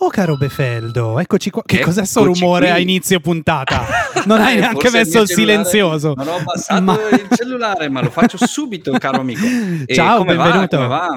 Oh 0.00 0.08
caro 0.08 0.36
Befeldo, 0.36 1.18
eccoci 1.18 1.48
qua. 1.50 1.62
Che 1.64 1.80
cos'è 1.80 2.04
sto 2.04 2.22
Eccoci 2.24 2.40
rumore 2.40 2.66
qui. 2.66 2.74
a 2.74 2.78
inizio 2.78 3.20
puntata? 3.20 3.84
Non 4.26 4.40
hai 4.40 4.56
Eh, 4.56 4.60
neanche 4.60 4.88
forse 4.88 4.96
messo 4.98 5.20
il 5.22 5.28
cellulare- 5.28 5.64
silenzioso. 5.64 6.12
Non 6.16 6.28
ho 6.28 6.34
abbassato 6.36 6.82
Ma- 6.82 6.98
il 7.10 7.28
cellulare, 7.34 7.88
ma 7.88 8.02
lo 8.02 8.10
faccio 8.10 8.36
subito, 8.44 8.90
caro 8.98 9.20
amico. 9.20 9.40
E 9.86 9.94
Ciao, 9.94 10.18
come 10.18 10.34
va? 10.34 10.42
benvenuto. 10.44 10.76
Come 10.76 10.88
va? 10.88 11.08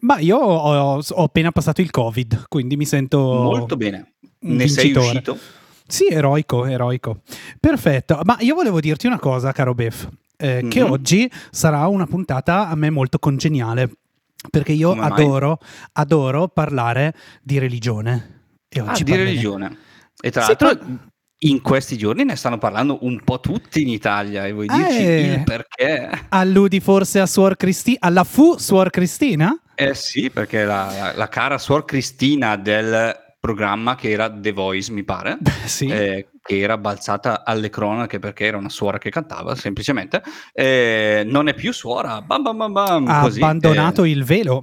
Ma 0.00 0.18
io 0.18 0.36
ho, 0.36 1.00
ho 1.08 1.22
appena 1.24 1.50
passato 1.52 1.80
il 1.80 1.90
Covid, 1.90 2.44
quindi 2.48 2.76
mi 2.76 2.84
sento 2.84 3.18
Molto 3.18 3.76
bene. 3.76 4.12
Ne 4.40 4.68
sei 4.68 4.92
vincitore. 4.92 5.06
uscito? 5.06 5.38
Sì, 5.86 6.06
eroico, 6.08 6.66
eroico. 6.66 7.20
Perfetto. 7.58 8.20
Ma 8.24 8.36
io 8.40 8.54
volevo 8.54 8.78
dirti 8.80 9.06
una 9.06 9.18
cosa, 9.18 9.52
caro 9.52 9.74
Bef, 9.74 10.06
eh, 10.36 10.66
che 10.68 10.82
Mhm. 10.84 10.90
oggi 10.90 11.30
sarà 11.50 11.86
una 11.86 12.06
puntata 12.06 12.68
a 12.68 12.74
me 12.74 12.90
molto 12.90 13.18
congeniale, 13.18 13.90
perché 14.50 14.72
io 14.72 14.92
adoro, 14.92 15.58
adoro 15.92 16.48
parlare 16.48 17.14
di 17.42 17.58
religione. 17.58 18.42
E 18.68 18.80
Ah, 18.80 18.84
oggi 18.90 19.04
di 19.04 19.10
parleremo- 19.10 19.24
religione. 19.30 19.76
E 20.20 20.30
tra 20.30 20.42
l'altro 20.46 20.76
tra- 20.76 20.86
in 21.38 21.60
questi 21.60 21.98
giorni 21.98 22.24
ne 22.24 22.36
stanno 22.36 22.58
parlando 22.58 22.98
un 23.02 23.20
po' 23.22 23.38
tutti 23.40 23.82
in 23.82 23.88
Italia 23.88 24.46
e 24.46 24.52
vuoi 24.52 24.66
dirci 24.66 24.96
Eh. 25.04 25.20
il 25.34 25.44
perché? 25.44 26.26
Alludi 26.30 26.80
forse 26.80 27.20
a 27.20 27.26
Suor 27.26 27.56
Cristina, 27.56 27.98
alla 28.00 28.24
fu 28.24 28.56
Suor 28.58 28.90
Cristina? 28.90 29.54
Eh 29.74 29.94
sì, 29.94 30.30
perché 30.30 30.64
la, 30.64 30.86
la- 30.96 31.12
la 31.16 31.28
cara 31.28 31.58
suor 31.58 31.84
Cristina 31.84 32.56
del 32.56 33.14
programma 33.40 33.94
che 33.96 34.10
era 34.10 34.30
The 34.30 34.52
Voice, 34.52 34.90
mi 34.92 35.02
pare, 35.04 35.36
Sì. 35.66 35.86
eh, 35.88 36.28
che 36.46 36.58
era 36.58 36.76
balzata 36.76 37.42
alle 37.42 37.70
cronache 37.70 38.18
perché 38.18 38.44
era 38.44 38.58
una 38.58 38.68
suora 38.68 38.98
che 38.98 39.08
cantava, 39.08 39.54
semplicemente, 39.54 40.22
eh, 40.52 41.22
non 41.24 41.48
è 41.48 41.54
più 41.54 41.72
suora, 41.72 42.20
bam 42.20 42.42
bam 42.42 42.56
bam 42.58 42.72
bam, 42.72 43.08
ha 43.08 43.20
così, 43.22 43.40
abbandonato 43.40 44.04
eh, 44.04 44.10
il 44.10 44.24
velo, 44.24 44.62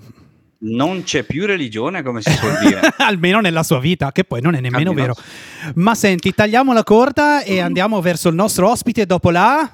non 0.59 1.01
c'è 1.01 1.23
più 1.23 1.47
religione, 1.47 2.03
come 2.03 2.21
si 2.21 2.29
suol 2.33 2.59
dire. 2.61 2.81
almeno 2.97 3.39
nella 3.39 3.63
sua 3.63 3.79
vita, 3.79 4.11
che 4.11 4.23
poi 4.25 4.41
non 4.41 4.53
è 4.53 4.59
nemmeno 4.59 4.91
Almeno- 4.91 5.13
vero. 5.13 5.73
Ma 5.75 5.95
senti, 5.95 6.31
tagliamo 6.35 6.71
la 6.71 6.83
corta 6.83 7.41
e 7.41 7.59
andiamo 7.59 7.99
verso 7.99 8.29
il 8.29 8.35
nostro 8.35 8.69
ospite 8.69 9.07
dopo 9.07 9.31
la... 9.31 9.67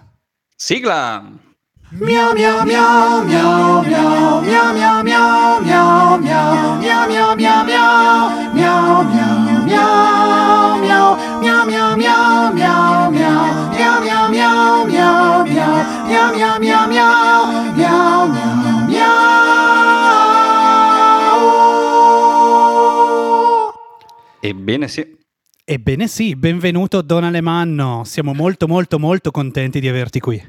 Sigla! 0.55 1.25
Miau 1.89 2.33
miau 2.33 2.65
miau 2.65 3.23
miau 3.23 3.81
miau 3.81 4.41
miau 4.43 4.73
miau 4.73 5.03
miau 5.03 5.61
miau 5.63 6.19
miau 6.19 6.19
miau 6.19 6.67
miau 6.67 7.63
miau 7.63 7.63
miau 7.63 9.03
miau 9.03 9.03
miau 9.03 9.63
miau 9.63 10.77
miau 10.81 11.16
miau 11.41 11.65
miau 11.65 11.95
miau 11.97 12.53
miau 12.53 13.11
miau. 13.11 13.43
Miau 13.71 13.97
miau 14.01 14.25
miau 14.29 14.85
miau 14.85 15.43
miau. 15.45 15.75
Miau 16.07 16.27
miau 16.35 16.55
miau 16.59 16.83
miau. 16.87 17.41
Miau 17.77 18.27
miau 18.27 18.77
miau. 18.87 19.37
Ebbene 24.39 24.87
sì, 24.87 25.17
Ebbene 25.65 26.07
sì, 26.07 26.35
benvenuto 26.37 27.01
Don 27.01 27.25
Alemanno, 27.25 28.03
siamo 28.05 28.33
molto 28.33 28.67
molto 28.67 28.97
molto 28.97 29.31
contenti 29.31 29.81
di 29.81 29.89
averti 29.89 30.21
qui. 30.21 30.41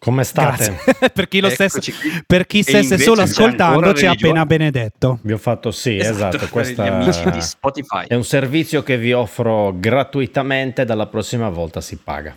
Come 0.00 0.24
state? 0.24 0.78
Per 1.12 1.28
chi 1.28 1.40
lo 1.40 1.50
stesse, 1.50 1.92
per 2.26 2.46
chi 2.46 2.62
stesse 2.62 2.96
solo 2.96 3.20
ascoltando 3.20 3.92
ci 3.92 4.06
ha 4.06 4.12
appena 4.12 4.46
benedetto. 4.46 5.18
Vi 5.20 5.32
ho 5.34 5.36
fatto 5.36 5.70
sì, 5.70 5.98
esatto, 5.98 6.38
per 6.38 6.48
questa 6.48 6.84
gli 6.84 6.88
amici 6.88 7.30
di 7.30 7.42
Spotify. 7.42 8.06
è 8.06 8.14
un 8.14 8.24
servizio 8.24 8.82
che 8.82 8.96
vi 8.96 9.12
offro 9.12 9.74
gratuitamente, 9.78 10.86
dalla 10.86 11.06
prossima 11.06 11.50
volta 11.50 11.82
si 11.82 11.98
paga. 11.98 12.34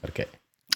Perché 0.00 0.30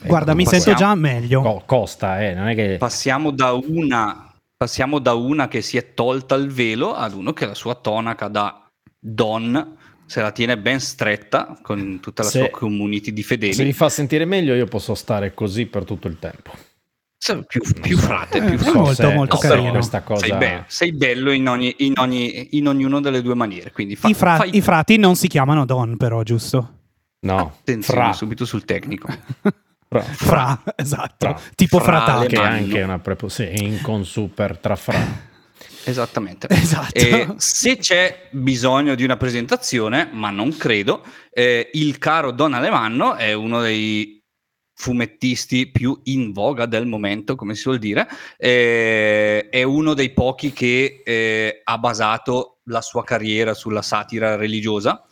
Guarda, 0.04 0.34
mi 0.34 0.44
sento 0.44 0.74
già 0.74 0.94
meglio. 0.94 1.40
co- 1.40 1.62
costa, 1.64 2.20
eh, 2.22 2.34
non 2.34 2.48
è 2.48 2.54
che 2.54 2.76
Passiamo 2.78 3.30
da 3.30 3.52
una 3.52 4.26
passiamo 4.54 4.98
da 4.98 5.14
una 5.14 5.48
che 5.48 5.62
si 5.62 5.78
è 5.78 5.94
tolta 5.94 6.34
il 6.34 6.48
velo 6.52 6.94
ad 6.94 7.14
uno 7.14 7.32
che 7.32 7.46
la 7.46 7.54
sua 7.54 7.74
tonaca 7.74 8.28
da 8.28 8.68
don 8.98 9.76
se 10.12 10.20
la 10.20 10.30
tiene 10.30 10.58
ben 10.58 10.78
stretta 10.78 11.56
con 11.62 11.98
tutta 12.02 12.22
la 12.22 12.28
Se- 12.28 12.38
sua 12.40 12.50
community 12.50 13.14
di 13.14 13.22
se 13.22 13.36
vi 13.36 13.46
fedeli. 13.50 13.72
fa 13.72 13.88
sentire 13.88 14.26
meglio 14.26 14.54
io 14.54 14.66
posso 14.66 14.94
stare 14.94 15.32
così 15.32 15.64
per 15.64 15.84
tutto 15.84 16.06
il 16.06 16.18
tempo. 16.18 16.52
Più, 17.46 17.62
più 17.80 17.96
frate, 17.96 18.38
Eh, 18.38 18.42
più 18.42 18.54
è 18.54 18.58
frate. 18.58 18.76
molto, 18.76 18.92
se- 18.94 19.14
molto 19.14 19.36
se 19.36 19.48
carino. 19.48 19.70
questa 19.70 20.02
cosa 20.02 20.26
Sei, 20.26 20.36
be- 20.36 20.64
sei 20.66 20.92
bello 20.92 21.30
in, 21.32 21.48
ogni, 21.48 21.74
in, 21.78 21.94
ogni, 21.96 22.56
in 22.58 22.66
ognuno 22.68 23.00
delle 23.00 23.22
due 23.22 23.34
maniere. 23.34 23.70
Quindi 23.72 23.96
fa, 23.96 24.08
I, 24.08 24.12
fra- 24.14 24.36
fai 24.36 24.54
I 24.54 24.60
frati 24.60 24.98
non 24.98 25.14
si 25.16 25.28
chiamano 25.28 25.64
Don, 25.64 25.96
però, 25.96 26.22
giusto? 26.24 26.72
No, 27.20 27.38
attenzione 27.60 28.00
fra, 28.02 28.12
subito 28.12 28.44
sul 28.44 28.64
tecnico. 28.66 29.08
fra, 29.88 30.02
Fra, 30.02 30.62
esatto. 30.76 31.26
Fra. 31.26 31.40
Tipo 31.54 31.78
Fra 31.78 32.02
fratato. 32.02 32.26
che 32.26 32.36
è 32.36 32.44
anche 32.44 32.82
una 32.82 32.98
preposizione 32.98 33.66
in 33.66 33.80
con 33.80 34.04
super 34.04 34.58
tra 34.58 34.76
fra. 34.76 35.30
Esattamente. 35.84 36.48
Esatto. 36.62 36.94
E 36.94 37.34
se 37.36 37.76
c'è 37.76 38.28
bisogno 38.30 38.94
di 38.94 39.04
una 39.04 39.16
presentazione, 39.16 40.08
ma 40.12 40.30
non 40.30 40.56
credo, 40.56 41.04
eh, 41.30 41.70
il 41.74 41.98
caro 41.98 42.30
Don 42.30 42.54
Alemanno 42.54 43.14
è 43.16 43.32
uno 43.32 43.60
dei 43.60 44.20
fumettisti 44.74 45.70
più 45.70 45.98
in 46.04 46.32
voga 46.32 46.66
del 46.66 46.86
momento, 46.86 47.34
come 47.36 47.54
si 47.54 47.60
suol 47.62 47.78
dire, 47.78 48.08
Eh, 48.36 49.48
è 49.48 49.62
uno 49.62 49.94
dei 49.94 50.10
pochi 50.10 50.52
che 50.52 51.02
eh, 51.04 51.60
ha 51.62 51.78
basato 51.78 52.58
la 52.64 52.80
sua 52.80 53.04
carriera 53.04 53.54
sulla 53.54 53.82
satira 53.82 54.36
religiosa, 54.36 55.06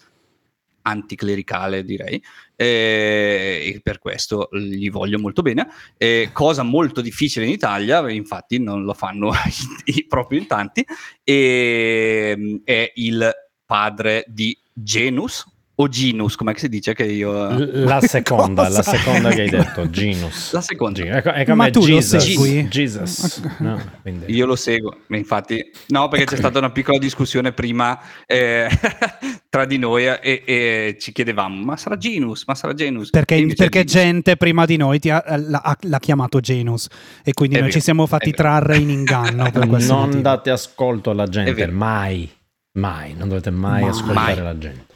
anticlericale 0.82 1.84
direi, 1.84 2.22
eh, 2.60 3.72
e 3.74 3.80
per 3.82 3.98
questo 3.98 4.50
gli 4.52 4.90
voglio 4.90 5.18
molto 5.18 5.40
bene. 5.40 5.66
Eh, 5.96 6.28
cosa 6.34 6.62
molto 6.62 7.00
difficile 7.00 7.46
in 7.46 7.52
Italia, 7.52 8.06
infatti 8.10 8.60
non 8.60 8.84
lo 8.84 8.92
fanno 8.92 9.32
proprio 10.08 10.40
in 10.40 10.46
tanti, 10.46 10.84
e, 11.24 12.34
mm, 12.36 12.56
è 12.64 12.92
il 12.96 13.32
padre 13.64 14.26
di 14.28 14.54
Genus 14.74 15.49
o 15.82 15.88
Ginus, 15.88 16.36
come 16.36 16.52
si 16.56 16.68
dice 16.68 16.92
che 16.94 17.04
io... 17.04 17.48
L- 17.48 17.84
La 17.84 18.00
seconda, 18.00 18.68
la 18.70 18.82
seconda 18.82 19.30
che 19.30 19.42
hai 19.42 19.48
detto, 19.48 19.88
Genus. 19.88 20.52
La 20.52 20.60
seconda. 20.60 21.00
Gen- 21.02 21.12
È, 21.14 21.22
co- 21.22 21.30
è 21.30 21.44
come 21.44 21.56
Ma 21.56 21.70
tu 21.70 21.80
lo 21.80 21.86
Jesus. 21.86 22.22
segui? 22.22 22.68
Jesus. 22.68 23.40
No, 23.58 23.80
Io 24.26 24.46
lo 24.46 24.56
seguo, 24.56 24.98
infatti, 25.08 25.70
no, 25.88 26.08
perché 26.08 26.26
c'è 26.26 26.36
stata 26.36 26.58
una 26.58 26.70
piccola 26.70 26.98
discussione 26.98 27.52
prima 27.52 27.98
eh, 28.26 28.68
tra 29.48 29.64
di 29.64 29.78
noi 29.78 30.04
e, 30.06 30.42
e 30.44 30.96
ci 31.00 31.12
chiedevamo: 31.12 31.62
ma 31.64 31.76
sarà 31.76 31.96
Genus? 31.96 32.44
Ma 32.46 32.54
sarà 32.54 32.74
Genus? 32.74 33.10
Perché, 33.10 33.36
perché 33.56 33.84
Genus. 33.84 33.92
gente 33.92 34.36
prima 34.36 34.66
di 34.66 34.76
noi 34.76 34.98
ti 34.98 35.08
ha, 35.10 35.22
l'ha, 35.26 35.76
l'ha 35.80 35.98
chiamato 35.98 36.40
Genus 36.40 36.88
e 37.24 37.32
quindi 37.32 37.56
È 37.56 37.58
noi 37.60 37.68
vero, 37.68 37.78
ci 37.80 37.84
siamo 37.84 38.06
fatti 38.06 38.32
trarre 38.32 38.76
in 38.76 38.90
inganno 38.90 39.50
per 39.50 39.66
questo 39.66 39.92
non 39.94 40.04
motivo. 40.04 40.22
date 40.22 40.50
ascolto 40.50 41.10
alla 41.10 41.26
gente, 41.26 41.66
mai, 41.68 42.28
mai, 42.72 43.14
non 43.14 43.28
dovete 43.28 43.50
mai, 43.50 43.80
Mai. 43.82 43.90
ascoltare 43.90 44.34
Mai. 44.34 44.42
la 44.44 44.58
gente. 44.58 44.89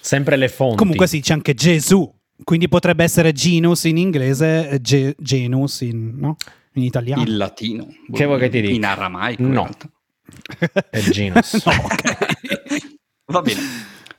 Sempre 0.00 0.36
le 0.36 0.48
fonti. 0.48 0.76
Comunque 0.76 1.06
sì, 1.06 1.20
c'è 1.20 1.32
anche 1.34 1.54
Gesù, 1.54 2.10
quindi 2.44 2.68
potrebbe 2.68 3.04
essere 3.04 3.32
Genus 3.32 3.84
in 3.84 3.98
inglese, 3.98 4.68
e 4.68 4.80
Ge- 4.80 5.14
Genus 5.18 5.82
in, 5.82 6.16
no? 6.16 6.36
in 6.74 6.82
italiano. 6.84 7.22
Il 7.22 7.36
latino. 7.36 7.86
Che 8.12 8.24
vuoi 8.24 8.38
che 8.38 8.48
ti 8.48 8.60
dica? 8.60 8.72
In 8.74 8.84
aramaico. 8.84 9.42
in 9.42 9.50
No. 9.50 9.68
È 10.90 11.00
Genus. 11.00 11.62
No, 11.64 11.72
ok. 11.72 12.88
Va 13.30 13.42
bene. 13.42 13.60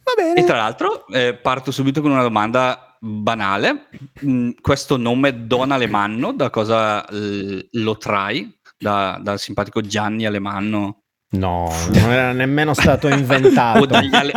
Va 0.03 0.13
bene. 0.15 0.39
E 0.39 0.43
tra 0.45 0.57
l'altro 0.57 1.05
eh, 1.07 1.33
parto 1.35 1.71
subito 1.71 2.01
con 2.01 2.11
una 2.11 2.21
domanda 2.21 2.97
banale. 2.99 3.87
Mm, 4.25 4.51
questo 4.61 4.97
nome 4.97 5.45
Don 5.47 5.71
Alemanno, 5.71 6.31
da 6.33 6.49
cosa 6.49 7.05
eh, 7.07 7.67
lo 7.71 7.97
trai? 7.97 8.57
Da- 8.77 9.19
dal 9.21 9.39
simpatico 9.39 9.81
Gianni 9.81 10.25
Alemanno? 10.25 11.00
No, 11.33 11.71
non 11.93 12.11
era 12.11 12.33
nemmeno 12.33 12.73
stato 12.73 13.07
inventato. 13.13 13.79
O 13.79 13.85
dagli, 13.85 14.13
ale- 14.13 14.33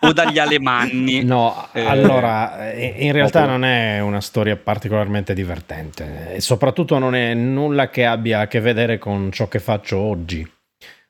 o 0.00 0.12
dagli 0.12 0.38
alemanni? 0.38 1.22
No, 1.24 1.68
Eh, 1.72 1.84
allora, 1.84 2.72
eh, 2.72 2.94
in 2.98 3.12
realtà 3.12 3.44
non 3.44 3.64
è 3.64 4.00
una 4.00 4.22
storia 4.22 4.56
particolarmente 4.56 5.34
divertente 5.34 6.34
e 6.36 6.40
soprattutto 6.40 6.98
non 6.98 7.14
è 7.14 7.34
nulla 7.34 7.90
che 7.90 8.06
abbia 8.06 8.40
a 8.40 8.46
che 8.46 8.60
vedere 8.60 8.98
con 8.98 9.30
ciò 9.30 9.46
che 9.48 9.58
faccio 9.58 9.98
oggi. 9.98 10.50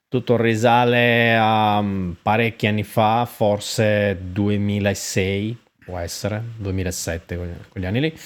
Tutto 0.09 0.37
risale 0.37 1.37
a 1.37 1.81
mm, 1.81 2.13
parecchi 2.23 2.67
anni 2.67 2.85
fa, 2.85 3.27
forse 3.27 4.17
2006, 4.21 5.57
può 5.85 5.99
essere, 5.99 6.43
2007, 6.57 7.37
quegli- 7.37 7.51
quegli 7.69 7.87
anni 7.87 8.01
lì. 8.01 8.19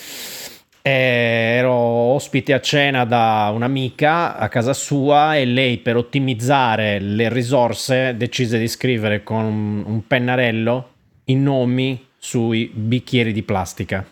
E 0.82 0.90
ero 0.90 1.72
ospite 1.72 2.54
a 2.54 2.60
cena 2.60 3.04
da 3.04 3.50
un'amica 3.54 4.36
a 4.36 4.48
casa 4.48 4.72
sua 4.72 5.36
e 5.36 5.44
lei 5.44 5.78
per 5.78 5.96
ottimizzare 5.96 6.98
le 6.98 7.28
risorse 7.28 8.16
decise 8.16 8.58
di 8.58 8.68
scrivere 8.68 9.22
con 9.22 9.44
un 9.86 10.06
pennarello 10.06 10.88
i 11.24 11.34
nomi 11.36 12.06
sui 12.16 12.70
bicchieri 12.72 13.32
di 13.32 13.42
plastica. 13.42 14.04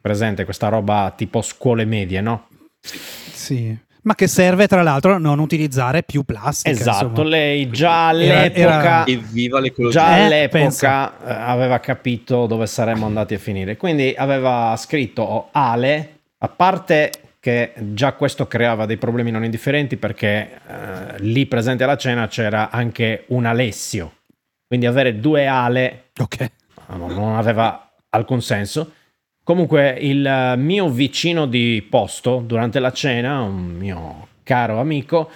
Presente 0.00 0.44
questa 0.44 0.68
roba 0.68 1.12
tipo 1.16 1.42
scuole 1.42 1.84
medie, 1.84 2.20
no? 2.20 2.48
Sì. 2.80 3.78
Ma 4.04 4.14
che 4.16 4.26
serve 4.26 4.66
tra 4.66 4.82
l'altro 4.82 5.14
a 5.14 5.18
non 5.18 5.38
utilizzare 5.38 6.02
più 6.02 6.24
plastica. 6.24 6.70
Esatto, 6.70 7.06
insomma. 7.06 7.28
lei 7.28 7.70
già 7.70 8.12
Era- 8.12 8.40
all'epoca 8.40 9.06
Evviva 9.06 9.60
l'ecologia! 9.60 10.00
Già 10.00 10.16
Eh, 10.16 10.22
all'epoca 10.24 11.12
eh, 11.24 11.32
aveva 11.32 11.78
capito 11.78 12.46
dove 12.46 12.66
saremmo 12.66 13.06
andati 13.06 13.34
a 13.34 13.38
finire, 13.38 13.76
quindi 13.76 14.12
aveva 14.16 14.74
scritto 14.76 15.48
Ale, 15.52 16.18
a 16.38 16.48
parte 16.48 17.12
che 17.38 17.72
già 17.92 18.12
questo 18.14 18.46
creava 18.48 18.86
dei 18.86 18.96
problemi 18.96 19.30
non 19.30 19.44
indifferenti 19.44 19.96
perché 19.96 20.50
eh, 20.66 21.18
lì 21.18 21.46
presente 21.46 21.84
alla 21.84 21.96
cena 21.96 22.26
c'era 22.26 22.70
anche 22.70 23.24
un 23.28 23.46
Alessio, 23.46 24.14
quindi 24.66 24.86
avere 24.86 25.20
due 25.20 25.46
Ale 25.46 26.10
Ok. 26.18 26.50
non 26.88 27.36
aveva 27.36 27.88
alcun 28.10 28.42
senso. 28.42 28.92
Comunque 29.44 29.96
il 30.00 30.54
mio 30.56 30.88
vicino 30.88 31.46
di 31.46 31.84
posto 31.88 32.42
durante 32.46 32.78
la 32.78 32.92
cena, 32.92 33.40
un 33.40 33.74
mio 33.76 34.28
caro 34.44 34.78
amico, 34.78 35.30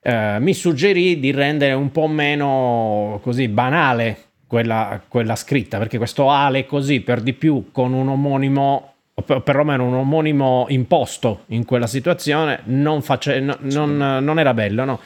eh, 0.00 0.38
mi 0.40 0.54
suggerì 0.54 1.20
di 1.20 1.32
rendere 1.32 1.74
un 1.74 1.90
po' 1.92 2.06
meno 2.06 3.20
così 3.22 3.48
banale 3.48 4.16
quella, 4.46 5.02
quella 5.06 5.36
scritta, 5.36 5.76
perché 5.76 5.98
questo 5.98 6.30
Ale 6.30 6.64
così 6.64 7.00
per 7.00 7.20
di 7.20 7.34
più 7.34 7.70
con 7.72 7.92
un 7.92 8.08
omonimo, 8.08 8.92
o 9.12 9.22
per- 9.22 9.42
perlomeno 9.42 9.86
un 9.86 9.94
omonimo 9.94 10.64
imposto 10.70 11.42
in 11.48 11.66
quella 11.66 11.86
situazione, 11.86 12.60
non, 12.64 13.02
face- 13.02 13.38
no- 13.40 13.58
non, 13.60 13.96
non 13.96 14.38
era 14.38 14.54
bello, 14.54 14.84
no? 14.84 15.00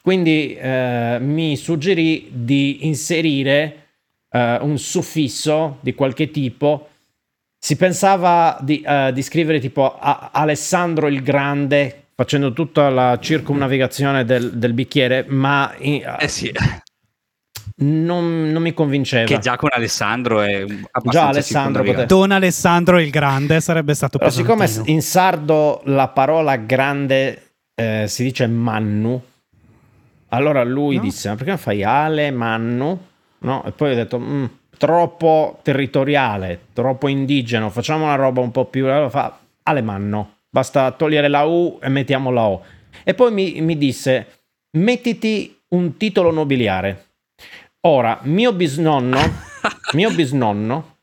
Quindi 0.00 0.54
eh, 0.54 1.18
mi 1.20 1.56
suggerì 1.56 2.28
di 2.30 2.86
inserire 2.86 3.86
eh, 4.30 4.58
un 4.60 4.78
suffisso 4.78 5.78
di 5.80 5.94
qualche 5.94 6.30
tipo. 6.30 6.87
Si 7.60 7.76
pensava 7.76 8.56
di, 8.60 8.80
eh, 8.80 9.10
di 9.12 9.22
scrivere 9.22 9.58
tipo 9.58 9.98
a- 9.98 10.30
Alessandro 10.32 11.08
il 11.08 11.22
Grande, 11.22 12.04
facendo 12.14 12.52
tutta 12.52 12.88
la 12.88 13.18
circumnavigazione 13.20 14.24
del, 14.24 14.52
del 14.58 14.72
bicchiere, 14.72 15.24
ma 15.28 15.74
in- 15.78 16.16
Eh 16.20 16.28
sì, 16.28 16.52
non, 17.80 18.50
non 18.50 18.62
mi 18.62 18.72
convinceva. 18.74 19.26
che 19.26 19.38
già 19.38 19.56
con 19.56 19.70
Alessandro 19.72 20.40
è 20.40 20.64
Già 21.04 21.28
Alessandro 21.28 21.82
circumnavigato. 21.82 22.14
Don 22.14 22.30
Alessandro 22.32 22.98
il 23.00 23.10
Grande 23.10 23.60
sarebbe 23.60 23.94
stato 23.94 24.18
Però 24.18 24.30
siccome 24.30 24.68
in 24.86 25.02
sardo 25.02 25.80
la 25.84 26.08
parola 26.08 26.56
grande 26.56 27.42
eh, 27.74 28.04
si 28.08 28.22
dice 28.24 28.46
mannu, 28.46 29.20
allora 30.30 30.62
lui 30.64 30.96
No? 30.96 31.02
disse: 31.02 31.28
Ma 31.28 31.34
perché 31.34 31.50
non 31.50 31.58
fai 31.58 31.82
Ale 31.84 32.30
Mannu? 32.30 32.98
No? 33.40 33.64
E 33.64 33.70
poi 33.72 33.92
ho 33.92 33.94
detto: 33.94 34.18
"Mm, 34.18 34.44
troppo 34.78 35.58
territoriale, 35.62 36.68
troppo 36.72 37.08
indigeno, 37.08 37.68
facciamo 37.68 38.04
una 38.04 38.14
roba 38.14 38.40
un 38.40 38.50
po' 38.50 38.64
più. 38.64 38.86
Fa 39.10 39.38
Alemanno, 39.64 40.36
basta 40.48 40.90
togliere 40.92 41.28
la 41.28 41.42
U 41.42 41.78
e 41.82 41.88
mettiamo 41.90 42.30
la 42.30 42.46
O. 42.46 42.62
E 43.04 43.12
poi 43.12 43.30
mi, 43.32 43.60
mi 43.60 43.76
disse: 43.76 44.44
Mettiti 44.78 45.60
un 45.68 45.98
titolo 45.98 46.30
nobiliare. 46.30 47.06
Ora, 47.82 48.18
mio 48.22 48.52
bisnonno, 48.52 49.18
mio 49.92 50.10
bisnonno 50.10 50.96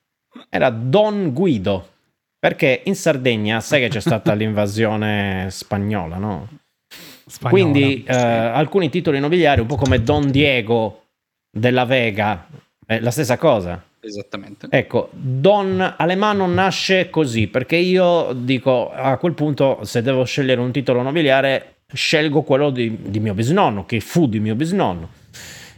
era 0.50 0.70
Don 0.70 1.32
Guido. 1.34 1.90
Perché 2.40 2.82
in 2.86 2.96
Sardegna 2.96 3.60
sai 3.60 3.82
che 3.82 3.88
c'è 3.90 4.00
stata 4.00 4.34
l'invasione 4.36 5.48
spagnola, 5.50 6.18
no? 6.18 6.48
Spagnola. 7.26 7.50
Quindi 7.50 8.04
eh, 8.04 8.14
alcuni 8.14 8.90
titoli 8.90 9.20
nobiliari, 9.20 9.62
un 9.62 9.68
po' 9.68 9.78
come 9.78 10.04
Don 10.04 10.30
Diego 10.30 11.06
della 11.50 11.86
Vega, 11.86 12.48
è 12.86 13.00
la 13.00 13.12
stessa 13.12 13.38
cosa. 13.38 13.84
Esattamente. 14.00 14.68
Ecco, 14.70 15.10
Don 15.12 15.96
Alemano 15.98 16.46
nasce 16.46 17.10
così, 17.10 17.48
perché 17.48 17.76
io 17.76 18.34
dico 18.34 18.92
a 18.92 19.18
quel 19.18 19.34
punto 19.34 19.80
se 19.84 20.02
devo 20.02 20.24
scegliere 20.24 20.62
un 20.62 20.72
titolo 20.72 21.02
nobiliare, 21.02 21.78
scelgo 21.92 22.44
quello 22.44 22.70
di, 22.70 22.98
di 23.02 23.20
mio 23.20 23.34
bisnonno, 23.34 23.86
che 23.86 24.00
fu 24.00 24.28
di 24.28 24.40
mio 24.40 24.56
bisnonno. 24.56 25.10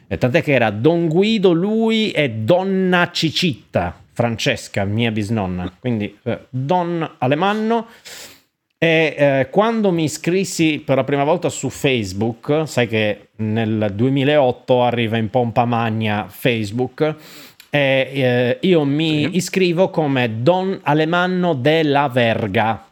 E 0.07 0.17
tant'è 0.17 0.41
che 0.41 0.53
era 0.53 0.69
Don 0.69 1.07
Guido, 1.07 1.51
lui 1.51 2.11
e 2.11 2.29
Donna 2.29 3.09
Cicitta, 3.11 3.97
Francesca, 4.11 4.83
mia 4.83 5.11
bisnonna. 5.11 5.71
Quindi 5.79 6.17
eh, 6.23 6.39
Don 6.49 7.15
Alemanno. 7.17 7.87
E 8.79 9.15
eh, 9.17 9.47
quando 9.49 9.91
mi 9.91 10.03
iscrissi 10.03 10.81
per 10.85 10.97
la 10.97 11.03
prima 11.03 11.23
volta 11.23 11.49
su 11.49 11.69
Facebook, 11.69 12.67
sai 12.67 12.87
che 12.87 13.29
nel 13.37 13.91
2008 13.93 14.83
arriva 14.83 15.17
in 15.17 15.29
pompa 15.29 15.65
magna 15.65 16.27
Facebook, 16.29 17.15
e 17.71 18.11
eh, 18.13 18.57
io 18.61 18.83
mi 18.83 19.23
Sì. 19.23 19.35
iscrivo 19.37 19.89
come 19.89 20.41
Don 20.43 20.79
Alemanno 20.83 21.53
della 21.53 22.07
Verga, 22.07 22.85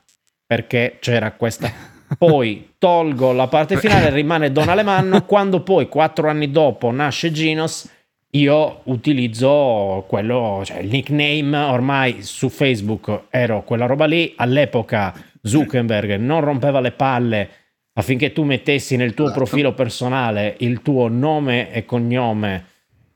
perché 0.46 0.98
c'era 1.00 1.32
questa. 1.34 1.72
Poi 2.18 2.74
tolgo 2.80 3.32
la 3.32 3.48
parte 3.48 3.78
finale, 3.78 4.10
rimane 4.10 4.52
Don 4.52 4.70
Alemanno. 4.70 5.24
Quando 5.26 5.62
poi, 5.62 5.88
quattro 5.88 6.30
anni 6.30 6.52
dopo, 6.52 6.92
nasce 6.92 7.32
Ginos, 7.32 7.90
io 8.32 8.82
utilizzo 8.84 10.04
quello, 10.08 10.62
cioè 10.64 10.80
il 10.80 10.90
nickname 10.90 11.58
ormai 11.58 12.22
su 12.22 12.50
Facebook 12.50 13.24
ero 13.30 13.64
quella 13.64 13.86
roba 13.88 14.06
lì. 14.06 14.34
All'epoca 14.36 15.14
Zuckerberg 15.48 16.16
non 16.18 16.42
rompeva 16.42 16.80
le 16.80 16.92
palle 16.92 17.50
affinché 17.94 18.34
tu 18.34 18.44
mettessi 18.44 18.96
nel 18.96 19.14
tuo 19.14 19.26
Esatto. 19.26 19.40
profilo 19.44 19.74
personale 19.74 20.56
il 20.60 20.82
tuo 20.82 21.08
nome 21.08 21.72
e 21.72 21.86
cognome 21.86 22.66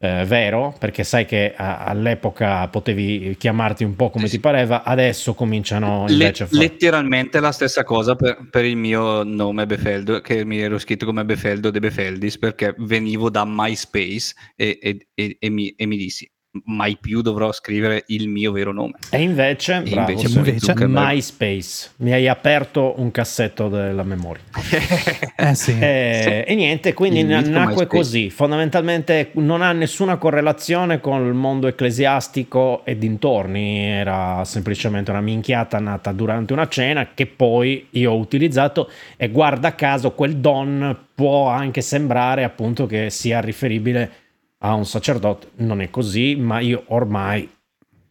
eh, 0.01 0.23
vero, 0.25 0.73
perché 0.79 1.03
sai 1.03 1.25
che 1.25 1.53
a- 1.53 1.83
all'epoca 1.83 2.65
potevi 2.69 3.35
chiamarti 3.37 3.83
un 3.83 3.97
po' 3.97 4.09
come 4.09 4.27
Sì, 4.27 4.35
ti 4.35 4.39
pareva, 4.39 4.83
adesso 4.83 5.33
cominciano 5.33 6.05
Le- 6.07 6.13
invece 6.13 6.43
a 6.43 6.47
fare. 6.47 6.61
letteralmente 6.61 7.41
la 7.41 7.51
stessa 7.51 7.83
cosa 7.83 8.15
per, 8.15 8.47
per 8.49 8.63
il 8.63 8.77
mio 8.77 9.23
nome 9.23 9.65
Befeldo, 9.65 10.21
che 10.21 10.45
mi 10.45 10.59
ero 10.59 10.77
scritto 10.77 11.05
come 11.05 11.25
Befeldo 11.25 11.69
de 11.69 11.79
Befeldis 11.81 12.37
perché 12.37 12.73
venivo 12.77 13.29
da 13.29 13.43
MySpace 13.45 14.35
e, 14.55 14.79
e- 14.81 15.07
e- 15.13 15.35
e 15.37 15.49
mi, 15.49 15.67
e 15.75 15.85
mi 15.85 15.97
dissi 15.97 16.31
mai 16.65 16.97
più 16.99 17.21
dovrò 17.21 17.51
scrivere 17.51 18.03
il 18.07 18.27
mio 18.27 18.51
vero 18.51 18.73
nome. 18.73 18.93
E 19.11 19.21
invece, 19.21 19.83
E 19.85 19.89
bravo, 19.91 20.11
invece 20.11 20.27
sì, 20.27 20.59
Zuckerberg- 20.59 21.07
MySpace, 21.11 21.89
mi 21.97 22.11
hai 22.11 22.27
aperto 22.27 22.95
un 22.97 23.11
cassetto 23.11 23.69
della 23.69 24.03
memoria. 24.03 24.41
Eh 25.39 25.55
sì. 25.55 25.73
Eh, 25.79 26.43
E 26.45 26.55
niente, 26.55 26.93
quindi 26.93 27.23
nacque 27.23 27.87
così. 27.87 28.29
Fondamentalmente 28.29 29.29
non 29.35 29.61
ha 29.61 29.71
nessuna 29.71 30.17
correlazione 30.17 30.99
con 30.99 31.25
il 31.25 31.33
mondo 31.33 31.67
ecclesiastico 31.67 32.83
e 32.83 32.97
dintorni. 32.97 33.79
Era 33.85 34.43
semplicemente 34.43 35.11
una 35.11 35.21
minchiata 35.21 35.79
nata 35.79 36.11
durante 36.11 36.51
una 36.51 36.67
cena 36.67 37.09
che 37.13 37.25
poi 37.25 37.87
io 37.91 38.11
ho 38.11 38.17
utilizzato. 38.17 38.91
E 39.15 39.29
guarda 39.29 39.75
caso, 39.75 40.11
quel 40.11 40.35
don 40.37 40.97
può 41.15 41.47
anche 41.47 41.79
sembrare 41.81 42.43
appunto 42.43 42.85
che 42.85 43.09
sia 43.09 43.39
riferibile 43.39 44.11
a 44.59 44.73
un 44.73 44.85
sacerdote. 44.85 45.51
Non 45.57 45.81
è 45.81 45.89
così, 45.89 46.35
ma 46.35 46.59
io 46.59 46.83
ormai, 46.87 47.49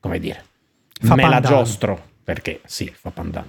come 0.01 0.19
dire, 0.19 0.45
Fa 1.01 1.15
me 1.15 1.23
la 1.23 1.29
pandan. 1.41 1.51
giostro 1.51 2.07
perché 2.25 2.61
sì, 2.65 2.93
fa 2.95 3.11
pandan. 3.11 3.49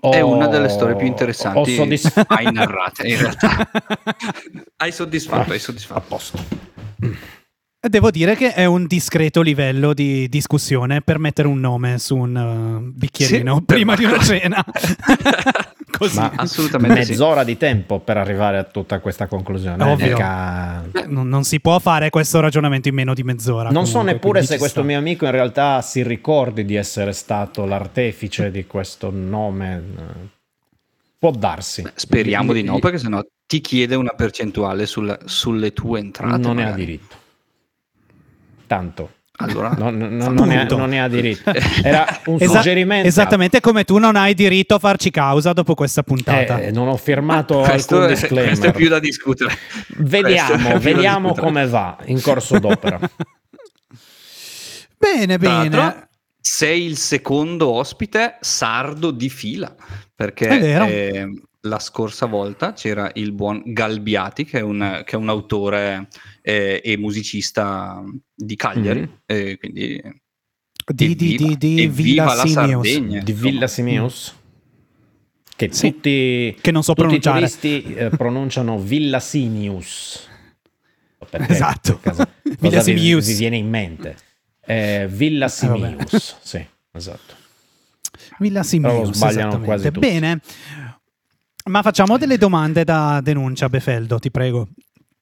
È 0.00 0.22
Ho- 0.22 0.34
una 0.34 0.48
delle 0.48 0.68
storie 0.68 0.96
più 0.96 1.06
interessanti 1.06 1.74
soddisf- 1.74 2.26
mai 2.28 2.50
narrate 2.52 3.06
in 3.06 3.18
realtà. 3.18 3.70
hai 4.78 4.90
soddisfatto, 4.92 5.50
hai 5.52 5.56
a 5.58 5.60
soddisfatto. 5.60 6.04
posto. 6.08 6.38
Devo 7.88 8.10
dire 8.10 8.36
che 8.36 8.52
è 8.52 8.64
un 8.64 8.86
discreto 8.86 9.40
livello 9.42 9.94
di 9.94 10.28
discussione 10.28 11.00
per 11.00 11.18
mettere 11.18 11.48
un 11.48 11.58
nome 11.60 11.98
su 11.98 12.16
un 12.16 12.34
uh, 12.36 12.92
bicchierino 12.94 13.56
Sì, 13.56 13.62
prima 13.64 13.94
di 13.96 14.04
una 14.04 14.18
cena. 14.22 14.64
Così. 15.90 16.16
Ma 16.18 16.32
Assolutamente 16.36 17.02
sì. 17.04 17.10
mezz'ora 17.12 17.42
di 17.44 17.56
tempo 17.56 17.98
per 17.98 18.18
arrivare 18.18 18.58
a 18.58 18.64
tutta 18.64 19.00
questa 19.00 19.26
conclusione. 19.26 19.82
eh, 19.84 19.90
Ovvio. 19.90 20.06
mica- 20.16 20.84
Non, 21.06 21.28
non 21.28 21.44
si 21.44 21.60
può 21.60 21.78
fare 21.78 22.10
questo 22.10 22.38
ragionamento 22.40 22.88
in 22.88 22.94
meno 22.94 23.14
di 23.14 23.22
mezz'ora. 23.22 23.70
Non 23.70 23.84
so 23.86 23.92
comunque, 23.98 24.12
neppure 24.12 24.32
quindi 24.38 24.48
se 24.48 24.58
questo 24.58 24.80
sta. 24.80 24.88
mio 24.88 24.98
amico 24.98 25.24
in 25.24 25.30
realtà 25.32 25.80
si 25.82 26.02
ricordi 26.02 26.64
di 26.64 26.76
essere 26.76 27.12
stato 27.12 27.64
l'artefice 27.64 28.50
di 28.50 28.66
questo 28.66 29.10
nome. 29.10 29.82
Può 31.18 31.30
darsi. 31.32 31.84
Speriamo 31.94 32.52
di 32.52 32.62
no, 32.62 32.78
perché 32.78 32.98
sennò 32.98 33.20
ti 33.46 33.60
chiede 33.60 33.96
una 33.96 34.12
percentuale 34.14 34.86
sulla- 34.86 35.18
sulle 35.24 35.72
tue 35.72 35.98
entrate. 35.98 36.36
non 36.38 36.56
ne 36.56 36.62
ha 36.62 36.64
magari. 36.66 36.84
diritto. 36.84 37.16
Tanto. 38.68 39.10
Allora, 39.40 39.70
No, 39.70 39.90
no, 39.90 40.08
no, 40.08 40.28
non, 40.30 40.48
ne 40.48 40.54
ha, 40.54 40.62
Appunto. 40.62 40.76
non 40.76 40.88
ne 40.90 41.00
ha 41.00 41.08
diritto. 41.08 41.52
Era 41.82 42.04
un 42.26 42.38
Esa- 42.40 42.54
suggerimento. 42.56 43.06
Esattamente 43.06 43.60
come 43.60 43.84
tu 43.84 43.98
non 43.98 44.14
hai 44.16 44.34
diritto 44.34 44.74
a 44.74 44.78
farci 44.80 45.10
causa 45.10 45.52
dopo 45.52 45.74
questa 45.74 46.02
puntata. 46.02 46.58
Eh, 46.60 46.70
non 46.72 46.88
ho 46.88 46.96
firmato 46.96 47.60
questo, 47.66 47.96
alcun 47.96 48.08
disclaimer. 48.14 48.46
questo 48.48 48.66
è 48.66 48.72
più 48.72 48.88
da 48.88 48.98
discutere. 48.98 49.56
Vediamo, 49.98 50.78
vediamo 50.78 51.28
discutere. 51.28 51.46
come 51.46 51.66
va 51.68 51.96
in 52.06 52.20
corso 52.20 52.58
d'opera. 52.58 52.98
bene, 54.98 55.38
bene. 55.38 56.08
sei 56.40 56.84
il 56.84 56.96
secondo 56.96 57.68
ospite 57.70 58.38
sardo 58.40 59.10
di 59.12 59.28
fila, 59.28 59.74
perché 60.14 60.48
È 60.48 60.58
vero. 60.60 60.84
eh, 60.84 61.28
la 61.62 61.78
scorsa 61.80 62.26
volta 62.26 62.72
c'era 62.72 63.10
il 63.14 63.32
buon 63.32 63.62
Galbiati, 63.64 64.44
che 64.44 64.58
è 64.58 64.62
un, 64.62 65.02
che 65.04 65.16
è 65.16 65.18
un 65.18 65.28
autore 65.28 66.08
eh, 66.42 66.80
e 66.84 66.96
musicista 66.96 68.02
di 68.34 68.54
Cagliari, 68.56 69.00
Mhm. 69.00 69.08
e 69.26 69.56
quindi 69.58 70.02
Di, 70.86 71.14
di, 71.16 71.36
di, 71.36 71.56
di 71.58 71.86
Villa 71.88 72.24
la 72.34 72.46
Simius. 72.46 72.88
Sardegna, 72.88 73.22
di. 73.22 73.32
Villa 73.32 73.66
Simius 73.66 74.34
che 75.56 75.68
Sì, 75.72 75.90
tutti, 75.90 76.56
che 76.60 76.70
non 76.70 76.82
so 76.84 76.94
tutti 76.94 77.16
i 77.16 77.18
pronunciare. 77.18 77.38
turisti 77.40 77.94
eh, 77.94 78.08
pronunciano 78.10 78.78
Villa 78.78 79.18
Simius 79.20 80.26
Perché, 81.28 81.52
Esatto. 81.52 81.98
caso, 81.98 82.24
Villa 82.44 82.56
cosa 82.78 82.92
vi, 82.92 82.98
Simius. 82.98 83.26
vi 83.26 83.34
viene 83.34 83.56
in 83.56 83.68
mente 83.68 84.16
Eh, 84.64 85.06
Villa 85.10 85.46
vabbè. 85.48 85.96
Simius 85.96 86.36
sì 86.42 86.64
esatto 86.92 87.34
Villa 88.38 88.62
Simius, 88.62 89.10
sbagliano 89.16 89.60
quasi 89.60 89.86
tutti. 89.90 89.98
Bene, 89.98 90.40
ma 91.68 91.82
facciamo 91.82 92.18
delle 92.18 92.38
domande 92.38 92.84
da 92.84 93.20
denuncia, 93.22 93.68
Befeldo, 93.68 94.18
ti 94.18 94.30
prego. 94.30 94.68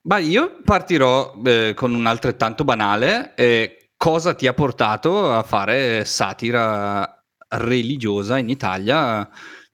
Ma 0.02 0.18
io 0.18 0.60
partirò 0.64 1.34
eh, 1.44 1.72
con 1.74 1.92
un 1.92 2.06
altrettanto 2.06 2.64
banale. 2.64 3.34
Eh, 3.34 3.90
cosa 3.96 4.34
ti 4.34 4.46
ha 4.46 4.54
portato 4.54 5.32
a 5.32 5.42
fare 5.42 6.04
satira 6.04 7.24
religiosa 7.48 8.38
in 8.38 8.48
Italia, 8.48 9.28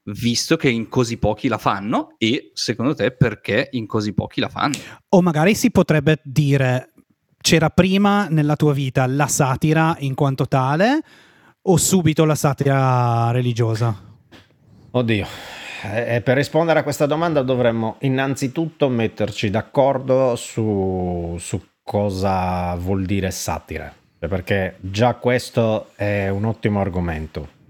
visto 0.04 0.56
che 0.56 0.70
in 0.70 0.88
così 0.88 1.18
pochi 1.18 1.48
la 1.48 1.58
fanno? 1.58 2.14
E 2.18 2.50
secondo 2.54 2.94
te 2.94 3.12
perché 3.12 3.68
in 3.72 3.86
così 3.86 4.14
pochi 4.14 4.40
la 4.40 4.48
fanno? 4.48 4.76
O 5.10 5.20
magari 5.20 5.54
si 5.54 5.70
potrebbe 5.70 6.20
dire 6.24 6.92
c'era 7.40 7.70
prima 7.70 8.28
nella 8.28 8.56
tua 8.56 8.72
vita 8.72 9.04
la 9.06 9.26
satira 9.26 9.96
in 9.98 10.14
quanto 10.14 10.46
tale 10.46 11.00
o 11.62 11.76
subito 11.76 12.24
la 12.24 12.34
satira 12.34 13.30
religiosa? 13.32 13.94
Oddio, 14.92 15.26
eh, 15.84 16.20
per 16.20 16.36
rispondere 16.36 16.78
a 16.78 16.82
questa 16.82 17.06
domanda 17.06 17.42
dovremmo 17.42 17.96
innanzitutto 18.00 18.88
metterci 18.88 19.50
d'accordo 19.50 20.36
su, 20.36 21.36
su 21.38 21.60
cosa 21.82 22.74
vuol 22.76 23.04
dire 23.04 23.30
satira, 23.30 23.92
perché 24.18 24.76
già 24.80 25.14
questo 25.14 25.88
è 25.96 26.28
un 26.28 26.44
ottimo 26.44 26.80
argomento. 26.80 27.60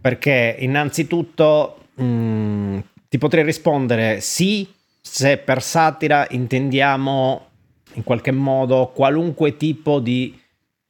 Perché 0.00 0.56
innanzitutto 0.60 1.88
mh, 1.94 2.04
mm, 2.04 2.78
ti 3.08 3.18
potrei 3.18 3.42
rispondere 3.42 4.20
sì 4.20 4.72
se 5.00 5.38
per 5.38 5.62
satira 5.62 6.26
intendiamo 6.30 7.46
in 7.94 8.04
qualche 8.04 8.30
modo 8.30 8.92
qualunque 8.94 9.56
tipo 9.56 9.98
di 10.00 10.38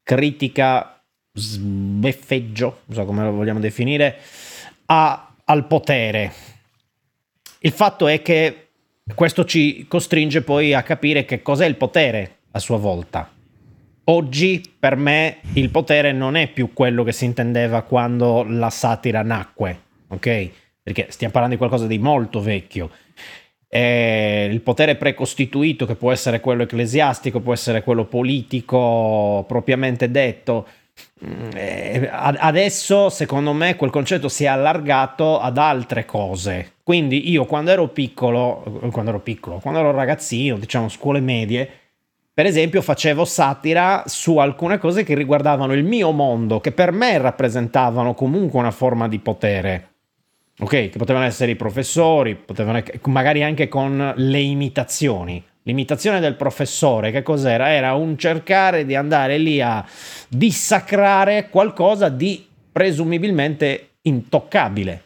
critica 0.02 1.00
sbeffeggio, 1.32 2.80
non 2.86 2.96
so 2.96 3.04
come 3.04 3.22
lo 3.22 3.32
vogliamo 3.32 3.60
definire, 3.60 4.18
a, 4.86 5.25
al 5.46 5.66
potere. 5.66 6.32
Il 7.60 7.72
fatto 7.72 8.06
è 8.06 8.22
che 8.22 8.68
questo 9.14 9.44
ci 9.44 9.86
costringe 9.88 10.42
poi 10.42 10.74
a 10.74 10.82
capire 10.82 11.24
che 11.24 11.42
cos'è 11.42 11.66
il 11.66 11.76
potere 11.76 12.38
a 12.52 12.58
sua 12.58 12.76
volta. 12.76 13.30
Oggi 14.08 14.62
per 14.78 14.96
me 14.96 15.38
il 15.54 15.70
potere 15.70 16.12
non 16.12 16.36
è 16.36 16.48
più 16.48 16.72
quello 16.72 17.02
che 17.02 17.12
si 17.12 17.24
intendeva 17.24 17.82
quando 17.82 18.44
la 18.44 18.70
satira 18.70 19.22
nacque, 19.22 19.80
ok? 20.08 20.50
Perché 20.82 21.06
stiamo 21.10 21.32
parlando 21.32 21.56
di 21.56 21.60
qualcosa 21.60 21.88
di 21.88 21.98
molto 21.98 22.40
vecchio 22.40 22.90
eh, 23.68 24.48
il 24.50 24.60
potere 24.60 24.96
precostituito, 24.96 25.86
che 25.86 25.96
può 25.96 26.12
essere 26.12 26.40
quello 26.40 26.62
ecclesiastico, 26.62 27.40
può 27.40 27.52
essere 27.52 27.82
quello 27.82 28.04
politico 28.04 29.44
propriamente 29.46 30.10
detto. 30.10 30.66
Mm, 31.24 31.50
eh, 31.54 32.08
adesso, 32.10 33.08
secondo 33.08 33.52
me, 33.52 33.76
quel 33.76 33.90
concetto 33.90 34.28
si 34.28 34.44
è 34.44 34.48
allargato 34.48 35.40
ad 35.40 35.58
altre 35.58 36.04
cose. 36.04 36.74
Quindi 36.82 37.30
io 37.30 37.44
quando 37.46 37.70
ero 37.70 37.88
piccolo, 37.88 38.62
quando 38.92 39.10
ero 39.10 39.20
piccolo, 39.20 39.58
quando 39.58 39.80
ero 39.80 39.90
ragazzino, 39.92 40.58
diciamo 40.58 40.88
scuole 40.88 41.20
medie, 41.20 41.68
per 42.32 42.46
esempio 42.46 42.82
facevo 42.82 43.24
satira 43.24 44.04
su 44.06 44.36
alcune 44.36 44.78
cose 44.78 45.04
che 45.04 45.14
riguardavano 45.14 45.72
il 45.72 45.84
mio 45.84 46.12
mondo, 46.12 46.60
che 46.60 46.72
per 46.72 46.92
me 46.92 47.18
rappresentavano 47.18 48.14
comunque 48.14 48.58
una 48.58 48.70
forma 48.70 49.08
di 49.08 49.18
potere 49.18 49.94
ok? 50.58 50.88
Che 50.90 50.94
potevano 50.96 51.24
essere 51.24 51.52
i 51.52 51.56
professori, 51.56 52.34
potevano, 52.34 52.82
magari 53.04 53.42
anche 53.42 53.68
con 53.68 54.12
le 54.16 54.40
imitazioni. 54.40 55.42
L'imitazione 55.66 56.20
del 56.20 56.36
professore, 56.36 57.10
che 57.10 57.22
cos'era? 57.22 57.70
Era 57.70 57.94
un 57.94 58.16
cercare 58.16 58.86
di 58.86 58.94
andare 58.94 59.36
lì 59.36 59.60
a 59.60 59.84
dissacrare 60.28 61.48
qualcosa 61.48 62.08
di 62.08 62.46
presumibilmente 62.70 63.96
intoccabile, 64.02 65.02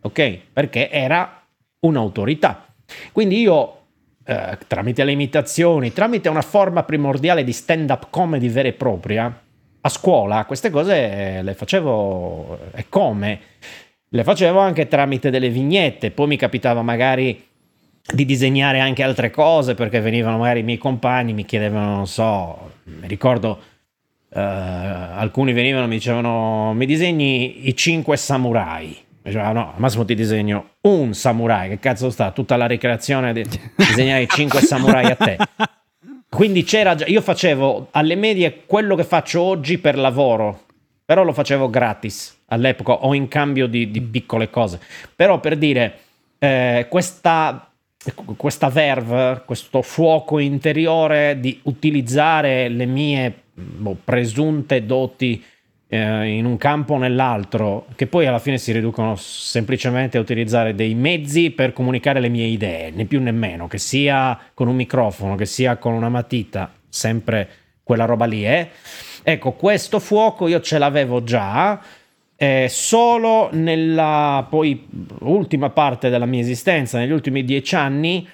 ok? 0.00 0.38
Perché 0.50 0.88
era 0.90 1.42
un'autorità. 1.80 2.64
Quindi 3.12 3.38
io, 3.40 3.80
eh, 4.24 4.56
tramite 4.66 5.04
le 5.04 5.12
imitazioni, 5.12 5.92
tramite 5.92 6.30
una 6.30 6.40
forma 6.40 6.84
primordiale 6.84 7.44
di 7.44 7.52
stand-up 7.52 8.06
comedy 8.08 8.48
vera 8.48 8.68
e 8.68 8.72
propria, 8.72 9.42
a 9.80 9.88
scuola 9.90 10.46
queste 10.46 10.70
cose 10.70 11.42
le 11.42 11.52
facevo 11.54 12.70
e 12.74 12.86
come 12.88 13.40
le 14.08 14.24
facevo 14.24 14.58
anche 14.58 14.88
tramite 14.88 15.28
delle 15.28 15.50
vignette, 15.50 16.10
poi 16.10 16.28
mi 16.28 16.36
capitava 16.38 16.80
magari 16.80 17.47
di 18.12 18.24
disegnare 18.24 18.80
anche 18.80 19.02
altre 19.02 19.30
cose 19.30 19.74
perché 19.74 20.00
venivano 20.00 20.38
magari 20.38 20.60
i 20.60 20.62
miei 20.62 20.78
compagni, 20.78 21.32
mi 21.32 21.44
chiedevano, 21.44 21.96
non 21.96 22.06
so, 22.06 22.72
mi 22.84 23.06
ricordo 23.06 23.60
uh, 24.30 24.38
alcuni 24.38 25.52
venivano 25.52 25.84
e 25.84 25.88
mi 25.88 25.96
dicevano 25.96 26.72
mi 26.74 26.86
disegni 26.86 27.68
i 27.68 27.76
cinque 27.76 28.16
samurai. 28.16 28.96
Diceva, 29.22 29.52
no, 29.52 29.72
al 29.74 29.80
massimo 29.80 30.06
ti 30.06 30.14
disegno 30.14 30.76
un 30.82 31.12
samurai, 31.12 31.68
che 31.68 31.78
cazzo 31.78 32.08
sta? 32.08 32.30
Tutta 32.30 32.56
la 32.56 32.66
ricreazione 32.66 33.34
di 33.34 33.44
disegnare 33.76 34.22
i 34.22 34.28
cinque 34.28 34.60
samurai 34.60 35.06
a 35.06 35.16
te. 35.16 35.36
Quindi 36.30 36.62
c'era 36.62 36.94
già, 36.94 37.04
io 37.06 37.20
facevo 37.20 37.88
alle 37.90 38.14
medie 38.14 38.62
quello 38.64 38.94
che 38.94 39.04
faccio 39.04 39.42
oggi 39.42 39.78
per 39.78 39.98
lavoro, 39.98 40.66
però 41.04 41.24
lo 41.24 41.32
facevo 41.32 41.68
gratis 41.68 42.42
all'epoca 42.46 42.92
o 42.92 43.14
in 43.14 43.28
cambio 43.28 43.66
di, 43.66 43.90
di 43.90 44.00
piccole 44.00 44.48
cose. 44.48 44.80
Però 45.14 45.40
per 45.40 45.56
dire, 45.56 45.98
eh, 46.38 46.86
questa, 46.88 47.67
questa 48.36 48.68
verve, 48.68 49.42
questo 49.44 49.82
fuoco 49.82 50.38
interiore 50.38 51.38
di 51.40 51.58
utilizzare 51.64 52.68
le 52.68 52.86
mie 52.86 53.42
boh, 53.52 53.96
presunte 54.04 54.84
doti 54.84 55.42
eh, 55.88 56.26
in 56.36 56.44
un 56.44 56.56
campo 56.56 56.94
o 56.94 56.98
nell'altro, 56.98 57.86
che 57.96 58.06
poi 58.06 58.26
alla 58.26 58.38
fine 58.38 58.58
si 58.58 58.72
riducono 58.72 59.16
semplicemente 59.16 60.18
a 60.18 60.20
utilizzare 60.20 60.74
dei 60.74 60.94
mezzi 60.94 61.50
per 61.50 61.72
comunicare 61.72 62.20
le 62.20 62.28
mie 62.28 62.46
idee, 62.46 62.90
né 62.90 63.04
più 63.04 63.20
né 63.20 63.32
meno, 63.32 63.66
che 63.66 63.78
sia 63.78 64.38
con 64.54 64.68
un 64.68 64.76
microfono, 64.76 65.34
che 65.34 65.46
sia 65.46 65.76
con 65.76 65.94
una 65.94 66.08
matita, 66.08 66.72
sempre 66.88 67.48
quella 67.82 68.04
roba 68.04 68.26
lì. 68.26 68.46
Eh? 68.46 68.68
Ecco, 69.22 69.52
questo 69.52 69.98
fuoco 69.98 70.46
io 70.46 70.60
ce 70.60 70.78
l'avevo 70.78 71.22
già, 71.22 71.80
eh, 72.40 72.68
solo 72.70 73.48
nella 73.52 74.46
poi 74.48 74.86
ultima 75.20 75.70
parte 75.70 76.08
della 76.08 76.24
mia 76.24 76.40
esistenza, 76.40 76.98
negli 76.98 77.10
ultimi 77.10 77.44
dieci 77.44 77.74
anni, 77.74 78.26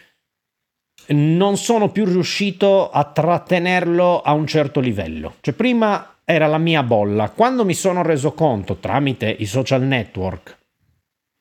non 1.09 1.57
sono 1.57 1.91
più 1.91 2.05
riuscito 2.05 2.91
a 2.91 3.05
trattenerlo 3.05 4.21
a 4.21 4.33
un 4.35 4.47
certo 4.47 4.81
livello. 4.81 5.37
Cioè, 5.41 5.55
prima 5.55 6.17
era 6.25 6.47
la 6.47 6.59
mia 6.59 6.83
bolla. 6.83 7.31
Quando 7.31 7.65
mi 7.65 7.75
sono 7.75 8.03
reso 8.03 8.33
conto, 8.33 8.77
tramite 8.77 9.29
i 9.29 9.47
social 9.47 9.83
network, 9.83 10.59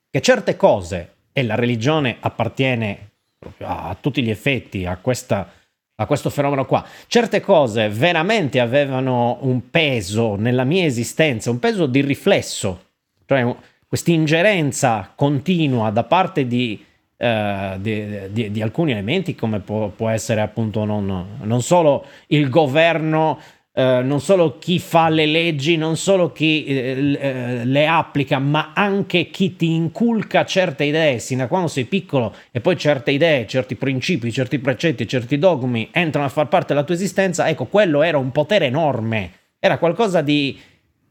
che 0.09 0.21
certe 0.21 0.55
cose, 0.55 1.15
e 1.33 1.43
la 1.43 1.55
religione 1.55 2.17
appartiene 2.19 3.09
a 3.57 3.97
tutti 3.99 4.23
gli 4.23 4.29
effetti 4.29 4.85
a 4.85 4.97
questa 4.97 5.51
a 5.95 6.05
questo 6.05 6.29
fenomeno 6.29 6.65
qua. 6.65 6.85
Certe 7.07 7.39
cose 7.39 7.89
veramente 7.89 8.59
avevano 8.59 9.37
un 9.41 9.69
peso 9.69 10.35
nella 10.35 10.63
mia 10.63 10.85
esistenza, 10.85 11.51
un 11.51 11.59
peso 11.59 11.85
di 11.85 12.01
riflesso, 12.01 12.83
cioè 13.25 13.55
questa 13.87 14.11
ingerenza 14.11 15.11
continua 15.15 15.91
da 15.91 16.03
parte 16.03 16.47
di, 16.47 16.83
uh, 17.17 17.77
di, 17.77 18.31
di, 18.31 18.51
di 18.51 18.61
alcuni 18.61 18.91
elementi 18.91 19.35
come 19.35 19.59
può, 19.59 19.89
può 19.89 20.09
essere 20.09 20.41
appunto 20.41 20.83
non, 20.83 21.37
non, 21.41 21.61
solo 21.61 22.05
il 22.27 22.49
governo 22.49 23.39
eh, 23.75 24.01
non 24.03 24.21
solo 24.21 24.59
chi 24.59 24.77
fa 24.77 25.09
le 25.09 25.25
leggi, 25.25 25.77
non 25.77 25.97
solo 25.97 26.31
chi 26.31 26.63
eh, 26.63 27.17
eh, 27.19 27.65
le 27.65 27.87
applica, 27.87 28.37
ma 28.37 28.71
anche 28.75 29.31
chi 29.31 29.55
ti 29.55 29.71
inculca 29.71 30.45
certe 30.45 30.83
idee. 30.83 31.17
Sin 31.17 31.39
da 31.39 31.47
quando 31.47 31.67
sei 31.67 31.85
piccolo 31.85 32.35
e 32.51 32.61
poi 32.61 32.77
certe 32.77 33.09
idee, 33.09 33.47
certi 33.47 33.75
principi, 33.75 34.31
certi 34.31 34.59
precetti, 34.59 35.07
certi 35.07 35.39
dogmi 35.39 35.89
entrano 35.91 36.27
a 36.27 36.29
far 36.29 36.49
parte 36.49 36.73
della 36.73 36.85
tua 36.85 36.93
esistenza, 36.93 37.49
ecco, 37.49 37.65
quello 37.65 38.03
era 38.03 38.19
un 38.19 38.31
potere 38.31 38.67
enorme, 38.67 39.31
era 39.57 39.79
qualcosa 39.79 40.21
di, 40.21 40.55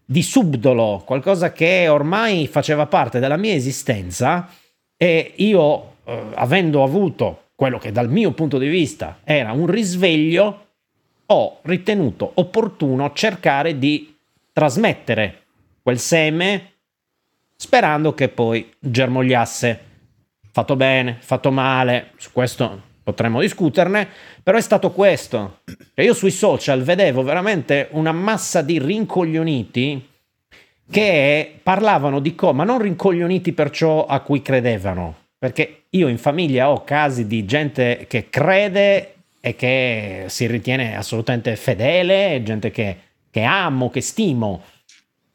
di 0.04 0.22
subdolo, 0.22 1.02
qualcosa 1.04 1.52
che 1.52 1.88
ormai 1.88 2.46
faceva 2.46 2.86
parte 2.86 3.18
della 3.18 3.36
mia 3.36 3.54
esistenza. 3.54 4.48
E 4.96 5.32
io, 5.34 5.94
eh, 6.04 6.26
avendo 6.34 6.84
avuto 6.84 7.46
quello 7.56 7.78
che 7.78 7.90
dal 7.90 8.08
mio 8.08 8.30
punto 8.30 8.56
di 8.56 8.68
vista 8.68 9.18
era 9.24 9.50
un 9.50 9.66
risveglio, 9.66 10.71
ho 11.32 11.58
ritenuto 11.62 12.30
opportuno 12.34 13.12
cercare 13.12 13.78
di 13.78 14.14
trasmettere 14.52 15.42
quel 15.82 15.98
seme 15.98 16.72
sperando 17.56 18.12
che 18.14 18.28
poi 18.28 18.72
germogliasse. 18.78 19.90
Fatto 20.50 20.76
bene, 20.76 21.16
fatto 21.20 21.50
male, 21.50 22.10
su 22.16 22.30
questo 22.32 22.90
potremmo 23.02 23.40
discuterne, 23.40 24.06
però 24.42 24.58
è 24.58 24.60
stato 24.60 24.90
questo. 24.92 25.60
Io 25.94 26.14
sui 26.14 26.30
social 26.30 26.82
vedevo 26.82 27.22
veramente 27.22 27.88
una 27.92 28.12
massa 28.12 28.62
di 28.62 28.78
rincoglioniti 28.78 30.08
che 30.90 31.58
parlavano 31.62 32.20
di 32.20 32.34
come, 32.34 32.52
ma 32.52 32.64
non 32.64 32.82
rincoglioniti 32.82 33.52
per 33.52 33.70
ciò 33.70 34.04
a 34.04 34.20
cui 34.20 34.42
credevano, 34.42 35.16
perché 35.38 35.84
io 35.90 36.08
in 36.08 36.18
famiglia 36.18 36.70
ho 36.70 36.84
casi 36.84 37.26
di 37.26 37.44
gente 37.46 38.04
che 38.08 38.28
crede 38.28 39.14
e 39.44 39.56
che 39.56 40.26
si 40.28 40.46
ritiene 40.46 40.96
assolutamente 40.96 41.56
fedele, 41.56 42.40
gente 42.44 42.70
che, 42.70 42.96
che 43.28 43.42
amo, 43.42 43.90
che 43.90 44.00
stimo. 44.00 44.62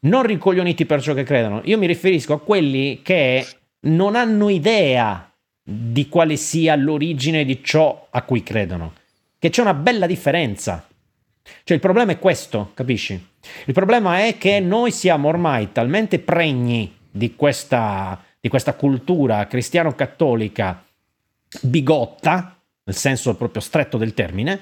non 0.00 0.22
ricoglioniti 0.22 0.86
per 0.86 1.02
ciò 1.02 1.12
che 1.12 1.24
credono, 1.24 1.60
io 1.64 1.76
mi 1.76 1.86
riferisco 1.86 2.32
a 2.32 2.40
quelli 2.40 3.00
che 3.02 3.46
non 3.80 4.16
hanno 4.16 4.48
idea 4.48 5.30
di 5.62 6.08
quale 6.08 6.36
sia 6.36 6.74
l'origine 6.74 7.44
di 7.44 7.62
ciò 7.62 8.06
a 8.08 8.22
cui 8.22 8.42
credono, 8.42 8.94
che 9.38 9.50
c'è 9.50 9.60
una 9.60 9.74
bella 9.74 10.06
differenza. 10.06 10.88
Cioè 11.62 11.76
il 11.76 11.82
problema 11.82 12.12
è 12.12 12.18
questo, 12.18 12.70
capisci? 12.72 13.12
Il 13.66 13.74
problema 13.74 14.24
è 14.24 14.38
che 14.38 14.60
noi 14.60 14.90
siamo 14.90 15.28
ormai 15.28 15.70
talmente 15.72 16.18
pregni 16.18 16.96
di 17.10 17.34
questa, 17.34 18.22
di 18.40 18.48
questa 18.48 18.72
cultura 18.72 19.46
cristiano-cattolica 19.46 20.82
bigotta, 21.60 22.57
nel 22.88 22.96
senso 22.96 23.36
proprio 23.36 23.60
stretto 23.60 23.98
del 23.98 24.14
termine, 24.14 24.58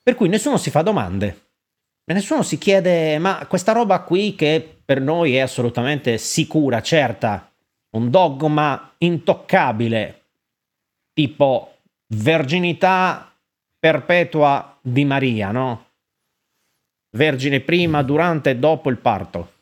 per 0.00 0.14
cui 0.14 0.28
nessuno 0.28 0.58
si 0.58 0.70
fa 0.70 0.82
domande. 0.82 1.46
Nessuno 2.04 2.42
si 2.42 2.56
chiede, 2.56 3.18
ma 3.18 3.44
questa 3.48 3.72
roba 3.72 4.00
qui 4.02 4.36
che 4.36 4.80
per 4.84 5.00
noi 5.00 5.34
è 5.34 5.40
assolutamente 5.40 6.18
sicura, 6.18 6.80
certa, 6.80 7.52
un 7.90 8.10
dogma 8.10 8.94
intoccabile, 8.98 10.22
tipo 11.12 11.80
verginità 12.14 13.30
perpetua 13.78 14.78
di 14.80 15.04
Maria, 15.04 15.50
no? 15.50 15.86
Vergine 17.10 17.60
prima, 17.60 18.02
durante 18.02 18.50
e 18.50 18.56
dopo 18.56 18.88
il 18.88 18.98
parto. 18.98 19.52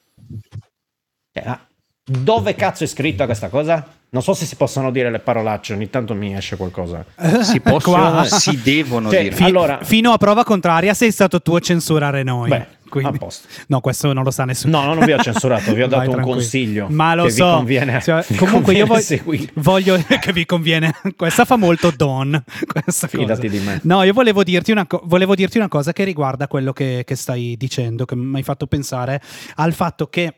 Cioè, 1.33 1.59
dove 2.05 2.55
cazzo 2.55 2.85
è 2.85 2.87
scritta 2.87 3.25
questa 3.25 3.49
cosa? 3.49 3.96
Non 4.09 4.23
so 4.23 4.35
se 4.35 4.47
si 4.47 4.57
possono 4.57 4.91
dire 4.91 5.11
le 5.11 5.19
parolacce, 5.19 5.75
ogni 5.75 5.91
tanto 5.91 6.15
mi 6.15 6.35
esce 6.35 6.57
qualcosa. 6.57 7.05
Si 7.43 7.61
possono, 7.61 8.25
si 8.25 8.61
devono 8.63 9.11
Cioè, 9.11 9.23
dire. 9.25 9.35
fi- 9.35 9.43
allora- 9.45 9.81
fino 9.83 10.13
a 10.13 10.17
prova 10.17 10.45
contraria 10.45 10.95
sei 10.95 11.11
stato 11.11 11.41
tu 11.43 11.55
a 11.55 11.61
censurare 11.61 12.23
noi. 12.23 12.49
Beh, 12.49 12.67
Quindi- 12.89 13.17
a 13.17 13.19
posto. 13.19 13.49
No, 13.67 13.81
questo 13.81 14.13
non 14.13 14.23
lo 14.25 14.31
sa 14.31 14.45
nessuno. 14.45 14.81
No, 14.81 14.95
non 14.95 15.05
vi 15.05 15.13
ho 15.13 15.19
censurato, 15.19 15.75
vi 15.75 15.83
ho 15.83 15.89
Vai 15.89 15.99
dato 15.99 16.03
un 16.05 16.11
tranquillo. 16.13 16.37
consiglio. 16.37 16.87
Ma 16.89 17.15
lo 17.15 17.25
che 17.25 17.31
so. 17.31 17.45
vi 17.47 17.53
conviene, 17.57 18.01
Cioè, 18.01 18.25
vi 18.29 18.37
comunque 18.37 18.73
io 18.75 18.87
conviene 18.87 19.23
voglio, 19.25 19.47
voglio 19.55 20.05
che 20.21 20.33
vi 20.33 20.47
conviene. 20.47 20.95
Questa 21.17 21.45
fa 21.45 21.57
molto 21.57 21.93
Don. 21.95 22.43
Fidati 22.47 23.27
cosa. 23.27 23.37
di 23.49 23.59
me. 23.59 23.81
No, 23.83 24.03
io 24.05 24.13
volevo 24.13 24.43
dirti 24.45 24.71
una, 24.71 24.87
co- 24.87 25.03
volevo 25.05 25.35
dirti 25.35 25.59
una 25.59 25.69
cosa 25.69 25.93
che 25.93 26.05
riguarda 26.05 26.47
quello 26.49 26.73
che, 26.73 27.03
che 27.05 27.17
stai 27.17 27.57
dicendo, 27.59 28.05
che 28.07 28.15
mi 28.17 28.37
hai 28.37 28.43
fatto 28.45 28.67
pensare 28.67 29.21
al 29.57 29.73
fatto 29.75 30.07
che. 30.07 30.37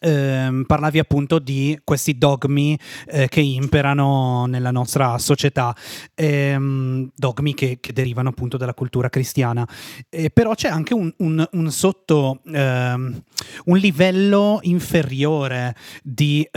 Ehm, 0.00 0.64
parlavi 0.66 0.98
appunto 0.98 1.38
di 1.38 1.78
questi 1.84 2.18
dogmi 2.18 2.78
eh, 3.06 3.28
che 3.28 3.40
imperano 3.40 4.46
nella 4.46 4.70
nostra 4.70 5.18
società, 5.18 5.74
ehm, 6.14 7.10
dogmi 7.14 7.54
che, 7.54 7.78
che 7.80 7.92
derivano 7.92 8.28
appunto 8.30 8.56
dalla 8.56 8.74
cultura 8.74 9.08
cristiana. 9.08 9.66
Eh, 10.08 10.30
però 10.30 10.54
c'è 10.54 10.68
anche 10.68 10.94
un, 10.94 11.12
un- 11.18 11.46
un 11.52 11.70
sotto, 11.70 12.40
ehm, 12.52 13.22
un 13.66 13.76
livello 13.78 14.58
inferiore 14.62 15.74
di... 16.02 16.48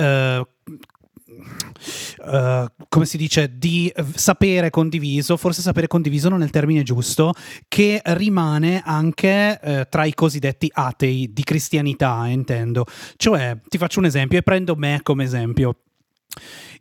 eh, 2.25 2.71
come 2.87 3.05
si 3.05 3.17
dice, 3.17 3.57
di 3.57 3.91
sapere 4.13 4.69
condiviso, 4.69 5.37
forse 5.37 5.61
sapere 5.61 5.87
condiviso 5.87 6.29
non 6.29 6.41
è 6.41 6.45
il 6.45 6.51
termine 6.51 6.83
giusto, 6.83 7.33
che 7.67 8.01
rimane 8.03 8.81
anche 8.83 9.59
eh, 9.61 9.87
tra 9.89 10.05
i 10.05 10.13
cosiddetti 10.13 10.69
atei 10.73 11.31
di 11.33 11.43
cristianità, 11.43 12.25
intendo. 12.27 12.85
Cioè, 13.15 13.59
ti 13.67 13.77
faccio 13.77 13.99
un 13.99 14.05
esempio 14.05 14.37
e 14.37 14.43
prendo 14.43 14.75
me 14.75 14.99
come 15.03 15.23
esempio. 15.23 15.75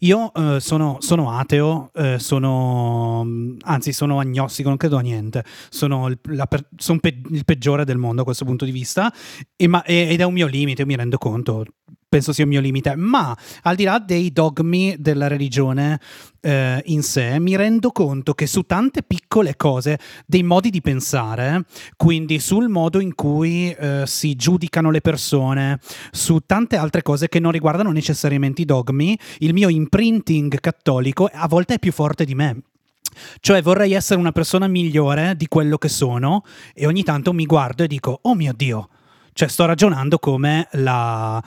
Io 0.00 0.32
eh, 0.32 0.60
sono, 0.60 0.98
sono 1.00 1.32
ateo, 1.32 1.90
eh, 1.94 2.18
sono 2.18 3.26
anzi 3.62 3.92
sono 3.92 4.20
agnostico, 4.20 4.68
non 4.68 4.76
credo 4.76 4.96
a 4.96 5.00
niente, 5.00 5.44
sono, 5.70 6.06
il, 6.06 6.18
per- 6.18 6.68
son 6.76 7.00
pe- 7.00 7.20
il 7.30 7.44
peggiore 7.44 7.84
del 7.84 7.96
mondo 7.96 8.22
a 8.22 8.24
questo 8.24 8.44
punto 8.44 8.64
di 8.64 8.70
vista 8.70 9.12
e 9.56 9.66
ma- 9.66 9.82
ed 9.84 10.20
è 10.20 10.24
un 10.24 10.34
mio 10.34 10.46
limite, 10.46 10.82
io 10.82 10.86
mi 10.86 10.94
rendo 10.94 11.18
conto, 11.18 11.64
penso 12.08 12.32
sia 12.32 12.44
un 12.44 12.50
mio 12.50 12.60
limite, 12.60 12.96
ma 12.96 13.36
al 13.62 13.76
di 13.76 13.84
là 13.84 13.98
dei 13.98 14.32
dogmi 14.32 14.96
della 14.98 15.26
religione 15.26 16.00
eh, 16.40 16.80
in 16.86 17.02
sé, 17.02 17.38
mi 17.38 17.54
rendo 17.56 17.90
conto 17.90 18.32
che 18.32 18.46
su 18.46 18.62
tante 18.62 19.02
piccole 19.02 19.56
cose, 19.56 19.98
dei 20.26 20.42
modi 20.42 20.70
di 20.70 20.80
pensare, 20.80 21.64
quindi 21.96 22.38
sul 22.38 22.68
modo 22.68 23.00
in 23.00 23.14
cui 23.14 23.70
eh, 23.70 24.04
si 24.06 24.34
giudicano 24.36 24.90
le 24.90 25.00
persone, 25.00 25.78
su 26.10 26.40
tante 26.46 26.76
altre 26.76 27.02
cose 27.02 27.28
che 27.28 27.40
non 27.40 27.52
riguardano 27.52 27.92
necessariamente 27.92 28.62
i 28.62 28.64
dogmi, 28.64 29.18
il 29.38 29.52
mio 29.52 29.68
imprinting 29.68 30.60
cattolico 30.60 31.28
a 31.30 31.46
volte 31.46 31.74
è 31.74 31.78
più 31.78 31.92
forte 31.92 32.24
di 32.24 32.34
me. 32.34 32.62
Cioè 33.40 33.62
vorrei 33.62 33.92
essere 33.92 34.20
una 34.20 34.32
persona 34.32 34.68
migliore 34.68 35.34
di 35.36 35.48
quello 35.48 35.76
che 35.76 35.88
sono 35.88 36.44
e 36.72 36.86
ogni 36.86 37.02
tanto 37.02 37.32
mi 37.32 37.46
guardo 37.46 37.82
e 37.82 37.86
dico, 37.86 38.20
oh 38.22 38.34
mio 38.34 38.52
Dio, 38.54 38.88
cioè 39.38 39.46
sto 39.46 39.66
ragionando 39.66 40.18
come 40.18 40.66
la, 40.72 41.40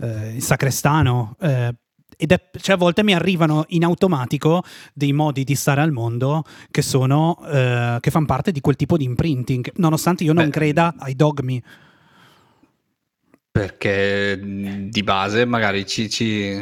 eh, 0.00 0.34
il 0.34 0.42
sacrestano. 0.42 1.36
eh, 1.40 1.72
ed 2.16 2.32
è, 2.32 2.50
cioè 2.58 2.74
a 2.74 2.78
volte 2.78 3.04
mi 3.04 3.14
arrivano 3.14 3.66
in 3.68 3.84
automatico 3.84 4.64
dei 4.92 5.12
modi 5.12 5.44
di 5.44 5.54
stare 5.54 5.80
al 5.80 5.92
mondo 5.92 6.42
che 6.72 6.82
sono 6.82 7.38
eh, 7.46 7.98
che 8.00 8.10
fanno 8.10 8.26
parte 8.26 8.50
di 8.50 8.60
quel 8.60 8.74
tipo 8.74 8.96
di 8.96 9.04
imprinting, 9.04 9.70
nonostante 9.76 10.24
io 10.24 10.32
non 10.32 10.46
Beh. 10.46 10.50
creda 10.50 10.94
ai 10.98 11.14
dogmi. 11.14 11.62
Perché 13.52 14.36
mh, 14.36 14.88
di 14.88 15.02
base 15.04 15.44
magari 15.44 15.86
ci, 15.86 16.10
ci- 16.10 16.58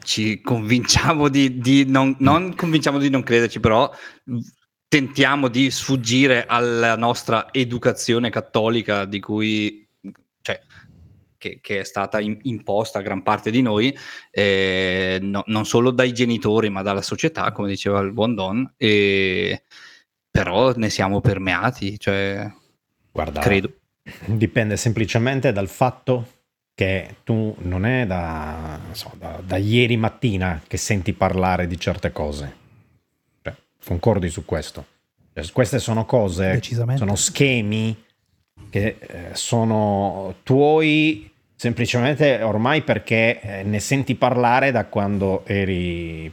ci 0.00 0.42
convinciamo 0.42 1.28
di, 1.30 1.58
di 1.58 1.86
non, 1.86 2.14
non 2.18 2.54
convinciamo 2.54 2.98
di 2.98 3.08
non 3.08 3.22
crederci, 3.22 3.58
però 3.58 3.90
mh, 4.24 4.38
tentiamo 4.86 5.48
di 5.48 5.70
sfuggire 5.72 6.44
alla 6.46 6.94
nostra 6.96 7.52
educazione 7.52 8.30
cattolica 8.30 9.06
di 9.06 9.18
cui, 9.18 9.83
che, 11.44 11.58
che 11.60 11.80
è 11.80 11.84
stata 11.84 12.20
in- 12.20 12.38
imposta 12.42 13.00
a 13.00 13.02
gran 13.02 13.22
parte 13.22 13.50
di 13.50 13.60
noi, 13.60 13.94
eh, 14.30 15.18
no- 15.20 15.44
non 15.46 15.66
solo 15.66 15.90
dai 15.90 16.14
genitori 16.14 16.70
ma 16.70 16.80
dalla 16.80 17.02
società, 17.02 17.52
come 17.52 17.68
diceva 17.68 18.00
il 18.00 18.12
buon 18.12 18.34
Don, 18.34 18.74
e, 18.78 19.64
però 20.30 20.72
ne 20.74 20.88
siamo 20.88 21.20
permeati, 21.20 21.98
cioè, 21.98 22.50
Guarda, 23.12 23.40
credo. 23.40 23.72
dipende 24.24 24.78
semplicemente 24.78 25.52
dal 25.52 25.68
fatto 25.68 26.28
che 26.74 27.16
tu 27.24 27.54
non 27.58 27.84
è 27.84 28.06
da, 28.06 28.80
so, 28.92 29.12
da, 29.18 29.38
da 29.44 29.56
ieri 29.58 29.98
mattina 29.98 30.62
che 30.66 30.78
senti 30.78 31.12
parlare 31.12 31.66
di 31.66 31.78
certe 31.78 32.10
cose. 32.10 32.56
Cioè, 33.42 33.54
concordi 33.84 34.30
su 34.30 34.46
questo? 34.46 34.86
Cioè, 35.34 35.44
queste 35.52 35.78
sono 35.78 36.06
cose, 36.06 36.60
sono 36.96 37.14
schemi 37.16 38.02
che 38.70 38.96
eh, 38.98 39.30
sono 39.34 40.36
tuoi 40.42 41.32
semplicemente 41.64 42.42
ormai 42.42 42.82
perché 42.82 43.40
eh, 43.40 43.62
ne 43.62 43.80
senti 43.80 44.16
parlare 44.16 44.70
da 44.70 44.84
quando 44.84 45.46
eri 45.46 46.30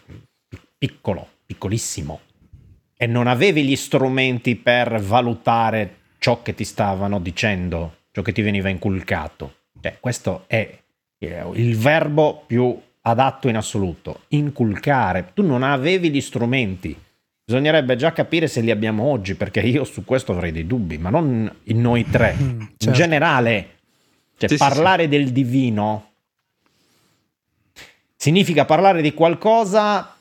piccolo, 0.78 1.26
piccolissimo 1.46 2.20
e 2.98 3.08
non 3.08 3.28
avevi 3.28 3.64
gli 3.64 3.78
strumenti 3.78 4.58
per 4.58 5.00
valutare 5.00 6.00
ciò 6.18 6.42
che 6.42 6.54
ti 6.54 6.66
stavano 6.66 7.22
dicendo, 7.22 8.00
ciò 8.12 8.22
che 8.22 8.34
ti 8.34 8.42
veniva 8.42 8.68
inculcato. 8.68 9.60
Cioè, 9.80 10.00
questo 10.02 10.44
è 10.48 10.70
eh, 11.18 11.50
il 11.54 11.78
verbo 11.78 12.44
più 12.46 12.78
adatto 13.04 13.48
in 13.48 13.56
assoluto, 13.56 14.24
inculcare. 14.30 15.32
Tu 15.34 15.44
non 15.44 15.64
avevi 15.64 16.12
gli 16.12 16.20
strumenti. 16.20 16.94
Bisognerebbe 17.46 17.96
già 17.96 18.12
capire 18.12 18.48
se 18.48 18.60
li 18.60 18.70
abbiamo 18.70 19.06
oggi, 19.06 19.36
perché 19.36 19.62
io 19.62 19.86
su 19.86 20.04
questo 20.04 20.34
avrei 20.34 20.52
dei 20.52 20.68
dubbi, 20.68 20.98
ma 20.98 21.10
non 21.10 21.50
in 21.64 21.80
noi 21.80 22.06
tre. 22.10 22.36
Mm, 22.38 22.60
In 22.60 22.68
certo. 22.78 22.98
generale, 23.00 23.80
cioè, 24.48 24.58
Sì, 24.58 24.64
sì, 24.64 24.70
parlare 24.70 25.08
del 25.08 25.32
divino 25.32 26.12
significa 28.22 28.66
parlare 28.66 29.02
di 29.02 29.16
qualcosa 29.16 30.16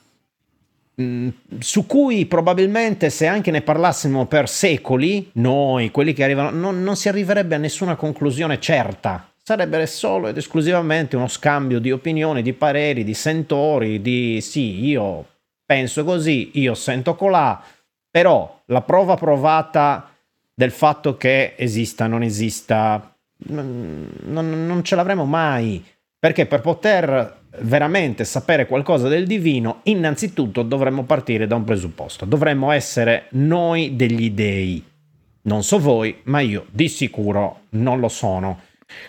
mh, 0.95 1.27
su 1.59 1.85
cui 1.85 2.25
probabilmente 2.25 3.11
se 3.11 3.27
anche 3.27 3.51
ne 3.51 3.61
parlassimo 3.61 4.25
per 4.25 4.49
secoli, 4.49 5.29
noi, 5.33 5.91
quelli 5.91 6.13
che 6.13 6.23
arrivano, 6.23 6.49
non, 6.49 6.81
non 6.81 6.95
si 6.95 7.09
arriverebbe 7.09 7.53
a 7.53 7.59
nessuna 7.59 7.95
conclusione 7.95 8.59
certa. 8.59 9.29
Sarebbe 9.43 9.85
solo 9.85 10.29
ed 10.29 10.37
esclusivamente 10.37 11.15
uno 11.15 11.27
scambio 11.27 11.79
di 11.79 11.91
opinioni, 11.91 12.41
di 12.41 12.53
pareri, 12.53 13.03
di 13.03 13.13
sentori, 13.13 14.01
di 14.01 14.41
sì, 14.41 14.83
io 14.85 15.25
penso 15.63 16.03
così, 16.03 16.51
io 16.55 16.73
sento 16.73 17.15
colà, 17.15 17.61
però 18.09 18.61
la 18.65 18.81
prova 18.81 19.15
provata 19.15 20.11
del 20.53 20.71
fatto 20.71 21.17
che 21.17 21.53
esista, 21.55 22.07
non 22.07 22.23
esista, 22.23 23.10
non, 23.47 24.07
non- 24.25 24.83
ce 24.83 24.95
l'avremo 24.95 25.25
mai. 25.25 25.83
Perché 26.19 26.45
per 26.45 26.61
poter 26.61 27.39
veramente 27.61 28.25
sapere 28.25 28.67
qualcosa 28.67 29.07
del 29.07 29.25
divino, 29.25 29.79
innanzitutto 29.83 30.61
dovremmo 30.61 31.03
partire 31.03 31.47
da 31.47 31.55
un 31.55 31.63
presupposto. 31.63 32.25
Dovremmo 32.25 32.71
essere 32.71 33.25
noi 33.31 33.95
degli 33.95 34.29
dei. 34.31 34.83
Non 35.43 35.63
so 35.63 35.79
voi, 35.79 36.19
ma 36.25 36.39
io 36.39 36.67
di 36.69 36.87
sicuro 36.87 37.61
non 37.69 37.99
lo 37.99 38.07
sono. 38.07 38.61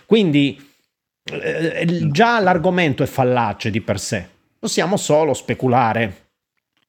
Quindi 0.07 0.59
eh, 1.31 2.07
già 2.09 2.39
l'argomento 2.39 3.03
è 3.03 3.05
fallace 3.05 3.69
di 3.69 3.81
per 3.81 3.99
sé. 3.99 4.27
Possiamo 4.57 4.97
solo 4.97 5.33
speculare. 5.33 6.21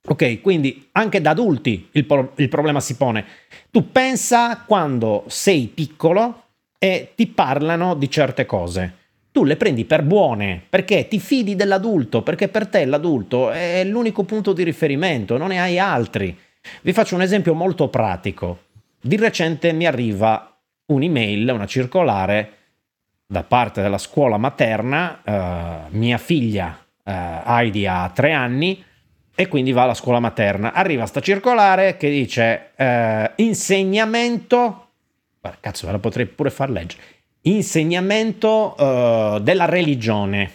Ok, 0.06 0.40
quindi 0.40 0.88
anche 0.92 1.20
da 1.20 1.30
adulti 1.30 1.88
il, 1.92 2.04
pro- 2.04 2.32
il 2.36 2.48
problema 2.48 2.80
si 2.80 2.96
pone. 2.96 3.24
Tu 3.70 3.90
pensa 3.90 4.62
quando 4.66 5.24
sei 5.28 5.66
piccolo 5.66 6.43
e 6.84 7.12
ti 7.14 7.28
parlano 7.28 7.94
di 7.94 8.10
certe 8.10 8.44
cose. 8.44 8.92
Tu 9.32 9.44
le 9.44 9.56
prendi 9.56 9.86
per 9.86 10.02
buone 10.02 10.60
perché 10.68 11.08
ti 11.08 11.18
fidi 11.18 11.56
dell'adulto, 11.56 12.20
perché 12.20 12.48
per 12.48 12.66
te 12.66 12.84
l'adulto 12.84 13.50
è 13.50 13.82
l'unico 13.84 14.24
punto 14.24 14.52
di 14.52 14.62
riferimento, 14.64 15.38
non 15.38 15.48
ne 15.48 15.62
hai 15.62 15.78
altri. 15.78 16.38
Vi 16.82 16.92
faccio 16.92 17.14
un 17.14 17.22
esempio 17.22 17.54
molto 17.54 17.88
pratico. 17.88 18.64
Di 19.00 19.16
recente 19.16 19.72
mi 19.72 19.86
arriva 19.86 20.54
un'email, 20.84 21.48
una 21.48 21.64
circolare 21.64 22.52
da 23.26 23.44
parte 23.44 23.80
della 23.80 23.96
scuola 23.96 24.36
materna, 24.36 25.22
eh, 25.24 25.88
mia 25.88 26.18
figlia 26.18 26.78
eh, 27.02 27.40
Heidi 27.46 27.86
ha 27.86 28.10
tre 28.14 28.32
anni 28.32 28.84
e 29.34 29.48
quindi 29.48 29.72
va 29.72 29.84
alla 29.84 29.94
scuola 29.94 30.20
materna. 30.20 30.74
Arriva 30.74 31.06
sta 31.06 31.20
circolare 31.20 31.96
che 31.96 32.10
dice 32.10 32.72
eh, 32.76 33.32
insegnamento, 33.36 34.83
cazzo 35.60 35.86
ve 35.86 35.92
la 35.92 35.98
potrei 35.98 36.26
pure 36.26 36.50
far 36.50 36.70
leggere, 36.70 37.02
insegnamento 37.42 38.76
eh, 38.76 39.40
della 39.42 39.64
religione. 39.64 40.52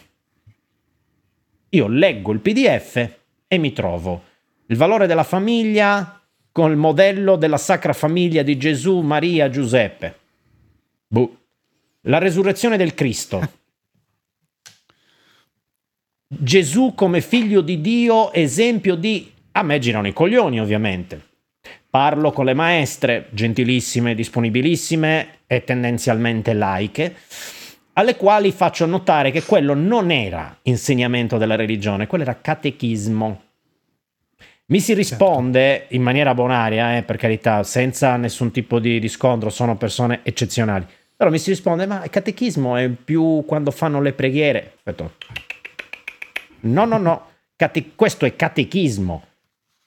Io 1.70 1.86
leggo 1.86 2.32
il 2.32 2.40
PDF 2.40 3.10
e 3.46 3.58
mi 3.58 3.72
trovo 3.72 4.24
il 4.66 4.76
valore 4.76 5.06
della 5.06 5.24
famiglia 5.24 6.20
con 6.52 6.70
il 6.70 6.76
modello 6.76 7.36
della 7.36 7.58
Sacra 7.58 7.92
Famiglia 7.92 8.42
di 8.42 8.56
Gesù, 8.56 9.00
Maria, 9.00 9.48
Giuseppe. 9.48 10.18
Buh. 11.06 11.36
La 12.02 12.18
resurrezione 12.18 12.76
del 12.76 12.94
Cristo. 12.94 13.40
Gesù 16.26 16.94
come 16.94 17.20
figlio 17.20 17.60
di 17.60 17.80
Dio, 17.80 18.32
esempio 18.32 18.94
di... 18.94 19.32
A 19.52 19.62
me 19.62 19.78
girano 19.78 20.06
i 20.06 20.12
coglioni, 20.12 20.60
ovviamente. 20.60 21.29
Parlo 21.90 22.30
con 22.30 22.44
le 22.44 22.54
maestre, 22.54 23.26
gentilissime, 23.30 24.14
disponibilissime 24.14 25.40
e 25.46 25.64
tendenzialmente 25.64 26.52
laiche, 26.52 27.16
alle 27.94 28.14
quali 28.14 28.52
faccio 28.52 28.86
notare 28.86 29.32
che 29.32 29.42
quello 29.42 29.74
non 29.74 30.12
era 30.12 30.56
insegnamento 30.62 31.36
della 31.36 31.56
religione, 31.56 32.06
quello 32.06 32.22
era 32.22 32.38
catechismo. 32.40 33.42
Mi 34.66 34.78
si 34.78 34.94
risponde 34.94 35.78
certo. 35.78 35.94
in 35.96 36.02
maniera 36.02 36.32
bonaria, 36.32 36.96
eh, 36.96 37.02
per 37.02 37.16
carità, 37.16 37.64
senza 37.64 38.14
nessun 38.16 38.52
tipo 38.52 38.78
di, 38.78 39.00
di 39.00 39.08
scontro, 39.08 39.50
sono 39.50 39.76
persone 39.76 40.20
eccezionali. 40.22 40.86
Però 41.16 41.28
mi 41.28 41.38
si 41.38 41.50
risponde, 41.50 41.86
ma 41.86 42.04
il 42.04 42.10
catechismo 42.10 42.76
è 42.76 42.88
più 42.88 43.42
quando 43.46 43.72
fanno 43.72 44.00
le 44.00 44.12
preghiere. 44.12 44.74
Aspetta. 44.76 45.10
No, 46.60 46.84
no, 46.84 46.98
no, 46.98 47.26
Cate- 47.56 47.90
questo 47.94 48.24
è 48.24 48.36
catechismo. 48.36 49.24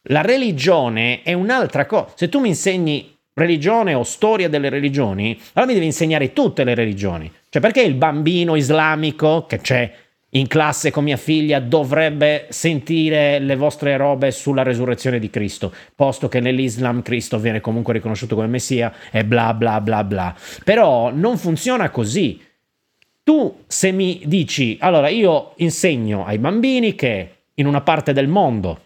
La 0.07 0.21
religione 0.21 1.21
è 1.21 1.31
un'altra 1.31 1.85
cosa. 1.85 2.11
Se 2.15 2.27
tu 2.27 2.39
mi 2.39 2.49
insegni 2.49 3.15
religione 3.35 3.93
o 3.93 4.03
storia 4.03 4.49
delle 4.49 4.69
religioni, 4.69 5.39
allora 5.53 5.71
mi 5.71 5.73
devi 5.73 5.85
insegnare 5.85 6.33
tutte 6.33 6.65
le 6.65 6.75
religioni. 6.75 7.31
Cioè 7.49 7.61
perché 7.61 7.81
il 7.81 7.93
bambino 7.93 8.55
islamico 8.55 9.45
che 9.47 9.61
c'è 9.61 9.93
in 10.35 10.47
classe 10.47 10.91
con 10.91 11.03
mia 11.03 11.15
figlia 11.15 11.59
dovrebbe 11.59 12.47
sentire 12.49 13.39
le 13.39 13.55
vostre 13.55 13.95
robe 13.95 14.31
sulla 14.31 14.63
resurrezione 14.63 15.19
di 15.19 15.29
Cristo, 15.29 15.71
posto 15.95 16.27
che 16.27 16.39
nell'Islam 16.39 17.01
Cristo 17.01 17.39
viene 17.39 17.61
comunque 17.61 17.93
riconosciuto 17.93 18.35
come 18.35 18.47
Messia 18.47 18.91
e 19.09 19.23
bla 19.23 19.53
bla 19.53 19.79
bla 19.79 20.03
bla. 20.03 20.35
Però 20.65 21.11
non 21.13 21.37
funziona 21.37 21.89
così. 21.89 22.41
Tu 23.23 23.63
se 23.67 23.91
mi 23.91 24.21
dici, 24.25 24.75
allora 24.81 25.07
io 25.07 25.53
insegno 25.57 26.25
ai 26.25 26.39
bambini 26.39 26.93
che 26.93 27.35
in 27.53 27.67
una 27.67 27.81
parte 27.81 28.11
del 28.11 28.27
mondo 28.27 28.81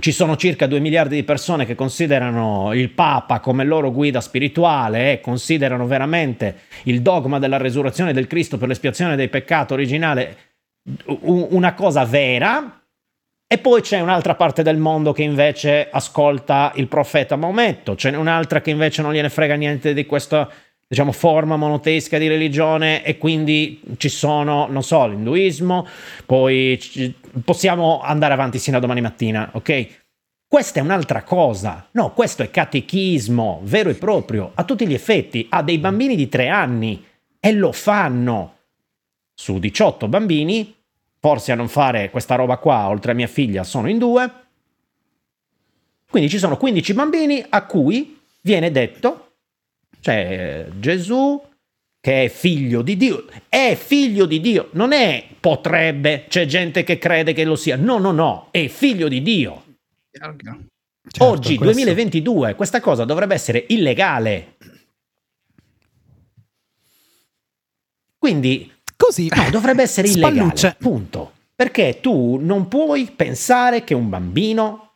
ci 0.00 0.12
sono 0.12 0.36
circa 0.36 0.66
2 0.66 0.80
miliardi 0.80 1.16
di 1.16 1.22
persone 1.22 1.66
che 1.66 1.74
considerano 1.74 2.72
il 2.72 2.90
Papa 2.90 3.40
come 3.40 3.64
loro 3.64 3.92
guida 3.92 4.20
spirituale 4.20 5.12
e 5.12 5.20
considerano 5.20 5.86
veramente 5.86 6.60
il 6.84 7.02
dogma 7.02 7.38
della 7.38 7.58
resurrezione 7.58 8.12
del 8.12 8.26
Cristo 8.26 8.56
per 8.56 8.68
l'espiazione 8.68 9.16
dei 9.16 9.28
peccati 9.28 9.72
originale 9.72 10.36
una 11.20 11.74
cosa 11.74 12.04
vera. 12.04 12.78
E 13.46 13.58
poi 13.58 13.82
c'è 13.82 14.00
un'altra 14.00 14.34
parte 14.34 14.62
del 14.62 14.78
mondo 14.78 15.12
che 15.12 15.22
invece 15.22 15.88
ascolta 15.90 16.72
il 16.76 16.88
profeta 16.88 17.36
Maometto, 17.36 17.94
c'è 17.94 18.16
un'altra 18.16 18.62
che 18.62 18.70
invece 18.70 19.02
non 19.02 19.12
gliene 19.12 19.28
frega 19.28 19.56
niente 19.56 19.92
di 19.92 20.06
questa 20.06 20.48
diciamo, 20.92 21.12
forma 21.12 21.56
monoteisca 21.56 22.18
di 22.18 22.28
religione 22.28 23.02
e 23.02 23.16
quindi 23.16 23.80
ci 23.96 24.10
sono, 24.10 24.66
non 24.68 24.82
so, 24.82 25.06
l'induismo, 25.06 25.86
poi 26.26 26.78
ci, 26.78 27.14
possiamo 27.42 28.02
andare 28.02 28.34
avanti 28.34 28.58
sino 28.58 28.76
a 28.76 28.80
domani 28.80 29.00
mattina, 29.00 29.48
ok? 29.54 30.00
Questa 30.46 30.80
è 30.80 30.82
un'altra 30.82 31.22
cosa. 31.22 31.88
No, 31.92 32.12
questo 32.12 32.42
è 32.42 32.50
catechismo 32.50 33.60
vero 33.62 33.88
e 33.88 33.94
proprio, 33.94 34.50
a 34.52 34.64
tutti 34.64 34.86
gli 34.86 34.92
effetti. 34.92 35.46
Ha 35.48 35.62
dei 35.62 35.78
bambini 35.78 36.14
di 36.14 36.28
tre 36.28 36.48
anni 36.48 37.02
e 37.40 37.52
lo 37.52 37.72
fanno. 37.72 38.56
Su 39.32 39.58
18 39.58 40.08
bambini, 40.08 40.74
forse 41.18 41.52
a 41.52 41.54
non 41.54 41.68
fare 41.68 42.10
questa 42.10 42.34
roba 42.34 42.58
qua, 42.58 42.86
oltre 42.90 43.12
a 43.12 43.14
mia 43.14 43.28
figlia, 43.28 43.64
sono 43.64 43.88
in 43.88 43.96
due. 43.96 44.30
Quindi 46.10 46.28
ci 46.28 46.36
sono 46.36 46.58
15 46.58 46.92
bambini 46.92 47.42
a 47.48 47.64
cui 47.64 48.20
viene 48.42 48.70
detto 48.70 49.31
cioè 50.02 50.66
Gesù 50.78 51.40
che 52.02 52.24
è 52.24 52.28
figlio 52.28 52.82
di 52.82 52.96
Dio, 52.96 53.26
è 53.48 53.78
figlio 53.80 54.26
di 54.26 54.40
Dio, 54.40 54.70
non 54.72 54.90
è 54.90 55.24
potrebbe, 55.38 56.24
c'è 56.28 56.46
gente 56.46 56.82
che 56.82 56.98
crede 56.98 57.32
che 57.32 57.44
lo 57.44 57.54
sia, 57.54 57.76
no, 57.76 57.98
no, 57.98 58.10
no, 58.10 58.48
è 58.50 58.66
figlio 58.66 59.06
di 59.06 59.22
Dio. 59.22 59.64
Certo, 60.10 61.24
Oggi, 61.24 61.56
questo... 61.56 61.74
2022, 61.74 62.56
questa 62.56 62.80
cosa 62.80 63.04
dovrebbe 63.04 63.34
essere 63.34 63.66
illegale. 63.68 64.56
Quindi, 68.18 68.72
così 68.96 69.30
no, 69.32 69.50
dovrebbe 69.50 69.82
essere 69.82 70.08
illegale, 70.10 70.76
punto. 70.80 71.32
Perché 71.54 72.00
tu 72.00 72.36
non 72.40 72.66
puoi 72.66 73.12
pensare 73.14 73.84
che 73.84 73.94
un 73.94 74.08
bambino 74.08 74.94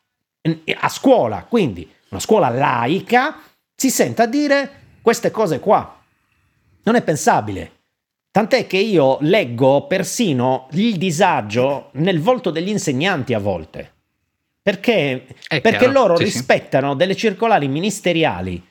a 0.80 0.88
scuola, 0.88 1.44
quindi 1.44 1.88
una 2.08 2.20
scuola 2.20 2.48
laica, 2.48 3.40
si 3.76 3.90
senta 3.90 4.26
dire 4.26 4.85
queste 5.06 5.30
cose 5.30 5.60
qua. 5.60 6.02
Non 6.82 6.96
è 6.96 7.02
pensabile. 7.04 7.74
Tant'è 8.32 8.66
che 8.66 8.78
io 8.78 9.18
leggo 9.20 9.86
persino 9.86 10.66
il 10.72 10.96
disagio 10.96 11.90
nel 11.92 12.20
volto 12.20 12.50
degli 12.50 12.70
insegnanti 12.70 13.32
a 13.32 13.38
volte. 13.38 13.92
Perché, 14.60 15.24
perché 15.62 15.86
loro 15.86 16.16
sì, 16.16 16.24
rispettano 16.24 16.90
sì. 16.90 16.96
delle 16.96 17.14
circolari 17.14 17.68
ministeriali. 17.68 18.66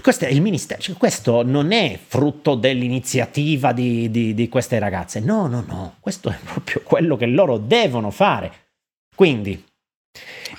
Questo, 0.00 0.26
è 0.26 0.28
il 0.28 0.40
ministero, 0.40 0.80
cioè 0.80 0.96
questo 0.96 1.42
non 1.42 1.72
è 1.72 1.98
frutto 2.00 2.54
dell'iniziativa 2.54 3.72
di, 3.72 4.08
di, 4.08 4.34
di 4.34 4.48
queste 4.48 4.78
ragazze. 4.78 5.18
No, 5.18 5.48
no, 5.48 5.64
no. 5.66 5.96
Questo 5.98 6.30
è 6.30 6.38
proprio 6.44 6.82
quello 6.84 7.16
che 7.16 7.26
loro 7.26 7.58
devono 7.58 8.12
fare. 8.12 8.52
Quindi, 9.16 9.66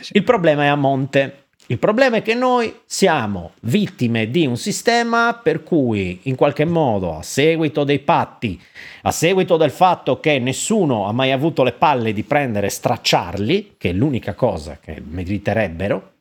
sì. 0.02 0.18
il 0.18 0.26
problema 0.26 0.64
è 0.64 0.68
a 0.68 0.76
monte. 0.76 1.46
Il 1.72 1.78
problema 1.78 2.18
è 2.18 2.24
che 2.24 2.34
noi 2.34 2.80
siamo 2.84 3.52
vittime 3.62 4.32
di 4.32 4.48
un 4.48 4.58
sistema 4.58 5.36
per 5.36 5.62
cui 5.62 6.22
in 6.24 6.34
qualche 6.36 6.66
modo 6.66 7.16
a 7.16 7.22
seguito 7.22 7.84
dei 7.84 8.00
patti, 8.00 8.60
a 9.04 9.12
seguito 9.12 9.56
del 9.56 9.70
fatto 9.70 10.20
che 10.20 10.40
nessuno 10.40 11.06
ha 11.06 11.12
mai 11.12 11.32
avuto 11.32 11.62
le 11.62 11.74
palle 11.74 12.12
di 12.12 12.24
prendere 12.24 12.66
e 12.66 12.72
stracciarli, 12.72 13.76
che 13.78 13.92
è 13.92 13.94
l'unica 13.94 14.34
cosa 14.34 14.80
che 14.82 15.00
meriterebbero, 15.00 16.12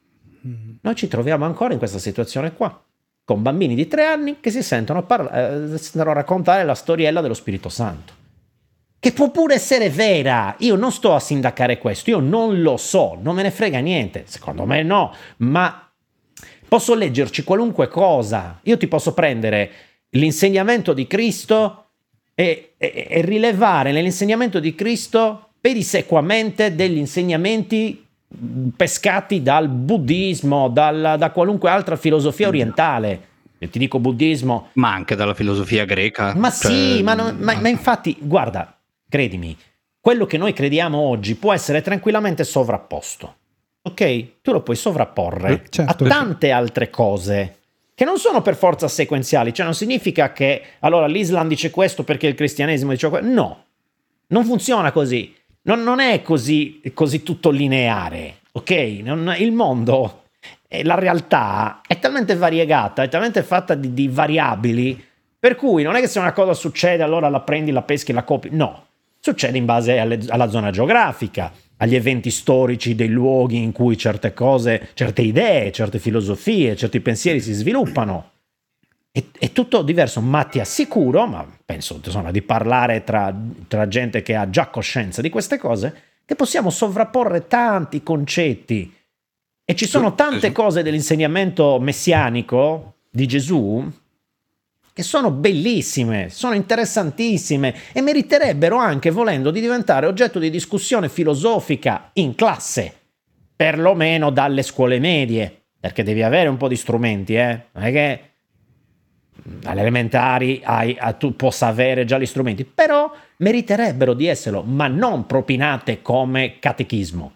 mm. 0.46 0.70
noi 0.82 0.94
ci 0.94 1.08
troviamo 1.08 1.46
ancora 1.46 1.72
in 1.72 1.78
questa 1.78 1.98
situazione 1.98 2.52
qua, 2.52 2.82
con 3.24 3.40
bambini 3.40 3.74
di 3.74 3.88
tre 3.88 4.04
anni 4.04 4.40
che 4.40 4.50
si 4.50 4.62
sentono, 4.62 5.04
parla- 5.04 5.72
eh, 5.72 5.78
sentono 5.78 6.12
raccontare 6.12 6.62
la 6.64 6.74
storiella 6.74 7.22
dello 7.22 7.32
Spirito 7.32 7.70
Santo 7.70 8.17
che 9.00 9.12
può 9.12 9.30
pure 9.30 9.54
essere 9.54 9.90
vera. 9.90 10.54
Io 10.58 10.74
non 10.74 10.92
sto 10.92 11.14
a 11.14 11.20
sindacare 11.20 11.78
questo, 11.78 12.10
io 12.10 12.20
non 12.20 12.60
lo 12.62 12.76
so, 12.76 13.18
non 13.20 13.34
me 13.34 13.42
ne 13.42 13.50
frega 13.50 13.78
niente. 13.78 14.24
Secondo 14.26 14.64
me 14.64 14.82
no, 14.82 15.14
ma 15.38 15.88
posso 16.66 16.94
leggerci 16.94 17.44
qualunque 17.44 17.88
cosa. 17.88 18.60
Io 18.62 18.76
ti 18.76 18.86
posso 18.88 19.14
prendere 19.14 19.70
l'insegnamento 20.10 20.92
di 20.92 21.06
Cristo 21.06 21.84
e, 22.34 22.74
e, 22.76 23.06
e 23.08 23.20
rilevare 23.22 23.92
nell'insegnamento 23.92 24.60
di 24.60 24.74
Cristo 24.74 25.50
pedissequamente 25.60 26.74
degli 26.74 26.96
insegnamenti 26.96 28.04
pescati 28.76 29.42
dal 29.42 29.68
buddismo, 29.68 30.68
dal, 30.68 31.16
da 31.18 31.30
qualunque 31.30 31.70
altra 31.70 31.96
filosofia 31.96 32.48
orientale. 32.48 33.26
Io 33.58 33.68
ti 33.68 33.78
dico 33.78 33.98
buddismo. 33.98 34.68
Ma 34.74 34.92
anche 34.92 35.16
dalla 35.16 35.34
filosofia 35.34 35.84
greca. 35.84 36.34
Ma 36.36 36.50
cioè... 36.50 36.70
sì, 36.70 37.02
ma, 37.02 37.14
non, 37.14 37.36
ma, 37.40 37.58
ma 37.58 37.68
infatti, 37.68 38.16
guarda, 38.20 38.77
Credimi, 39.08 39.56
quello 40.00 40.26
che 40.26 40.36
noi 40.36 40.52
crediamo 40.52 40.98
oggi 40.98 41.34
può 41.34 41.52
essere 41.52 41.80
tranquillamente 41.80 42.44
sovrapposto. 42.44 43.36
Ok? 43.82 44.40
Tu 44.42 44.52
lo 44.52 44.62
puoi 44.62 44.76
sovrapporre 44.76 45.52
eh, 45.52 45.62
certo. 45.68 46.04
a 46.04 46.08
tante 46.08 46.50
altre 46.50 46.90
cose 46.90 47.56
che 47.98 48.04
non 48.04 48.18
sono 48.18 48.42
per 48.42 48.54
forza 48.54 48.86
sequenziali, 48.86 49.52
cioè 49.52 49.64
non 49.64 49.74
significa 49.74 50.30
che 50.32 50.62
allora 50.78 51.08
l'Islam 51.08 51.48
dice 51.48 51.70
questo 51.70 52.04
perché 52.04 52.28
il 52.28 52.34
cristianesimo 52.34 52.92
dice 52.92 53.08
questo. 53.08 53.28
No, 53.28 53.64
non 54.28 54.44
funziona 54.44 54.92
così. 54.92 55.34
Non, 55.62 55.82
non 55.82 55.98
è 55.98 56.22
così, 56.22 56.80
così, 56.94 57.24
tutto 57.24 57.50
lineare, 57.50 58.36
ok? 58.52 58.70
Non, 59.02 59.34
il 59.38 59.50
mondo 59.50 60.26
E 60.68 60.84
la 60.84 60.94
realtà 60.94 61.80
è 61.86 61.98
talmente 61.98 62.36
variegata, 62.36 63.02
è 63.02 63.08
talmente 63.08 63.42
fatta 63.42 63.74
di, 63.74 63.92
di 63.92 64.06
variabili, 64.06 65.04
per 65.36 65.56
cui 65.56 65.82
non 65.82 65.96
è 65.96 66.00
che 66.00 66.06
se 66.06 66.20
una 66.20 66.32
cosa 66.32 66.54
succede 66.54 67.02
allora 67.02 67.28
la 67.28 67.40
prendi, 67.40 67.72
la 67.72 67.82
peschi, 67.82 68.12
la 68.12 68.22
copi. 68.22 68.50
No, 68.52 68.87
succede 69.20 69.58
in 69.58 69.64
base 69.64 69.98
alle, 69.98 70.20
alla 70.28 70.48
zona 70.48 70.70
geografica, 70.70 71.52
agli 71.78 71.94
eventi 71.94 72.30
storici 72.30 72.94
dei 72.94 73.08
luoghi 73.08 73.62
in 73.62 73.72
cui 73.72 73.96
certe 73.96 74.32
cose, 74.34 74.90
certe 74.94 75.22
idee, 75.22 75.70
certe 75.72 75.98
filosofie, 75.98 76.76
certi 76.76 77.00
pensieri 77.00 77.40
si 77.40 77.52
sviluppano. 77.52 78.32
È, 79.10 79.22
è 79.38 79.52
tutto 79.52 79.82
diverso, 79.82 80.20
ma 80.20 80.44
ti 80.44 80.60
assicuro, 80.60 81.26
ma 81.26 81.46
penso 81.64 82.00
insomma, 82.02 82.30
di 82.30 82.42
parlare 82.42 83.04
tra, 83.04 83.34
tra 83.68 83.88
gente 83.88 84.22
che 84.22 84.34
ha 84.34 84.50
già 84.50 84.66
coscienza 84.68 85.20
di 85.20 85.30
queste 85.30 85.58
cose, 85.58 86.02
che 86.24 86.34
possiamo 86.34 86.70
sovrapporre 86.70 87.46
tanti 87.46 88.02
concetti 88.02 88.92
e 89.64 89.74
ci 89.74 89.86
sono 89.86 90.14
tante 90.14 90.50
cose 90.50 90.82
dell'insegnamento 90.82 91.78
messianico 91.78 92.94
di 93.10 93.26
Gesù 93.26 93.86
che 94.98 95.04
sono 95.04 95.30
bellissime, 95.30 96.28
sono 96.28 96.54
interessantissime 96.54 97.72
e 97.92 98.00
meriterebbero 98.00 98.74
anche, 98.74 99.12
volendo, 99.12 99.52
di 99.52 99.60
diventare 99.60 100.06
oggetto 100.06 100.40
di 100.40 100.50
discussione 100.50 101.08
filosofica 101.08 102.10
in 102.14 102.34
classe, 102.34 102.92
perlomeno 103.54 104.30
dalle 104.30 104.64
scuole 104.64 104.98
medie, 104.98 105.66
perché 105.78 106.02
devi 106.02 106.24
avere 106.24 106.48
un 106.48 106.56
po' 106.56 106.66
di 106.66 106.74
strumenti, 106.74 107.36
eh? 107.36 107.66
Non 107.70 107.84
è 107.84 107.92
che 107.92 108.20
alle 109.62 109.82
elementari 109.82 110.62
hai, 110.64 110.98
tu 111.16 111.36
possa 111.36 111.68
avere 111.68 112.04
già 112.04 112.18
gli 112.18 112.26
strumenti, 112.26 112.64
però 112.64 113.08
meriterebbero 113.36 114.14
di 114.14 114.26
esserlo, 114.26 114.62
ma 114.62 114.88
non 114.88 115.26
propinate 115.26 116.02
come 116.02 116.58
catechismo. 116.58 117.32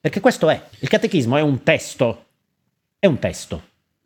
Perché 0.00 0.20
questo 0.20 0.48
è, 0.48 0.58
il 0.78 0.88
catechismo 0.88 1.36
è 1.36 1.42
un 1.42 1.62
testo, 1.62 2.24
è 2.98 3.04
un 3.04 3.18
testo, 3.18 3.62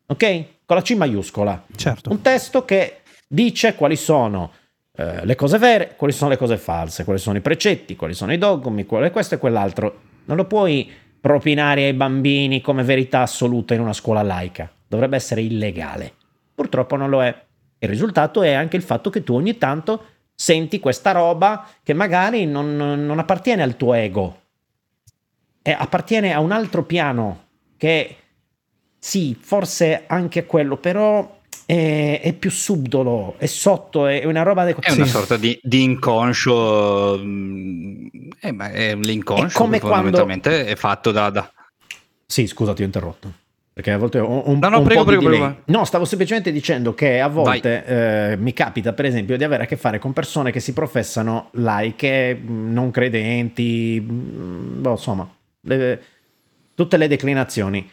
ok? 0.07 0.54
Con 0.67 0.77
la 0.77 0.83
C 0.83 0.95
maiuscola. 0.95 1.65
Certo. 1.75 2.11
Un 2.11 2.21
testo 2.21 2.65
che 2.65 3.03
dice 3.27 3.75
quali 3.75 3.97
sono 3.97 4.53
eh, 4.97 5.25
le 5.25 5.35
cose 5.35 5.59
vere, 5.59 5.95
quali 5.97 6.13
sono 6.13 6.31
le 6.31 6.37
cose 6.37 6.57
false, 6.57 7.05
quali 7.05 7.19
sono 7.19 7.37
i 7.37 7.41
precetti, 7.41 7.97
quali 7.97 8.15
sono 8.15 8.33
i 8.33 8.39
dogmi, 8.39 8.87
quale 8.87 9.11
questo 9.11 9.35
e 9.35 9.39
quell'altro. 9.39 10.01
Non 10.25 10.37
lo 10.37 10.47
puoi 10.47 10.91
propinare 11.21 11.85
ai 11.85 11.95
bambini 11.95 12.61
come 12.61 12.83
verità 12.83 13.21
assoluta 13.21 13.75
in 13.75 13.81
una 13.81 13.93
scuola 13.93 14.23
laica. 14.23 14.71
Dovrebbe 14.87 15.17
essere 15.17 15.43
illegale. 15.43 16.13
Purtroppo 16.55 16.97
non 16.97 17.11
lo 17.11 17.23
è. 17.23 17.45
Il 17.79 17.89
risultato 17.89 18.43
è 18.43 18.53
anche 18.53 18.77
il 18.77 18.83
fatto 18.83 19.11
che 19.11 19.25
tu 19.25 19.35
ogni 19.35 19.59
tanto 19.59 20.07
senti 20.35 20.81
questa 20.81 21.13
roba 21.13 21.69
che 21.83 21.93
magari 21.93 22.47
non, 22.47 22.77
non 22.77 23.19
appartiene 23.19 23.63
al 23.63 23.77
tuo 23.77 23.95
ego, 23.95 24.43
e 25.67 25.73
appartiene 25.73 26.35
a 26.35 26.41
un 26.41 26.53
altro 26.53 26.85
piano 26.85 27.47
che 27.79 28.17
sì, 29.07 29.37
forse 29.39 30.05
anche 30.07 30.47
quello, 30.47 30.79
però 30.79 31.41
è, 31.67 32.21
è, 32.23 32.33
più 32.33 32.51
subdolo, 32.51 33.35
è 33.37 33.45
sotto, 33.45 34.07
è 34.07 34.25
una 34.25 34.43
roba... 34.43 34.65
De... 34.65 34.75
È 34.81 34.93
una 34.93 35.05
sorta 35.05 35.37
di, 35.37 35.61
di 35.63 35.83
inconscio, 35.83 37.19
mm, 37.23 38.07
eh, 38.41 38.53
ma 38.53 38.71
è 38.71 38.95
l'inconscio 38.95 39.45
è 39.45 39.51
come 39.61 39.79
fondamentalmente 39.79 40.49
quando... 40.49 40.71
è 40.71 40.75
fatto 40.77 41.11
da, 41.11 41.29
da... 41.29 41.53
Sì, 42.25 42.47
scusa, 42.47 42.73
ti 42.73 42.81
ho 42.81 42.87
interrotto. 42.87 43.31
Perché 43.75 43.91
a 43.91 43.99
volte 43.99 44.21
ho 44.21 44.49
un, 44.49 44.59
no, 44.59 44.69
no, 44.71 44.79
un 44.79 44.85
prego, 44.85 45.01
po' 45.01 45.07
prego, 45.09 45.25
prego, 45.27 45.57
No, 45.67 45.85
stavo 45.85 46.07
semplicemente 46.07 46.51
dicendo 46.51 46.95
che 46.95 47.21
a 47.21 47.29
volte 47.29 47.85
eh, 47.85 48.37
mi 48.39 48.55
capita, 48.55 48.95
per 48.95 49.05
esempio, 49.05 49.37
di 49.37 49.45
avere 49.45 49.65
a 49.65 49.67
che 49.67 49.77
fare 49.77 49.99
con 49.99 50.15
persone 50.15 50.51
che 50.51 50.61
si 50.61 50.73
professano 50.73 51.51
laiche, 51.53 52.41
non 52.43 52.91
credenti, 52.91 54.01
boh, 54.01 54.93
insomma, 54.93 55.31
le, 55.61 56.03
tutte 56.75 56.97
le 56.97 57.07
declinazioni. 57.07 57.87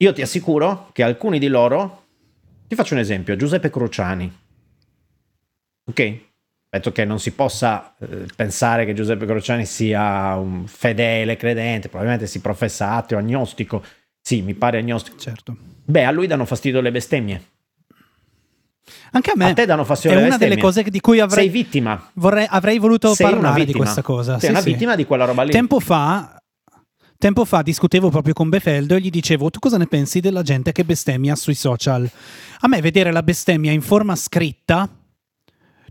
Io 0.00 0.12
ti 0.12 0.22
assicuro 0.22 0.90
che 0.92 1.02
alcuni 1.02 1.38
di 1.38 1.48
loro, 1.48 2.04
ti 2.68 2.74
faccio 2.74 2.94
un 2.94 3.00
esempio, 3.00 3.34
Giuseppe 3.36 3.70
Cruciani, 3.70 4.32
ok? 5.90 6.18
Penso 6.70 6.92
che 6.92 7.04
non 7.04 7.18
si 7.18 7.32
possa 7.32 7.94
eh, 7.98 8.26
pensare 8.36 8.84
che 8.84 8.94
Giuseppe 8.94 9.26
Cruciani 9.26 9.64
sia 9.64 10.36
un 10.36 10.66
fedele 10.66 11.36
credente, 11.36 11.88
probabilmente 11.88 12.26
si 12.26 12.40
professa 12.40 12.92
ateo, 12.92 13.18
agnostico, 13.18 13.82
sì, 14.20 14.42
mi 14.42 14.54
pare 14.54 14.78
agnostico. 14.78 15.16
Certo. 15.16 15.56
Beh, 15.84 16.04
a 16.04 16.10
lui 16.10 16.26
danno 16.26 16.44
fastidio 16.44 16.80
le 16.80 16.90
bestemmie. 16.90 17.42
Anche 19.12 19.30
a 19.30 19.34
me. 19.36 19.50
A 19.50 19.54
te 19.54 19.64
danno 19.64 19.84
fastidio 19.84 20.16
è 20.16 20.20
le 20.20 20.26
una 20.26 20.36
bestemmie. 20.36 20.56
delle 20.56 20.68
cose 20.68 20.82
di 20.82 21.00
cui 21.00 21.18
avrei. 21.18 21.44
Sei 21.44 21.52
vittima. 21.52 22.10
Vorrei, 22.12 22.46
avrei 22.48 22.78
voluto 22.78 23.14
Sei 23.14 23.28
parlare 23.28 23.64
di 23.64 23.72
questa 23.72 24.02
cosa. 24.02 24.32
Sei 24.38 24.48
sì, 24.48 24.50
una 24.50 24.60
sì. 24.60 24.70
vittima 24.70 24.94
di 24.94 25.06
quella 25.06 25.24
roba 25.24 25.42
lì. 25.44 25.50
Tempo 25.50 25.80
fa. 25.80 26.37
Tempo 27.20 27.44
fa 27.44 27.62
discutevo 27.62 28.10
proprio 28.10 28.32
con 28.32 28.48
Befeldo 28.48 28.94
e 28.94 29.00
gli 29.00 29.10
dicevo: 29.10 29.50
Tu 29.50 29.58
cosa 29.58 29.76
ne 29.76 29.88
pensi 29.88 30.20
della 30.20 30.42
gente 30.42 30.70
che 30.70 30.84
bestemmia 30.84 31.34
sui 31.34 31.56
social? 31.56 32.08
A 32.60 32.68
me 32.68 32.80
vedere 32.80 33.10
la 33.10 33.24
bestemmia 33.24 33.72
in 33.72 33.82
forma 33.82 34.14
scritta. 34.14 34.88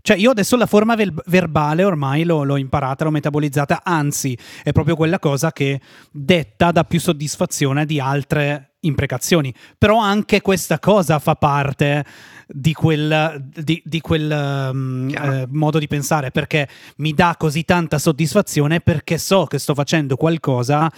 Cioè, 0.00 0.16
io 0.16 0.30
adesso 0.30 0.56
la 0.56 0.64
forma 0.64 0.96
verbale 1.26 1.84
ormai 1.84 2.24
l'ho, 2.24 2.44
l'ho 2.44 2.56
imparata, 2.56 3.04
l'ho 3.04 3.10
metabolizzata, 3.10 3.82
anzi, 3.84 4.38
è 4.62 4.72
proprio 4.72 4.96
quella 4.96 5.18
cosa 5.18 5.52
che 5.52 5.82
detta 6.10 6.72
dà 6.72 6.84
più 6.84 6.98
soddisfazione 6.98 7.84
di 7.84 8.00
altre 8.00 8.67
imprecazioni. 8.80 9.52
Però 9.76 9.98
anche 9.98 10.40
questa 10.40 10.78
cosa 10.78 11.18
fa 11.18 11.34
parte 11.34 12.04
di 12.46 12.72
quel, 12.72 13.50
di, 13.54 13.82
di 13.84 14.00
quel 14.00 14.70
um, 14.72 15.08
eh, 15.10 15.46
modo 15.50 15.78
di 15.78 15.86
pensare, 15.86 16.30
perché 16.30 16.68
mi 16.96 17.12
dà 17.12 17.34
così 17.38 17.64
tanta 17.64 17.98
soddisfazione 17.98 18.80
perché 18.80 19.18
so 19.18 19.44
che 19.46 19.58
sto 19.58 19.74
facendo 19.74 20.16
qualcosa 20.16 20.90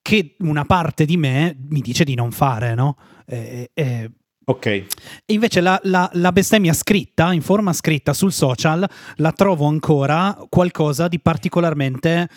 che 0.00 0.36
una 0.40 0.64
parte 0.64 1.06
di 1.06 1.16
me 1.16 1.56
mi 1.70 1.80
dice 1.80 2.04
di 2.04 2.14
non 2.14 2.30
fare, 2.30 2.74
no? 2.74 2.96
Eh, 3.26 3.70
eh, 3.72 4.10
Ok. 4.46 4.66
e 4.66 4.86
invece 5.26 5.60
la, 5.60 5.80
la- 5.84 6.10
la 6.14 6.32
bestemmia 6.32 6.72
scritta, 6.72 7.32
in 7.32 7.40
forma 7.42 7.72
scritta 7.72 8.12
sul 8.12 8.32
social, 8.32 8.86
la 9.16 9.32
trovo 9.32 9.66
ancora 9.66 10.36
qualcosa 10.48 11.08
di 11.08 11.18
particolarmente 11.20 12.28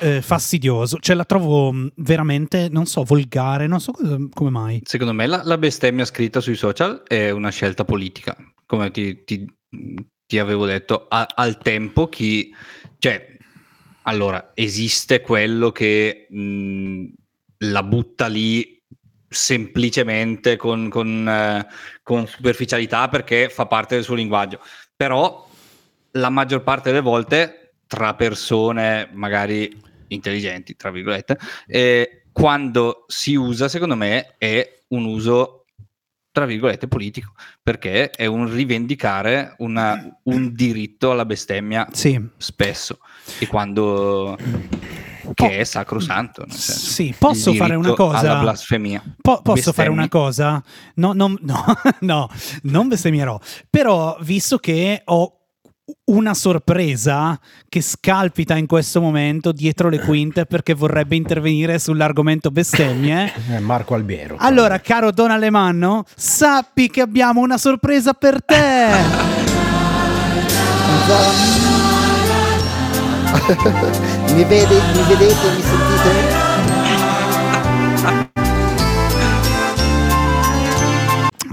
eh, 0.00 0.20
fastidioso. 0.20 0.98
Cioè 0.98 1.16
la 1.16 1.24
trovo 1.24 1.72
mh, 1.72 1.92
veramente, 1.96 2.68
non 2.70 2.84
so, 2.86 3.02
volgare, 3.04 3.66
non 3.66 3.80
so 3.80 3.92
cosa- 3.92 4.18
come 4.32 4.50
mai. 4.50 4.80
Secondo 4.84 5.12
me 5.14 5.26
la, 5.26 5.42
la 5.44 5.56
bestemmia 5.58 6.04
scritta 6.04 6.40
sui 6.40 6.56
social 6.56 7.02
è 7.06 7.30
una 7.30 7.50
scelta 7.50 7.84
politica, 7.84 8.36
come 8.66 8.90
ti, 8.90 9.24
ti- 9.24 9.46
ti 10.26 10.38
avevo 10.38 10.66
detto, 10.66 11.06
A- 11.08 11.26
al 11.34 11.58
tempo 11.58 12.08
chi... 12.08 12.52
Cioè, 12.98 13.36
allora, 14.02 14.52
esiste 14.54 15.20
quello 15.20 15.70
che 15.70 16.26
mh, 16.30 17.04
la 17.58 17.82
butta 17.82 18.26
lì 18.26 18.77
semplicemente 19.28 20.56
con, 20.56 20.88
con, 20.88 21.28
eh, 21.28 21.66
con 22.02 22.26
superficialità 22.26 23.08
perché 23.08 23.48
fa 23.48 23.66
parte 23.66 23.94
del 23.94 24.04
suo 24.04 24.14
linguaggio, 24.14 24.60
però 24.96 25.46
la 26.12 26.30
maggior 26.30 26.62
parte 26.62 26.88
delle 26.90 27.02
volte 27.02 27.74
tra 27.86 28.14
persone 28.14 29.08
magari 29.12 29.80
intelligenti, 30.08 30.74
tra 30.76 30.90
virgolette, 30.90 31.38
eh, 31.66 32.22
quando 32.32 33.04
si 33.08 33.34
usa, 33.34 33.68
secondo 33.68 33.96
me, 33.96 34.34
è 34.38 34.80
un 34.88 35.04
uso, 35.04 35.66
tra 36.30 36.46
virgolette, 36.46 36.86
politico, 36.88 37.32
perché 37.62 38.10
è 38.10 38.26
un 38.26 38.52
rivendicare 38.52 39.54
una- 39.58 40.18
un 40.24 40.52
diritto 40.54 41.10
alla 41.10 41.24
bestemmia 41.26 41.86
Sì. 41.92 42.18
spesso, 42.36 43.00
e 43.38 43.46
quando 43.46 44.36
che 45.34 45.58
è 45.58 45.64
sacrosanto. 45.64 46.44
nel 46.46 46.56
senso, 46.56 46.90
Sì, 46.90 47.14
posso 47.18 47.52
fare 47.54 47.74
una 47.74 47.92
cosa? 47.94 48.18
Alla 48.18 48.40
blasfemia. 48.40 49.02
Po- 49.20 49.40
posso 49.42 49.54
Bestemmi. 49.70 49.74
fare 49.76 49.88
una 49.90 50.08
cosa? 50.08 50.62
No, 50.94 51.12
non- 51.12 51.36
no, 51.42 51.64
no, 52.00 52.28
non 52.62 52.88
bestemmierò. 52.88 53.38
Però, 53.70 54.16
visto 54.20 54.58
che 54.58 55.02
ho 55.04 55.32
una 56.06 56.34
sorpresa 56.34 57.38
che 57.66 57.80
scalpita 57.80 58.54
in 58.56 58.66
questo 58.66 59.00
momento 59.00 59.52
dietro 59.52 59.88
le 59.88 60.00
quinte 60.00 60.44
perché 60.44 60.74
vorrebbe 60.74 61.16
intervenire 61.16 61.78
sull'argomento 61.78 62.50
bestemmie. 62.50 63.32
Eh, 63.50 63.58
Marco 63.60 63.94
Albiero. 63.94 64.36
Allora, 64.40 64.80
caro 64.80 65.10
Don 65.12 65.30
Alemanno, 65.30 66.04
sappi 66.14 66.90
che 66.90 67.00
abbiamo 67.00 67.40
una 67.40 67.56
sorpresa 67.56 68.12
per 68.12 68.44
te. 68.44 68.88
Mi, 74.34 74.44
vede, 74.44 74.80
mi 74.94 75.02
vedete, 75.08 75.46
mi 75.54 75.62
sentite? 75.62 76.46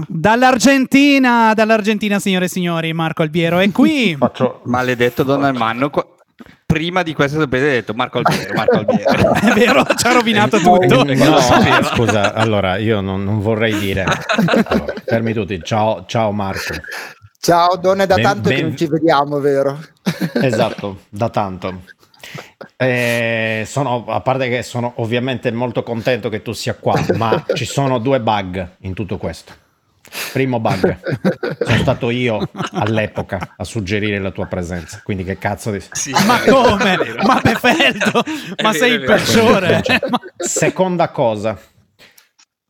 Dall'Argentina, 0.08 1.52
dall'Argentina, 1.54 2.18
signore 2.18 2.46
e 2.46 2.48
signori, 2.48 2.92
Marco 2.92 3.22
Albiero 3.22 3.58
è 3.58 3.70
qui. 3.70 4.16
Faccio... 4.18 4.60
Maledetto 4.64 5.22
Don 5.22 5.44
Armando. 5.44 5.90
qua- 5.90 6.06
Prima 6.66 7.02
di 7.02 7.14
questa 7.14 7.38
sorpresa 7.38 7.64
hai 7.66 7.70
detto 7.70 7.94
Marco 7.94 8.18
Albiero, 8.18 8.54
Marco 8.54 8.76
Albiero. 8.78 9.32
È 9.38 9.52
vero, 9.52 9.84
ci 9.84 10.06
ha 10.06 10.12
rovinato 10.12 10.58
tutto. 10.58 11.04
No, 11.04 11.38
scusa, 11.94 12.34
allora 12.34 12.76
io 12.76 13.00
non, 13.00 13.22
non 13.22 13.40
vorrei 13.40 13.78
dire. 13.78 14.04
Allora, 14.66 14.92
fermi 15.04 15.32
tutti. 15.32 15.60
Ciao, 15.62 16.04
ciao 16.06 16.32
Marco. 16.32 16.74
Ciao, 17.46 17.76
donne, 17.76 18.06
da 18.06 18.16
Ben- 18.16 18.24
tanto 18.24 18.48
che 18.48 18.56
ben- 18.56 18.64
non 18.64 18.76
ci 18.76 18.88
vediamo, 18.88 19.38
vero? 19.38 19.78
Esatto, 20.42 21.02
da 21.08 21.28
tanto. 21.28 21.82
Eh, 22.76 23.62
sono, 23.68 24.04
a 24.08 24.20
parte 24.20 24.48
che 24.48 24.64
sono 24.64 24.94
ovviamente 24.96 25.52
molto 25.52 25.84
contento 25.84 26.28
che 26.28 26.42
tu 26.42 26.50
sia 26.50 26.74
qua, 26.74 27.00
ma 27.14 27.44
ci 27.54 27.64
sono 27.64 27.98
due 28.00 28.18
bug 28.20 28.68
in 28.80 28.94
tutto 28.94 29.16
questo. 29.16 29.52
Primo 30.32 30.58
bug, 30.58 30.98
sono 31.64 31.78
stato 31.78 32.10
io 32.10 32.48
all'epoca 32.72 33.54
a 33.56 33.62
suggerire 33.62 34.18
la 34.18 34.32
tua 34.32 34.46
presenza, 34.46 35.00
quindi 35.04 35.22
che 35.22 35.38
cazzo 35.38 35.70
di... 35.70 35.80
Sì, 35.92 36.10
Ma 36.26 36.42
è 36.42 36.46
vero, 36.46 36.62
come? 36.62 36.94
è. 36.96 37.22
Ma 37.24 37.40
Befeldo? 37.40 38.24
È 38.56 38.62
Ma 38.64 38.72
vero, 38.72 38.84
sei 38.84 38.90
è 38.90 38.94
il 38.94 39.04
peggiore? 39.04 39.82
Seconda 40.36 41.10
cosa, 41.10 41.56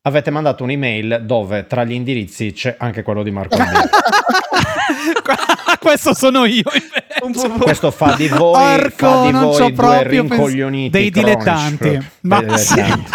avete 0.07 0.31
mandato 0.31 0.63
un'email 0.63 1.23
dove 1.25 1.67
tra 1.67 1.85
gli 1.85 1.93
indirizzi 1.93 2.53
c'è 2.53 2.77
anche 2.79 3.03
quello 3.03 3.23
di 3.23 3.31
Marco. 3.33 3.57
Questo 5.81 6.15
sono 6.15 6.45
io. 6.45 6.63
Questo 7.61 7.91
fa 7.91 8.15
di 8.17 8.29
voi, 8.29 8.79
Porco, 8.79 9.07
fa 9.07 9.23
di 9.23 9.31
non 9.33 9.45
voi 9.45 9.73
due 9.73 10.03
rincoglioniti 10.05 10.91
dei 10.91 11.11
dilettanti. 11.11 11.99
Ma 12.21 12.41
Dei 12.41 12.49
dilettanti. 12.49 13.11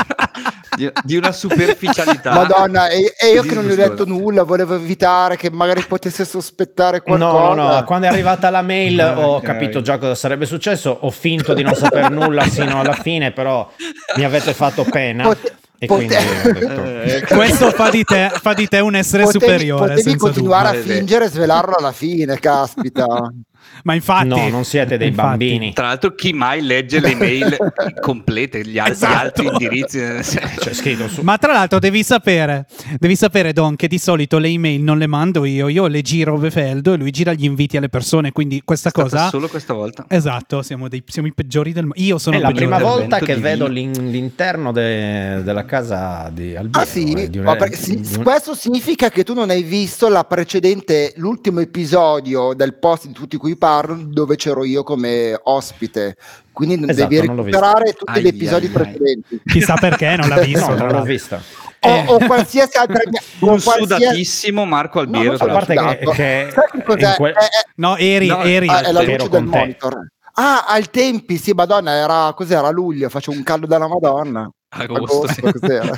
di, 0.76 0.92
di 1.04 1.16
una 1.16 1.32
superficialità. 1.32 2.34
Madonna, 2.34 2.90
e, 2.90 3.14
e 3.18 3.32
io 3.34 3.44
che 3.44 3.56
non 3.56 3.66
gli 3.66 3.72
ho 3.72 3.76
detto 3.76 4.06
nulla, 4.06 4.44
volevo 4.44 4.76
evitare 4.76 5.38
che 5.38 5.50
magari 5.50 5.84
potesse 5.84 6.26
sospettare 6.26 7.02
qualcosa. 7.02 7.32
No, 7.32 7.54
no, 7.54 7.74
no, 7.74 7.84
quando 7.86 8.08
è 8.08 8.10
arrivata 8.10 8.50
la 8.50 8.62
mail 8.62 9.00
ho 9.18 9.40
capito 9.40 9.82
già 9.82 9.98
cosa 9.98 10.16
sarebbe 10.16 10.46
successo, 10.46 10.98
ho 11.02 11.10
finto 11.12 11.54
di 11.54 11.64
non 11.64 11.74
saper 11.76 12.12
nulla 12.12 12.44
sino 12.46 12.80
alla 12.82 12.94
fine, 12.94 13.32
però 13.32 13.70
mi 14.18 14.24
avete 14.24 14.54
fatto 14.54 14.84
pena 14.84 15.24
Pote- 15.24 15.56
e 15.84 15.88
pote- 15.88 16.06
quindi 16.06 16.60
detto... 16.60 16.82
Eh, 17.02 17.24
Questo 17.28 17.72
fa 17.72 17.90
di 17.90 18.04
te, 18.04 18.30
fa 18.40 18.54
di 18.54 18.68
te 18.68 18.80
un 18.80 18.94
essere 18.96 19.24
Potevi, 19.24 19.44
superiore. 19.46 19.96
potevi 19.96 20.16
continuare 20.18 20.68
a 20.68 20.80
dubbio. 20.80 20.94
fingere 20.94 21.26
e 21.26 21.30
svelarlo 21.30 21.76
alla 21.76 21.92
fine, 21.92 22.38
caspita. 22.40 23.08
Ma 23.84 23.94
infatti, 23.94 24.28
no, 24.28 24.50
non 24.50 24.64
siete 24.64 24.98
dei 24.98 25.08
infatti. 25.10 25.28
bambini. 25.30 25.74
Tra 25.74 25.88
l'altro, 25.88 26.14
chi 26.14 26.34
mai 26.34 26.62
legge 26.62 27.00
le 27.00 27.16
mail 27.16 27.58
complete, 28.02 28.62
gli, 28.66 28.78
al- 28.78 28.90
gli 28.90 28.92
Esatto. 28.92 29.18
altri 29.18 29.46
indirizzi? 29.48 30.00
C'è 30.62 30.74
scritto 30.74 31.08
su... 31.08 31.22
Ma 31.22 31.38
tra 31.38 31.54
l'altro 31.54 31.80
devi 31.80 32.04
sapere, 32.04 32.66
devi 33.00 33.16
sapere 33.16 33.54
Don 33.54 33.76
che 33.76 33.88
di 33.88 33.98
solito 33.98 34.38
le 34.38 34.48
email 34.50 34.82
non 34.82 34.98
le 34.98 35.08
mando 35.08 35.46
io, 35.46 35.68
io 35.68 35.88
le 35.88 36.02
giro 36.02 36.38
Befeldo 36.38 36.94
e 36.94 36.98
lui 36.98 37.12
gira 37.12 37.34
gli 37.34 37.44
inviti 37.46 37.78
alle 37.78 37.90
persone, 37.90 38.32
quindi 38.32 38.62
questa 38.64 38.92
cosa... 38.92 39.30
solo 39.30 39.48
questa 39.48 39.74
volta. 39.74 40.06
Esatto, 40.08 40.62
siamo, 40.62 40.88
dei- 40.88 41.04
siamo 41.08 41.28
i 41.28 41.34
peggiori 41.34 41.72
del 41.74 41.86
mondo. 41.86 42.02
Io 42.02 42.18
sono 42.18 42.36
è 42.38 42.40
la 42.40 42.52
prima 42.52 42.78
volta 42.80 43.20
che 43.20 43.36
vedo 43.36 43.68
l'in- 43.68 44.10
l'interno 44.12 44.72
de- 44.72 45.42
della 45.44 45.66
casa 45.66 46.30
di 46.32 46.56
Albiero. 46.56 46.80
Ah 46.80 46.86
sì, 46.86 47.12
eh, 47.14 47.30
di 47.30 47.38
un- 47.40 47.44
Ma 47.46 47.56
perché 47.56 47.76
sì, 47.78 48.00
di 48.00 48.16
un- 48.18 48.24
questo 48.24 48.54
significa 48.56 49.10
che 49.10 49.24
tu 49.24 49.34
non 49.34 49.50
hai 49.50 49.64
visto 49.64 50.08
la 50.10 50.24
precedente, 50.24 51.14
l'ultimo 51.18 51.60
episodio 51.62 52.54
del 52.54 52.76
post 52.76 53.08
di 53.08 53.14
tutti 53.14 53.38
cui 53.52 53.58
parlo 53.58 53.96
dove 54.00 54.36
c'ero 54.36 54.64
io 54.64 54.84
come 54.84 55.38
ospite. 55.44 56.16
Quindi 56.52 56.80
non 56.80 56.90
Esatto, 56.90 57.08
devi 57.10 57.28
recuperare 57.28 57.94
tutti 57.94 58.12
Ai, 58.12 58.22
gli 58.24 58.28
episodi 58.28 58.66
ai, 58.68 58.72
ai. 58.76 58.82
precedenti. 58.82 59.42
Chissà 59.46 59.74
perché 59.76 60.16
non 60.16 60.30
l'ha 60.30 60.40
visto. 60.42 60.68
No, 60.70 60.76
non 60.76 60.88
l'ho 60.90 61.02
vista. 61.04 61.42
O, 61.84 61.90
Eh. 61.90 62.06
o 62.08 62.18
qualsiasi 62.26 62.78
altra 62.78 63.02
Un 63.40 63.60
qualsiasi- 63.62 63.84
sudatissimo 63.94 64.66
Marco 64.66 65.00
Albiero. 65.00 65.32
No, 65.32 65.38
sono 65.38 65.52
A 65.52 65.54
parte 65.56 65.76
sudato. 65.76 66.12
che 66.12 66.50
Sai 66.54 66.66
che 66.72 66.84
quel- 67.18 67.34
È- 67.34 67.40
è- 67.40 67.66
No, 67.76 67.98
eri, 67.98 68.28
No, 68.28 68.42
eri. 68.44 68.68
È 68.68 68.92
la 68.92 69.02
Ero 69.02 69.12
luce 69.14 69.30
con 69.30 69.30
del 69.44 69.50
te. 69.52 69.58
monitor. 69.58 70.08
Ah, 70.34 70.66
ai 70.68 70.86
tempi, 70.90 71.38
sì, 71.38 71.52
Madonna, 71.54 71.92
era 71.92 72.32
cos'era 72.36 72.70
luglio, 72.70 73.10
faccio 73.10 73.32
un 73.32 73.44
caldo 73.44 73.66
della 73.66 73.88
Madonna. 73.88 74.50
Agosto, 74.74 75.28
sì. 75.28 75.42
cos'era? 75.42 75.92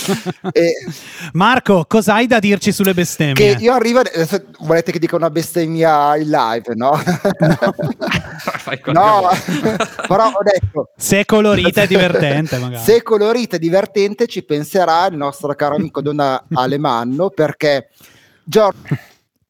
e, 0.52 0.72
Marco, 1.32 1.84
cosa 1.86 2.14
hai 2.14 2.26
da 2.26 2.38
dirci 2.38 2.72
sulle 2.72 2.94
bestemmie? 2.94 3.34
che 3.34 3.62
io 3.62 3.74
arrivo 3.74 3.98
adesso 3.98 4.44
volete 4.60 4.92
che 4.92 4.98
dica 4.98 5.16
una 5.16 5.28
bestemmia 5.28 6.16
in 6.16 6.30
live, 6.30 6.74
no? 6.74 6.98
No, 8.86 9.20
vuoi. 9.20 9.36
però 10.08 10.28
ho 10.28 10.42
detto 10.42 10.88
Se 10.96 11.20
è 11.20 11.24
colorita 11.26 11.82
e 11.82 11.86
divertente, 11.86 12.56
magari. 12.56 12.82
se 12.82 12.96
è 12.96 13.02
colorita 13.02 13.56
e 13.56 13.58
divertente 13.58 14.26
ci 14.26 14.42
penserà 14.42 15.06
il 15.06 15.16
nostro 15.16 15.54
caro 15.54 15.74
amico 15.74 16.00
Don 16.00 16.44
Alemanno 16.54 17.28
perché 17.28 17.90
Giorgio 18.42 18.96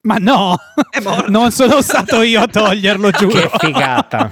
Ma 0.05 0.17
no, 0.19 0.55
È 0.91 1.01
morto. 1.01 1.31
non 1.31 1.51
sono 1.51 1.81
stato 1.81 2.21
io 2.21 2.43
a 2.43 2.47
toglierlo, 2.47 3.11
giuro. 3.11 3.49
Che 3.49 3.51
figata. 3.59 4.31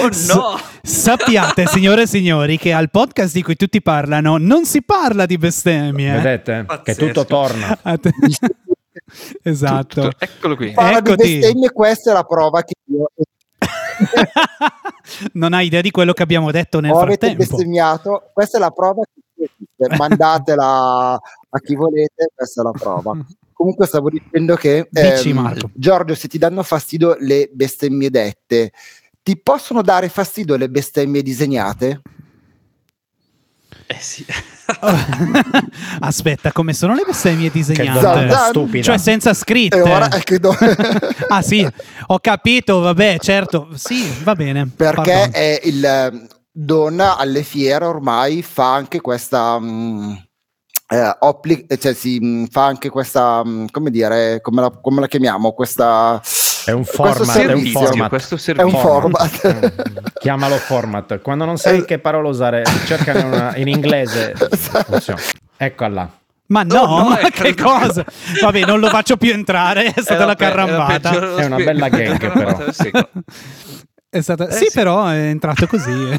Oh 0.00 0.08
no! 0.34 0.58
Sappiate, 0.82 1.66
signore 1.66 2.02
e 2.02 2.06
signori, 2.08 2.58
che 2.58 2.72
al 2.72 2.90
podcast 2.90 3.32
di 3.32 3.42
cui 3.42 3.54
tutti 3.54 3.80
parlano 3.80 4.36
non 4.36 4.64
si 4.64 4.82
parla 4.82 5.24
di 5.26 5.38
bestemmie. 5.38 6.12
Vedete? 6.14 6.52
Che 6.58 6.64
Pazzesco. 6.64 7.06
tutto 7.06 7.24
torna. 7.24 7.78
Esatto. 9.42 10.02
Tutto- 10.08 10.16
Eccolo 10.18 10.56
qui. 10.56 10.72
parla 10.72 11.00
di 11.00 11.10
Eccoti. 11.12 11.38
bestemmie 11.38 11.70
questa 11.70 12.10
è 12.10 12.14
la 12.14 12.24
prova 12.24 12.62
che 12.62 12.74
io 12.86 13.10
non 15.34 15.52
hai 15.52 15.66
idea 15.66 15.80
di 15.82 15.90
quello 15.90 16.12
che 16.12 16.22
abbiamo 16.22 16.50
detto 16.50 16.80
nel 16.80 16.92
o 16.92 16.98
avete 17.00 17.26
frattempo. 17.28 17.56
bestemmiato 17.56 18.30
questa 18.32 18.56
è 18.56 18.60
la 18.60 18.70
prova 18.70 19.02
che 19.04 19.20
esiste. 19.44 19.96
mandatela 19.96 21.12
a 21.14 21.58
chi 21.62 21.74
volete 21.74 22.30
questa 22.34 22.62
è 22.62 22.64
la 22.64 22.70
prova 22.72 23.12
comunque 23.62 23.86
stavo 23.86 24.10
dicendo 24.10 24.56
che 24.56 24.88
Dici, 24.90 25.30
ehm, 25.30 25.36
Marco. 25.36 25.70
Giorgio 25.72 26.16
se 26.16 26.26
ti 26.26 26.36
danno 26.36 26.64
fastidio 26.64 27.16
le 27.20 27.48
bestemmie 27.52 28.10
dette 28.10 28.72
ti 29.22 29.38
possono 29.40 29.82
dare 29.82 30.08
fastidio 30.08 30.56
le 30.56 30.68
bestemmie 30.68 31.22
disegnate? 31.22 32.00
Eh 33.86 33.98
sì. 34.00 34.26
Aspetta, 36.00 36.50
come 36.50 36.72
sono 36.72 36.94
le 36.94 37.04
bestemmie 37.06 37.50
disegnate? 37.50 38.00
Zan- 38.00 38.48
stupida. 38.48 38.82
Cioè 38.82 38.98
senza 38.98 39.32
scritte. 39.32 39.80
e 39.80 40.22
che 40.24 40.38
do- 40.40 40.56
Ah 41.28 41.42
sì, 41.42 41.64
ho 42.06 42.18
capito, 42.18 42.80
vabbè, 42.80 43.18
certo. 43.20 43.68
Sì, 43.74 44.12
va 44.24 44.34
bene. 44.34 44.68
perché 44.74 45.12
Pardon. 45.12 45.30
è 45.32 45.60
il 45.64 45.84
ehm, 45.84 46.26
Don 46.54 47.00
alle 47.00 47.44
fiere 47.44 47.84
ormai 47.86 48.42
fa 48.42 48.74
anche 48.74 49.00
questa 49.00 49.58
mm, 49.58 50.12
eh, 50.92 51.16
appli- 51.20 51.66
cioè 51.78 51.94
si 51.94 52.18
mm, 52.22 52.44
fa 52.50 52.66
anche 52.66 52.88
questa 52.90 53.42
mm, 53.44 53.66
come 53.70 53.90
dire 53.90 54.40
come 54.42 54.60
la, 54.60 54.70
come 54.70 55.00
la 55.00 55.06
chiamiamo 55.08 55.52
questa 55.52 56.20
È 56.64 56.70
un 56.70 56.84
questo 56.84 57.02
format, 57.02 57.16
è 57.16 57.20
un 57.20 57.26
servizio. 57.48 57.80
format. 57.80 58.08
questo 58.08 58.34
è 58.34 58.38
servizio. 58.38 58.76
un 58.76 58.82
format 58.82 60.12
Chiamalo 60.22 60.56
format. 60.56 61.20
Quando 61.20 61.44
non 61.44 61.56
sai 61.56 61.78
Eh. 61.78 61.84
che 61.84 61.98
parola 61.98 62.28
usare, 62.28 62.62
cercane 62.86 63.22
una- 63.24 63.56
in 63.56 63.68
inglese. 63.68 64.34
funziona. 64.36 65.20
Eccola. 65.56 66.08
Ma 66.46 66.62
no, 66.64 66.84
No, 66.84 66.98
no, 66.98 67.08
ma 67.08 67.18
è 67.18 67.30
che 67.30 67.54
creduto. 67.54 67.62
cosa? 67.64 68.04
Vabbè, 68.42 68.64
non 68.66 68.78
lo 68.78 68.88
faccio 68.88 69.16
più 69.16 69.32
entrare, 69.32 69.86
è 69.94 70.00
stata 70.02 70.24
la 70.26 70.34
carrambata. 70.34 71.36
È 71.36 71.44
una 71.46 71.56
bella 71.56 71.88
gag, 71.88 72.18
però. 72.30 72.64
È 74.14 74.20
stata... 74.20 74.46
Eh, 74.46 74.52
sì, 74.52 74.66
sì. 74.66 74.72
però 74.74 75.06
è 75.06 75.16
entrato 75.28 75.66
così. 75.66 75.90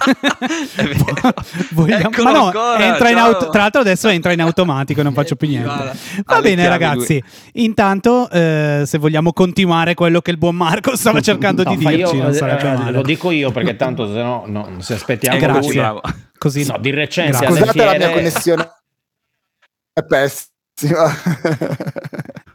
È 0.73 0.83
vero. 0.83 1.05
Vogliamo- 1.73 2.09
Eccolo 2.09 2.23
Ma 2.23 2.31
no, 2.31 2.45
ancora, 2.47 2.85
entra 2.85 3.09
in 3.11 3.17
auto... 3.17 3.49
tra 3.49 3.61
l'altro 3.61 3.81
adesso 3.81 4.07
entra 4.07 4.31
in 4.31 4.41
automatico 4.41 5.01
e 5.01 5.03
non 5.03 5.13
faccio 5.13 5.35
più 5.35 5.47
niente. 5.47 5.91
Va 6.25 6.41
bene 6.41 6.67
ragazzi, 6.67 7.23
intanto 7.53 8.27
eh, 8.31 8.81
se 8.87 8.97
vogliamo 8.97 9.31
continuare 9.31 9.93
quello 9.93 10.21
che 10.21 10.31
il 10.31 10.37
buon 10.37 10.55
Marco 10.55 10.95
stava 10.95 11.21
cercando 11.21 11.61
No, 11.61 11.69
di 11.75 11.85
dirci, 11.85 12.15
io, 12.15 12.23
non 12.23 12.33
eh, 12.33 12.87
eh, 12.87 12.91
lo 12.91 13.03
dico 13.03 13.29
io 13.29 13.51
perché 13.51 13.75
tanto 13.75 14.07
se 14.11 14.23
no, 14.23 14.45
no 14.47 14.75
se 14.79 14.95
aspettiamo 14.95 15.37
Eh, 15.37 15.39
Grazie. 15.39 15.61
lui- 15.61 15.75
bravo. 15.75 16.01
Così 16.35 16.65
No, 16.65 16.77
di 16.79 16.89
recente 16.89 17.37
scusate 17.45 17.77
la 17.77 17.91
mia 17.91 17.97
fiere- 17.99 18.11
connessione 18.13 18.71
è 19.93 20.03
pessima 20.03 21.13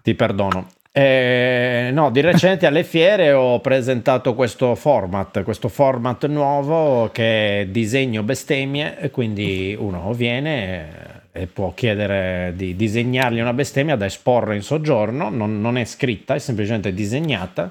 Ti 0.02 0.14
perdono. 0.16 0.66
Eh, 0.98 1.90
no, 1.92 2.10
di 2.10 2.20
recente 2.20 2.66
alle 2.66 2.82
fiere 2.82 3.30
ho 3.30 3.60
presentato 3.60 4.34
questo 4.34 4.74
format, 4.74 5.44
questo 5.44 5.68
format 5.68 6.26
nuovo 6.26 7.08
che 7.12 7.60
è 7.60 7.66
disegno 7.66 8.24
bestemmie, 8.24 8.98
e 8.98 9.10
quindi 9.12 9.76
uno 9.78 10.12
viene 10.12 11.16
e 11.30 11.46
può 11.46 11.72
chiedere 11.72 12.52
di 12.56 12.74
disegnargli 12.74 13.38
una 13.38 13.52
bestemmia 13.52 13.94
da 13.94 14.06
esporre 14.06 14.56
in 14.56 14.62
soggiorno, 14.62 15.28
non, 15.28 15.60
non 15.60 15.78
è 15.78 15.84
scritta, 15.84 16.34
è 16.34 16.40
semplicemente 16.40 16.92
disegnata, 16.92 17.70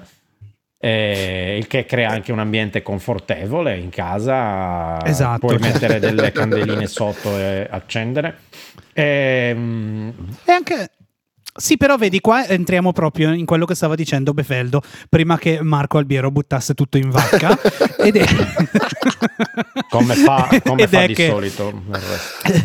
eh, 0.80 1.56
il 1.58 1.66
che 1.66 1.84
crea 1.84 2.08
anche 2.08 2.32
un 2.32 2.38
ambiente 2.38 2.80
confortevole 2.80 3.76
in 3.76 3.90
casa, 3.90 5.04
Esatto. 5.04 5.48
puoi 5.48 5.58
mettere 5.58 5.98
delle 5.98 6.32
candeline 6.32 6.86
sotto 6.86 7.36
e 7.36 7.66
accendere. 7.68 8.38
Ehm, 8.94 10.14
E 10.46 10.52
anche... 10.52 10.90
Sì, 11.60 11.76
però 11.76 11.96
vedi, 11.96 12.20
qua 12.20 12.46
entriamo 12.46 12.92
proprio 12.92 13.32
in 13.32 13.44
quello 13.44 13.64
che 13.64 13.74
stava 13.74 13.96
dicendo 13.96 14.32
Befeldo 14.32 14.80
prima 15.08 15.36
che 15.38 15.60
Marco 15.60 15.98
Albiero 15.98 16.30
buttasse 16.30 16.74
tutto 16.74 16.98
in 16.98 17.10
vacca. 17.10 17.58
ed 17.98 18.14
è... 18.14 18.24
come 19.90 20.14
fa, 20.14 20.48
come 20.62 20.82
Ed 20.82 20.88
fa 20.88 21.02
è 21.02 21.06
di 21.08 21.14
che- 21.14 21.28
solito 21.28 21.82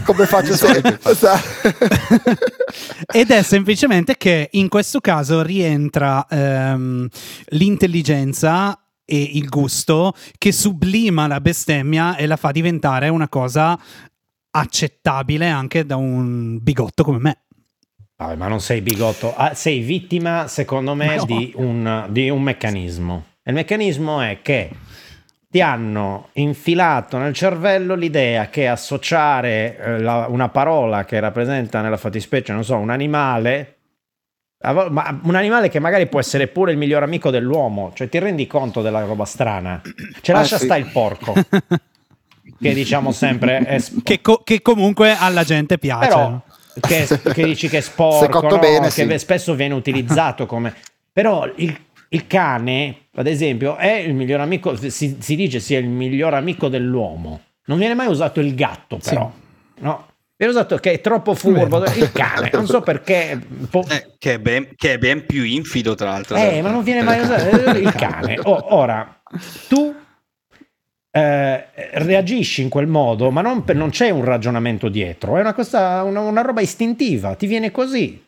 come 0.04 0.28
faccio 0.28 0.56
sempre 0.56 1.00
Ed 3.12 3.32
è 3.32 3.42
semplicemente 3.42 4.16
che 4.16 4.50
in 4.52 4.70
questo 4.70 5.02
caso 5.02 5.42
rientra 5.42 6.28
ehm, 6.30 7.08
l'intelligenza 7.48 8.80
e 9.06 9.30
il 9.34 9.50
gusto 9.50 10.14
che 10.38 10.52
sublima 10.52 11.26
la 11.26 11.42
bestemmia 11.42 12.16
e 12.16 12.28
la 12.28 12.38
fa 12.38 12.52
diventare 12.52 13.10
una 13.10 13.28
cosa 13.28 13.76
accettabile 14.52 15.50
anche 15.50 15.84
da 15.84 15.96
un 15.96 16.60
bigotto 16.62 17.04
come 17.04 17.18
me. 17.18 17.38
Vabbè, 18.16 18.36
ma 18.36 18.48
non 18.48 18.62
sei 18.62 18.82
bigotto, 18.82 19.34
Ah, 19.36 19.54
sei 19.54 19.80
vittima, 19.80 20.48
secondo 20.48 20.94
me, 20.94 21.16
no. 21.16 21.26
di, 21.26 21.52
un, 21.56 22.06
di 22.10 22.30
un 22.30 22.42
meccanismo. 22.42 23.26
Il 23.44 23.54
meccanismo 23.54 24.22
è 24.22 24.40
che 24.42 24.70
ti 25.50 25.62
hanno 25.62 26.30
infilato 26.34 27.18
nel 27.18 27.34
cervello 27.34 27.96
l'idea 27.96 28.50
che 28.50 28.68
associare 28.68 29.78
eh, 29.78 30.00
la- 30.00 30.28
una 30.30 30.50
parola 30.50 31.06
che 31.06 31.20
rappresenta 31.20 31.82
nella 31.82 31.98
fattispecie, 31.98 32.54
non 32.54 32.64
so, 32.64 32.78
un 32.78 32.90
animale, 32.90 33.76
ma 34.64 35.20
un 35.24 35.36
animale 35.36 35.68
che 35.70 35.80
magari 35.80 36.08
può 36.08 36.20
essere 36.22 36.48
pure 36.48 36.72
il 36.72 36.78
miglior 36.78 37.04
amico 37.04 37.30
dell'uomo, 37.30 37.92
cioè 37.96 38.08
ti 38.10 38.18
rendi 38.20 38.48
conto 38.48 38.82
della 38.82 39.04
roba 39.04 39.26
strana? 39.26 39.82
Ce 40.22 40.32
Ah, 40.32 40.36
lascia 40.38 40.58
sì. 40.58 40.64
sta 40.66 40.78
il 40.78 40.86
porco, 40.86 41.34
che 42.62 42.74
diciamo 42.74 43.12
sempre 43.12 43.58
è 43.58 43.84
che, 44.04 44.22
co- 44.22 44.42
che 44.44 44.62
comunque 44.62 45.16
alla 45.18 45.44
gente 45.44 45.78
piace. 45.78 46.08
però 46.08 46.42
che, 46.80 47.08
che 47.34 47.44
dici 47.44 47.68
che 47.70 47.78
è 47.78 47.82
sporco, 47.82 48.42
no? 48.42 48.60
bene, 48.60 48.90
che 48.90 49.10
sì. 49.10 49.18
spesso 49.20 49.56
viene 49.56 49.74
utilizzato 49.74 50.46
come... 50.46 50.74
Però 51.12 51.48
il, 51.58 51.78
il 52.10 52.28
cane, 52.28 53.08
ad 53.16 53.28
esempio, 53.28 53.76
è 53.76 53.94
il 53.94 54.14
miglior 54.16 54.40
amico, 54.40 54.76
si, 54.76 55.18
si 55.20 55.36
dice 55.36 55.60
sia 55.60 55.78
il 55.80 55.88
miglior 55.88 56.34
amico 56.34 56.68
dell'uomo. 56.70 57.42
Non 57.66 57.78
viene 57.78 57.94
mai 57.94 58.08
usato 58.08 58.40
il 58.40 58.56
gatto, 58.56 58.98
però. 58.98 59.32
No? 59.80 60.08
Viene 60.36 60.54
usato 60.54 60.78
che 60.78 60.94
è 60.94 61.02
troppo 61.02 61.36
furbo, 61.36 61.84
il 61.86 62.12
cane, 62.12 62.50
non 62.52 62.66
so 62.66 62.82
perché... 62.82 63.40
po- 63.70 63.86
Eh, 63.88 64.16
che, 64.18 64.34
è 64.34 64.40
ben, 64.40 64.70
che 64.76 64.94
è 64.94 64.98
ben 64.98 65.26
più 65.26 65.44
infido, 65.44 65.94
tra 65.94 66.10
l'altro. 66.10 66.36
eh, 66.36 66.62
ma 66.62 66.72
non 66.72 66.84
viene 66.84 67.04
mai 67.04 67.20
usato 67.22 67.56
il 67.78 67.94
cane. 67.94 68.40
Oh, 68.44 68.76
ora, 68.76 69.22
tu 69.70 69.96
eh, 71.16 71.66
reagisci 71.94 72.64
in 72.64 72.70
quel 72.70 72.88
modo, 72.88 73.30
ma 73.30 73.42
non, 73.42 73.64
non 73.74 73.92
c'è 73.92 74.10
un 74.10 74.24
ragionamento 74.24 74.90
dietro, 74.90 75.38
è 75.38 75.42
una, 75.42 75.54
cosa, 75.54 76.02
una, 76.02 76.22
una 76.22 76.42
roba 76.42 76.62
istintiva, 76.62 77.36
ti 77.36 77.46
viene 77.46 77.70
così. 77.70 78.20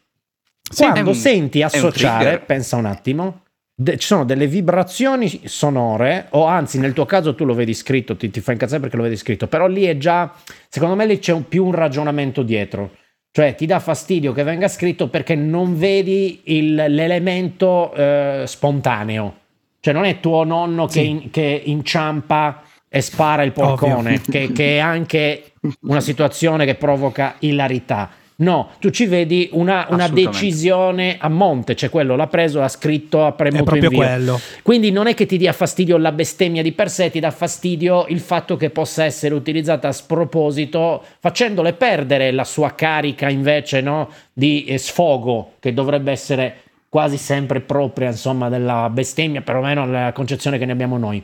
Sì, 0.62 0.84
Quando 0.84 1.10
un- 1.10 1.16
senti 1.16 1.60
un 1.60 1.66
associare, 1.66 2.40
pensa 2.40 2.76
un 2.76 2.86
attimo, 2.86 3.42
de- 3.76 3.98
ci 3.98 4.06
sono 4.06 4.24
delle 4.24 4.46
vibrazioni 4.46 5.42
sonore, 5.46 6.28
o 6.32 6.46
anzi 6.46 6.78
nel 6.80 6.94
tuo 6.94 7.06
caso 7.06 7.34
tu 7.34 7.44
lo 7.44 7.56
vedi 7.56 7.74
scritto, 7.74 8.16
ti, 8.16 8.30
ti 8.30 8.40
fa 8.40 8.52
incazzare 8.52 8.82
perché 8.82 8.98
lo 8.98 9.04
vedi 9.04 9.18
scritto, 9.18 9.48
però 9.48 9.66
lì 9.68 9.86
è 9.86 9.98
già, 9.98 10.32
secondo 10.70 10.94
me 10.96 11.08
lì 11.08 11.18
c'è 11.18 11.34
un- 11.34 11.48
più 11.48 11.66
un 11.66 11.72
ragionamento 11.72 12.44
dietro. 12.44 12.92
Cioè 13.32 13.56
ti 13.56 13.66
dà 13.66 13.80
fastidio 13.80 14.32
che 14.32 14.44
venga 14.44 14.68
scritto 14.68 15.10
perché 15.10 15.34
non 15.36 15.76
vedi 15.78 16.42
il- 16.46 16.76
l'elemento 16.76 17.92
eh, 17.94 18.44
spontaneo. 18.46 19.36
Cioè 19.82 19.94
non 19.94 20.06
è 20.06 20.20
tuo 20.20 20.44
nonno 20.46 20.86
che, 20.86 20.92
Sì. 20.92 21.10
in- 21.10 21.30
che 21.32 21.62
inciampa 21.66 22.62
e 22.88 23.02
spara 23.02 23.44
il 23.44 23.52
porcone, 23.52 24.22
che, 24.22 24.52
che 24.52 24.78
è 24.78 24.80
anche 24.80 25.54
una 25.82 26.02
situazione 26.02 26.66
che 26.66 26.76
provoca 26.76 27.36
ilarità. 27.40 28.10
No, 28.38 28.72
tu 28.80 28.90
ci 28.90 29.06
vedi 29.06 29.48
una, 29.54 29.88
una 29.90 30.10
decisione 30.10 31.16
a 31.18 31.30
monte, 31.30 31.74
cioè 31.74 31.90
quello 31.90 32.18
l'ha 32.18 32.28
preso, 32.28 32.62
ha 32.62 32.68
scritto, 32.68 33.26
ha 33.26 33.32
premuto 33.32 33.62
È 33.62 33.66
proprio 33.66 33.90
invio. 33.90 34.06
quello. 34.06 34.40
Quindi 34.62 34.92
non 34.92 35.08
è 35.08 35.14
che 35.14 35.26
ti 35.26 35.38
dia 35.38 35.54
fastidio 35.54 35.96
la 35.96 36.12
bestemmia 36.12 36.62
di 36.62 36.74
per 36.74 36.90
sé, 36.90 37.10
ti 37.10 37.22
dà 37.22 37.32
fastidio 37.32 38.06
il 38.10 38.20
fatto 38.20 38.58
che 38.58 38.72
possa 38.72 39.06
essere 39.06 39.34
utilizzata 39.34 39.88
a 39.88 39.94
sproposito, 39.94 41.02
facendole 41.20 41.74
perdere 41.74 42.32
la 42.32 42.44
sua 42.44 42.76
carica 42.76 43.30
invece 43.30 43.80
no, 43.80 44.10
di 44.34 44.66
eh, 44.66 44.78
sfogo, 44.80 45.54
che 45.60 45.74
dovrebbe 45.74 46.12
essere 46.12 46.58
quasi 46.90 47.16
sempre 47.16 47.62
propria 47.62 48.10
insomma 48.10 48.50
della 48.50 48.90
bestemmia, 48.90 49.42
perlomeno 49.42 49.86
la 49.86 50.12
concezione 50.12 50.58
che 50.58 50.66
ne 50.66 50.74
abbiamo 50.74 50.98
noi. 50.98 51.24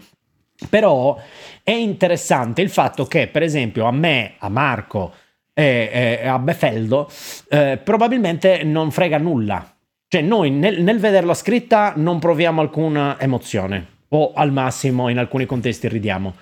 Però 0.69 1.19
è 1.63 1.71
interessante 1.71 2.61
il 2.61 2.69
fatto 2.69 3.05
che, 3.05 3.27
per 3.27 3.43
esempio, 3.43 3.85
a 3.85 3.91
me, 3.91 4.33
a 4.37 4.49
Marco 4.49 5.13
e, 5.53 6.19
e 6.21 6.27
a 6.27 6.39
Befeldo, 6.39 7.09
eh, 7.49 7.79
probabilmente 7.83 8.63
non 8.63 8.91
frega 8.91 9.17
nulla. 9.17 9.75
Cioè, 10.07 10.21
noi 10.21 10.49
nel, 10.51 10.83
nel 10.83 10.99
vederla 10.99 11.33
scritta 11.33 11.93
non 11.95 12.19
proviamo 12.19 12.61
alcuna 12.61 13.17
emozione, 13.19 13.87
o 14.09 14.33
al 14.33 14.51
massimo 14.51 15.09
in 15.09 15.17
alcuni 15.17 15.45
contesti 15.45 15.87
ridiamo. 15.87 16.33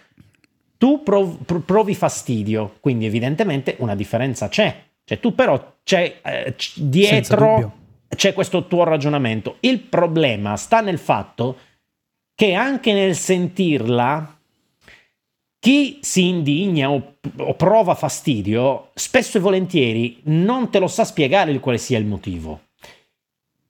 Tu 0.78 1.03
prov- 1.03 1.43
pr- 1.43 1.61
provi 1.61 1.93
fastidio, 1.93 2.78
quindi 2.80 3.05
evidentemente 3.05 3.76
una 3.80 3.95
differenza 3.95 4.47
c'è. 4.47 4.76
Cioè, 5.03 5.20
tu 5.20 5.36
però 5.36 5.76
c'è 5.84 6.20
eh, 6.24 6.53
c- 6.55 6.80
dietro 6.80 7.78
c'è 8.15 8.34
questo 8.34 8.65
tuo 8.65 8.84
ragionamento. 8.84 9.57
Il 9.59 9.80
problema 9.80 10.55
sta 10.55 10.82
nel 10.82 10.97
fatto 10.97 11.57
che 12.40 12.54
anche 12.54 12.94
nel 12.94 13.18
sentirla, 13.18 14.40
chi 15.60 15.98
si 16.02 16.30
indigna 16.30 16.90
o, 16.90 17.16
o 17.36 17.54
prova 17.56 17.96
fastidio, 17.96 18.92
spesso 18.94 19.38
e 19.38 19.42
volentieri 19.42 20.22
non 20.28 20.70
te 20.70 20.80
lo 20.80 20.88
sa 20.88 21.04
spiegare 21.04 21.52
il 21.52 21.60
quale 21.60 21.78
sia 21.78 21.98
il 21.98 22.06
motivo. 22.06 22.62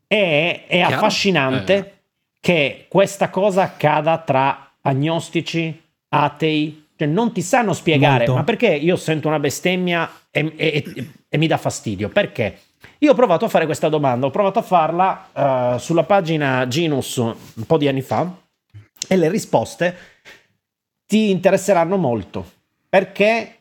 E 0.06 0.66
è 0.68 0.76
Chiaro. 0.78 0.96
affascinante 0.98 1.76
Eh. 1.78 1.94
che 2.40 2.86
questa 2.88 3.32
cosa 3.32 3.64
accada 3.64 4.20
tra 4.20 4.72
agnostici, 4.82 5.82
atei, 6.10 6.90
cioè 6.96 7.08
non 7.08 7.32
ti 7.34 7.42
sanno 7.42 7.74
spiegare, 7.74 8.18
Molto. 8.28 8.36
ma 8.36 8.44
perché 8.44 8.68
io 8.68 8.98
sento 8.98 9.28
una 9.30 9.40
bestemmia 9.40 10.12
e, 10.30 10.54
e- 10.56 10.84
e- 10.96 11.12
e 11.28 11.38
mi 11.40 11.48
dà 11.48 11.58
fastidio? 11.58 12.10
Perché? 12.10 12.60
Io 13.00 13.14
ho 13.14 13.16
provato 13.16 13.46
a 13.46 13.50
fare 13.50 13.66
questa 13.66 13.90
domanda, 13.90 14.28
ho 14.28 14.30
provato 14.30 14.60
a 14.60 14.62
farla 14.62 15.30
eh, 15.76 15.80
sulla 15.80 16.04
pagina 16.04 16.68
Genus 16.68 17.16
un 17.18 17.36
po' 17.66 17.80
di 17.80 17.88
anni 17.88 18.02
fa 18.02 18.32
e 19.10 19.18
le 19.18 19.30
risposte 19.30 19.96
ti 21.06 21.32
interesseranno 21.32 21.98
molto 21.98 22.50
perché 22.88 23.56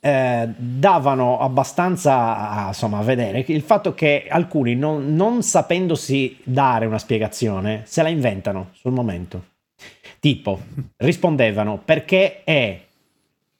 eh, 0.00 0.48
davano 0.56 1.38
abbastanza 1.38 2.66
insomma, 2.68 2.98
a 2.98 3.02
vedere 3.02 3.44
il 3.46 3.62
fatto 3.62 3.94
che 3.94 4.26
alcuni 4.28 4.74
non, 4.74 5.14
non 5.14 5.42
sapendosi 5.42 6.38
dare 6.42 6.86
una 6.86 6.98
spiegazione 6.98 7.82
se 7.84 8.02
la 8.02 8.08
inventano 8.08 8.70
sul 8.72 8.92
momento. 8.92 9.52
Tipo, 10.20 10.60
rispondevano 10.96 11.78
perché 11.82 12.44
è, 12.44 12.80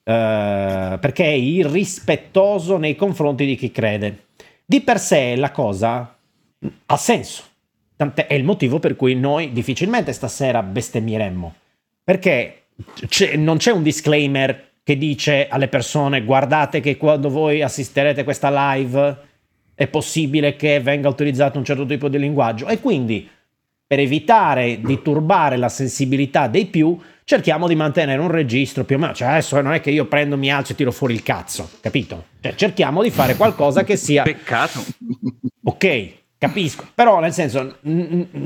eh, 0.03 0.99
perché 1.01 1.24
è 1.24 1.32
irrispettoso 1.32 2.78
nei 2.78 2.97
confronti 2.97 3.45
di 3.45 3.57
chi 3.57 3.70
crede. 3.70 4.24
Di 4.64 4.80
per 4.80 4.99
sé 4.99 5.36
la 5.36 5.51
cosa 5.51 6.16
ha 6.86 6.97
senso. 6.97 7.42
Tant'è 8.05 8.27
è 8.27 8.35
il 8.35 8.45
motivo 8.45 8.79
per 8.79 8.97
cui 8.97 9.15
noi 9.15 9.53
difficilmente 9.53 10.13
stasera 10.13 10.63
bestemmieremmo. 10.63 11.55
Perché 12.05 12.65
c'è- 13.09 13.37
non 13.37 13.57
c'è 13.57 13.71
un 13.71 13.83
disclaimer 13.83 14.73
che 14.83 14.99
dice 14.99 15.49
alle 15.49 15.69
persone 15.69 16.23
guardate 16.23 16.81
che 16.81 16.99
quando 16.99 17.31
voi 17.31 17.63
assisterete 17.63 18.21
a 18.21 18.25
questa 18.25 18.75
live 18.75 19.17
è 19.75 19.87
possibile 19.87 20.55
che 20.57 20.81
venga 20.81 21.09
utilizzato 21.09 21.57
un 21.57 21.65
certo 21.65 21.87
tipo 21.87 22.09
di 22.09 22.19
linguaggio 22.19 22.67
e 22.67 22.79
quindi 22.81 23.27
per 23.87 23.99
evitare 24.01 24.81
di 24.83 25.01
turbare 25.01 25.57
la 25.57 25.71
sensibilità 25.71 26.47
dei 26.49 26.67
più 26.67 26.99
cerchiamo 27.25 27.67
di 27.67 27.75
mantenere 27.75 28.21
un 28.21 28.31
registro 28.31 28.85
più 28.85 28.97
o 28.97 28.99
meno 28.99 29.15
cioè 29.15 29.29
adesso 29.29 29.59
non 29.63 29.73
è 29.73 29.81
che 29.81 29.91
io 29.91 30.05
prendo 30.05 30.37
mi 30.37 30.53
alzo 30.53 30.73
e 30.73 30.75
tiro 30.75 30.93
fuori 30.93 31.15
il 31.15 31.23
cazzo 31.23 31.71
capito? 31.81 32.27
Cioè, 32.41 32.55
cerchiamo 32.55 33.03
di 33.03 33.11
fare 33.11 33.37
qualcosa 33.37 33.83
che 33.85 33.97
sia 33.97 34.23
Peccato. 34.25 34.85
Ok, 35.65 36.13
capisco, 36.47 36.86
però 36.95 37.20
nel 37.20 37.32
senso 37.32 37.78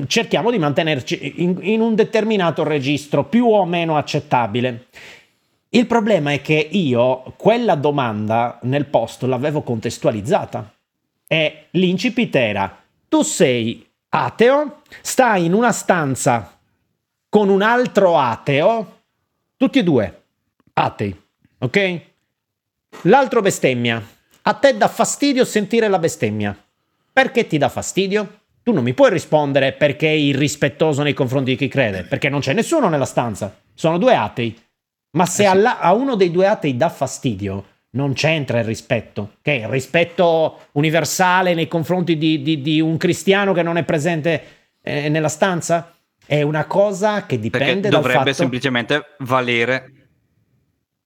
cerchiamo 0.06 0.50
di 0.50 0.58
mantenerci 0.58 1.42
in, 1.42 1.58
in 1.60 1.80
un 1.80 1.94
determinato 1.94 2.62
registro 2.62 3.24
più 3.24 3.46
o 3.46 3.64
meno 3.64 3.96
accettabile. 3.96 4.86
Il 5.70 5.86
problema 5.86 6.32
è 6.32 6.40
che 6.40 6.54
io 6.54 7.34
quella 7.36 7.74
domanda 7.74 8.58
nel 8.62 8.86
post 8.86 9.24
l'avevo 9.24 9.62
contestualizzata 9.62 10.72
e 11.26 11.66
l'incipit 11.72 12.34
era 12.34 12.82
tu 13.08 13.22
sei 13.22 13.86
ateo, 14.10 14.82
stai 15.02 15.44
in 15.44 15.52
una 15.52 15.72
stanza 15.72 16.56
con 17.28 17.48
un 17.48 17.62
altro 17.62 18.18
ateo, 18.18 19.00
tutti 19.56 19.80
e 19.80 19.82
due 19.82 20.22
atei, 20.72 21.20
ok? 21.58 22.00
L'altro 23.02 23.42
bestemmia. 23.42 24.02
A 24.42 24.54
te 24.54 24.76
dà 24.76 24.88
fastidio 24.88 25.44
sentire 25.44 25.88
la 25.88 25.98
bestemmia. 25.98 26.56
Perché 27.18 27.48
ti 27.48 27.58
dà 27.58 27.68
fastidio? 27.68 28.42
Tu 28.62 28.70
non 28.72 28.84
mi 28.84 28.94
puoi 28.94 29.10
rispondere 29.10 29.72
perché 29.72 30.06
è 30.06 30.12
irrispettoso 30.12 31.02
nei 31.02 31.14
confronti 31.14 31.50
di 31.50 31.56
chi 31.56 31.66
crede, 31.66 32.04
perché 32.04 32.28
non 32.28 32.38
c'è 32.38 32.52
nessuno 32.52 32.88
nella 32.88 33.06
stanza. 33.06 33.60
Sono 33.74 33.98
due 33.98 34.14
atei. 34.14 34.56
Ma 35.16 35.26
se 35.26 35.42
Eh 35.42 35.46
alla- 35.46 35.80
a 35.80 35.94
uno 35.94 36.14
dei 36.14 36.30
due 36.30 36.46
atei 36.46 36.76
dà 36.76 36.88
fastidio, 36.88 37.64
non 37.90 38.12
c'entra 38.12 38.60
il 38.60 38.66
rispetto. 38.66 39.32
Che 39.42 39.50
il 39.52 39.66
rispetto 39.66 40.66
universale 40.74 41.54
nei 41.54 41.66
confronti 41.66 42.16
di, 42.16 42.40
di- 42.40 42.62
di 42.62 42.80
un 42.80 42.96
cristiano 42.98 43.52
che 43.52 43.62
non 43.62 43.78
è 43.78 43.82
presente 43.82 44.42
eh, 44.80 45.08
nella 45.08 45.28
stanza? 45.28 45.92
È 46.24 46.42
una 46.42 46.66
cosa 46.66 47.26
che 47.26 47.36
Perché 47.40 47.58
dipende 47.58 47.88
dal 47.88 48.00
dovrebbe 48.00 48.18
fatto... 48.26 48.32
semplicemente 48.34 49.02
valere 49.18 49.92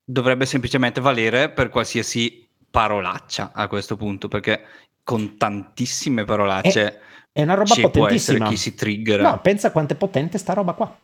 dovrebbe 0.04 0.44
semplicemente 0.44 1.00
valere 1.00 1.48
per 1.48 1.70
qualsiasi 1.70 2.46
parolaccia 2.70 3.52
a 3.54 3.66
questo 3.66 3.96
punto 3.96 4.28
perché 4.28 4.60
con 5.02 5.36
tantissime 5.36 6.24
parolacce 6.24 6.98
È 7.32 7.42
una 7.42 7.54
roba 7.54 7.74
ci 7.74 7.80
può 7.80 8.06
essere 8.08 8.38
potentissima. 8.38 8.48
chi 8.48 8.56
si 8.56 8.74
triggera 8.74 9.22
No, 9.30 9.40
pensa 9.40 9.70
quanto 9.72 9.94
è 9.94 9.96
potente 9.96 10.38
sta 10.38 10.52
roba 10.52 10.72
qua. 10.72 10.96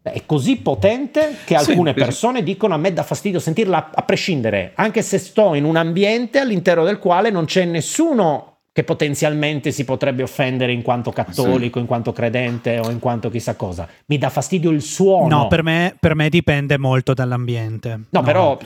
È 0.00 0.22
così 0.24 0.56
potente 0.56 1.36
che 1.44 1.58
Sì, 1.58 1.70
alcune 1.70 1.92
sì. 1.92 2.00
persone 2.00 2.42
dicono 2.42 2.74
a 2.74 2.76
me 2.78 2.92
dà 2.92 3.02
fastidio 3.02 3.38
sentirla 3.38 3.90
a 3.94 4.02
prescindere, 4.02 4.72
anche 4.76 5.02
se 5.02 5.18
sto 5.18 5.54
in 5.54 5.64
un 5.64 5.76
ambiente 5.76 6.38
all'interno 6.38 6.84
del 6.84 6.98
quale 6.98 7.30
non 7.30 7.44
c'è 7.44 7.64
nessuno 7.64 8.58
che 8.72 8.84
potenzialmente 8.84 9.72
si 9.72 9.84
potrebbe 9.84 10.22
offendere 10.22 10.70
in 10.72 10.82
quanto 10.82 11.10
cattolico, 11.10 11.80
in 11.80 11.86
quanto 11.86 12.12
credente 12.12 12.78
o 12.78 12.90
in 12.90 13.00
quanto 13.00 13.28
chissà 13.28 13.56
cosa. 13.56 13.88
Mi 14.06 14.18
dà 14.18 14.30
fastidio 14.30 14.70
il 14.70 14.82
suono. 14.82 15.26
No, 15.36 15.46
per 15.48 15.64
me, 15.64 15.96
per 15.98 16.14
me 16.14 16.28
dipende 16.28 16.78
molto 16.78 17.12
dall'ambiente. 17.12 18.02
No, 18.10 18.22
però... 18.22 18.56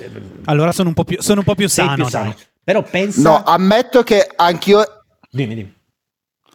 Allora 0.44 0.70
sono 0.72 0.88
un 0.88 0.94
po' 0.94 1.04
più, 1.04 1.20
sono 1.22 1.38
un 1.40 1.46
po' 1.46 1.54
più 1.54 1.66
sano. 1.66 1.94
più 1.94 2.04
sano. 2.04 2.34
Però 2.64 2.82
pensa... 2.82 3.22
No, 3.22 3.42
ammetto 3.44 4.02
che 4.02 4.30
anch'io 4.36 4.84
Dimmi, 5.30 5.54
dimmi. 5.54 5.74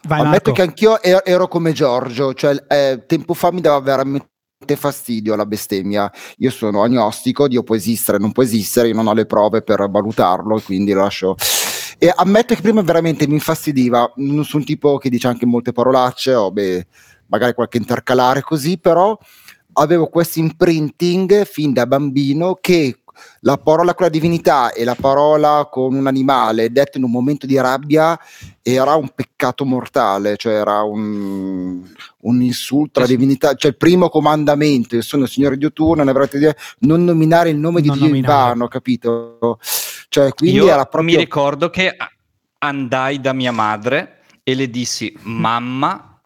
Vai, 0.03 0.19
Ammetto 0.21 0.51
Marco. 0.51 0.51
che 0.51 0.61
anch'io 0.61 1.01
ero, 1.01 1.25
ero 1.25 1.47
come 1.47 1.71
Giorgio, 1.73 2.33
cioè 2.33 2.55
eh, 2.67 3.03
tempo 3.07 3.33
fa 3.33 3.51
mi 3.51 3.59
dava 3.59 3.79
veramente 3.79 4.29
fastidio 4.75 5.35
la 5.35 5.47
bestemmia. 5.47 6.09
Io 6.37 6.51
sono 6.51 6.83
agnostico, 6.83 7.47
Dio 7.47 7.63
può 7.63 7.75
esistere, 7.75 8.19
non 8.19 8.31
può 8.31 8.43
esistere, 8.43 8.89
io 8.89 8.93
non 8.93 9.07
ho 9.07 9.13
le 9.13 9.25
prove 9.25 9.63
per 9.63 9.89
valutarlo, 9.89 10.61
quindi 10.61 10.93
lo 10.93 11.01
lascio. 11.01 11.35
E 11.97 12.13
ammetto 12.15 12.53
che 12.53 12.61
prima 12.61 12.81
veramente 12.83 13.27
mi 13.27 13.33
infastidiva, 13.33 14.13
non 14.17 14.45
sono 14.45 14.61
un 14.61 14.65
tipo 14.65 14.97
che 14.97 15.09
dice 15.09 15.27
anche 15.27 15.47
molte 15.47 15.71
parolacce, 15.71 16.35
o 16.35 16.51
beh, 16.51 16.85
magari 17.27 17.55
qualche 17.55 17.77
intercalare 17.77 18.41
così, 18.41 18.77
però 18.77 19.17
avevo 19.73 20.07
questo 20.07 20.37
imprinting 20.37 21.43
fin 21.45 21.73
da 21.73 21.87
bambino 21.87 22.53
che 22.61 22.99
la 23.41 23.57
parola 23.57 23.93
con 23.93 24.05
la 24.05 24.11
divinità 24.11 24.71
e 24.71 24.83
la 24.83 24.95
parola 24.95 25.67
con 25.71 25.93
un 25.93 26.07
animale 26.07 26.71
detta 26.71 26.97
in 26.97 27.03
un 27.03 27.11
momento 27.11 27.45
di 27.45 27.59
rabbia 27.59 28.19
era 28.61 28.95
un 28.95 29.09
peccato 29.13 29.65
mortale, 29.65 30.35
cioè 30.35 30.53
era 30.53 30.81
un, 30.81 31.81
un 32.21 32.41
insulto 32.41 32.99
alla 32.99 33.07
divinità, 33.07 33.53
cioè 33.55 33.71
il 33.71 33.77
primo 33.77 34.09
comandamento, 34.09 34.95
io 34.95 35.01
sono 35.01 35.23
il 35.23 35.29
Signore 35.29 35.57
Dio 35.57 35.71
tu, 35.71 35.93
non 35.93 36.07
avrete 36.07 36.37
dire 36.37 36.57
non 36.79 37.03
nominare 37.03 37.49
il 37.49 37.57
nome 37.57 37.81
di 37.81 37.87
Non 37.87 37.97
Dio 37.97 38.13
in 38.13 38.21
vano, 38.21 38.67
capito? 38.67 39.59
Cioè, 40.09 40.33
quindi 40.33 40.57
Io 40.57 40.67
era 40.67 40.85
proprio 40.85 41.15
mi 41.15 41.17
ricordo 41.17 41.69
che 41.69 41.95
andai 42.59 43.19
da 43.19 43.33
mia 43.33 43.51
madre 43.51 44.21
e 44.43 44.55
le 44.55 44.69
dissi: 44.69 45.15
Mamma, 45.21 46.19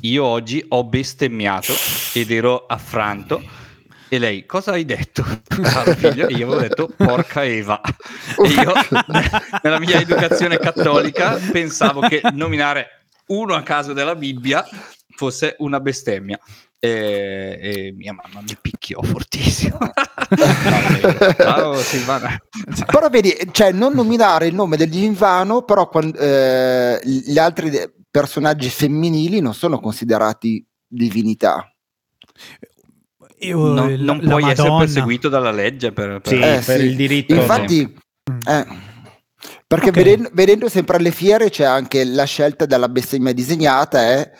io 0.00 0.24
oggi 0.24 0.64
ho 0.68 0.84
bestemmiato 0.84 1.72
ed 2.14 2.30
ero 2.30 2.66
affranto. 2.66 3.64
E 4.08 4.18
lei, 4.18 4.46
cosa 4.46 4.72
hai 4.72 4.84
detto? 4.84 5.24
Caro 5.62 5.94
figlio, 5.96 6.28
e 6.28 6.34
io 6.34 6.46
avevo 6.46 6.60
detto 6.60 6.88
porca 6.96 7.44
Eva. 7.44 7.80
E 7.80 8.48
io, 8.48 8.72
nella 9.62 9.80
mia 9.80 10.00
educazione 10.00 10.58
cattolica, 10.58 11.38
pensavo 11.50 12.00
che 12.02 12.20
nominare 12.32 13.06
uno 13.28 13.54
a 13.54 13.62
caso 13.62 13.92
della 13.92 14.14
Bibbia 14.14 14.64
fosse 15.16 15.56
una 15.58 15.80
bestemmia. 15.80 16.38
E, 16.78 17.58
e 17.60 17.94
mia 17.96 18.12
mamma 18.12 18.42
mi 18.42 18.56
picchiò 18.60 19.02
fortissimo. 19.02 19.78
Ciao 21.36 21.74
Silvana. 21.76 22.38
Però 22.86 23.08
vedi, 23.08 23.34
cioè 23.50 23.72
non 23.72 23.94
nominare 23.94 24.46
il 24.46 24.54
nome 24.54 24.76
del 24.76 24.88
Dio 24.88 25.04
in 25.04 25.14
vano, 25.14 25.62
però 25.62 25.88
quan- 25.88 26.14
eh, 26.16 27.00
gli 27.02 27.38
altri 27.38 27.72
personaggi 28.08 28.68
femminili 28.68 29.40
non 29.40 29.54
sono 29.54 29.80
considerati 29.80 30.64
divinità. 30.86 31.68
Io, 33.40 33.58
non, 33.58 33.74
la- 33.98 34.12
non 34.12 34.18
la 34.22 34.28
puoi 34.30 34.42
essere 34.50 34.68
Madonna. 34.68 34.78
perseguito 34.84 35.28
dalla 35.28 35.50
legge 35.50 35.92
per, 35.92 36.20
per- 36.20 36.32
Sì, 36.32 36.38
Eh, 36.40 36.62
per 36.64 36.80
sì. 36.80 36.86
il 36.86 36.96
diritto. 36.96 37.34
Infatti, 37.34 37.94
Mm. 38.30 38.38
eh, 38.48 38.66
perché 39.66 39.88
Ok. 39.90 39.94
vedendo, 39.94 40.30
vedendo 40.32 40.68
sempre 40.68 40.96
alle 40.96 41.10
fiere 41.12 41.48
c'è 41.50 41.64
anche 41.64 42.04
la 42.04 42.24
scelta 42.24 42.66
della 42.66 42.88
bestemmia 42.88 43.32
disegnata 43.32 44.00
è 44.00 44.30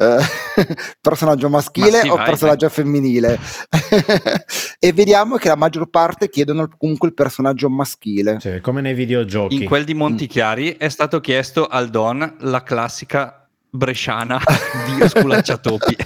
eh, 0.00 0.16
personaggio 1.00 1.48
maschile 1.48 1.90
Ma 1.90 2.00
sì, 2.02 2.08
o 2.08 2.16
vai, 2.16 2.24
personaggio 2.26 2.68
femminile 2.68 3.38
e 4.78 4.92
vediamo 4.92 5.36
che 5.36 5.48
la 5.48 5.56
maggior 5.56 5.88
parte 5.88 6.28
chiedono 6.28 6.68
comunque 6.76 7.08
il 7.08 7.14
personaggio 7.14 7.68
maschile 7.68 8.38
Sì, 8.40 8.60
come 8.60 8.80
nei 8.80 8.94
videogiochi. 8.94 9.56
in 9.56 9.64
quel 9.64 9.84
di 9.84 9.94
Montichiari 9.94 10.76
è 10.76 10.88
stato 10.88 11.20
chiesto 11.20 11.66
al 11.66 11.88
Don 11.90 12.36
la 12.40 12.62
classica 12.62 13.48
bresciana 13.70 14.40
di 14.98 15.08
sculacciatopi 15.08 15.96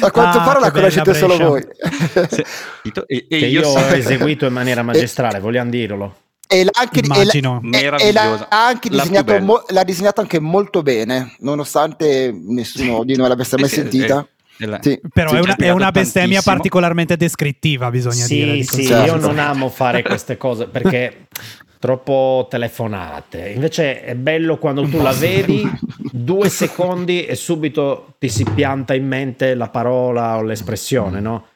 a 0.00 0.10
quanto 0.10 0.38
Ah, 0.38 0.42
pare 0.44 0.60
la 0.60 0.70
conoscete 0.70 1.14
solo 1.14 1.36
voi 1.36 1.62
Sì. 2.30 2.42
e, 3.06 3.26
e 3.28 3.38
che 3.38 3.46
io, 3.46 3.60
io 3.60 3.68
ho 3.68 3.78
eseguito 3.92 4.46
in 4.46 4.52
maniera 4.52 4.82
magistrale, 4.84 5.40
vogliamo 5.40 5.70
dirlo. 5.70 6.14
e 6.48 6.64
l'ha 6.64 6.70
anche, 6.74 7.00
e 7.00 7.06
l'ha- 7.06 7.14
Immagino. 7.14 7.60
e- 7.62 7.66
e 7.66 7.70
Meravigliosa. 7.82 8.46
l'ha 8.50 8.66
anche 8.66 8.90
La 8.90 9.02
disegnato, 9.02 9.40
mo- 9.40 9.64
l'ha 9.68 9.82
disegnato 9.84 10.20
anche 10.20 10.38
molto 10.40 10.82
bene 10.82 11.34
nonostante 11.40 12.32
nessuno 12.32 13.04
di 13.04 13.16
noi 13.16 13.28
l'abbia 13.28 13.44
mai 13.58 13.68
sentita 13.68 14.26
la- 14.58 14.78
Sì. 14.80 14.98
Però 15.12 15.32
è, 15.32 15.40
una, 15.40 15.54
è 15.56 15.70
una 15.70 15.90
bestemmia 15.90 16.28
tantissimo. 16.40 16.54
particolarmente 16.54 17.16
descrittiva, 17.18 17.90
bisogna 17.90 18.26
dire. 18.26 18.62
Sì, 18.62 18.76
di 18.76 18.84
sì, 18.86 18.92
io 18.92 19.16
non 19.16 19.38
amo 19.38 19.68
fare 19.68 20.02
queste 20.02 20.36
cose 20.38 20.66
perché 20.66 21.26
troppo 21.86 22.48
telefonate. 22.50 23.50
Invece 23.50 24.02
è 24.02 24.16
bello 24.16 24.58
quando 24.58 24.82
tu 24.88 25.00
la 25.00 25.12
vedi 25.12 25.62
due 26.10 26.48
secondi 26.48 27.24
e 27.24 27.36
subito 27.36 28.16
ti 28.18 28.28
si 28.28 28.42
pianta 28.42 28.92
in 28.92 29.06
mente 29.06 29.54
la 29.54 29.68
parola 29.68 30.36
o 30.36 30.42
l'espressione, 30.42 31.20
no? 31.20 31.46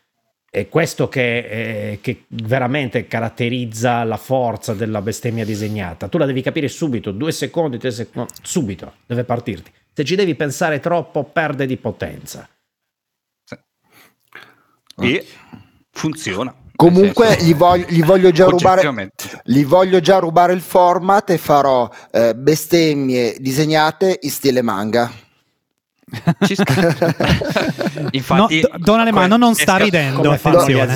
È 0.49 0.69
questo 0.69 1.09
che, 1.09 1.39
eh, 1.39 1.99
che 2.01 2.27
veramente 2.29 3.09
caratterizza 3.09 4.05
la 4.05 4.17
forza 4.17 4.73
della 4.73 5.03
bestemmia 5.03 5.45
disegnata. 5.45 6.07
Tu 6.07 6.17
la 6.17 6.27
devi 6.27 6.43
capire 6.43 6.69
subito, 6.69 7.11
due 7.11 7.33
secondi, 7.33 7.79
tre 7.79 7.91
secondi, 7.91 8.33
subito, 8.41 8.93
deve 9.07 9.25
partirti. 9.25 9.73
Se 9.93 10.05
ci 10.05 10.15
devi 10.15 10.37
pensare 10.37 10.79
troppo, 10.79 11.25
perde 11.25 11.67
di 11.67 11.77
potenza. 11.77 12.49
e 14.97 15.27
funziona 15.91 16.55
Comunque 16.81 17.37
gli 17.41 17.55
voglio, 17.55 17.85
gli 17.89 18.03
voglio 18.03 18.31
già 18.31 18.47
rubare 18.47 19.13
gli 19.45 19.65
voglio 19.67 20.01
già 20.01 20.19
rubare 20.19 20.55
il 20.55 20.63
format 20.63 21.29
e 21.29 21.37
farò 21.37 21.87
eh, 22.11 22.35
bestemmie 22.35 23.37
disegnate 23.39 24.19
in 24.23 24.31
stile 24.31 24.63
manga. 24.63 25.13
Infatti 28.13 28.61
No, 28.61 28.69
Do- 28.69 28.79
Don 28.79 28.99
Alemanno 28.99 29.37
non 29.37 29.55
sta 29.55 29.75
esca- 29.75 29.85
ridendo. 29.85 30.37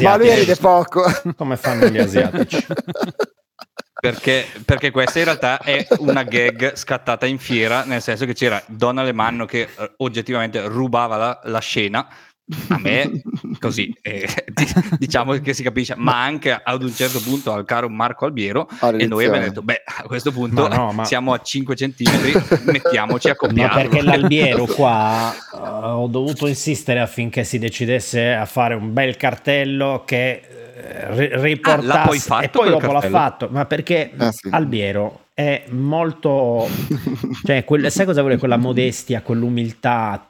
Ma 0.00 0.16
lui 0.16 0.34
ride 0.34 0.56
poco. 0.56 1.04
Come 1.36 1.56
fanno 1.56 1.86
gli 1.88 1.98
asiatici? 1.98 2.66
perché, 4.00 4.46
perché 4.64 4.90
questa 4.90 5.18
in 5.18 5.24
realtà 5.24 5.58
è 5.60 5.86
una 5.98 6.24
gag 6.24 6.74
scattata 6.74 7.26
in 7.26 7.38
fiera, 7.38 7.84
nel 7.84 8.02
senso 8.02 8.26
che 8.26 8.34
c'era 8.34 8.62
Don 8.66 8.98
Alemanno 8.98 9.46
che 9.46 9.60
eh, 9.60 9.92
oggettivamente 9.98 10.66
rubava 10.66 11.16
la, 11.16 11.40
la 11.44 11.58
scena. 11.60 12.06
A 12.68 12.78
me 12.78 13.22
così, 13.58 13.90
eh, 14.02 14.28
di- 14.52 14.66
diciamo 14.98 15.32
che 15.40 15.54
si 15.54 15.62
capisce, 15.62 15.94
ma 15.96 16.22
anche 16.22 16.52
ad 16.52 16.82
un 16.82 16.92
certo 16.92 17.18
punto 17.20 17.52
al 17.52 17.64
caro 17.64 17.88
Marco 17.88 18.26
Albiero. 18.26 18.68
E 18.98 19.06
noi 19.06 19.24
abbiamo 19.24 19.46
detto: 19.46 19.62
Beh, 19.62 19.82
a 19.84 20.02
questo 20.02 20.30
punto 20.30 20.68
Ma 20.68 20.76
no, 20.76 20.92
ma- 20.92 21.04
siamo 21.06 21.32
a 21.32 21.40
5 21.40 21.74
centimetri, 21.74 22.32
mettiamoci 22.64 23.28
a 23.28 23.30
Ma 23.30 23.36
copiarlo. 23.36 23.80
perché 23.80 24.02
l'albiero 24.02 24.66
qua 24.68 25.32
eh, 25.34 25.56
ho 25.58 26.06
dovuto 26.06 26.46
insistere 26.46 27.00
affinché 27.00 27.44
si 27.44 27.58
decidesse 27.58 28.34
a 28.34 28.44
fare 28.44 28.74
un 28.74 28.92
bel 28.92 29.16
cartello 29.16 30.02
che 30.04 30.42
ri- 31.12 31.30
riportasse 31.32 31.88
Ah, 31.90 31.94
l'ha 32.00 32.06
poi 32.06 32.18
fatto 32.18 32.44
e 32.44 32.48
poi 32.50 32.68
dopo 32.68 32.86
l'ha 32.86 32.92
cartello? 32.92 33.16
fatto, 33.16 33.48
ma 33.50 33.64
perché 33.64 34.12
Ah, 34.18 34.30
sì. 34.32 34.48
Albiero 34.50 35.20
è 35.32 35.64
molto 35.70 36.68
cioè 37.44 37.64
quel- 37.64 37.90
sai 37.90 38.04
cosa 38.04 38.20
vuole 38.20 38.36
quella 38.36 38.56
modestia, 38.58 39.22
quell'umiltà 39.22 40.28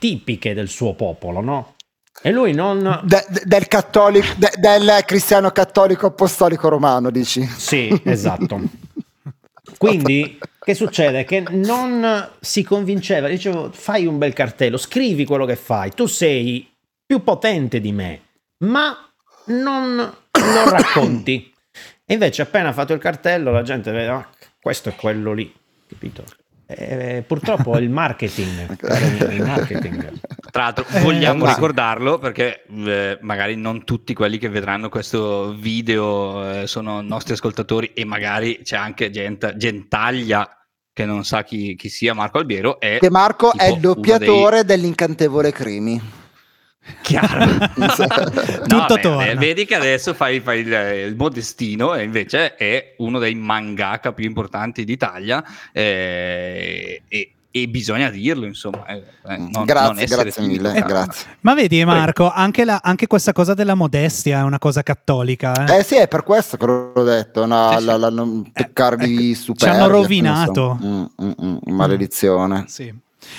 tipiche 0.00 0.52
del 0.54 0.68
suo 0.68 0.94
popolo, 0.94 1.40
no? 1.40 1.74
E 2.22 2.32
lui 2.32 2.52
non 2.52 3.00
De- 3.04 3.24
de- 3.28 3.42
del, 3.44 3.68
cattolico, 3.68 4.26
de- 4.36 4.52
del 4.56 5.02
cristiano 5.06 5.50
cattolico 5.52 6.06
apostolico 6.06 6.68
romano, 6.68 7.10
dici? 7.10 7.42
Sì, 7.46 7.88
esatto. 8.04 8.60
Quindi, 9.78 10.38
che 10.58 10.74
succede? 10.74 11.24
Che 11.24 11.40
non 11.50 12.30
si 12.40 12.62
convinceva, 12.64 13.28
dicevo, 13.28 13.70
fai 13.72 14.06
un 14.06 14.18
bel 14.18 14.32
cartello, 14.32 14.76
scrivi 14.76 15.24
quello 15.24 15.46
che 15.46 15.56
fai, 15.56 15.92
tu 15.92 16.06
sei 16.06 16.68
più 17.06 17.22
potente 17.22 17.80
di 17.80 17.92
me, 17.92 18.20
ma 18.64 18.96
non 19.46 19.96
lo 19.96 20.68
racconti. 20.68 21.52
E 22.04 22.12
invece 22.14 22.42
appena 22.42 22.72
fatto 22.72 22.92
il 22.92 22.98
cartello 23.00 23.52
la 23.52 23.62
gente 23.62 23.90
vede, 23.92 24.08
"Ah, 24.08 24.28
questo 24.60 24.88
è 24.88 24.94
quello 24.96 25.32
lì, 25.32 25.50
capito? 25.88 26.24
E, 26.76 27.24
purtroppo 27.26 27.74
è 27.76 27.80
il 27.80 27.90
marketing, 27.90 28.76
il 29.32 29.42
marketing. 29.44 30.20
Tra 30.50 30.62
l'altro, 30.64 30.84
Eh, 30.90 31.00
vogliamo 31.00 31.44
ma- 31.44 31.54
ricordarlo 31.54 32.18
perché 32.18 32.64
eh, 32.68 33.18
magari 33.22 33.56
non 33.56 33.84
tutti 33.84 34.14
quelli 34.14 34.38
che 34.38 34.48
vedranno 34.48 34.88
questo 34.88 35.54
video 35.54 36.62
eh, 36.62 36.66
sono 36.66 37.00
nostri 37.00 37.34
ascoltatori 37.34 37.92
e 37.94 38.04
magari 38.04 38.60
c'è 38.62 38.76
anche 38.76 39.10
gente, 39.10 39.54
gentaglia 39.56 40.48
che 40.92 41.04
non 41.04 41.24
sa 41.24 41.44
chi, 41.44 41.74
chi 41.76 41.88
sia 41.88 42.14
Marco 42.14 42.38
Albiero. 42.38 42.78
È 42.78 42.98
Che 43.00 43.10
Marco 43.10 43.52
è 43.56 43.66
il 43.66 43.80
doppiatore 43.80 44.64
dell'incantevole 44.64 45.52
Crimi. 45.52 46.18
Chiaro. 47.02 47.44
Tutto 48.66 48.94
beh, 48.94 49.00
torna. 49.00 49.26
eh, 49.26 49.34
vedi 49.36 49.64
che 49.64 49.74
adesso 49.74 50.14
fai, 50.14 50.40
fai 50.40 50.60
il, 50.60 50.72
il 51.08 51.16
modestino 51.16 51.94
e 51.94 52.02
invece 52.04 52.54
è 52.56 52.94
uno 52.98 53.18
dei 53.18 53.34
mangaka 53.34 54.12
più 54.12 54.24
importanti 54.26 54.84
d'Italia 54.84 55.42
eh, 55.72 57.02
e 57.08 57.32
e 57.52 57.66
bisogna 57.66 58.10
dirlo, 58.10 58.46
insomma. 58.46 58.86
eh, 58.86 59.02
eh, 59.26 59.36
non- 59.36 59.48
non 59.50 59.64
grazie, 59.64 60.04
essere 60.04 60.22
grazie 60.22 60.46
mille, 60.46 60.72
grazie. 60.86 61.26
Ma 61.40 61.52
vedi 61.54 61.84
Marco, 61.84 62.30
anche, 62.30 62.64
la- 62.64 62.78
anche 62.80 63.08
questa 63.08 63.32
cosa 63.32 63.54
della 63.54 63.74
modestia 63.74 64.38
è 64.38 64.42
una 64.42 64.60
cosa 64.60 64.84
cattolica. 64.84 65.66
Eh? 65.66 65.78
Eh 65.78 65.82
sì, 65.82 65.96
è 65.96 66.06
per 66.06 66.22
questo 66.22 66.56
che 66.56 66.64
l'ho 66.66 66.92
detto, 67.02 67.46
no, 67.46 67.76
Sì, 67.76 67.84
la, 67.86 67.96
la- 67.96 68.08
non 68.10 68.52
peccare 68.52 69.02
Eh, 69.02 69.06
di 69.08 69.34
superbia. 69.34 69.74
ci 69.76 69.80
hanno 69.82 69.90
rovinato. 69.90 70.78
Mm, 70.80 71.04
mm, 71.24 71.30
mm, 71.44 71.56
maledizione. 71.74 72.64
Sì. 72.68 72.94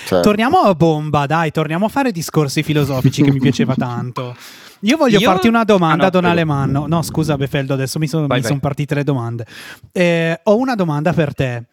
Cioè, 0.06 0.20
Torniamo 0.22 0.58
a 0.60 0.74
bomba, 0.74 1.26
dai, 1.26 1.50
torniamo 1.50 1.86
a 1.86 1.88
fare 1.88 2.12
discorsi 2.12 2.62
filosofici 2.62 3.22
che 3.22 3.30
mi 3.32 3.38
piaceva 3.40 3.74
tanto. 3.78 4.36
Io 4.80 4.96
voglio 4.96 5.18
Io- 5.18 5.28
farti 5.30 5.46
una 5.48 5.64
domanda, 5.64 6.04
Ah, 6.06 6.10
no, 6.12 6.20
Don. 6.20 6.24
Alemanno. 6.24 6.86
No, 6.88 7.02
scusa, 7.02 7.36
Befeldo, 7.36 7.74
adesso 7.74 7.98
mi 7.98 8.06
sono 8.08 8.26
vai. 8.26 8.42
partite 8.60 8.94
le 8.94 9.04
domande. 9.04 9.46
Eh, 9.92 10.40
ho 10.42 10.56
una 10.56 10.74
domanda 10.74 11.12
per 11.12 11.34
te. 11.34 11.64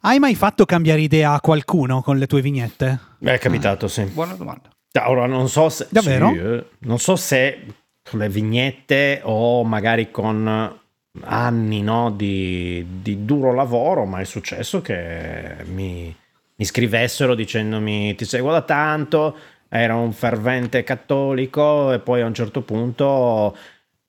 Hai 0.00 0.18
mai 0.18 0.34
fatto 0.34 0.64
cambiare 0.66 1.00
idea 1.00 1.32
a 1.32 1.40
qualcuno 1.40 2.02
con 2.02 2.18
le 2.18 2.26
tue 2.26 2.40
vignette? 2.42 2.98
Beh, 3.18 3.34
è 3.34 3.38
capitato, 3.38 3.86
sì. 3.88 4.02
Buona 4.04 4.34
domanda. 4.34 4.68
Ora 5.06 5.26
non 5.26 5.48
so 5.48 5.68
se. 5.68 5.86
Davvero? 5.90 6.28
sì, 6.30 6.38
eh, 6.38 6.64
non 6.80 6.98
so 6.98 7.16
se 7.16 7.64
con 8.02 8.18
le 8.18 8.28
vignette 8.28 9.20
o 9.22 9.64
magari 9.64 10.10
con 10.10 10.76
anni 11.24 11.82
no, 11.82 12.10
di, 12.10 12.84
di 13.00 13.24
duro 13.24 13.54
lavoro, 13.54 14.04
ma 14.04 14.18
è 14.20 14.24
successo 14.24 14.80
che 14.82 15.56
mi, 15.66 16.14
mi 16.62 16.64
scrivessero 16.64 17.34
dicendomi 17.34 18.14
ti 18.14 18.24
seguo 18.24 18.52
da 18.52 18.62
tanto, 18.62 19.36
era 19.68 19.96
un 19.96 20.12
fervente 20.12 20.84
cattolico 20.84 21.92
e 21.92 21.98
poi 21.98 22.20
a 22.20 22.26
un 22.26 22.34
certo 22.34 22.62
punto 22.62 23.56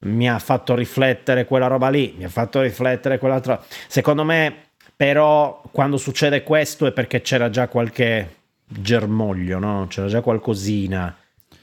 mi 0.02 0.30
ha 0.30 0.38
fatto 0.38 0.76
riflettere 0.76 1.46
quella 1.46 1.66
roba 1.66 1.90
lì, 1.90 2.14
mi 2.16 2.26
ha 2.26 2.30
fatto 2.30 2.62
riflettere 2.62 3.18
quell'altra. 3.18 3.60
Secondo 3.88 4.24
me, 4.24 4.54
però, 4.96 5.64
quando 5.72 5.98
succede 5.98 6.44
questo 6.44 6.86
è 6.86 6.92
perché 6.92 7.22
c'era 7.22 7.50
già 7.50 7.68
qualche 7.68 8.36
germoglio, 8.66 9.58
no? 9.58 9.88
C'era 9.90 10.08
già 10.08 10.22
qualcosina 10.22 11.16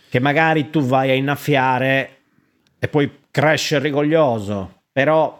che 0.08 0.18
magari 0.18 0.70
tu 0.70 0.80
vai 0.80 1.10
a 1.10 1.14
innaffiare 1.14 2.16
e 2.80 2.88
poi 2.88 3.18
cresce 3.30 3.78
rigoglioso, 3.78 4.80
però 4.90 5.39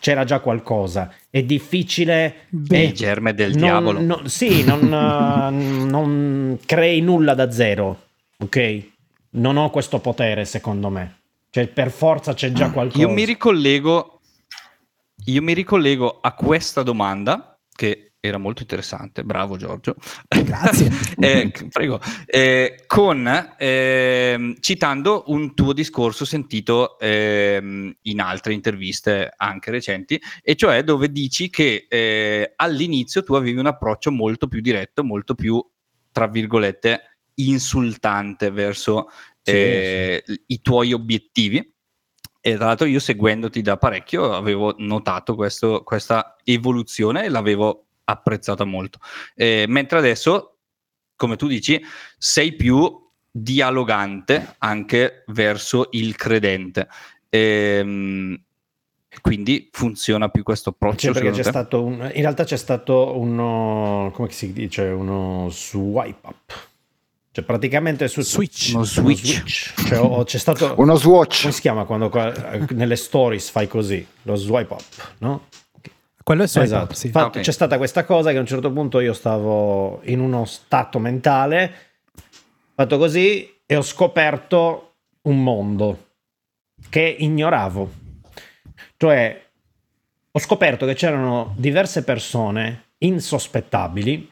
c'era 0.00 0.24
già 0.24 0.40
qualcosa. 0.40 1.12
È 1.30 1.42
difficile. 1.42 2.46
Beh, 2.48 2.82
Il 2.84 2.92
germe 2.92 3.34
del 3.34 3.50
non- 3.50 3.60
diavolo. 3.60 4.00
non- 4.00 4.28
sì, 4.28 4.64
non, 4.64 4.82
eh, 4.92 5.84
non 5.90 6.58
crei 6.64 7.00
nulla 7.00 7.34
da 7.34 7.50
zero, 7.50 8.02
ok? 8.38 8.82
Non 9.30 9.56
ho 9.56 9.70
questo 9.70 9.98
potere, 10.00 10.44
secondo 10.44 10.88
me. 10.88 11.16
Cioè, 11.50 11.66
per 11.66 11.90
forza 11.90 12.34
c'è 12.34 12.52
già 12.52 12.70
qualcosa. 12.70 13.00
Io 13.02 13.08
mi 13.10 13.24
ricollego, 13.24 14.20
io 15.26 15.42
mi 15.42 15.52
ricollego 15.54 16.18
a 16.20 16.32
questa 16.32 16.82
domanda 16.82 17.58
che 17.74 18.07
era 18.20 18.38
molto 18.38 18.62
interessante, 18.62 19.22
bravo 19.22 19.56
Giorgio. 19.56 19.94
Grazie. 20.28 20.90
Eh, 21.20 21.50
prego. 21.70 22.00
Eh, 22.26 22.84
con 22.86 23.28
ehm, 23.58 24.56
citando 24.60 25.24
un 25.26 25.54
tuo 25.54 25.72
discorso 25.72 26.24
sentito 26.24 26.98
ehm, 26.98 27.96
in 28.02 28.20
altre 28.20 28.52
interviste 28.52 29.32
anche 29.36 29.70
recenti, 29.70 30.20
e 30.42 30.54
cioè 30.54 30.84
dove 30.84 31.10
dici 31.10 31.50
che 31.50 31.86
eh, 31.88 32.52
all'inizio 32.56 33.22
tu 33.24 33.34
avevi 33.34 33.58
un 33.58 33.66
approccio 33.66 34.10
molto 34.12 34.46
più 34.46 34.60
diretto, 34.60 35.02
molto 35.02 35.34
più 35.34 35.64
tra 36.12 36.28
virgolette 36.28 37.18
insultante 37.34 38.50
verso 38.50 39.08
Sì, 39.42 39.52
eh, 39.52 40.24
i 40.46 40.60
tuoi 40.60 40.92
obiettivi. 40.92 41.74
E 42.40 42.54
tra 42.54 42.66
l'altro 42.66 42.86
io 42.86 43.00
seguendoti 43.00 43.60
da 43.60 43.76
parecchio 43.76 44.32
avevo 44.32 44.74
notato 44.78 45.34
questo- 45.34 45.82
questa 45.82 46.36
evoluzione 46.44 47.24
e 47.24 47.28
l'avevo 47.28 47.87
apprezzata 48.08 48.64
molto. 48.64 48.98
Eh, 49.34 49.66
mentre 49.68 49.98
adesso, 49.98 50.56
come 51.14 51.36
tu 51.36 51.46
dici, 51.46 51.80
sei 52.16 52.52
più 52.52 53.06
dialogante 53.30 54.54
anche 54.58 55.24
verso 55.28 55.88
il 55.92 56.16
credente. 56.16 56.88
Ehm, 57.28 58.40
quindi 59.20 59.68
funziona 59.72 60.28
più 60.28 60.42
questo 60.42 60.70
approccio. 60.70 61.12
Cioè, 61.12 61.12
perché 61.12 61.30
c'è 61.30 61.42
stato 61.42 61.84
un, 61.84 61.94
in 62.14 62.20
realtà 62.22 62.44
c'è 62.44 62.56
stato 62.56 63.18
uno, 63.18 64.10
come 64.14 64.30
si 64.30 64.52
dice, 64.52 64.82
uno 64.84 65.48
swipe 65.50 66.26
up. 66.26 66.66
Cioè, 67.30 67.44
praticamente 67.44 68.08
su 68.08 68.22
Switch. 68.22 68.68
Uno 68.70 68.78
uno 68.78 68.84
switch. 68.86 69.74
Cioè, 69.86 69.98
o- 70.00 70.24
c'è 70.24 70.38
stato, 70.38 70.74
Uno 70.78 70.94
swatch. 70.96 71.42
come 71.42 71.52
si 71.52 71.60
chiama 71.60 71.84
quando 71.84 72.08
qua- 72.08 72.32
nelle 72.70 72.96
stories 72.96 73.50
fai 73.50 73.68
così? 73.68 74.04
Lo 74.22 74.34
swipe 74.34 74.72
up, 74.72 75.14
no? 75.18 75.46
Quello 76.28 76.42
è 76.42 76.46
swipe 76.46 76.66
Esatto. 76.66 76.94
sì. 76.94 77.06
Infatti, 77.06 77.38
Ah, 77.38 77.40
ok. 77.40 77.46
C'è 77.46 77.52
stata 77.52 77.78
questa 77.78 78.04
cosa 78.04 78.32
che 78.32 78.36
a 78.36 78.40
un 78.40 78.46
certo 78.46 78.70
punto 78.70 79.00
io 79.00 79.14
stavo 79.14 80.02
in 80.04 80.20
uno 80.20 80.44
stato 80.44 80.98
mentale, 80.98 81.72
fatto 82.74 82.98
così 82.98 83.60
e 83.64 83.76
ho 83.76 83.80
scoperto 83.80 84.96
un 85.22 85.42
mondo 85.42 86.08
che 86.90 87.16
ignoravo. 87.18 87.90
Cioè, 88.98 89.42
ho 90.30 90.38
scoperto 90.38 90.84
che 90.84 90.92
c'erano 90.92 91.54
diverse 91.56 92.04
persone 92.04 92.88
insospettabili, 92.98 94.30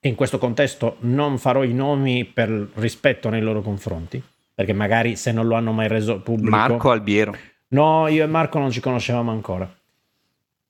e 0.00 0.08
in 0.08 0.16
questo 0.16 0.38
contesto 0.38 0.96
non 1.02 1.38
farò 1.38 1.62
i 1.62 1.72
nomi 1.72 2.24
per 2.24 2.70
rispetto 2.74 3.28
nei 3.28 3.40
loro 3.40 3.62
confronti, 3.62 4.20
perché 4.52 4.72
magari 4.72 5.14
se 5.14 5.30
non 5.30 5.46
lo 5.46 5.54
hanno 5.54 5.70
mai 5.70 5.86
reso 5.86 6.18
pubblico... 6.18 6.50
Marco 6.56 6.90
Albiero. 6.90 7.36
No, 7.68 8.08
io 8.08 8.24
e 8.24 8.26
Marco 8.26 8.58
non 8.58 8.72
ci 8.72 8.80
conoscevamo 8.80 9.30
ancora. 9.30 9.72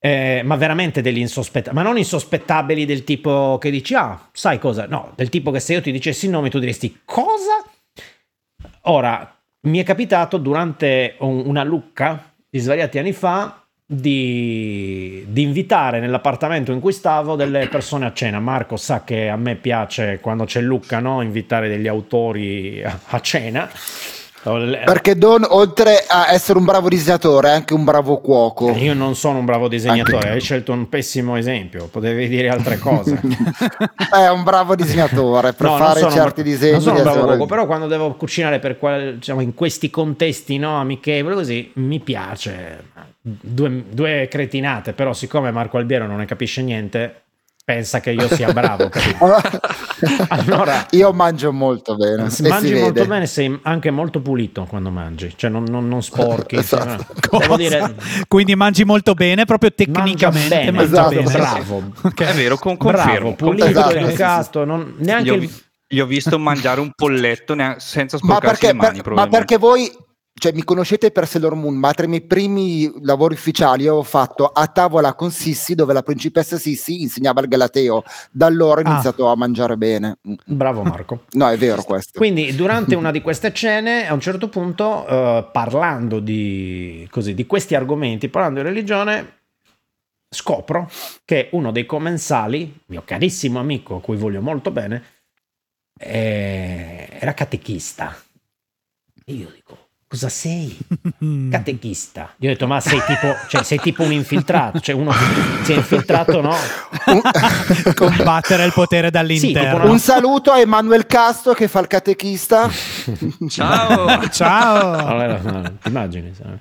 Eh, 0.07 0.41
ma 0.45 0.55
veramente 0.55 1.01
degli 1.01 1.17
insospettabili, 1.17 1.83
ma 1.83 1.85
non 1.85 1.97
insospettabili 1.97 2.85
del 2.85 3.03
tipo 3.03 3.57
che 3.59 3.69
dici, 3.69 3.93
ah, 3.93 4.17
sai 4.31 4.57
cosa? 4.57 4.85
No, 4.87 5.11
del 5.15 5.27
tipo 5.27 5.51
che 5.51 5.59
se 5.59 5.73
io 5.73 5.81
ti 5.81 5.91
dicessi 5.91 6.25
il 6.27 6.31
nome 6.31 6.49
tu 6.49 6.59
diresti 6.59 7.01
cosa? 7.03 7.61
Ora, 8.83 9.35
mi 9.61 9.79
è 9.79 9.83
capitato 9.83 10.37
durante 10.37 11.15
un- 11.19 11.43
una 11.45 11.63
lucca 11.65 12.31
di 12.49 12.59
svariati 12.59 12.99
anni 12.99 13.11
fa 13.11 13.61
di, 13.85 15.25
di 15.27 15.41
invitare 15.41 15.99
nell'appartamento 15.99 16.71
in 16.71 16.79
cui 16.79 16.93
stavo 16.93 17.35
delle 17.35 17.67
persone 17.67 18.05
a 18.05 18.13
cena. 18.13 18.39
Marco 18.39 18.77
sa 18.77 19.03
che 19.03 19.27
a 19.27 19.35
me 19.35 19.55
piace 19.55 20.19
quando 20.21 20.45
c'è 20.45 20.61
lucca, 20.61 20.99
no? 20.99 21.21
Invitare 21.21 21.67
degli 21.67 21.87
autori 21.89 22.81
a, 22.81 22.97
a 23.07 23.19
cena. 23.19 23.69
Perché 24.43 25.17
Don, 25.17 25.45
oltre 25.49 26.05
a 26.07 26.31
essere 26.31 26.57
un 26.57 26.63
bravo 26.63 26.87
disegnatore, 26.87 27.49
è 27.49 27.51
anche 27.51 27.73
un 27.73 27.83
bravo 27.83 28.19
cuoco. 28.19 28.69
Eh, 28.69 28.77
Io 28.83 28.93
non 28.93 29.15
sono 29.15 29.39
un 29.39 29.45
bravo 29.45 29.67
disegnatore, 29.67 30.29
hai 30.31 30.39
scelto 30.39 30.71
un 30.71 30.87
pessimo 30.87 31.35
esempio, 31.35 31.87
potevi 31.87 32.27
dire 32.29 32.47
altre 32.49 32.77
cose. 32.77 33.19
È 34.09 34.27
un 34.29 34.43
bravo 34.43 34.75
disegnatore 34.75 35.51
per 35.53 35.67
No, 35.67 35.77
fare 35.77 35.99
sono 35.99 36.11
un- 36.11 36.17
certi 36.17 36.43
disegni. 36.43 36.71
Non 36.73 36.81
sono 36.81 36.97
un 36.97 37.03
bravo 37.03 37.25
cuoco, 37.25 37.45
però 37.45 37.65
quando 37.65 37.87
devo 37.87 38.13
cucinare 38.15 38.59
per 38.59 38.77
qual- 38.77 39.15
diciamo, 39.15 39.41
in 39.41 39.53
questi 39.53 39.89
contesti 39.89 40.57
no, 40.57 40.79
amichevoli 40.79 41.35
così, 41.35 41.71
mi 41.75 41.99
piace. 41.99 42.85
Due, 43.21 43.83
due 43.89 44.27
cretinate, 44.29 44.93
però 44.93 45.11
siccome 45.11 45.51
Marco 45.51 45.77
Albiero 45.77 46.07
non 46.07 46.17
ne 46.17 46.25
capisce 46.25 46.61
niente, 46.61 47.23
pensa 47.67 47.99
che 47.99 48.11
io 48.11 48.33
sia 48.33 48.53
bravo. 48.53 48.89
Allora- 50.29 50.85
Io 50.91 51.11
mangio 51.11 51.51
molto 51.51 51.95
bene. 51.97 52.29
mangi 52.47 52.73
molto 52.73 52.93
vede. 52.93 53.05
bene, 53.07 53.25
sei 53.25 53.59
anche 53.63 53.91
molto 53.91 54.21
pulito 54.21 54.63
quando 54.63 54.89
mangi, 54.89 55.33
cioè 55.35 55.49
non, 55.49 55.65
non- 55.67 55.85
non 55.89 56.01
sporchi. 56.01 56.55
Esatto. 56.67 57.05
cioè, 57.39 57.57
dire, 57.57 57.95
Quindi 58.29 58.55
mangi 58.55 58.85
molto 58.85 59.13
bene, 59.15 59.43
proprio 59.43 59.73
tecnicamente 59.73 60.47
bene, 60.47 60.71
mangia 60.71 60.83
esatto, 60.85 61.09
bene. 61.15 61.31
bravo. 61.31 61.91
Ok. 62.03 62.21
È 62.23 62.33
vero, 62.33 62.57
con, 62.57 62.77
bravo, 62.77 62.95
confermo. 63.01 63.35
pulito, 63.35 63.65
Esatto, 63.65 63.97
educato, 63.97 64.63
non- 64.63 64.93
neanche 64.99 65.23
Gli 65.25 65.29
ho, 65.29 65.37
vi- 65.37 65.53
gli 65.89 65.99
ho 65.99 66.05
visto 66.05 66.39
mangiare 66.39 66.79
un 66.79 66.91
polletto 66.95 67.53
neanche- 67.53 67.81
senza 67.81 68.17
Ma 68.21 68.35
sporcarsi 68.35 68.59
perché, 68.61 68.67
le 68.67 68.73
mani, 68.81 69.01
per- 69.01 69.13
ma 69.13 69.27
perché 69.27 69.57
voi 69.57 69.91
cioè, 70.37 70.51
mi 70.53 70.63
conoscete 70.63 71.11
per 71.11 71.27
Sailor 71.27 71.55
Moon, 71.55 71.75
ma 71.75 71.91
tra 71.93 72.05
i 72.05 72.09
miei 72.09 72.21
primi 72.21 72.91
lavori 73.01 73.33
ufficiali 73.33 73.87
ho 73.87 74.03
fatto 74.03 74.45
a 74.47 74.67
tavola 74.67 75.13
con 75.15 75.31
Sissi, 75.31 75.73
dove 75.75 75.93
la 75.93 76.03
principessa 76.03 76.57
Sissi 76.57 77.01
insegnava 77.01 77.41
il 77.41 77.47
Galateo. 77.47 78.03
Da 78.31 78.45
allora 78.45 78.81
ho 78.81 78.83
Ah. 78.85 78.91
iniziato 78.91 79.27
a 79.27 79.35
mangiare 79.35 79.77
bene. 79.77 80.17
Mm. 80.27 80.33
Bravo 80.45 80.83
Marco. 80.83 81.23
No, 81.37 81.49
è 81.49 81.57
vero 81.57 81.81
questo. 81.83 82.17
Quindi 82.19 82.55
durante 82.55 82.93
una 82.95 83.11
di 83.11 83.21
queste 83.21 83.51
cene, 83.53 84.07
a 84.07 84.13
un 84.13 84.19
certo 84.19 84.47
punto, 84.49 85.07
eh, 85.07 85.49
parlando 85.51 86.19
di, 86.19 87.07
così, 87.11 87.33
di 87.33 87.45
questi 87.45 87.75
argomenti, 87.75 88.29
parlando 88.29 88.61
di 88.61 88.67
religione, 88.67 89.35
scopro 90.29 90.89
che 91.25 91.49
uno 91.53 91.71
dei 91.71 91.85
commensali, 91.85 92.81
mio 92.87 93.01
carissimo 93.05 93.59
amico 93.59 93.95
a 93.95 94.01
cui 94.01 94.17
voglio 94.17 94.41
molto 94.41 94.71
bene, 94.71 95.03
eh, 95.99 97.07
era 97.19 97.33
catechista. 97.33 98.15
E 99.25 99.33
io 99.33 99.49
dico, 99.53 99.86
cosa 100.07 100.29
sei? 100.29 100.77
Catechista. 101.51 102.33
Io 102.39 102.49
ho 102.49 102.53
detto, 102.53 102.67
ma 102.67 102.79
sei 102.79 103.01
tipo, 103.05 103.33
cioè, 103.49 103.63
sei 103.63 103.79
tipo 103.79 104.03
un 104.03 104.11
infiltrato, 104.11 104.79
cioè 104.79 104.95
uno 104.95 105.11
che 105.11 105.63
si 105.65 105.73
è 105.73 105.75
infiltrato, 105.75 106.41
no? 106.41 106.55
Combattere 107.93 108.65
il 108.65 108.73
potere 108.73 109.09
dall'interno. 109.11 109.79
tipo 109.81 109.91
Un 109.91 109.99
saluto 109.99 110.51
a 110.51 110.59
Emanuel 110.59 111.05
Castro 111.05 111.53
che 111.53 111.67
fa 111.67 111.79
il 111.79 111.87
catechista. 111.87 112.69
Ciao! 113.49 114.27
Ciao! 114.29 114.93
Allora, 115.05 115.39
no, 115.41 115.77
immagini? 115.85 116.33
sai? 116.33 116.57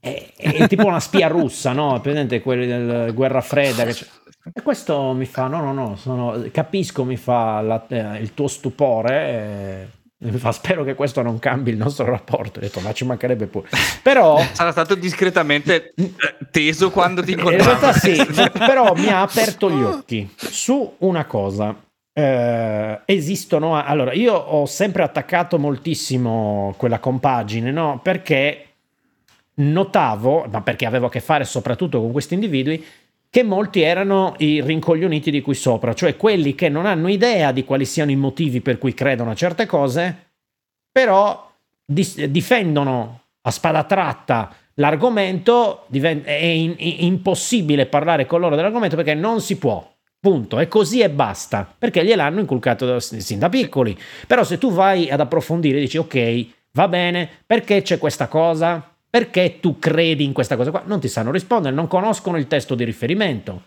È, 0.00 0.32
è 0.36 0.68
tipo 0.68 0.86
una 0.86 1.00
spia 1.00 1.28
russa, 1.28 1.72
no? 1.72 2.00
Presente 2.00 2.40
quelli 2.40 2.66
del 2.66 3.12
guerra 3.14 3.40
fredda. 3.40 3.84
Che 3.84 3.92
c'è- 3.92 4.06
E 4.54 4.62
questo 4.62 5.12
mi 5.12 5.26
fa, 5.26 5.46
no, 5.46 5.60
no, 5.60 5.72
no, 5.72 5.96
sono- 5.96 6.42
capisco, 6.52 7.04
mi 7.04 7.16
fa 7.16 7.60
la- 7.60 7.84
eh, 7.88 8.18
il 8.20 8.32
tuo 8.34 8.48
stupore, 8.48 9.12
eh, 9.28 9.88
fa, 10.36 10.52
spero 10.52 10.84
che 10.84 10.94
questo 10.94 11.22
non 11.22 11.38
cambi 11.38 11.70
il 11.70 11.76
nostro 11.76 12.04
rapporto. 12.04 12.58
Ho 12.58 12.62
detto, 12.62 12.80
ma 12.80 12.92
ci 12.92 13.04
mancherebbe 13.04 13.46
pure. 13.46 13.68
Però... 14.02 14.38
Sarà 14.52 14.72
stato 14.72 14.94
discretamente 14.94 15.92
eh, 15.94 16.12
teso 16.50 16.90
quando 16.90 17.22
ti 17.22 17.32
In 17.32 17.38
incontravo. 17.38 17.80
realtà 17.80 17.92
sì, 17.92 18.16
però 18.52 18.94
mi 18.94 19.08
ha 19.08 19.22
aperto 19.22 19.70
gli 19.70 19.82
occhi 19.82 20.32
su 20.36 20.94
una 20.98 21.24
cosa. 21.24 21.74
Eh, 22.12 23.00
esistono, 23.04 23.80
allora 23.80 24.12
io 24.12 24.34
ho 24.34 24.66
sempre 24.66 25.04
attaccato 25.04 25.56
moltissimo 25.58 26.74
quella 26.76 26.98
compagine, 26.98 27.70
no? 27.70 28.00
Perché 28.02 28.64
notavo, 29.54 30.46
ma 30.50 30.60
perché 30.62 30.86
avevo 30.86 31.06
a 31.06 31.10
che 31.10 31.20
fare 31.20 31.44
soprattutto 31.44 32.00
con 32.00 32.10
questi 32.10 32.34
individui, 32.34 32.84
che 33.30 33.42
molti 33.42 33.82
erano 33.82 34.34
i 34.38 34.62
rincoglioniti 34.62 35.30
di 35.30 35.40
qui 35.40 35.54
sopra, 35.54 35.92
cioè 35.94 36.16
quelli 36.16 36.54
che 36.54 36.68
non 36.68 36.86
hanno 36.86 37.08
idea 37.08 37.52
di 37.52 37.64
quali 37.64 37.84
siano 37.84 38.10
i 38.10 38.16
motivi 38.16 38.60
per 38.60 38.78
cui 38.78 38.94
credono 38.94 39.30
a 39.30 39.34
certe 39.34 39.66
cose, 39.66 40.32
però 40.90 41.52
difendono 41.84 43.22
a 43.42 43.50
spada 43.50 43.84
tratta 43.84 44.54
l'argomento, 44.74 45.86
è 45.90 46.34
impossibile 46.36 47.86
parlare 47.86 48.26
con 48.26 48.40
loro 48.40 48.56
dell'argomento 48.56 48.96
perché 48.96 49.14
non 49.14 49.40
si 49.40 49.56
può. 49.58 49.86
Punto. 50.20 50.58
E 50.58 50.66
così 50.66 51.00
e 51.00 51.10
basta. 51.10 51.72
Perché 51.78 52.04
gliel'hanno 52.04 52.40
inculcato 52.40 52.98
sin 52.98 53.38
da 53.38 53.48
piccoli. 53.48 53.96
Però 54.26 54.42
se 54.42 54.58
tu 54.58 54.72
vai 54.72 55.08
ad 55.10 55.20
approfondire, 55.20 55.78
dici 55.78 55.96
ok, 55.96 56.46
va 56.72 56.88
bene, 56.88 57.28
perché 57.46 57.82
c'è 57.82 57.98
questa 57.98 58.26
cosa? 58.26 58.97
Perché 59.10 59.58
tu 59.60 59.78
credi 59.78 60.24
in 60.24 60.32
questa 60.32 60.56
cosa 60.56 60.70
qua? 60.70 60.82
Non 60.84 61.00
ti 61.00 61.08
sanno 61.08 61.30
rispondere, 61.30 61.74
non 61.74 61.86
conoscono 61.86 62.36
il 62.36 62.46
testo 62.46 62.74
di 62.74 62.84
riferimento, 62.84 63.62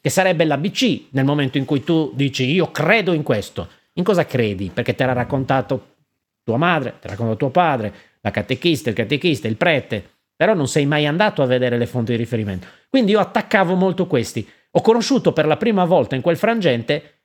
che 0.00 0.10
sarebbe 0.10 0.44
l'ABC 0.44 1.08
nel 1.10 1.24
momento 1.24 1.58
in 1.58 1.64
cui 1.64 1.84
tu 1.84 2.10
dici 2.14 2.50
io 2.50 2.70
credo 2.70 3.12
in 3.12 3.22
questo. 3.22 3.68
In 3.94 4.04
cosa 4.04 4.24
credi? 4.24 4.70
Perché 4.72 4.94
te 4.94 5.04
l'ha 5.04 5.12
raccontato 5.12 5.96
tua 6.42 6.56
madre, 6.56 6.90
te 7.00 7.06
l'ha 7.06 7.10
raccontato 7.10 7.38
tuo 7.38 7.50
padre, 7.50 7.92
la 8.20 8.30
catechista, 8.30 8.88
il 8.88 8.96
catechista, 8.96 9.46
il 9.46 9.56
prete, 9.56 10.04
però 10.34 10.54
non 10.54 10.68
sei 10.68 10.86
mai 10.86 11.06
andato 11.06 11.42
a 11.42 11.46
vedere 11.46 11.78
le 11.78 11.86
fonti 11.86 12.12
di 12.12 12.18
riferimento. 12.18 12.66
Quindi 12.88 13.12
io 13.12 13.20
attaccavo 13.20 13.74
molto 13.74 14.06
questi. 14.06 14.46
Ho 14.72 14.80
conosciuto 14.80 15.32
per 15.32 15.46
la 15.46 15.56
prima 15.56 15.84
volta 15.84 16.14
in 16.16 16.22
quel 16.22 16.36
frangente 16.36 17.18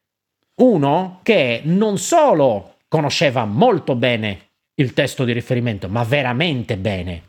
uno 0.55 1.20
che 1.24 1.61
non 1.63 1.97
solo 1.97 2.76
conosceva 2.88 3.45
molto 3.45 3.95
bene 3.95 4.49
il 4.76 4.93
testo 4.93 5.24
di 5.24 5.32
riferimento, 5.32 5.88
ma 5.88 6.03
veramente 6.03 6.78
bene, 6.78 7.24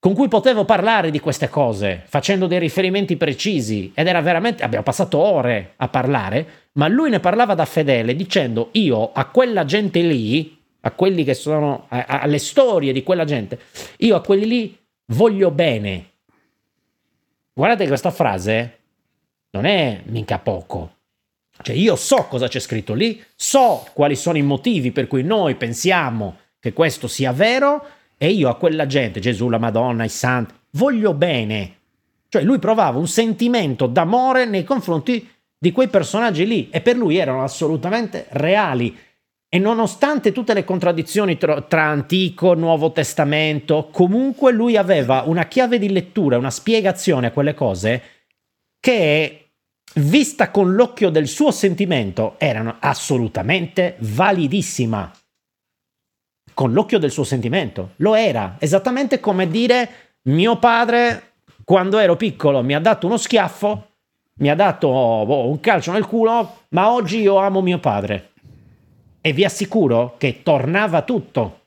con 0.00 0.14
cui 0.14 0.28
potevo 0.28 0.64
parlare 0.64 1.10
di 1.10 1.18
queste 1.18 1.48
cose, 1.48 2.02
facendo 2.06 2.46
dei 2.46 2.60
riferimenti 2.60 3.16
precisi, 3.16 3.90
ed 3.94 4.06
era 4.06 4.20
veramente, 4.20 4.62
abbiamo 4.62 4.84
passato 4.84 5.18
ore 5.18 5.72
a 5.76 5.88
parlare, 5.88 6.68
ma 6.74 6.86
lui 6.86 7.10
ne 7.10 7.18
parlava 7.18 7.54
da 7.54 7.64
fedele 7.64 8.14
dicendo 8.14 8.68
io 8.72 9.10
a 9.12 9.24
quella 9.26 9.64
gente 9.64 10.00
lì, 10.00 10.56
a 10.82 10.92
quelli 10.92 11.24
che 11.24 11.34
sono, 11.34 11.86
a- 11.88 12.04
a- 12.06 12.20
alle 12.20 12.38
storie 12.38 12.92
di 12.92 13.02
quella 13.02 13.24
gente, 13.24 13.58
io 13.98 14.14
a 14.14 14.20
quelli 14.20 14.46
lì 14.46 14.78
voglio 15.06 15.50
bene. 15.50 16.06
Guardate 17.52 17.88
questa 17.88 18.12
frase 18.12 18.78
non 19.50 19.64
è 19.64 20.02
mica 20.04 20.38
poco. 20.38 20.92
Cioè 21.60 21.74
io 21.74 21.96
so 21.96 22.26
cosa 22.28 22.46
c'è 22.46 22.60
scritto 22.60 22.94
lì, 22.94 23.20
so 23.34 23.84
quali 23.94 24.14
sono 24.14 24.38
i 24.38 24.42
motivi 24.42 24.92
per 24.92 25.08
cui 25.08 25.24
noi 25.24 25.56
pensiamo 25.56 26.36
che 26.60 26.72
questo 26.72 27.08
sia 27.08 27.32
vero 27.32 27.84
e 28.18 28.30
io 28.30 28.48
a 28.48 28.56
quella 28.56 28.86
gente, 28.86 29.20
Gesù, 29.20 29.48
la 29.48 29.58
Madonna, 29.58 30.04
i 30.04 30.08
santi, 30.08 30.52
voglio 30.72 31.14
bene. 31.14 31.76
Cioè 32.28 32.42
lui 32.42 32.58
provava 32.58 32.98
un 32.98 33.06
sentimento 33.06 33.86
d'amore 33.86 34.44
nei 34.44 34.64
confronti 34.64 35.26
di 35.56 35.72
quei 35.72 35.88
personaggi 35.88 36.46
lì 36.46 36.68
e 36.70 36.80
per 36.80 36.96
lui 36.96 37.16
erano 37.16 37.44
assolutamente 37.44 38.26
reali. 38.30 38.96
E 39.48 39.58
nonostante 39.58 40.32
tutte 40.32 40.52
le 40.52 40.64
contraddizioni 40.64 41.38
tra, 41.38 41.62
tra 41.62 41.84
Antico 41.84 42.52
e 42.52 42.56
Nuovo 42.56 42.92
Testamento, 42.92 43.88
comunque 43.90 44.52
lui 44.52 44.76
aveva 44.76 45.22
una 45.24 45.46
chiave 45.46 45.78
di 45.78 45.90
lettura, 45.90 46.36
una 46.36 46.50
spiegazione 46.50 47.28
a 47.28 47.30
quelle 47.30 47.54
cose 47.54 48.02
che, 48.78 49.52
vista 49.94 50.50
con 50.50 50.74
l'occhio 50.74 51.08
del 51.08 51.28
suo 51.28 51.50
sentimento, 51.50 52.34
erano 52.36 52.76
assolutamente 52.78 53.96
validissima. 54.00 55.10
Con 56.58 56.72
l'occhio 56.72 56.98
del 56.98 57.12
suo 57.12 57.22
sentimento. 57.22 57.90
Lo 57.98 58.16
era. 58.16 58.56
Esattamente 58.58 59.20
come 59.20 59.46
dire 59.46 59.88
mio 60.22 60.58
padre, 60.58 61.34
quando 61.62 61.98
ero 61.98 62.16
piccolo, 62.16 62.64
mi 62.64 62.74
ha 62.74 62.80
dato 62.80 63.06
uno 63.06 63.16
schiaffo, 63.16 63.90
mi 64.38 64.50
ha 64.50 64.56
dato 64.56 64.88
boh, 64.88 65.46
un 65.46 65.60
calcio 65.60 65.92
nel 65.92 66.06
culo, 66.06 66.62
ma 66.70 66.90
oggi 66.90 67.20
io 67.20 67.36
amo 67.36 67.62
mio 67.62 67.78
padre. 67.78 68.30
E 69.20 69.32
vi 69.32 69.44
assicuro 69.44 70.16
che 70.18 70.42
tornava 70.42 71.02
tutto. 71.02 71.66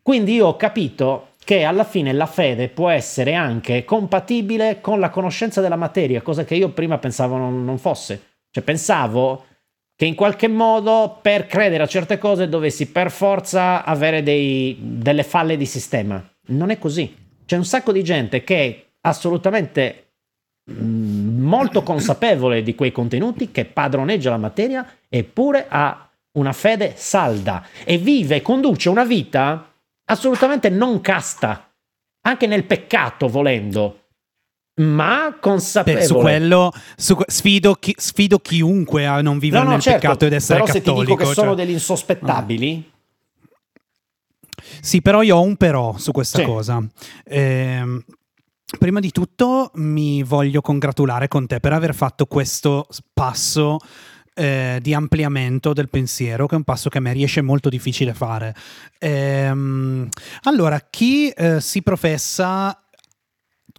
Quindi 0.00 0.36
io 0.36 0.46
ho 0.46 0.56
capito 0.56 1.32
che 1.44 1.64
alla 1.64 1.84
fine 1.84 2.10
la 2.14 2.24
fede 2.24 2.68
può 2.68 2.88
essere 2.88 3.34
anche 3.34 3.84
compatibile 3.84 4.80
con 4.80 5.00
la 5.00 5.10
conoscenza 5.10 5.60
della 5.60 5.76
materia, 5.76 6.22
cosa 6.22 6.44
che 6.44 6.54
io 6.54 6.70
prima 6.70 6.96
pensavo 6.96 7.36
non, 7.36 7.62
non 7.62 7.76
fosse. 7.76 8.22
Cioè 8.50 8.64
pensavo 8.64 9.44
che 10.00 10.06
in 10.06 10.14
qualche 10.14 10.48
modo 10.48 11.18
per 11.20 11.44
credere 11.44 11.82
a 11.82 11.86
certe 11.86 12.16
cose 12.16 12.48
dovessi 12.48 12.86
per 12.86 13.10
forza 13.10 13.84
avere 13.84 14.22
dei- 14.22 14.74
delle 14.80 15.22
falle 15.22 15.58
di 15.58 15.66
sistema. 15.66 16.26
Non 16.46 16.70
è 16.70 16.78
così. 16.78 17.14
C'è 17.44 17.58
un 17.58 17.66
sacco 17.66 17.92
di 17.92 18.02
gente 18.02 18.42
che 18.42 18.56
è 18.56 18.84
assolutamente 19.02 20.12
mm, 20.72 21.42
molto 21.42 21.82
consapevole 21.82 22.62
di 22.62 22.74
quei 22.74 22.92
contenuti, 22.92 23.50
che 23.50 23.66
padroneggia 23.66 24.30
la 24.30 24.38
materia, 24.38 24.90
eppure 25.06 25.66
ha 25.68 26.08
una 26.38 26.52
fede 26.54 26.94
salda 26.96 27.66
e 27.84 27.98
vive 27.98 28.36
e 28.36 28.40
conduce 28.40 28.88
una 28.88 29.04
vita 29.04 29.70
assolutamente 30.06 30.70
non 30.70 31.02
casta, 31.02 31.74
anche 32.22 32.46
nel 32.46 32.64
peccato 32.64 33.28
volendo, 33.28 33.99
ma 34.80 35.30
Beh, 35.30 35.38
consapevole. 35.40 36.04
su 36.04 36.14
quello 36.16 36.72
su 36.96 37.16
sfido, 37.26 37.74
chi- 37.74 37.94
sfido 37.96 38.38
chiunque 38.38 39.06
a 39.06 39.20
non 39.22 39.38
vivere 39.38 39.60
No, 39.62 39.68
no, 39.68 39.74
nel 39.74 39.80
certo, 39.82 40.00
peccato 40.00 40.24
ed 40.26 40.32
essere 40.32 40.60
però 40.60 40.72
se 40.72 40.80
ti 40.80 40.86
cattolico. 40.86 41.10
dico 41.16 41.28
che 41.28 41.34
sono 41.34 41.48
cioè. 41.54 41.56
degli 41.64 41.70
insospettabili, 41.74 42.90
Sì, 44.82 45.00
però 45.00 45.22
io 45.22 45.36
ho 45.36 45.42
un 45.42 45.56
però 45.56 45.96
su 45.96 46.12
questa 46.12 46.38
Sì. 46.38 46.44
cosa. 46.44 46.82
Ehm, 47.24 48.02
prima 48.78 49.00
di 49.00 49.10
tutto 49.10 49.70
mi 49.74 50.22
voglio 50.22 50.60
congratulare 50.60 51.28
con 51.28 51.46
te 51.46 51.60
per 51.60 51.72
aver 51.72 51.94
fatto 51.94 52.26
questo 52.26 52.86
passo 53.12 53.78
eh, 54.34 54.78
di 54.80 54.94
ampliamento 54.94 55.72
del 55.72 55.88
pensiero, 55.88 56.46
che 56.46 56.54
è 56.54 56.58
un 56.58 56.64
passo 56.64 56.88
che 56.88 56.98
a 56.98 57.00
me 57.00 57.12
riesce 57.12 57.40
molto 57.42 57.68
difficile 57.68 58.14
fare. 58.14 58.54
Ehm, 58.98 60.08
allora, 60.44 60.80
chi 60.88 61.28
eh, 61.30 61.60
si 61.60 61.82
professa 61.82 62.80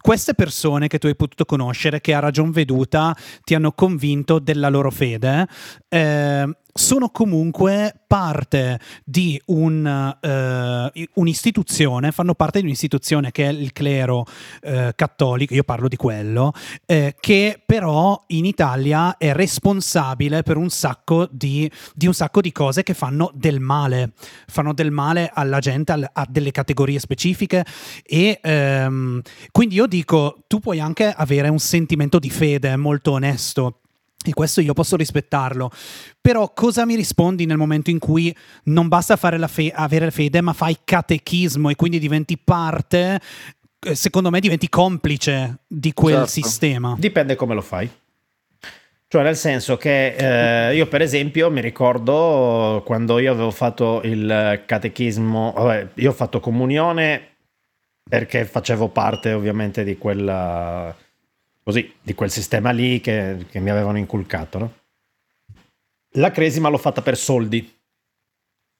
queste 0.02 0.34
persone 0.34 0.88
che 0.88 0.98
tu 0.98 1.06
hai 1.06 1.16
potuto 1.16 1.46
conoscere, 1.46 2.00
che 2.00 2.12
a 2.12 2.18
ragion 2.18 2.50
veduta 2.50 3.16
ti 3.44 3.54
hanno 3.54 3.72
convinto 3.72 4.38
della 4.40 4.68
loro 4.68 4.90
fede, 4.90 5.46
eh, 5.88 6.56
sono 6.72 7.10
comunque 7.10 7.94
parte 8.06 8.80
di 9.04 9.40
un, 9.46 10.16
eh, 10.20 11.08
un'istituzione, 11.14 12.12
fanno 12.12 12.34
parte 12.34 12.60
di 12.60 12.66
un'istituzione 12.66 13.30
che 13.30 13.46
è 13.46 13.50
il 13.50 13.72
clero 13.72 14.24
eh, 14.62 14.92
cattolico, 14.94 15.54
io 15.54 15.64
parlo 15.64 15.88
di 15.88 15.96
quello, 15.96 16.52
eh, 16.86 17.14
che 17.18 17.62
però 17.64 18.22
in 18.28 18.46
Italia 18.46 19.16
è 19.18 19.32
responsabile 19.32 20.42
per 20.42 20.56
un 20.56 20.70
sacco 20.70 21.28
di, 21.30 21.70
di 21.94 22.06
un 22.06 22.14
sacco 22.14 22.40
di 22.40 22.52
cose 22.52 22.82
che 22.82 22.94
fanno 22.94 23.30
del 23.34 23.60
male, 23.60 24.12
fanno 24.46 24.72
del 24.72 24.90
male 24.90 25.30
alla 25.32 25.58
gente, 25.58 25.92
al- 25.92 26.10
a 26.10 26.26
delle 26.28 26.50
categorie 26.52 26.98
specifiche 26.98 27.64
e 28.02 28.38
ehm, 28.42 29.20
quindi 29.50 29.74
io 29.74 29.86
dico, 29.86 30.44
tu 30.46 30.58
puoi 30.58 30.80
anche 30.80 31.12
avere 31.14 31.48
un 31.48 31.58
sentimento 31.58 32.18
di 32.18 32.30
fede 32.30 32.76
molto 32.76 33.12
onesto. 33.12 33.81
E 34.30 34.34
questo 34.34 34.60
io 34.60 34.72
posso 34.72 34.96
rispettarlo. 34.96 35.70
Però 36.20 36.52
cosa 36.54 36.84
mi 36.86 36.94
rispondi 36.94 37.46
nel 37.46 37.56
momento 37.56 37.90
in 37.90 37.98
cui 37.98 38.34
non 38.64 38.88
basta 38.88 39.16
fare 39.16 39.38
la 39.38 39.48
fe- 39.48 39.72
avere 39.74 40.10
fede, 40.10 40.40
ma 40.40 40.52
fai 40.52 40.78
catechismo 40.84 41.68
e 41.70 41.74
quindi 41.76 41.98
diventi 41.98 42.38
parte, 42.38 43.20
eh, 43.84 43.94
secondo 43.94 44.30
me 44.30 44.40
diventi 44.40 44.68
complice 44.68 45.58
di 45.66 45.92
quel 45.92 46.14
Certo. 46.14 46.30
sistema. 46.30 46.94
dipende 46.98 47.34
come 47.34 47.54
lo 47.54 47.62
fai. 47.62 47.90
Cioè, 49.08 49.22
nel 49.22 49.36
senso 49.36 49.76
che 49.76 50.68
eh, 50.70 50.74
io, 50.74 50.86
per 50.86 51.02
esempio, 51.02 51.50
mi 51.50 51.60
ricordo 51.60 52.82
quando 52.86 53.18
io 53.18 53.32
avevo 53.32 53.50
fatto 53.50 54.00
il 54.04 54.62
catechismo, 54.64 55.52
vabbè, 55.54 55.88
io 55.96 56.10
ho 56.10 56.14
fatto 56.14 56.40
comunione 56.40 57.28
perché 58.08 58.46
facevo 58.46 58.88
parte 58.88 59.32
ovviamente 59.34 59.84
di 59.84 59.98
quella 59.98 60.96
così, 61.62 61.92
di 62.02 62.14
quel 62.14 62.30
sistema 62.30 62.70
lì 62.70 63.00
che, 63.00 63.46
che 63.50 63.60
mi 63.60 63.70
avevano 63.70 63.98
inculcato, 63.98 64.58
no? 64.58 64.72
La 66.16 66.30
cresima 66.30 66.68
l'ho 66.68 66.78
fatta 66.78 67.00
per 67.02 67.16
soldi. 67.16 67.74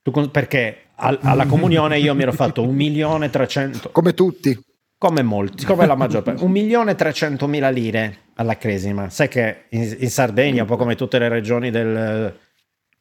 Tu 0.03 0.31
perché 0.31 0.87
al- 0.97 1.19
alla 1.23 1.47
comunione 1.47 1.99
io 1.99 2.15
mi 2.15 2.23
ero 2.23 2.33
fatto 2.33 2.63
un 2.63 2.75
milione 2.75 3.27
e 3.27 3.31
trecento 3.31 3.91
Come 3.91 4.15
tutti. 4.15 4.59
come 4.99 5.23
molti, 5.23 5.65
come 5.65 5.87
la 5.87 5.95
maggior 5.95 6.23
parte, 6.23 6.45
1.300.000 6.45 7.73
lire 7.73 8.19
alla 8.35 8.57
Cresima. 8.57 9.09
Sai 9.11 9.29
che 9.29 9.65
in, 9.71 9.97
in 10.01 10.11
Sardegna, 10.11 10.63
un 10.63 10.69
po' 10.69 10.77
come 10.77 10.95
tutte 10.97 11.19
le 11.19 11.29
regioni 11.29 11.71
del, 11.71 12.37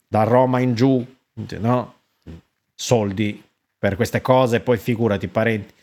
da 0.07 0.23
Roma 0.23 0.59
in 0.59 0.75
giù, 0.75 1.03
no? 1.59 1.95
soldi 2.75 3.43
per 3.77 3.95
queste 3.95 4.21
cose, 4.21 4.59
poi 4.59 4.77
figurati 4.77 5.27
parenti. 5.27 5.73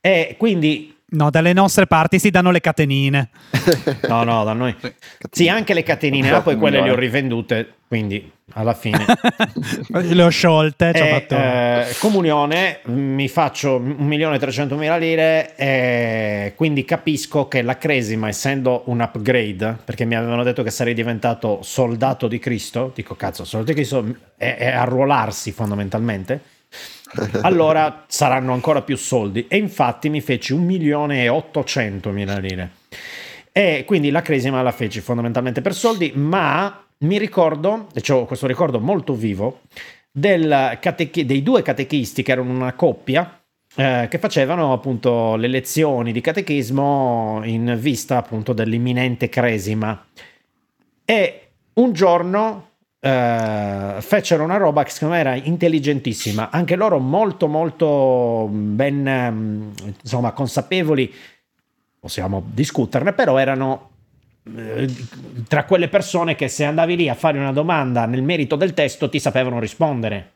E 0.00 0.34
quindi 0.38 0.96
No, 1.12 1.30
dalle 1.30 1.52
nostre 1.52 1.86
parti 1.86 2.18
si 2.18 2.30
danno 2.30 2.50
le 2.50 2.60
catenine. 2.60 3.30
No, 4.08 4.22
no, 4.22 4.44
da 4.44 4.52
noi. 4.52 4.74
Sì, 5.30 5.48
anche 5.48 5.74
le 5.74 5.82
catenine, 5.82 6.30
ma 6.30 6.40
poi 6.40 6.56
quelle 6.56 6.80
le 6.80 6.90
ho 6.90 6.94
rivendute, 6.94 7.74
quindi 7.88 8.30
alla 8.52 8.74
fine. 8.74 9.04
le 9.90 10.22
ho 10.22 10.28
sciolte. 10.28 10.90
E, 10.90 11.08
fatto- 11.08 11.34
eh, 11.34 11.96
comunione, 11.98 12.80
mi 12.84 13.28
faccio 13.28 13.80
1.300.000 13.80 14.98
lire 14.98 15.56
e 15.56 16.52
quindi 16.56 16.84
capisco 16.84 17.48
che 17.48 17.62
la 17.62 17.76
Cresima, 17.76 18.28
essendo 18.28 18.82
un 18.86 19.00
upgrade, 19.00 19.78
perché 19.84 20.04
mi 20.04 20.14
avevano 20.14 20.42
detto 20.44 20.62
che 20.62 20.70
sarei 20.70 20.94
diventato 20.94 21.60
soldato 21.62 22.28
di 22.28 22.38
Cristo, 22.38 22.92
dico 22.94 23.16
cazzo, 23.16 23.44
soldato 23.44 23.72
di 23.72 23.76
Cristo 23.76 24.14
è, 24.36 24.56
è 24.56 24.68
arruolarsi 24.68 25.50
fondamentalmente, 25.50 26.40
allora 27.42 28.04
saranno 28.08 28.52
ancora 28.52 28.82
più 28.82 28.96
soldi. 28.96 29.46
E 29.48 29.56
infatti 29.56 30.08
mi 30.08 30.20
feci 30.20 30.54
1.800.000 30.54 32.40
lire. 32.40 32.70
E 33.52 33.84
quindi 33.86 34.10
la 34.10 34.22
Cresima 34.22 34.62
la 34.62 34.72
feci 34.72 35.00
fondamentalmente 35.00 35.60
per 35.60 35.74
soldi, 35.74 36.12
ma 36.14 36.84
mi 36.98 37.18
ricordo, 37.18 37.88
e 37.94 38.12
ho 38.12 38.24
questo 38.26 38.46
ricordo 38.46 38.78
molto 38.78 39.14
vivo, 39.14 39.62
catechi- 40.12 41.24
dei 41.24 41.42
due 41.42 41.62
catechisti 41.62 42.22
che 42.22 42.32
erano 42.32 42.50
una 42.50 42.74
coppia 42.74 43.40
eh, 43.76 44.08
che 44.10 44.18
facevano 44.18 44.72
appunto 44.72 45.36
le 45.36 45.46
lezioni 45.46 46.10
di 46.12 46.20
catechismo 46.20 47.40
in 47.44 47.76
vista 47.78 48.16
appunto 48.16 48.52
dell'imminente 48.52 49.28
Cresima. 49.28 50.06
E 51.04 51.50
un 51.74 51.92
giorno 51.92 52.69
eh, 53.00 53.96
fecero 54.00 54.44
una 54.44 54.58
roba 54.58 54.84
che 54.84 54.90
secondo 54.90 55.14
me 55.14 55.20
era 55.20 55.34
intelligentissima, 55.34 56.50
anche 56.50 56.76
loro 56.76 56.98
molto 56.98 57.48
molto 57.48 58.46
ben 58.50 59.06
ehm, 59.06 59.72
insomma 60.02 60.32
consapevoli, 60.32 61.12
possiamo 61.98 62.42
discuterne, 62.46 63.14
però 63.14 63.38
erano 63.38 63.88
eh, 64.54 64.86
tra 65.48 65.64
quelle 65.64 65.88
persone 65.88 66.34
che 66.34 66.48
se 66.48 66.64
andavi 66.64 66.96
lì 66.96 67.08
a 67.08 67.14
fare 67.14 67.38
una 67.38 67.52
domanda 67.52 68.04
nel 68.04 68.22
merito 68.22 68.56
del 68.56 68.74
testo 68.74 69.08
ti 69.08 69.18
sapevano 69.18 69.58
rispondere. 69.58 70.32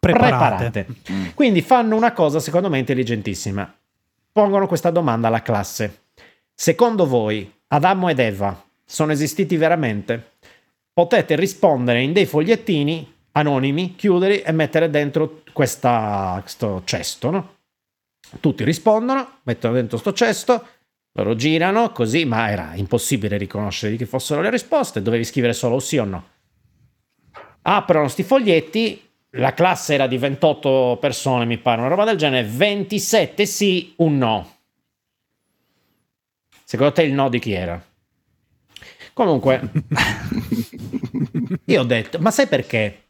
preparate. 0.00 0.86
Quindi 1.34 1.62
fanno 1.62 1.96
una 1.96 2.12
cosa 2.12 2.40
secondo 2.40 2.68
me 2.68 2.78
intelligentissima. 2.78 3.72
Pongono 4.32 4.66
questa 4.66 4.90
domanda 4.90 5.28
alla 5.28 5.42
classe. 5.42 6.06
Secondo 6.54 7.06
voi 7.06 7.50
Adamo 7.68 8.08
ed 8.08 8.18
Eva 8.18 8.62
sono 8.90 9.12
esistiti 9.12 9.56
veramente? 9.58 10.32
Potete 10.98 11.36
rispondere 11.36 12.02
in 12.02 12.12
dei 12.12 12.26
fogliettini 12.26 13.14
anonimi, 13.30 13.94
chiuderli 13.94 14.40
e 14.40 14.50
mettere 14.50 14.90
dentro 14.90 15.42
questa, 15.52 16.38
questo 16.40 16.82
cesto, 16.84 17.30
no? 17.30 17.56
Tutti 18.40 18.64
rispondono, 18.64 19.38
mettono 19.44 19.74
dentro 19.74 19.96
sto 19.96 20.12
cesto, 20.12 20.66
loro 21.12 21.36
girano 21.36 21.92
così, 21.92 22.24
ma 22.24 22.50
era 22.50 22.72
impossibile 22.74 23.36
riconoscere 23.36 23.94
che 23.94 24.06
fossero 24.06 24.40
le 24.40 24.50
risposte, 24.50 25.00
dovevi 25.00 25.22
scrivere 25.22 25.52
solo 25.52 25.78
sì 25.78 25.98
o 25.98 26.04
no. 26.04 26.28
Aprono 27.62 28.08
sti 28.08 28.24
foglietti, 28.24 29.08
la 29.34 29.54
classe 29.54 29.94
era 29.94 30.08
di 30.08 30.18
28 30.18 30.98
persone, 31.00 31.44
mi 31.44 31.58
pare, 31.58 31.78
una 31.78 31.90
roba 31.90 32.06
del 32.06 32.16
genere, 32.16 32.48
27 32.48 33.46
sì, 33.46 33.92
un 33.98 34.18
no. 34.18 34.56
Secondo 36.64 36.92
te 36.92 37.02
il 37.02 37.12
no 37.12 37.28
di 37.28 37.38
chi 37.38 37.52
era? 37.52 37.87
Comunque, 39.18 39.60
io 41.64 41.80
ho 41.80 41.84
detto, 41.84 42.20
ma 42.20 42.30
sai 42.30 42.46
perché? 42.46 43.06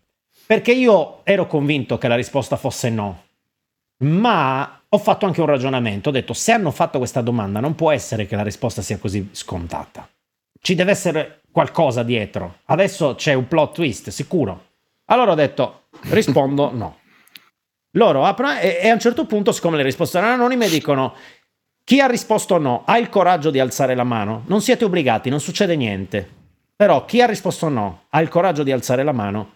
Perché 0.47 0.73
io 0.73 1.21
ero 1.23 1.47
convinto 1.47 1.99
che 1.99 2.09
la 2.09 2.15
risposta 2.15 2.57
fosse 2.57 2.89
no, 2.89 3.25
ma 4.05 4.85
ho 4.89 4.97
fatto 4.97 5.27
anche 5.27 5.43
un 5.43 5.47
ragionamento. 5.49 6.09
Ho 6.09 6.13
detto, 6.13 6.33
se 6.33 6.53
hanno 6.53 6.71
fatto 6.71 6.97
questa 6.97 7.21
domanda, 7.21 7.61
non 7.61 7.75
può 7.75 7.91
essere 7.91 8.25
che 8.25 8.37
la 8.37 8.43
risposta 8.43 8.81
sia 8.81 8.97
così 8.97 9.29
scontata. 9.33 10.09
Ci 10.59 10.75
deve 10.75 10.93
essere 10.93 11.43
qualcosa 11.53 12.03
dietro. 12.03 12.61
Adesso 12.65 13.15
c'è 13.15 13.35
un 13.35 13.47
plot 13.47 13.75
twist, 13.75 14.09
sicuro. 14.09 14.69
Allora 15.11 15.33
ho 15.33 15.35
detto, 15.35 15.89
rispondo 16.05 16.75
no. 16.75 17.01
Loro 17.93 18.25
aprono 18.25 18.59
e, 18.59 18.79
e 18.81 18.89
a 18.89 18.95
un 18.95 19.01
certo 19.01 19.27
punto, 19.27 19.53
siccome 19.53 19.77
le 19.77 19.83
risposte 19.83 20.17
erano 20.17 20.33
anonime, 20.33 20.71
dicono 20.71 21.15
chi 21.89 22.01
ha 22.01 22.07
risposto 22.07 22.59
no 22.59 22.83
ha 22.85 22.99
il 22.99 23.09
coraggio 23.09 23.49
di 23.51 23.59
alzare 23.59 23.95
la 23.95 24.05
mano. 24.05 24.43
Non 24.49 24.61
siete 24.61 24.85
obbligati, 24.85 25.31
non 25.31 25.41
succede 25.41 25.75
niente. 25.75 26.29
Però 26.77 27.07
chi 27.07 27.23
ha 27.23 27.27
risposto 27.27 27.71
no 27.71 28.03
ha 28.11 28.21
il 28.21 28.29
coraggio 28.29 28.63
di 28.63 28.71
alzare 28.73 29.03
la 29.03 29.13
mano. 29.13 29.53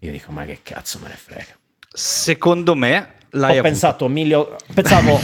Io 0.00 0.10
dico, 0.12 0.30
ma 0.30 0.44
che 0.44 0.58
cazzo 0.62 0.98
me 1.02 1.08
ne 1.08 1.14
frega. 1.14 1.56
Secondo 1.90 2.74
me 2.74 3.12
l'hai 3.30 3.58
Ho 3.60 3.62
pensato, 3.62 4.08
milio- 4.08 4.56
pensavo, 4.74 5.18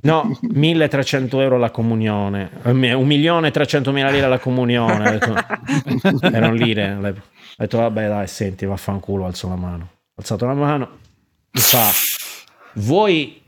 no, 0.00 0.38
1300 0.40 1.38
euro 1.42 1.58
la 1.58 1.70
comunione, 1.70 2.50
eh, 2.64 2.72
mi- 2.72 2.92
un 2.94 3.06
milione 3.06 3.48
e 3.48 3.50
300 3.50 3.92
mila 3.92 4.08
lire 4.08 4.26
la 4.26 4.38
comunione. 4.38 5.06
Ho 5.06 5.10
detto- 5.18 5.34
erano 6.34 6.54
lire. 6.54 6.94
Ho 6.94 7.12
detto, 7.58 7.76
vabbè, 7.76 8.08
dai, 8.08 8.26
senti, 8.26 8.64
vaffanculo, 8.64 9.26
alzo 9.26 9.48
la 9.48 9.56
mano. 9.56 9.82
Ho 9.84 10.14
alzato 10.16 10.46
la 10.46 10.54
mano, 10.54 10.88
mi 11.50 11.60
fa, 11.60 11.90
vuoi 12.76 13.39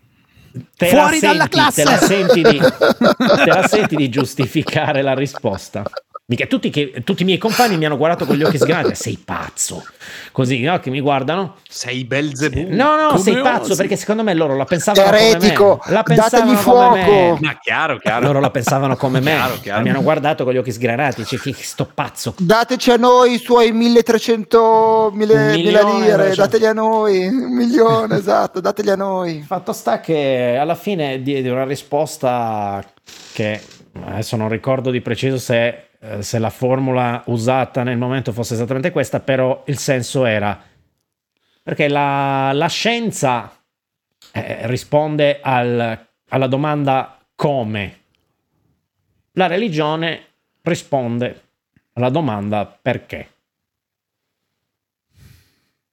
te 0.77 0.89
Fuori 0.89 1.21
la 1.21 1.27
dalla 1.29 1.49
senti- 1.49 1.57
classe! 1.57 1.83
Te 1.85 1.91
la, 1.91 1.99
senti 1.99 2.43
di, 2.43 2.59
te 2.61 3.47
la 3.47 3.67
senti 3.69 3.97
di 3.97 4.09
giustificare 4.09 5.03
la 5.03 5.15
risposta? 5.15 5.83
Mica 6.25 6.47
tutti, 6.47 6.71
che- 6.71 7.03
tutti 7.05 7.23
i 7.23 7.25
miei 7.25 7.37
compagni 7.37 7.77
mi 7.77 7.85
hanno 7.85 7.97
guardato 7.97 8.25
con 8.25 8.37
gli 8.37 8.45
occhi 8.45 8.57
sgranati, 8.57 8.95
sei 8.95 9.19
pazzo. 9.23 9.85
Così, 10.31 10.61
no, 10.61 10.79
che 10.79 10.89
mi 10.89 11.01
guardano. 11.01 11.57
Sei 11.69 12.05
Belzebù. 12.05 12.69
No, 12.71 12.95
no, 12.97 13.09
Come 13.09 13.21
sei 13.21 13.41
pazzo 13.43 13.73
osi? 13.73 13.77
perché 13.77 13.97
secondo 13.97 14.23
me 14.23 14.33
loro 14.33 14.57
la 14.57 14.65
pensavano 14.65 15.15
Eretico, 15.15 15.79
come 15.79 15.83
me. 15.89 15.93
La 15.95 16.03
pensavano 16.05 16.45
come 16.45 16.57
fuoco. 16.57 16.95
me. 16.95 17.39
Ma 17.41 17.59
chiaro, 17.61 17.99
chiaro. 17.99 18.27
Loro 18.27 18.39
la 18.41 18.51
pensavano 18.51 18.97
come 18.97 19.19
me. 19.21 19.33
Chiaro, 19.33 19.59
chiaro. 19.61 19.83
Mi 19.83 19.91
hanno 19.91 20.03
guardato 20.03 20.45
con 20.45 20.53
gli 20.53 20.59
occhi 20.59 20.71
sgranati. 20.73 21.25
Cioè, 21.27 21.39
chi 21.41 21.53
sto 21.53 21.91
pazzo. 21.93 22.35
Dateci 22.39 22.93
a 22.93 22.97
noi 22.97 23.33
i 23.35 23.39
suoi 23.39 23.73
1300 23.73 25.11
mille, 25.15 25.57
milione, 25.57 26.01
lire, 26.07 26.27
cioè. 26.29 26.45
dateli 26.45 26.67
a 26.67 26.73
noi, 26.73 27.27
un 27.27 27.53
milione, 27.55 28.17
esatto, 28.17 28.61
dateli 28.61 28.91
a 28.91 28.97
noi. 28.97 29.43
Fatto 29.47 29.73
sta 29.73 29.99
che 30.01 30.57
alla 30.59 30.77
fine 30.77 31.21
diedi 31.21 31.49
una 31.49 31.65
risposta 31.65 32.83
che 33.33 33.61
adesso 34.07 34.37
non 34.37 34.49
ricordo 34.49 34.91
di 34.91 35.01
preciso 35.01 35.37
se, 35.39 35.89
eh, 36.05 36.23
se 36.23 36.39
la 36.41 36.51
formula 36.51 37.23
usata 37.27 37.85
nel 37.85 37.97
momento 37.97 38.33
fosse 38.33 38.55
esattamente 38.55 38.91
questa, 38.91 39.21
però 39.21 39.63
il 39.67 39.79
senso 39.79 40.25
era 40.25 40.61
perché 41.63 41.89
la, 41.89 42.51
la 42.53 42.67
scienza 42.67 43.57
eh, 44.33 44.67
risponde 44.67 45.41
al- 45.41 46.07
alla 46.29 46.47
domanda 46.49 47.25
come, 47.37 48.01
la 49.33 49.47
religione 49.47 50.25
risponde 50.63 51.43
alla 51.93 52.11
domanda 52.11 52.67
perché. 52.67 53.29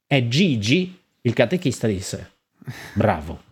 E 0.07 0.28
Gigi, 0.28 0.99
il 1.22 1.34
catechista, 1.34 1.86
disse: 1.86 2.32
Bravo, 2.95 3.43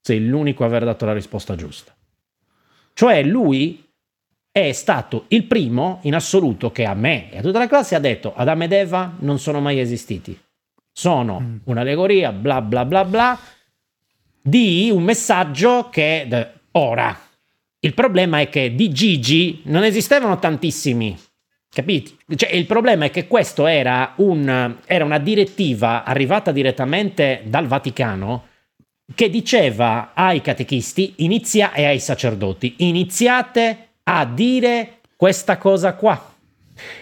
sei 0.00 0.24
l'unico 0.24 0.62
a 0.62 0.66
aver 0.66 0.84
dato 0.84 1.06
la 1.06 1.12
risposta 1.12 1.56
giusta. 1.56 1.92
Cioè, 2.92 3.24
lui 3.24 3.83
è 4.56 4.70
stato 4.70 5.24
il 5.28 5.46
primo 5.46 5.98
in 6.02 6.14
assoluto 6.14 6.70
che 6.70 6.84
a 6.84 6.94
me 6.94 7.28
e 7.32 7.38
a 7.38 7.40
tutta 7.40 7.58
la 7.58 7.66
classe 7.66 7.96
ha 7.96 7.98
detto: 7.98 8.32
Adamo 8.36 8.62
ed 8.62 8.70
Eva 8.72 9.16
non 9.18 9.40
sono 9.40 9.60
mai 9.60 9.80
esistiti. 9.80 10.38
Sono 10.92 11.40
Mm. 11.40 11.56
un'allegoria, 11.64 12.30
bla 12.30 12.60
bla 12.60 12.84
bla 12.84 13.04
bla, 13.04 13.36
di 14.40 14.90
un 14.92 15.02
messaggio 15.02 15.88
che 15.90 16.26
d- 16.28 16.46
ora. 16.70 17.18
Il 17.80 17.94
problema 17.94 18.38
è 18.38 18.48
che 18.48 18.76
di 18.76 18.90
Gigi 18.92 19.62
non 19.64 19.82
esistevano 19.82 20.38
tantissimi. 20.38 21.18
Capiti? 21.68 22.16
Cioè, 22.36 22.50
il 22.54 22.66
problema 22.66 23.06
è 23.06 23.10
che 23.10 23.26
questo 23.26 23.66
era, 23.66 24.12
un, 24.18 24.76
era 24.86 25.04
una 25.04 25.18
direttiva 25.18 26.04
arrivata 26.04 26.52
direttamente 26.52 27.42
dal 27.44 27.66
Vaticano 27.66 28.46
che 29.16 29.28
diceva 29.28 30.12
ai 30.14 30.40
catechisti 30.40 31.14
inizia, 31.16 31.72
e 31.72 31.86
ai 31.86 31.98
sacerdoti 31.98 32.76
iniziate 32.78 33.88
a 34.04 34.24
dire 34.26 35.00
questa 35.16 35.58
cosa 35.58 35.94
qua. 35.94 36.32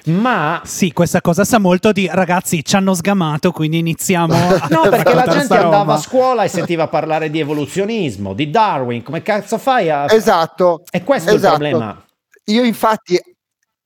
Ma 0.05 0.61
Sì, 0.65 0.93
questa 0.93 1.21
cosa 1.21 1.45
sa 1.45 1.59
molto 1.59 1.93
di 1.93 2.09
ragazzi, 2.13 2.63
ci 2.63 2.77
hanno 2.77 2.95
sgamato, 2.95 3.53
quindi 3.53 3.79
iniziamo 3.79 4.35
a 4.61 4.69
No, 4.71 4.89
perché 4.89 5.15
la 5.15 5.27
gente 5.27 5.57
andava 5.57 5.95
a 5.95 5.99
scuola 5.99 6.45
e 6.45 6.49
sentiva 6.49 6.89
parlare 6.89 7.31
di 7.31 7.41
evoluzionismo, 7.41 8.35
di 8.35 8.51
Darwin, 8.51 9.03
come 9.03 9.23
cazzo 9.23 9.59
fai 9.59 9.91
a... 9.91 10.07
Esatto. 10.13 10.83
E 10.91 11.03
questo 11.03 11.31
è 11.31 11.33
il 11.33 11.39
esatto. 11.39 11.57
problema. 11.57 12.05
Io 12.47 12.65
infatti, 12.65 13.19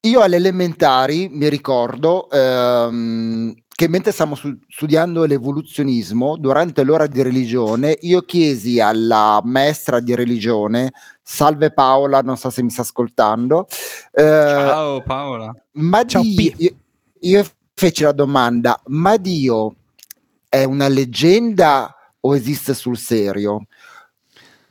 io 0.00 0.20
alle 0.20 0.36
elementari 0.36 1.28
mi 1.30 1.48
ricordo, 1.48 2.28
ehm, 2.30 3.54
che 3.77 3.89
mentre 3.89 4.11
stiamo 4.11 4.35
su- 4.35 4.59
studiando 4.68 5.27
l'evoluzionismo, 5.27 6.39
durante 6.39 6.83
l'ora 6.83 7.07
di 7.07 7.20
religione, 7.20 7.99
io 8.01 8.22
chiesi 8.22 8.81
alla 8.81 9.43
maestra 9.45 10.01
di 10.01 10.14
religione, 10.14 10.95
salve 11.22 11.70
Paola, 11.70 12.22
non 12.22 12.39
so 12.39 12.49
se 12.49 12.62
mi 12.62 12.70
sta 12.70 12.81
ascoltando, 12.81 13.66
eh, 14.12 14.22
Ciao 14.22 15.03
Paola. 15.03 15.55
ma 15.72 16.05
Ciao, 16.07 16.22
Dio, 16.22 16.55
io, 16.57 16.74
io 17.20 17.47
feci 17.74 18.03
la 18.03 18.12
domanda, 18.12 18.81
ma 18.87 19.18
Dio 19.18 19.77
è 20.49 20.64
una 20.64 20.89
leggenda 20.89 21.95
o 22.20 22.35
esiste 22.35 22.72
sul 22.72 22.97
serio? 22.97 23.66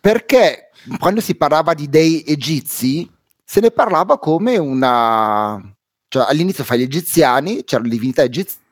Perché 0.02 0.72
quando 0.98 1.22
si 1.22 1.36
parlava 1.36 1.76
di 1.76 1.88
dei 1.88 2.24
egizi, 2.26 3.08
se 3.44 3.60
ne 3.60 3.70
parlava 3.70 4.18
come 4.18 4.58
una... 4.58 5.62
Cioè, 6.08 6.26
all'inizio 6.28 6.64
fra 6.64 6.76
gli 6.76 6.82
egiziani 6.82 7.64
c'erano 7.64 7.90
divinità 7.90 8.24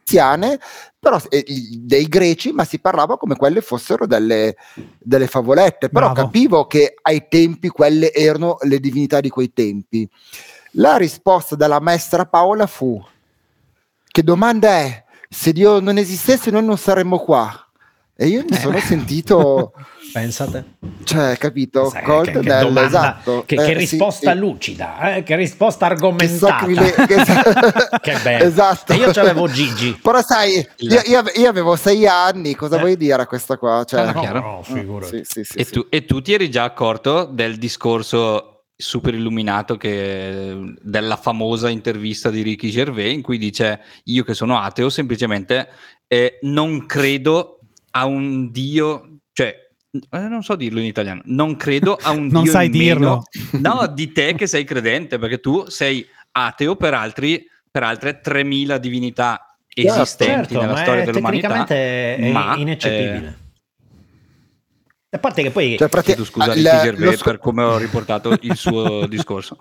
egiziane, 0.03 0.59
però 0.99 1.19
eh, 1.29 1.45
dei 1.79 2.07
greci, 2.07 2.51
ma 2.51 2.65
si 2.65 2.79
parlava 2.79 3.17
come 3.17 3.35
quelle 3.35 3.61
fossero 3.61 4.05
delle, 4.05 4.55
delle 4.99 5.27
favolette. 5.27 5.89
Però 5.89 6.11
Bravo. 6.11 6.27
capivo 6.27 6.67
che 6.67 6.95
ai 7.01 7.27
tempi 7.27 7.69
quelle 7.69 8.13
erano 8.13 8.57
le 8.61 8.79
divinità 8.79 9.21
di 9.21 9.29
quei 9.29 9.51
tempi. 9.53 10.07
La 10.77 10.97
risposta 10.97 11.55
della 11.55 11.79
maestra 11.79 12.25
Paola 12.25 12.67
fu: 12.67 13.01
Che 14.05 14.23
domanda 14.23 14.69
è? 14.69 15.03
Se 15.29 15.51
Dio 15.51 15.79
non 15.79 15.97
esistesse, 15.97 16.51
noi 16.51 16.63
non 16.63 16.77
saremmo 16.77 17.17
qua. 17.19 17.57
E 18.15 18.27
io 18.27 18.43
mi 18.47 18.55
sono 18.55 18.77
sentito, 18.79 19.73
Pensate. 20.13 20.63
cioè, 21.03 21.35
capito? 21.37 21.89
Sai, 21.89 22.03
Colto 22.03 22.31
che, 22.31 22.39
che 22.39 22.47
nel- 22.47 22.61
domanda, 22.61 22.85
esatto. 22.87 23.43
che, 23.45 23.55
Eh, 23.55 23.57
che 23.57 23.65
sì, 23.65 23.73
risposta 23.73 24.31
sì. 24.31 24.37
lucida, 24.37 25.15
eh, 25.15 25.23
che 25.23 25.35
risposta 25.35 25.87
Che 25.87 25.93
argomentata. 25.93 26.59
sacrile- 26.59 26.91
che- 26.93 27.05
Che 28.01 28.17
bello. 28.23 28.43
Esatto. 28.45 28.93
E 28.93 28.95
io 28.97 29.11
c'avevo 29.11 29.47
Gigi. 29.47 29.97
Però 30.01 30.21
sai, 30.21 30.65
io, 30.77 31.01
io 31.05 31.23
io 31.35 31.49
avevo 31.49 31.75
sei 31.75 32.05
anni, 32.07 32.55
cosa 32.55 32.77
Eh. 32.77 32.79
vuoi 32.79 32.95
dire 32.97 33.21
a 33.23 33.25
questa 33.27 33.57
qua? 33.57 33.83
Cioè, 33.83 34.01
Ah, 34.01 34.11
No, 34.11 34.19
chiaro. 34.21 34.39
no, 34.39 34.61
figurati. 34.63 35.17
sì, 35.17 35.23
sì, 35.23 35.43
sì, 35.43 35.57
E, 35.57 35.63
sì. 35.65 35.71
tu, 35.71 35.85
e 35.89 36.05
tu 36.05 36.21
ti 36.21 36.33
eri 36.33 36.49
già 36.51 36.63
accorto 36.63 37.25
del 37.25 37.57
discorso 37.57 38.49
super 38.75 39.13
illuminato 39.13 39.77
che, 39.77 40.75
della 40.81 41.15
famosa 41.15 41.69
intervista 41.69 42.29
di 42.29 42.41
Ricky 42.41 42.69
Gervais 42.69 43.13
in 43.13 43.21
cui 43.21 43.37
dice 43.37 43.79
io 44.05 44.23
che 44.23 44.33
sono 44.33 44.57
ateo 44.59 44.89
semplicemente 44.89 45.69
eh, 46.07 46.39
non 46.41 46.85
credo 46.85 47.59
a 47.91 48.05
un 48.05 48.51
dio, 48.51 49.12
eh, 50.09 50.19
non 50.27 50.43
so 50.43 50.55
dirlo 50.55 50.79
in 50.79 50.85
italiano, 50.85 51.21
non 51.25 51.55
credo 51.55 51.97
a 52.01 52.11
un 52.11 52.27
Non 52.31 52.43
dio 52.43 52.51
sai 52.51 52.65
in 52.67 52.71
meno- 52.77 53.23
dirlo. 53.31 53.59
no, 53.61 53.87
di 53.87 54.11
te 54.11 54.33
che 54.35 54.47
sei 54.47 54.63
credente 54.63 55.19
perché 55.19 55.39
tu 55.39 55.65
sei 55.67 56.05
ateo 56.31 56.75
per, 56.75 56.93
altri, 56.93 57.45
per 57.69 57.83
altre 57.83 58.19
3000 58.19 58.77
divinità 58.79 59.55
esistenti 59.75 60.53
Certo, 60.53 60.61
nella 60.61 60.77
storia 60.77 61.03
dell'umanità 61.05 61.47
tecnicamente 61.47 62.15
è 62.15 62.31
ma, 62.31 62.55
ineccepibile. 62.57 63.37
A 65.11 65.19
parte 65.19 65.43
che 65.43 65.51
poi 65.51 65.77
Cioè, 65.77 65.89
prati- 65.89 66.07
Chiedo 66.07 66.25
scusa 66.25 66.51
ah, 66.51 66.55
la- 66.55 66.81
Gervais 66.81 67.17
sc- 67.17 67.23
per 67.23 67.37
come 67.37 67.63
ho 67.63 67.77
riportato 67.77 68.35
il 68.41 68.55
suo 68.55 69.05
discorso. 69.07 69.57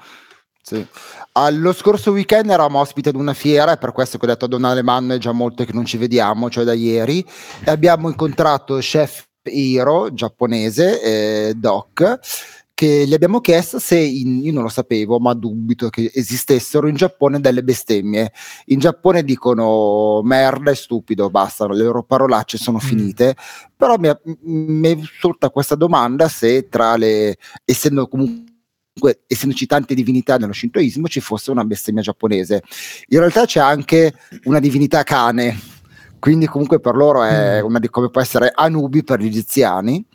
Sì. 0.62 0.86
Allo 1.32 1.72
scorso 1.72 2.12
weekend 2.12 2.48
eravamo 2.48 2.78
ospiti 2.78 3.08
ad 3.10 3.16
una 3.16 3.34
fiera, 3.34 3.72
è 3.72 3.78
per 3.78 3.92
questo 3.92 4.16
che 4.16 4.24
ho 4.24 4.28
detto 4.28 4.44
a 4.46 4.48
Don 4.48 4.64
Alemanno 4.64 5.12
è 5.14 5.18
già 5.18 5.32
molto 5.32 5.64
che 5.64 5.72
non 5.72 5.84
ci 5.84 5.96
vediamo, 5.98 6.48
cioè 6.48 6.64
da 6.64 6.72
ieri, 6.72 7.22
e 7.64 7.70
abbiamo 7.70 8.08
incontrato 8.08 8.76
chef 8.78 9.24
Hiro, 9.44 10.12
giapponese, 10.12 11.02
eh, 11.48 11.54
Doc, 11.54 12.20
che 12.74 13.04
gli 13.06 13.14
abbiamo 13.14 13.40
chiesto 13.40 13.78
se, 13.78 13.98
in- 13.98 14.42
io 14.42 14.52
non 14.52 14.62
lo 14.64 14.68
sapevo, 14.68 15.18
ma 15.20 15.34
dubito 15.34 15.88
che 15.88 16.10
esistessero 16.12 16.88
in 16.88 16.96
Giappone 16.96 17.40
delle 17.40 17.62
bestemmie. 17.62 18.32
In 18.66 18.78
Giappone 18.78 19.22
dicono 19.22 20.20
merda 20.22 20.70
e 20.70 20.74
stupido, 20.74 21.30
basta, 21.30 21.66
le 21.68 21.84
loro 21.84 22.02
parolacce 22.02 22.58
sono 22.58 22.78
finite, 22.78 23.36
però 23.76 23.96
mi, 23.98 24.08
è- 24.08 24.20
mi 24.42 24.88
è 24.88 24.98
sorta 25.20 25.50
questa 25.50 25.74
domanda 25.74 26.28
se 26.28 26.68
tra 26.68 26.96
le, 26.96 27.36
essendo 27.64 28.08
comunque 28.08 28.50
comunque, 28.94 29.24
essendoci 29.26 29.64
tante 29.64 29.94
divinità 29.94 30.36
nello 30.36 30.52
shintoismo, 30.52 31.08
ci 31.08 31.20
fosse 31.20 31.50
una 31.50 31.64
bestemmia 31.64 32.02
giapponese. 32.02 32.62
In 33.08 33.18
realtà 33.20 33.46
c'è 33.46 33.60
anche 33.60 34.12
una 34.44 34.60
divinità 34.60 35.02
cane, 35.02 35.58
quindi 36.22 36.46
comunque 36.46 36.78
per 36.78 36.94
loro 36.94 37.24
è 37.24 37.60
Mm. 37.60 37.64
una 37.64 37.80
di 37.80 37.88
come 37.90 38.08
può 38.08 38.20
essere 38.20 38.52
Anubi 38.54 39.02
per 39.02 39.18
gli 39.18 39.26
egiziani. 39.26 40.06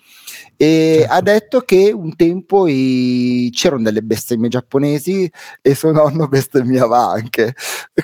E 0.56 0.98
Certo. 1.00 1.14
ha 1.14 1.22
detto 1.22 1.60
che 1.62 1.92
un 1.94 2.16
tempo 2.16 2.66
i- 2.68 3.50
c'erano 3.54 3.84
delle 3.84 4.02
bestemmie 4.02 4.48
giapponesi 4.50 5.30
e 5.62 5.76
suo 5.76 5.92
nonno 5.92 6.28
bestemmiava 6.30 7.10
anche, 7.10 7.54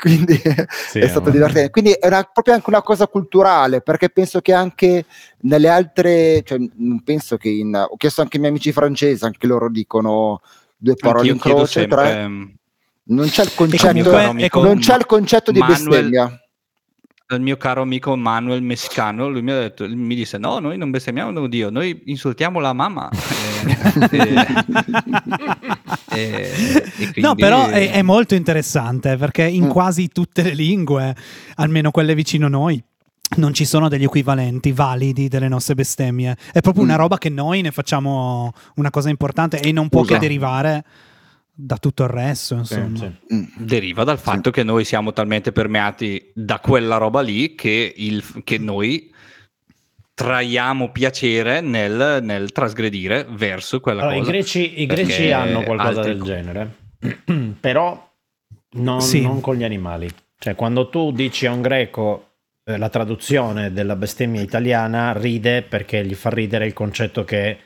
quindi 0.01 0.35
Sì, 0.89 0.99
è 0.99 1.07
stato 1.07 1.25
ma- 1.27 1.31
divertente. 1.31 1.69
Quindi 1.69 1.91
è 1.93 2.07
una- 2.07 2.23
proprio 2.31 2.55
anche 2.55 2.69
una 2.69 2.81
cosa 2.81 3.07
culturale, 3.07 3.79
perché 3.81 4.09
penso 4.09 4.41
che 4.41 4.51
anche 4.51 5.05
nelle 5.43 5.69
altre, 5.69 6.41
cioè 6.43 6.57
non 6.75 7.01
penso 7.03 7.37
che 7.37 7.47
in, 7.49 7.73
ho 7.75 7.95
chiesto 7.95 8.19
anche 8.21 8.35
ai 8.35 8.41
miei 8.41 8.53
amici 8.53 8.73
francesi, 8.73 9.23
anche 9.23 9.47
loro 9.47 9.69
dicono 9.69 10.41
due 10.75 10.95
parole 10.95 11.29
in 11.29 11.39
croce, 11.39 11.79
sempre, 11.79 11.97
tre. 12.01 12.19
ehm, 12.19 12.53
Non 13.05 13.27
c'è 13.29 13.43
il 13.43 13.49
E 13.49 13.55
concetto, 13.55 14.09
comunque- 14.09 14.49
com- 14.49 14.63
non 14.65 14.77
c'è 14.79 14.95
il 14.97 15.05
concetto 15.05 15.51
di 15.51 15.59
Manuel- 15.59 15.87
bestemmia. 15.89 16.37
Al 17.33 17.41
mio 17.41 17.57
caro 17.57 17.81
amico 17.81 18.15
Manuel 18.15 18.61
Messicano, 18.61 19.29
lui 19.29 19.41
mi 19.41 19.51
ha 19.51 19.59
detto, 19.59 19.85
mi 19.87 20.15
disse: 20.15 20.37
No, 20.37 20.59
noi 20.59 20.77
non 20.77 20.91
bestemmiamo 20.91 21.47
Dio, 21.47 21.69
noi 21.69 22.01
insultiamo 22.05 22.59
la 22.59 22.73
mamma. 22.73 23.09
Eh, 26.15 26.19
eh, 26.19 26.51
e- 26.97 27.11
e 27.15 27.21
No, 27.21 27.33
quindi- 27.33 27.41
però 27.41 27.67
è, 27.67 27.91
è 27.91 28.01
molto 28.01 28.35
interessante 28.35 29.17
perché 29.17 29.43
in 29.43 29.65
Mm. 29.65 29.69
quasi 29.69 30.09
tutte 30.09 30.43
le 30.43 30.53
lingue, 30.53 31.15
almeno 31.55 31.91
quelle 31.91 32.13
vicino 32.15 32.45
a 32.45 32.49
noi, 32.49 32.81
non 33.37 33.53
ci 33.53 33.65
sono 33.65 33.87
degli 33.89 34.03
equivalenti 34.03 34.71
validi 34.71 35.27
delle 35.27 35.47
nostre 35.47 35.73
bestemmie. 35.75 36.37
È 36.51 36.59
proprio 36.61 36.83
una 36.83 36.93
Mm. 36.95 36.99
roba 36.99 37.17
che 37.17 37.29
noi 37.29 37.61
ne 37.61 37.71
facciamo 37.71 38.51
una 38.75 38.89
cosa 38.91 39.09
importante 39.09 39.59
e 39.59 39.71
non 39.71 39.89
può 39.89 40.01
Usa. 40.01 40.13
che 40.13 40.19
derivare 40.19 40.83
da 41.55 41.77
tutto 41.77 42.03
il 42.03 42.09
resto, 42.09 42.63
Sì, 42.63 42.79
insomma. 42.79 42.97
sì. 43.27 43.33
Mm. 43.35 43.43
deriva 43.57 44.03
dal 44.03 44.17
fatto 44.17 44.49
che 44.49 44.63
noi 44.63 44.83
siamo 44.85 45.13
talmente 45.13 45.51
permeati 45.51 46.31
da 46.33 46.59
quella 46.59 46.97
roba 46.97 47.21
lì 47.21 47.53
che, 47.55 47.93
il- 47.95 48.41
che 48.43 48.57
noi 48.57 49.11
traiamo 50.15 50.91
piacere 50.91 51.61
nel, 51.61 52.19
nel 52.21 52.51
trasgredire 52.51 53.25
verso 53.29 53.79
quella 53.79 54.01
Allora, 54.01 54.15
i 54.15 54.19
cosa. 54.19 54.31
greci, 54.31 54.81
i 54.81 54.85
greci 54.85 55.31
hanno 55.31 55.63
qualcosa 55.63 55.99
altri 55.99 56.11
del 56.11 56.19
co- 56.19 56.25
genere, 56.25 56.75
però 57.59 58.11
non, 58.71 59.01
Sì. 59.01 59.21
non 59.21 59.41
con 59.41 59.55
gli 59.55 59.63
animali. 59.63 60.09
Cioè, 60.37 60.55
quando 60.55 60.89
tu 60.89 61.11
dici 61.11 61.45
a 61.45 61.51
un 61.51 61.61
greco 61.61 62.29
eh, 62.65 62.77
la 62.77 62.89
traduzione 62.89 63.73
della 63.73 63.95
bestemmia 63.95 64.41
italiana, 64.41 65.13
ride 65.13 65.61
perché 65.63 66.05
gli 66.05 66.15
fa 66.15 66.29
ridere 66.29 66.65
il 66.65 66.73
concetto 66.73 67.23
che 67.23 67.57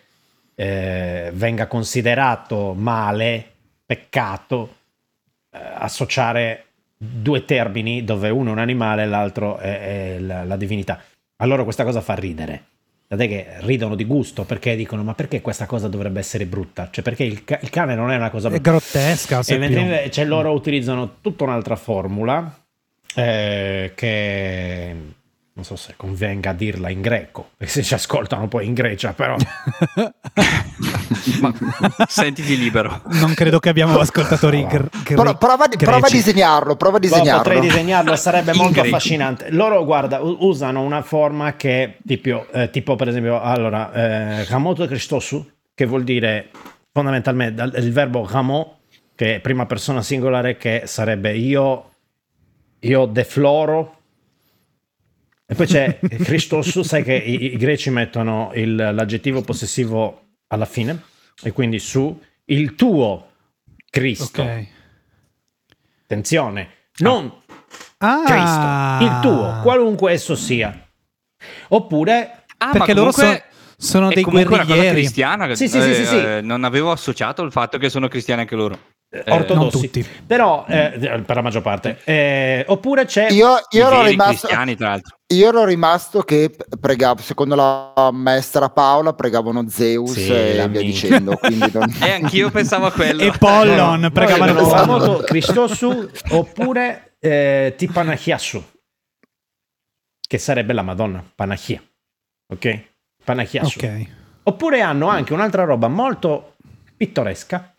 eh, 0.56 1.32
venga 1.34 1.68
considerato 1.68 2.74
male, 2.74 3.52
peccato, 3.88 4.76
eh, 5.52 5.58
associare 5.60 6.66
due 6.96 7.46
termini 7.46 8.04
dove 8.04 8.30
uno 8.30 8.50
è 8.50 8.52
un 8.52 8.60
animale 8.60 9.04
e 9.04 9.06
l'altro 9.08 9.58
è, 9.58 10.16
è 10.16 10.20
la, 10.20 10.44
la 10.44 10.56
divinità. 10.58 11.02
Allora 11.38 11.64
questa 11.64 11.84
cosa 11.84 12.02
fa 12.02 12.14
ridere. 12.14 12.64
Tant'è 13.08 13.28
che 13.30 13.46
ridono 13.60 13.96
di 13.96 14.04
gusto 14.04 14.44
perché 14.44 14.76
dicono: 14.76 15.02
Ma 15.02 15.14
perché 15.14 15.40
questa 15.40 15.66
cosa 15.66 15.88
dovrebbe 15.88 16.20
essere 16.20 16.46
brutta? 16.46 16.90
Cioè, 16.92 17.04
perché 17.04 17.24
il, 17.24 17.46
ca- 17.46 17.60
il 17.62 17.70
cane 17.70 17.96
non 17.96 18.12
è 18.12 18.18
una 18.18 18.30
cosa 18.30 18.50
È 18.50 18.52
brutta. 18.52 18.70
grottesca. 18.72 19.42
E 19.48 19.58
mentre 19.58 19.80
invece 19.80 20.26
loro 20.26 20.52
utilizzano 20.52 21.16
tutta 21.22 21.46
un'altra 21.46 21.78
formula 21.78 22.54
eh, 23.16 23.94
che 23.96 24.96
non 25.58 25.66
so 25.66 25.76
se 25.76 25.96
convenga 25.98 26.52
a 26.52 26.54
dirla 26.54 26.90
in 26.92 27.02
greco, 27.02 27.50
perché 27.58 27.74
se 27.74 27.82
ci 27.82 27.96
ascoltano 27.96 28.48
poi 28.48 28.68
in 28.68 28.76
Grecia, 28.76 29.14
però 29.14 29.36
Ma 31.42 31.52
sentiti 32.08 32.56
libero. 32.58 33.02
non 33.14 33.34
credo 33.34 33.58
che 33.60 33.70
abbiamo 33.70 33.98
ascoltatori 34.00 34.66
gr- 34.68 34.88
gre- 35.04 35.16
Però 35.16 35.36
prova, 35.38 35.64
a- 35.66 35.68
prova 35.70 35.96
a 35.98 36.00
greci. 36.00 36.18
disegnarlo, 36.18 36.76
prova 36.76 36.98
a 36.98 37.00
Boh, 37.00 37.08
disegnarlo. 37.08 37.42
potrei 37.42 37.60
disegnarlo 37.62 38.14
e 38.14 38.18
sarebbe 38.18 38.52
In 38.52 38.58
molto 38.58 38.74
greco. 38.82 38.88
affascinante. 38.96 39.50
Loro, 39.52 39.84
guarda, 39.84 40.20
usano 40.22 40.82
una 40.82 41.02
forma 41.02 41.56
che 41.56 41.98
tipo, 42.06 42.46
eh, 42.52 42.70
tipo 42.70 42.96
per 42.96 43.08
esempio, 43.08 43.42
allora, 43.42 43.92
eh, 43.94 44.46
Ramoto 44.46 44.86
Christosu, 44.86 45.44
che 45.74 45.86
vuol 45.86 46.04
dire 46.04 46.50
fondamentalmente 46.92 47.56
dal- 47.56 47.74
il 47.84 47.92
verbo 47.92 48.28
ramo, 48.30 48.78
che 49.16 49.36
è 49.36 49.40
prima 49.40 49.66
persona 49.66 50.04
singolare, 50.04 50.58
che 50.58 50.84
sarebbe 50.86 51.36
io, 51.36 51.90
io 52.82 53.06
defloro. 53.06 53.96
E 55.50 55.56
poi 55.56 55.66
c'è 55.66 55.98
Christosu, 56.00 56.84
sai 56.84 57.04
che 57.04 57.14
i, 57.16 57.54
i 57.54 57.58
greci 57.58 57.90
mettono 57.90 58.52
il- 58.54 58.76
l'aggettivo 58.76 59.42
possessivo 59.42 60.32
alla 60.48 60.66
fine, 60.66 61.04
e 61.42 61.52
quindi 61.54 61.80
su 61.80 62.20
il 62.46 62.76
tuo 62.76 63.32
Cristo. 63.90 64.42
Ok. 64.42 64.66
Attenzione, 66.04 66.70
non 66.98 67.32
Ah, 68.00 68.24
Cristo, 68.26 69.06
il 69.06 69.20
tuo, 69.22 69.60
qualunque 69.62 70.12
esso 70.12 70.36
sia. 70.36 70.86
Oppure, 71.70 72.44
Ah, 72.58 72.72
perché 72.72 72.94
ma 72.94 73.00
loro 73.00 73.12
sono, 73.12 73.40
sono 73.78 74.10
è 74.10 74.14
dei 74.16 74.24
comunque 74.24 74.56
una 74.56 74.66
cosa 74.66 74.90
cristiana. 74.90 75.56
Sì, 75.56 75.68
sì, 75.68 75.82
sì, 75.82 75.90
eh, 75.90 75.94
sì, 75.94 76.06
sì. 76.06 76.16
eh, 76.18 76.42
non 76.42 76.64
avevo 76.64 76.92
associato 76.92 77.42
il 77.44 77.52
fatto 77.52 77.78
che 77.78 77.90
sono 77.90 78.08
cristiani 78.08 78.42
anche 78.42 78.56
loro. 78.56 78.80
Eh, 79.10 79.24
Eh, 79.26 79.32
ortodossi. 79.32 79.56
non 79.56 79.70
tutti. 79.70 80.06
Però, 80.26 80.66
eh, 80.68 81.22
per 81.26 81.36
la 81.36 81.42
maggior 81.42 81.62
parte. 81.62 82.00
Eh, 82.04 82.64
oppure 82.68 83.06
c'è... 83.06 83.30
Io, 83.32 83.56
I 83.70 83.78
io 83.78 83.88
ero 83.88 83.98
veri 83.98 84.10
rimasto, 84.12 84.32
cristiani, 84.48 84.76
tra 84.76 84.90
l'altro. 84.90 85.18
io 85.28 85.48
ero 85.48 85.64
rimasto 85.66 86.22
che 86.24 86.56
pregavo, 86.80 87.22
secondo 87.22 87.56
la 87.56 88.10
maestra 88.12 88.70
Paola, 88.70 89.14
pregavano 89.14 89.68
Zeus 89.70 90.12
Sì, 90.14 90.30
e 90.34 90.56
la 90.56 90.68
via 90.68 90.82
dicendo. 90.82 91.40
Non- 91.74 91.96
E 92.02 92.12
anch'io 92.12 92.50
pensavo 92.52 92.86
a 92.88 92.92
quello. 92.92 93.22
E 93.24 93.32
Pollon, 93.38 94.10
pregavano 94.14 94.54
Noi 94.54 94.64
Pollon. 94.64 94.78
famoso 94.78 95.18
Christosu 95.28 96.10
oppure 96.32 97.16
eh, 97.20 97.74
Tipanachiasu, 97.78 98.64
che 100.28 100.38
sarebbe 100.38 100.74
la 100.74 100.82
Madonna, 100.82 101.24
Panachia. 101.36 101.82
Ok? 102.54 102.82
Panachiasu. 103.24 103.80
Ok. 103.80 104.06
Oppure 104.44 104.82
hanno 104.82 105.08
anche 105.08 105.34
un'altra 105.34 105.64
roba 105.64 105.88
molto 105.88 106.56
pittoresca 106.96 107.76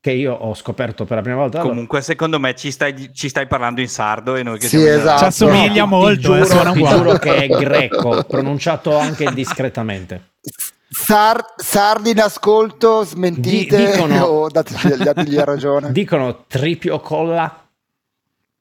che 0.00 0.12
io 0.12 0.32
ho 0.32 0.54
scoperto 0.54 1.04
per 1.04 1.16
la 1.18 1.22
prima 1.22 1.36
volta. 1.36 1.58
Allora, 1.58 1.72
Comunque, 1.74 2.00
secondo 2.00 2.40
me 2.40 2.54
ci 2.54 2.70
stai, 2.70 3.10
ci 3.12 3.28
stai 3.28 3.46
parlando 3.46 3.80
in 3.82 3.88
sardo 3.88 4.34
e 4.36 4.42
noi 4.42 4.58
che 4.58 4.66
Sì, 4.68 4.78
siamo 4.78 4.86
esatto. 4.98 5.18
Ci 5.18 5.24
assomiglia 5.24 5.82
ti 5.84 5.88
molto, 5.90 6.34
eh, 6.34 6.40
giuro, 6.40 6.44
suona 6.46 6.72
ti 6.72 6.84
giuro 6.84 7.12
che 7.18 7.34
è 7.34 7.46
greco, 7.48 8.24
pronunciato 8.24 8.96
anche 8.96 9.30
discretamente. 9.34 10.30
Sar- 10.88 11.54
sardi 11.56 12.10
in 12.10 12.20
ascolto, 12.20 13.04
smentite 13.04 13.76
Di- 13.76 13.84
dicono- 13.92 14.24
o 14.26 14.48
dategli, 14.48 14.94
dategli 14.94 15.36
ragione. 15.38 15.92
Dicono 15.92 16.44
tripio 16.46 16.98
colla. 17.00 17.66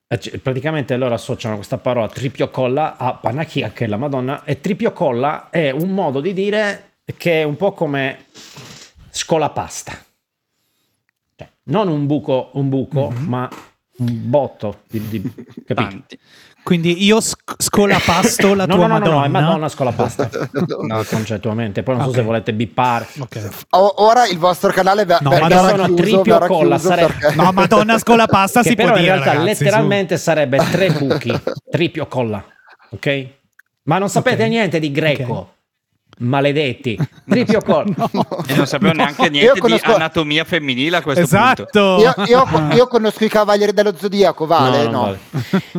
Eh, 0.07 0.39
Praticamente 0.43 0.97
loro 0.97 1.13
associano 1.13 1.55
questa 1.55 1.77
parola 1.77 2.07
tripio 2.09 2.49
colla 2.49 2.97
a 2.97 3.13
Panachia, 3.13 3.71
che 3.71 3.85
è 3.85 3.87
la 3.87 3.97
Madonna, 3.97 4.43
e 4.43 4.59
tripio 4.59 4.91
colla 4.91 5.49
è 5.49 5.69
un 5.71 5.89
modo 5.91 6.19
di 6.19 6.33
dire 6.33 6.95
che 7.15 7.41
è 7.41 7.43
un 7.43 7.55
po' 7.55 7.71
come 7.71 8.25
scolapasta. 9.09 9.93
Non 11.69 11.87
un 11.87 12.05
buco, 12.05 12.49
un 12.53 12.69
buco, 12.69 13.09
Mhm. 13.11 13.25
ma 13.27 13.49
un 13.99 14.29
botto 14.29 14.79
di, 14.89 15.07
di- 15.09 15.33
capito? 15.65 16.03
Quindi 16.61 17.03
io 17.03 17.19
sc- 17.21 17.55
scolapasto 17.57 18.53
la 18.53 18.65
no, 18.67 18.75
tua 18.75 18.87
no, 18.87 18.97
no, 18.97 19.05
no, 19.05 19.05
Madonna. 19.11 19.25
è 19.25 19.29
Madonna 19.29 19.69
scolapasta. 19.69 20.29
No, 20.87 21.03
concettualmente. 21.03 21.83
Poi 21.83 21.95
non 21.95 22.05
so 22.05 22.13
se 22.13 22.21
volete 22.21 22.53
bippare. 22.53 23.07
Ok. 23.19 23.49
O- 23.71 23.93
ora 24.03 24.27
il 24.27 24.37
vostro 24.37 24.71
canale 24.71 25.05
ver- 25.05 25.21
No, 25.21 25.29
ver- 25.29 25.41
ma 25.41 25.47
verrà 25.47 25.85
chiuso, 25.85 25.93
tripio 25.95 26.23
verrà 26.33 26.47
colla, 26.47 26.75
chiuso 26.75 26.89
sare- 26.89 27.05
perché- 27.05 27.35
No, 27.35 27.51
Madonna 27.51 27.97
scolapasta 27.97 28.61
che 28.61 28.69
si 28.69 28.75
però 28.75 28.89
può 28.89 28.97
in 28.97 29.03
dire, 29.03 29.13
realtà 29.15 29.33
ragazzi, 29.33 29.55
su. 29.55 29.63
letteralmente 29.63 30.17
sarebbe 30.17 30.57
tre 30.71 30.91
buchi, 30.91 31.41
tripio 31.71 32.07
colla, 32.07 32.43
ok? 32.91 33.27
Ma 33.83 33.97
non 33.97 34.09
sapete 34.09 34.43
Ok. 34.43 34.49
niente 34.49 34.79
di 34.79 34.91
greco, 34.91 35.53
maledetti, 36.19 36.97
tripio 37.27 37.61
colla. 37.61 38.09
E 38.47 38.55
non 38.55 38.65
sapevo 38.65 38.93
neanche 38.93 39.23
Io 39.23 39.29
niente 39.29 39.59
conosco- 39.59 39.87
di 39.87 39.93
anatomia 39.93 40.43
femminile 40.43 40.97
a 40.97 41.01
questo 41.01 41.27
punto. 41.27 41.67
Esatto. 41.67 41.97
Io, 41.99 42.13
io- 42.25 42.67
io 42.75 42.87
conosco 42.87 43.23
i 43.25 43.29
cavalieri 43.29 43.73
dello 43.73 43.95
zodiaco, 43.95 44.45
vale? 44.45 44.87
No, 44.87 45.01
vale. 45.01 45.19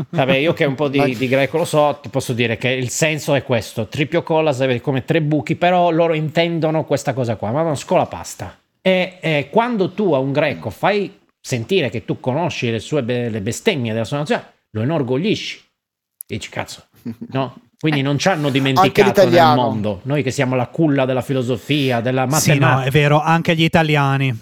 Vabbè, 0.08 0.34
io 0.36 0.52
che 0.52 0.64
un 0.64 0.74
po' 0.74 0.88
di, 0.88 1.16
di 1.16 1.28
greco 1.28 1.58
lo 1.58 1.64
so, 1.64 1.98
ti 2.02 2.08
posso 2.08 2.32
dire 2.32 2.56
che 2.56 2.68
il 2.68 2.88
senso 2.90 3.34
è 3.34 3.42
questo, 3.42 3.86
tripio 3.88 4.22
colla 4.22 4.52
sarebbe 4.52 4.80
come 4.80 5.04
tre 5.04 5.20
buchi, 5.22 5.56
però 5.56 5.90
loro 5.90 6.14
intendono 6.14 6.84
questa 6.84 7.12
cosa 7.14 7.36
qua, 7.36 7.50
ma 7.50 7.62
non 7.62 7.76
scola 7.76 8.06
pasta. 8.06 8.58
E, 8.82 9.18
e 9.20 9.48
quando 9.50 9.90
tu 9.90 10.12
a 10.14 10.18
un 10.18 10.32
greco 10.32 10.70
fai 10.70 11.18
sentire 11.40 11.90
che 11.90 12.04
tu 12.04 12.20
conosci 12.20 12.70
le 12.70 12.78
sue 12.78 13.02
be- 13.02 13.28
le 13.28 13.40
bestemmie 13.40 13.92
della 13.92 14.04
sua 14.04 14.18
nazione, 14.18 14.44
lo 14.70 14.82
inorgoglisci. 14.82 15.62
Dici, 16.26 16.48
cazzo, 16.48 16.84
no? 17.32 17.56
Quindi 17.80 18.02
non 18.02 18.18
ci 18.18 18.28
hanno 18.28 18.50
dimenticato 18.50 19.26
nel 19.26 19.54
mondo, 19.54 20.00
noi 20.02 20.22
che 20.22 20.30
siamo 20.30 20.54
la 20.54 20.66
culla 20.66 21.06
della 21.06 21.22
filosofia, 21.22 22.02
della 22.02 22.26
Sì, 22.32 22.50
no, 22.50 22.66
matematica. 22.66 22.88
è 22.88 22.90
vero, 22.90 23.22
anche 23.22 23.56
gli 23.56 23.62
italiani. 23.62 24.38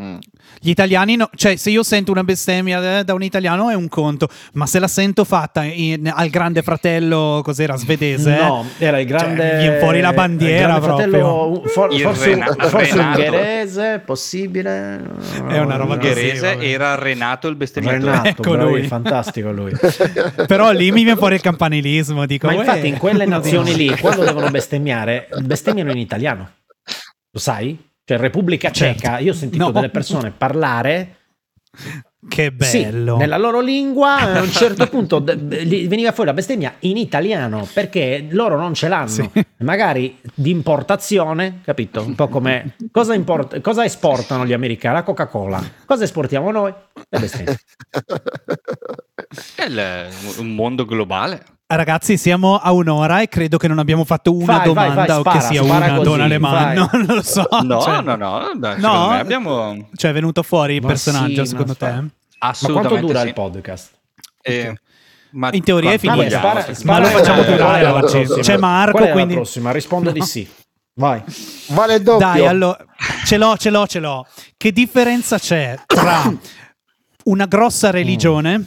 Mm. 0.00 0.16
Gli 0.58 0.70
italiani, 0.70 1.14
no- 1.14 1.30
cioè 1.36 1.54
se 1.54 1.70
io 1.70 1.84
sento 1.84 2.10
una 2.10 2.24
bestemmia 2.24 2.98
eh, 2.98 3.04
da 3.04 3.14
un 3.14 3.22
italiano 3.22 3.70
è 3.70 3.74
un 3.74 3.86
conto, 3.88 4.28
ma 4.54 4.66
se 4.66 4.80
la 4.80 4.88
sento 4.88 5.22
fatta 5.22 5.62
in- 5.62 6.10
al 6.12 6.30
grande 6.30 6.62
fratello, 6.62 7.40
cos'era, 7.44 7.76
svedese? 7.76 8.34
No, 8.36 8.66
era 8.78 8.98
il 8.98 9.06
grande. 9.06 9.40
Cioè, 9.50 9.58
viene 9.58 9.78
fuori 9.78 10.00
la 10.00 10.12
bandiera 10.12 10.80
fratello, 10.80 11.62
for- 11.66 11.96
forse, 11.96 12.24
Rena- 12.26 12.46
forse 12.58 12.90
Renato. 12.90 13.18
ungherese, 13.20 14.02
possibile. 14.04 15.00
È 15.48 15.58
una 15.58 15.76
roba 15.76 15.94
Ungherese 15.94 16.54
vabbè. 16.54 16.66
era 16.66 16.96
Renato 16.96 17.46
il 17.46 17.54
bestemmiatore. 17.54 18.04
Renato, 18.10 18.28
Ecco 18.28 18.50
bravi, 18.50 18.70
lui. 18.72 18.82
fantastico 18.88 19.52
lui. 19.52 19.72
Però 20.48 20.72
lì 20.72 20.90
mi 20.90 21.04
viene 21.04 21.16
fuori 21.16 21.36
il 21.36 21.40
campanilismo, 21.40 22.26
dico, 22.26 22.48
Ma 22.48 22.54
infatti 22.54 22.88
in 22.88 22.98
quelle 22.98 23.26
nazioni 23.26 23.76
lì, 23.76 23.94
quando 24.00 24.24
devono 24.24 24.50
bestemmiare, 24.50 25.28
bestemmiano 25.42 25.92
in 25.92 25.98
italiano. 25.98 26.50
Lo 27.30 27.38
sai? 27.38 27.78
Cioè, 28.04 28.18
Repubblica 28.18 28.70
Certo. 28.70 29.00
Ceca, 29.00 29.18
io 29.18 29.32
ho 29.32 29.34
sentito 29.34 29.64
No. 29.64 29.70
delle 29.70 29.88
persone 29.88 30.30
parlare 30.30 31.16
Che 32.28 32.52
sì, 32.58 32.82
bello. 32.84 33.16
nella 33.16 33.36
loro 33.38 33.60
lingua, 33.60 34.16
a 34.18 34.40
un 34.42 34.50
certo 34.52 34.86
punto 34.88 35.22
veniva 35.24 36.12
fuori 36.12 36.28
la 36.28 36.34
bestemmia 36.34 36.74
in 36.80 36.96
italiano 36.98 37.66
perché 37.72 38.26
loro 38.30 38.56
non 38.58 38.74
ce 38.74 38.88
l'hanno. 38.88 39.08
Sì. 39.08 39.28
Magari 39.58 40.18
di 40.34 40.50
importazione, 40.50 41.60
capito? 41.64 42.02
Un 42.02 42.14
po' 42.14 42.28
come 42.28 42.76
cosa, 42.90 43.14
import- 43.14 43.60
cosa 43.62 43.84
esportano 43.84 44.44
gli 44.46 44.52
americani? 44.52 44.94
La 44.96 45.02
Coca-Cola. 45.02 45.62
Cosa 45.86 46.04
esportiamo 46.04 46.50
noi? 46.50 46.72
Le 47.08 47.18
bestemmie. 47.18 47.56
È 49.54 49.64
il- 49.64 50.08
un 50.38 50.54
mondo 50.54 50.84
globale. 50.84 51.44
Ragazzi, 51.66 52.16
siamo 52.18 52.56
a 52.58 52.72
un'ora 52.72 53.20
e 53.22 53.28
credo 53.28 53.56
che 53.56 53.66
non 53.68 53.78
abbiamo 53.78 54.04
fatto 54.04 54.32
una 54.34 54.44
Vai, 54.44 54.56
vai, 54.58 54.66
domanda 54.66 55.04
vai, 55.06 55.16
o 55.16 55.20
spara, 55.20 55.38
che 55.38 55.44
sia 55.44 55.62
spara 55.64 55.84
una 55.86 55.94
così, 55.96 56.08
Don 56.08 56.20
Alemanno, 56.20 56.88
vai. 56.92 57.02
non 57.06 57.16
lo 57.16 57.22
so. 57.22 57.48
No, 57.62 57.80
cioè, 57.80 58.00
no, 58.02 58.16
no. 58.16 58.50
dai, 58.56 58.80
No? 58.80 59.10
abbiamo 59.10 59.88
Cioè 59.96 60.10
è 60.10 60.14
venuto 60.14 60.42
fuori 60.42 60.74
il 60.76 60.82
Ma 60.82 60.88
personaggio 60.88 61.42
sì, 61.44 61.50
secondo 61.50 61.74
te? 61.74 61.86
fa- 61.86 61.92
Ma 62.02 62.08
assolutamente 62.38 62.88
quanto 62.90 63.06
dura 63.06 63.20
sì. 63.22 63.26
il 63.28 63.32
podcast? 63.32 63.90
Eh, 64.42 64.74
ma 65.30 65.48
In 65.52 65.62
teoria 65.64 65.92
è 65.92 65.98
vogliamo, 65.98 66.20
Vabbè, 66.20 66.74
secondo 66.74 66.92
Ma 66.92 66.98
lo 67.00 67.06
facciamo 67.06 67.42
eh, 67.42 67.44
durare 67.46 67.86
oggi. 67.86 68.24
C'è 68.40 68.56
Marco, 68.58 68.96
Qual 68.98 69.08
è 69.08 69.12
quindi- 69.12 69.34
la 69.34 69.40
prossima? 69.40 69.72
Rispondo 69.72 70.10
di 70.10 70.18
No. 70.20 70.24
sì. 70.26 70.48
Vai. 70.96 71.22
Vale 71.68 71.94
il 71.96 72.02
doppio. 72.02 72.24
Dai, 72.26 72.46
allora, 72.46 72.76
ce 73.24 73.36
l'ho, 73.36 73.56
ce 73.56 73.70
l'ho, 73.70 73.86
ce 73.88 73.98
l'ho. 73.98 74.24
Che 74.56 74.70
differenza 74.70 75.38
c'è 75.40 75.76
tra 75.86 76.30
una 77.24 77.46
grossa 77.46 77.90
religione 77.90 78.62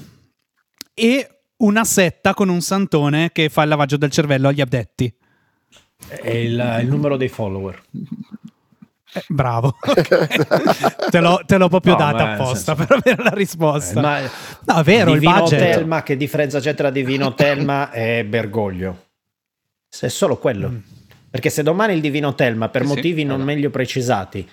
e 1.00 1.30
una 1.58 1.84
setta 1.86 2.34
con 2.34 2.50
un 2.50 2.62
santone 2.62 3.32
che 3.32 3.50
fa 3.50 3.62
il 3.62 3.70
lavaggio 3.70 3.98
del 3.98 4.10
cervello 4.10 4.48
agli 4.48 4.62
abdetti? 4.62 5.14
È 6.08 6.30
il, 6.30 6.80
il 6.82 6.88
numero 6.88 7.18
dei 7.18 7.28
follower. 7.28 7.80
Eh, 9.14 9.24
bravo. 9.28 9.76
te, 11.12 11.20
l'ho, 11.20 11.41
te 11.45 11.58
l'ho 11.58 11.70
proprio 11.70 11.93
No, 11.93 12.00
data 12.00 12.32
apposta 12.34 12.76
senso- 12.76 12.86
per 12.86 12.98
avere 12.98 13.24
la 13.24 13.36
risposta. 13.36 14.00
Eh, 14.00 14.02
ma 14.02 14.20
no, 14.74 14.80
è 14.80 14.84
vero, 14.84 15.14
il 15.14 15.20
Divino 15.20 15.39
budget. 15.39 15.60
Telma, 15.60 16.02
che 16.04 16.18
differenza 16.18 16.60
c'è 16.60 16.74
tra 16.74 16.89
Divino 16.89 17.34
Telma 17.36 17.91
e 17.91 18.26
Bergoglio? 18.26 19.06
Se 19.88 20.08
è 20.08 20.10
solo 20.10 20.38
quello. 20.38 20.70
Mm. 20.70 20.78
Perché 21.30 21.50
se 21.52 21.62
domani 21.62 21.93
il 21.93 22.02
Divino 22.02 22.34
Telma, 22.34 22.70
per 22.70 22.82
Sì, 22.82 22.88
sì, 22.88 22.93
motivi 22.95 23.24
non 23.24 23.36
esatto. 23.38 23.52
meglio 23.52 23.70
precisati, 23.70 24.50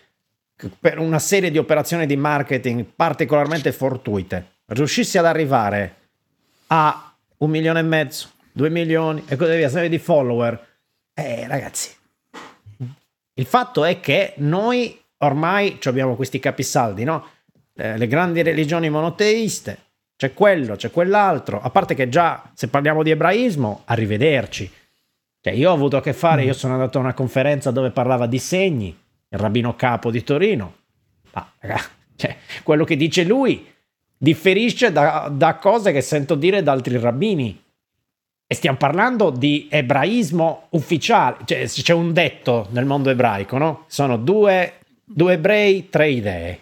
per 0.79 0.99
una 0.99 1.19
serie 1.19 1.51
di 1.51 1.59
operazioni 1.59 2.05
di 2.07 2.17
marketing 2.17 2.85
particolarmente 2.95 3.73
fortuite, 3.73 4.53
riuscisse 4.67 5.19
ad 5.19 5.27
arrivare 5.27 5.97
a 6.75 7.17
un 7.39 7.51
milione 7.51 7.79
e 7.79 7.83
mezzo, 7.83 8.31
due 8.51 8.69
milioni 8.69 9.23
e 9.29 9.37
così 9.37 9.55
via, 9.57 9.69
serie 9.69 9.89
di 9.89 9.99
follower, 9.99 10.67
eh 11.15 11.47
ragazzi, 11.47 11.91
il 13.35 13.47
fatto 13.47 13.85
è 13.85 14.01
che 14.01 14.35
noi 14.39 15.01
ormai 15.19 15.79
abbiamo 15.85 16.17
questi 16.17 16.41
capisaldi, 16.41 17.05
no? 17.05 17.29
Eh, 17.77 17.97
le 17.97 18.07
grandi 18.09 18.43
religioni 18.43 18.91
monoteiste, 18.91 19.79
c'è 20.17 20.35
quello, 20.35 20.75
c'è 20.75 20.91
quell'altro, 20.91 21.61
a 21.61 21.71
parte 21.71 21.95
che 21.95 22.09
già 22.09 22.51
se 22.55 22.67
parliamo 22.69 23.05
di 23.05 23.11
ebraismo, 23.11 23.83
arrivederci. 23.85 24.71
Cioè, 25.41 25.53
io 25.53 25.71
ho 25.71 25.75
avuto 25.75 25.97
a 25.97 26.03
che 26.03 26.13
fare, 26.13 26.43
io 26.43 26.55
sono 26.55 26.75
andato 26.75 26.99
a 26.99 27.03
una 27.03 27.15
conferenza 27.15 27.71
dove 27.71 27.91
parlava 27.91 28.27
di 28.27 28.39
segni, 28.39 28.89
il 29.29 29.39
rabbino 29.39 29.77
capo 29.77 30.11
di 30.11 30.25
Torino. 30.25 30.77
Ma, 31.33 31.53
raga, 31.61 31.83
cioè, 32.17 32.37
quello 32.63 32.85
che 32.85 32.97
dice 32.97 33.23
lui 33.25 33.74
differisce 34.25 34.91
da, 34.91 35.31
da 35.31 35.57
cose 35.57 35.93
che 35.93 36.01
sento 36.01 36.35
dire 36.35 36.63
da 36.63 36.73
altri 36.73 36.99
rabbini. 36.99 37.61
E 38.47 38.55
stiamo 38.55 38.77
parlando 38.77 39.31
di 39.31 39.69
ebraismo 39.71 40.67
ufficiale. 40.71 41.37
Cioè, 41.45 41.67
c'è 41.67 41.93
un 41.93 42.13
detto 42.13 42.67
nel 42.71 42.85
mondo 42.85 43.11
ebraico, 43.11 43.57
no? 43.59 43.85
Sono 43.87 44.17
due, 44.17 44.75
due 45.05 45.35
ebrei, 45.35 45.89
tre 45.89 46.11
idee. 46.11 46.61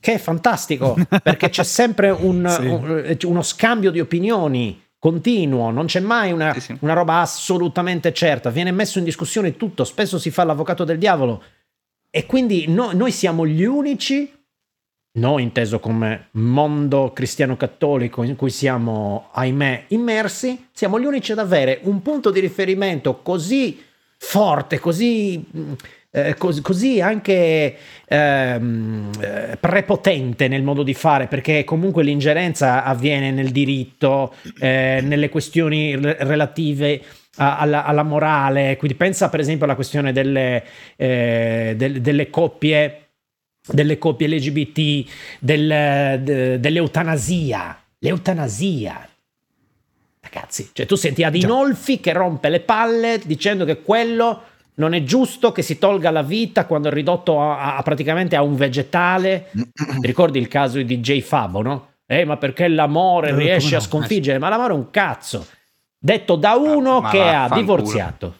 Che 0.00 0.12
è 0.14 0.18
fantastico, 0.18 0.96
perché 1.22 1.48
c'è 1.48 1.64
sempre 1.64 2.10
un- 2.10 2.46
Sì. 2.48 2.66
un- 2.66 3.16
uno 3.24 3.42
scambio 3.42 3.90
di 3.90 4.00
opinioni 4.00 4.80
continuo, 4.98 5.70
non 5.70 5.86
c'è 5.86 6.00
mai 6.00 6.32
una, 6.32 6.52
Sì, 6.54 6.60
sì. 6.60 6.76
una 6.80 6.92
roba 6.92 7.20
assolutamente 7.20 8.12
certa, 8.12 8.50
viene 8.50 8.70
messo 8.72 8.98
in 8.98 9.04
discussione 9.04 9.56
tutto, 9.56 9.84
spesso 9.84 10.18
si 10.18 10.30
fa 10.30 10.44
l'avvocato 10.44 10.84
del 10.84 10.98
diavolo. 10.98 11.42
E 12.10 12.24
quindi 12.26 12.66
no- 12.68 12.92
noi 12.92 13.10
siamo 13.12 13.46
gli 13.46 13.64
unici, 13.64 14.32
noi 15.12 15.42
inteso 15.42 15.80
come 15.80 16.28
mondo 16.32 17.12
cristiano 17.12 17.56
cattolico 17.56 18.22
in 18.22 18.36
cui 18.36 18.50
siamo, 18.50 19.28
ahimè, 19.32 19.84
immersi, 19.88 20.68
siamo 20.72 21.00
gli 21.00 21.04
unici 21.04 21.32
ad 21.32 21.38
avere 21.38 21.80
un 21.82 22.02
punto 22.02 22.30
di 22.30 22.40
riferimento 22.40 23.20
così 23.22 23.82
forte, 24.16 24.78
così 24.78 25.44
eh, 26.10 26.34
cos- 26.36 26.60
così 26.60 27.00
anche 27.00 27.76
ehm, 28.06 29.10
eh, 29.20 29.56
prepotente 29.58 30.48
nel 30.48 30.62
modo 30.62 30.82
di 30.82 30.94
fare, 30.94 31.26
perché 31.26 31.64
comunque 31.64 32.02
l'ingerenza 32.02 32.84
avviene 32.84 33.30
nel 33.30 33.50
diritto, 33.50 34.34
eh, 34.60 35.00
nelle 35.02 35.28
questioni 35.28 35.96
re- 35.96 36.16
relative 36.20 37.02
alla, 37.36 37.84
alla 37.84 38.02
morale. 38.02 38.76
Quindi 38.76 38.96
pensa 38.96 39.28
per 39.28 39.40
esempio 39.40 39.64
alla 39.64 39.74
questione 39.74 40.12
delle, 40.12 40.64
eh, 40.96 41.74
del- 41.76 42.00
delle 42.00 42.30
coppie 42.30 43.07
delle 43.70 43.98
coppie 43.98 44.28
LGBT, 44.28 45.08
del- 45.38 46.20
de- 46.22 46.60
dell'eutanasia. 46.60 47.80
L'eutanasia. 47.98 49.08
Ragazzi, 50.20 50.70
cioè 50.72 50.86
tu 50.86 50.94
senti 50.94 51.22
Adinolfi 51.24 52.00
che 52.00 52.12
rompe 52.12 52.48
le 52.48 52.60
palle 52.60 53.20
dicendo 53.24 53.64
che 53.64 53.82
quello 53.82 54.42
non 54.74 54.92
è 54.94 55.02
giusto 55.02 55.50
che 55.52 55.62
si 55.62 55.78
tolga 55.78 56.10
la 56.10 56.22
vita 56.22 56.66
quando 56.66 56.88
è 56.88 56.92
ridotto 56.92 57.40
a, 57.40 57.76
a- 57.76 57.82
praticamente 57.82 58.36
a 58.36 58.42
un 58.42 58.54
vegetale. 58.56 59.50
Ti 59.52 59.70
ricordi 60.06 60.38
il 60.38 60.48
caso 60.48 60.80
di 60.80 61.00
DJ 61.00 61.20
Fabo, 61.22 61.62
no? 61.62 61.86
Eh, 62.06 62.24
ma 62.24 62.36
perché 62.36 62.68
l'amore 62.68 63.30
Eh, 63.30 63.34
riesce 63.36 63.66
come 63.70 63.76
a 63.76 63.78
no? 63.78 63.84
sconfiggere? 63.84 64.38
Ma 64.38 64.48
l'amore 64.48 64.72
è 64.72 64.76
un 64.76 64.90
cazzo. 64.90 65.46
Detto 65.98 66.36
da 66.36 66.54
uno 66.54 67.00
ma 67.00 67.10
che 67.10 67.20
ha 67.22 67.48
divorziato. 67.52 68.34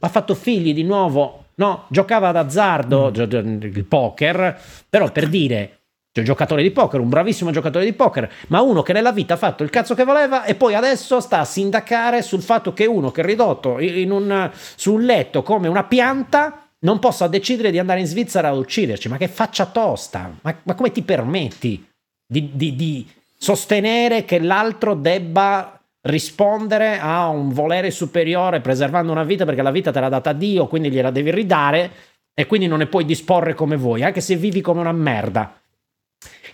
Ha 0.00 0.08
fatto 0.08 0.34
figli 0.34 0.72
di 0.74 0.82
nuovo. 0.82 1.37
No, 1.58 1.86
giocava 1.88 2.30
d'azzardo, 2.32 3.10
gio- 3.10 3.22
il 3.24 3.84
poker, 3.84 4.58
però 4.88 5.10
per 5.10 5.28
dire 5.28 5.80
c'è 6.12 6.20
un 6.20 6.24
giocatore 6.24 6.62
di 6.62 6.70
poker, 6.70 7.00
un 7.00 7.08
bravissimo 7.08 7.50
giocatore 7.50 7.84
di 7.84 7.92
poker, 7.92 8.30
ma 8.48 8.60
uno 8.60 8.82
che 8.82 8.92
nella 8.92 9.12
vita 9.12 9.34
ha 9.34 9.36
fatto 9.36 9.62
il 9.62 9.70
cazzo 9.70 9.94
che 9.94 10.04
voleva 10.04 10.44
e 10.44 10.54
poi 10.54 10.74
adesso 10.74 11.20
sta 11.20 11.40
a 11.40 11.44
sindacare 11.44 12.22
sul 12.22 12.42
fatto 12.42 12.72
che 12.72 12.86
uno 12.86 13.10
che 13.10 13.22
è 13.22 13.24
ridotto 13.24 13.78
in 13.80 14.10
un, 14.10 14.50
su 14.52 14.94
un 14.94 15.02
letto 15.02 15.42
come 15.42 15.68
una 15.68 15.84
pianta 15.84 16.68
non 16.80 17.00
possa 17.00 17.26
decidere 17.26 17.72
di 17.72 17.78
andare 17.80 18.00
in 18.00 18.06
Svizzera 18.06 18.50
ad 18.50 18.56
ucciderci. 18.56 19.08
Ma 19.08 19.16
che 19.16 19.28
faccia 19.28 19.66
tosta! 19.66 20.32
Ma, 20.40 20.56
ma 20.62 20.74
come 20.74 20.92
ti 20.92 21.02
permetti 21.02 21.84
di, 22.24 22.50
di- 22.54 22.76
di 22.76 23.06
sostenere 23.36 24.24
che 24.24 24.38
l'altro 24.38 24.94
debba 24.94 25.77
rispondere 26.08 26.98
a 26.98 27.28
un 27.28 27.50
volere 27.50 27.90
superiore 27.90 28.60
preservando 28.60 29.12
una 29.12 29.24
vita 29.24 29.44
perché 29.44 29.62
la 29.62 29.70
vita 29.70 29.90
te 29.90 30.00
l'ha 30.00 30.08
data 30.08 30.32
Dio, 30.32 30.66
quindi 30.66 30.90
gliela 30.90 31.10
devi 31.10 31.30
ridare 31.30 31.90
e 32.34 32.46
quindi 32.46 32.66
non 32.66 32.78
ne 32.78 32.86
puoi 32.86 33.04
disporre 33.04 33.54
come 33.54 33.76
vuoi, 33.76 34.02
anche 34.02 34.20
se 34.20 34.36
vivi 34.36 34.60
come 34.60 34.80
una 34.80 34.92
merda. 34.92 35.60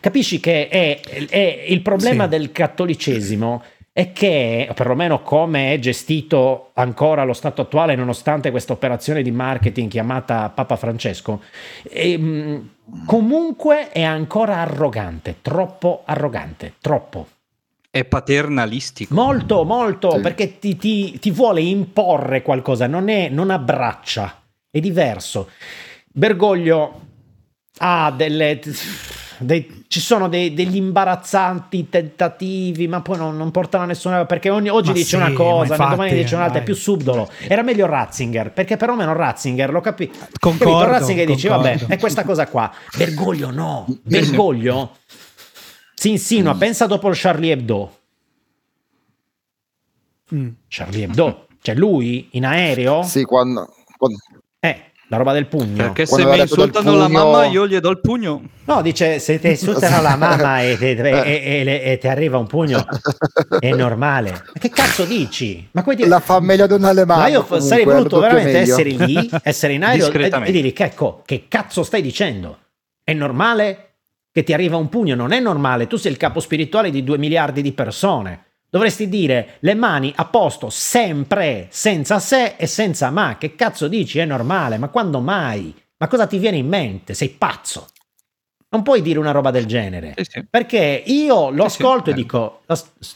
Capisci 0.00 0.40
che 0.40 0.68
è, 0.68 1.00
è 1.00 1.64
il 1.68 1.80
problema 1.82 2.24
Sì. 2.24 2.30
del 2.30 2.52
cattolicesimo 2.52 3.62
è 3.92 4.12
che, 4.12 4.68
perlomeno 4.74 5.22
come 5.22 5.72
è 5.72 5.78
gestito 5.78 6.70
ancora 6.74 7.22
lo 7.22 7.32
stato 7.32 7.62
attuale, 7.62 7.94
nonostante 7.94 8.50
questa 8.50 8.72
operazione 8.72 9.22
di 9.22 9.30
marketing 9.30 9.88
chiamata 9.88 10.48
Papa 10.48 10.74
Francesco, 10.76 11.42
ehm, 11.90 12.70
comunque 13.06 13.90
è 13.92 14.02
ancora 14.02 14.56
arrogante, 14.56 15.36
troppo 15.42 16.02
arrogante, 16.04 16.74
troppo. 16.80 17.28
È 17.94 18.04
paternalistico. 18.04 19.14
Molto, 19.14 19.62
molto, 19.62 20.10
Sì. 20.16 20.20
perché 20.20 20.58
ti, 20.58 20.76
ti- 20.76 21.16
ti 21.20 21.30
vuole 21.30 21.60
imporre 21.60 22.42
qualcosa, 22.42 22.88
non, 22.88 23.08
è, 23.08 23.28
non 23.28 23.50
abbraccia, 23.50 24.42
è 24.68 24.80
diverso. 24.80 25.48
Bergoglio 26.12 27.00
ha 27.78 28.12
delle... 28.16 28.58
dei- 29.38 29.84
ci 29.86 30.00
sono 30.00 30.28
dei- 30.28 30.52
degli 30.54 30.74
imbarazzanti 30.74 31.88
tentativi, 31.88 32.88
ma 32.88 33.00
poi 33.00 33.16
non, 33.16 33.36
non 33.36 33.52
portano 33.52 33.84
a 33.84 33.86
nessuna... 33.86 34.24
Perché 34.26 34.50
ogni- 34.50 34.70
oggi 34.70 34.88
Ma 34.88 34.94
dice 34.94 35.06
sì, 35.06 35.14
una 35.14 35.32
cosa, 35.32 35.74
infatti, 35.74 35.90
domani 35.90 36.14
dice 36.14 36.34
un'altra, 36.34 36.54
è 36.56 36.64
dai. 36.64 36.64
più 36.64 36.74
subdolo. 36.74 37.30
Era 37.46 37.62
meglio 37.62 37.86
Ratzinger, 37.86 38.50
perché 38.50 38.76
perlomeno 38.76 39.12
Ratzinger 39.12 39.70
lo 39.70 39.80
capì. 39.80 40.10
Concordo, 40.40 40.78
Capito? 40.78 40.90
Ratzinger 40.98 41.26
dice, 41.26 41.46
concordo. 41.48 41.70
vabbè, 41.78 41.86
è 41.94 41.98
questa 42.00 42.24
cosa 42.24 42.48
qua. 42.48 42.72
Bergoglio 42.98 43.52
no, 43.52 43.86
Bergoglio 44.02 44.96
si 46.04 46.10
insinua, 46.10 46.54
pensa 46.54 46.84
dopo 46.86 47.08
il 47.08 47.16
Charlie 47.18 47.52
Hebdo. 47.52 47.96
Mm. 50.34 50.48
Charlie 50.68 51.04
Hebdo. 51.04 51.46
Cioè 51.62 51.74
lui 51.74 52.28
in 52.32 52.44
aereo, 52.44 53.02
Sì, 53.04 53.22
quando, 53.24 53.72
quando- 53.96 54.18
eh, 54.60 54.90
la 55.08 55.16
roba 55.16 55.32
del 55.32 55.46
pugno. 55.46 55.76
Perché 55.76 56.04
se 56.04 56.12
Quando 56.12 56.30
mi 56.32 56.36
detto 56.36 56.56
del 56.56 56.66
insultano 56.66 56.96
la 56.98 57.06
pugno- 57.06 57.24
mamma, 57.30 57.46
io 57.46 57.66
gli 57.66 57.78
do 57.78 57.88
il 57.88 58.00
pugno. 58.00 58.42
No, 58.64 58.82
dice 58.82 59.18
se 59.18 59.38
ti 59.40 59.48
insultano 59.48 60.02
la 60.02 60.16
mamma 60.16 60.62
e, 60.62 60.76
te- 60.76 60.92
e- 60.92 61.22
e- 61.22 61.64
e- 61.66 61.92
e 61.92 61.98
ti 61.98 62.06
arriva 62.08 62.36
un 62.36 62.46
pugno, 62.46 62.84
è 63.58 63.70
normale. 63.74 64.30
Ma 64.32 64.60
che 64.60 64.68
cazzo 64.68 65.06
dici? 65.06 65.66
Ma 65.72 65.82
ti- 65.82 66.06
la 66.06 66.20
fa 66.20 66.38
meglio 66.40 66.66
di 66.66 66.74
un 66.74 66.84
alemano. 66.84 67.20
Ma 67.22 67.28
io 67.28 67.42
comunque, 67.44 67.66
sarei 67.66 67.84
voluto 67.86 68.18
veramente 68.20 68.52
meglio. 68.58 68.72
essere 68.74 68.90
lì, 68.90 69.30
essere 69.42 69.72
in 69.72 69.84
aereo 69.84 70.10
e, 70.10 70.30
e 70.48 70.52
dirgli 70.52 70.72
che, 70.74 70.84
ecco, 70.84 71.22
che 71.24 71.46
cazzo 71.48 71.82
stai 71.82 72.02
dicendo? 72.02 72.58
È 73.02 73.14
normale 73.14 73.93
che 74.34 74.42
ti 74.42 74.52
arriva 74.52 74.76
un 74.76 74.88
pugno? 74.88 75.14
Non 75.14 75.30
è 75.30 75.38
normale, 75.38 75.86
tu 75.86 75.94
sei 75.94 76.10
il 76.10 76.16
capo 76.18 76.40
spirituale 76.40 76.90
di 76.90 77.04
due 77.04 77.18
miliardi 77.18 77.62
di 77.62 77.70
persone. 77.70 78.46
Dovresti 78.68 79.08
dire 79.08 79.58
le 79.60 79.74
mani 79.74 80.12
a 80.16 80.24
posto 80.24 80.70
sempre, 80.70 81.68
senza 81.70 82.18
se 82.18 82.56
e 82.56 82.66
senza 82.66 83.10
ma. 83.10 83.38
Che 83.38 83.54
cazzo 83.54 83.86
dici? 83.86 84.18
È 84.18 84.24
normale, 84.24 84.76
ma 84.76 84.88
quando 84.88 85.20
mai? 85.20 85.72
Ma 85.98 86.08
cosa 86.08 86.26
ti 86.26 86.38
viene 86.38 86.56
in 86.56 86.66
mente? 86.66 87.14
Sei 87.14 87.28
pazzo. 87.28 87.86
Non 88.70 88.82
puoi 88.82 89.02
dire 89.02 89.20
una 89.20 89.30
roba 89.30 89.52
del 89.52 89.66
genere. 89.66 90.14
Sì, 90.16 90.24
sì. 90.28 90.44
Perché 90.50 91.04
io 91.06 91.50
lo 91.50 91.68
Sì, 91.68 91.76
ascolto 91.80 92.10
e 92.10 92.12
eh. 92.12 92.16
dico: 92.16 92.62
"As- 92.66 92.90
s- 92.98 93.14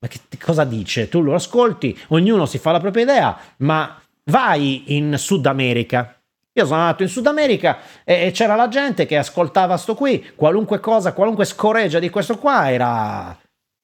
Ma 0.00 0.08
che 0.08 0.20
cosa 0.38 0.64
dice? 0.64 1.08
Tu 1.08 1.22
lo 1.22 1.32
ascolti, 1.32 1.98
ognuno 2.08 2.44
si 2.44 2.58
fa 2.58 2.70
la 2.72 2.80
propria 2.80 3.04
idea, 3.04 3.38
ma 3.60 3.98
vai 4.24 4.94
in 4.94 5.14
Sud 5.16 5.46
America. 5.46 6.17
Io 6.60 6.66
sono 6.66 6.80
andato 6.80 7.02
in 7.02 7.08
Sud 7.08 7.26
America 7.26 7.78
e, 8.04 8.26
e 8.26 8.30
c'era 8.32 8.54
la 8.54 8.68
gente 8.68 9.06
che 9.06 9.16
ascoltava 9.16 9.76
sto 9.76 9.94
qui, 9.94 10.32
qualunque 10.34 10.80
cosa, 10.80 11.12
qualunque 11.12 11.44
scoreggia 11.44 11.98
di 11.98 12.10
questo 12.10 12.38
qua 12.38 12.70
era, 12.70 13.36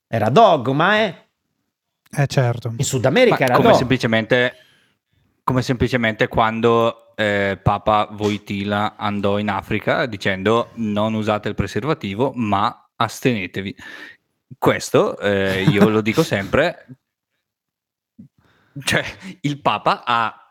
era 0.08 0.28
dogma, 0.28 1.00
eh? 1.00 1.14
Eh 2.16 2.26
certo. 2.26 2.74
In 2.76 2.84
Sud 2.84 3.04
America 3.04 3.36
Ma 3.38 3.44
era 3.44 3.54
come 3.54 3.64
dogma. 3.66 3.78
semplicemente, 3.78 4.54
come 5.42 5.62
semplicemente 5.62 6.28
quando 6.28 7.14
eh, 7.16 7.58
Papa 7.62 8.08
Voitila 8.10 8.96
andò 8.96 9.38
in 9.38 9.48
Africa 9.48 10.06
dicendo 10.06 10.70
non 10.74 11.14
usate 11.14 11.48
il 11.48 11.54
preservativo 11.54 12.32
ma 12.34 12.88
astenetevi. 12.96 13.76
Questo 14.58 15.18
eh, 15.18 15.62
io 15.62 15.88
lo 15.88 16.00
dico 16.00 16.22
sempre, 16.24 16.86
cioè 18.82 19.04
il 19.40 19.60
Papa 19.60 20.02
ha 20.04 20.43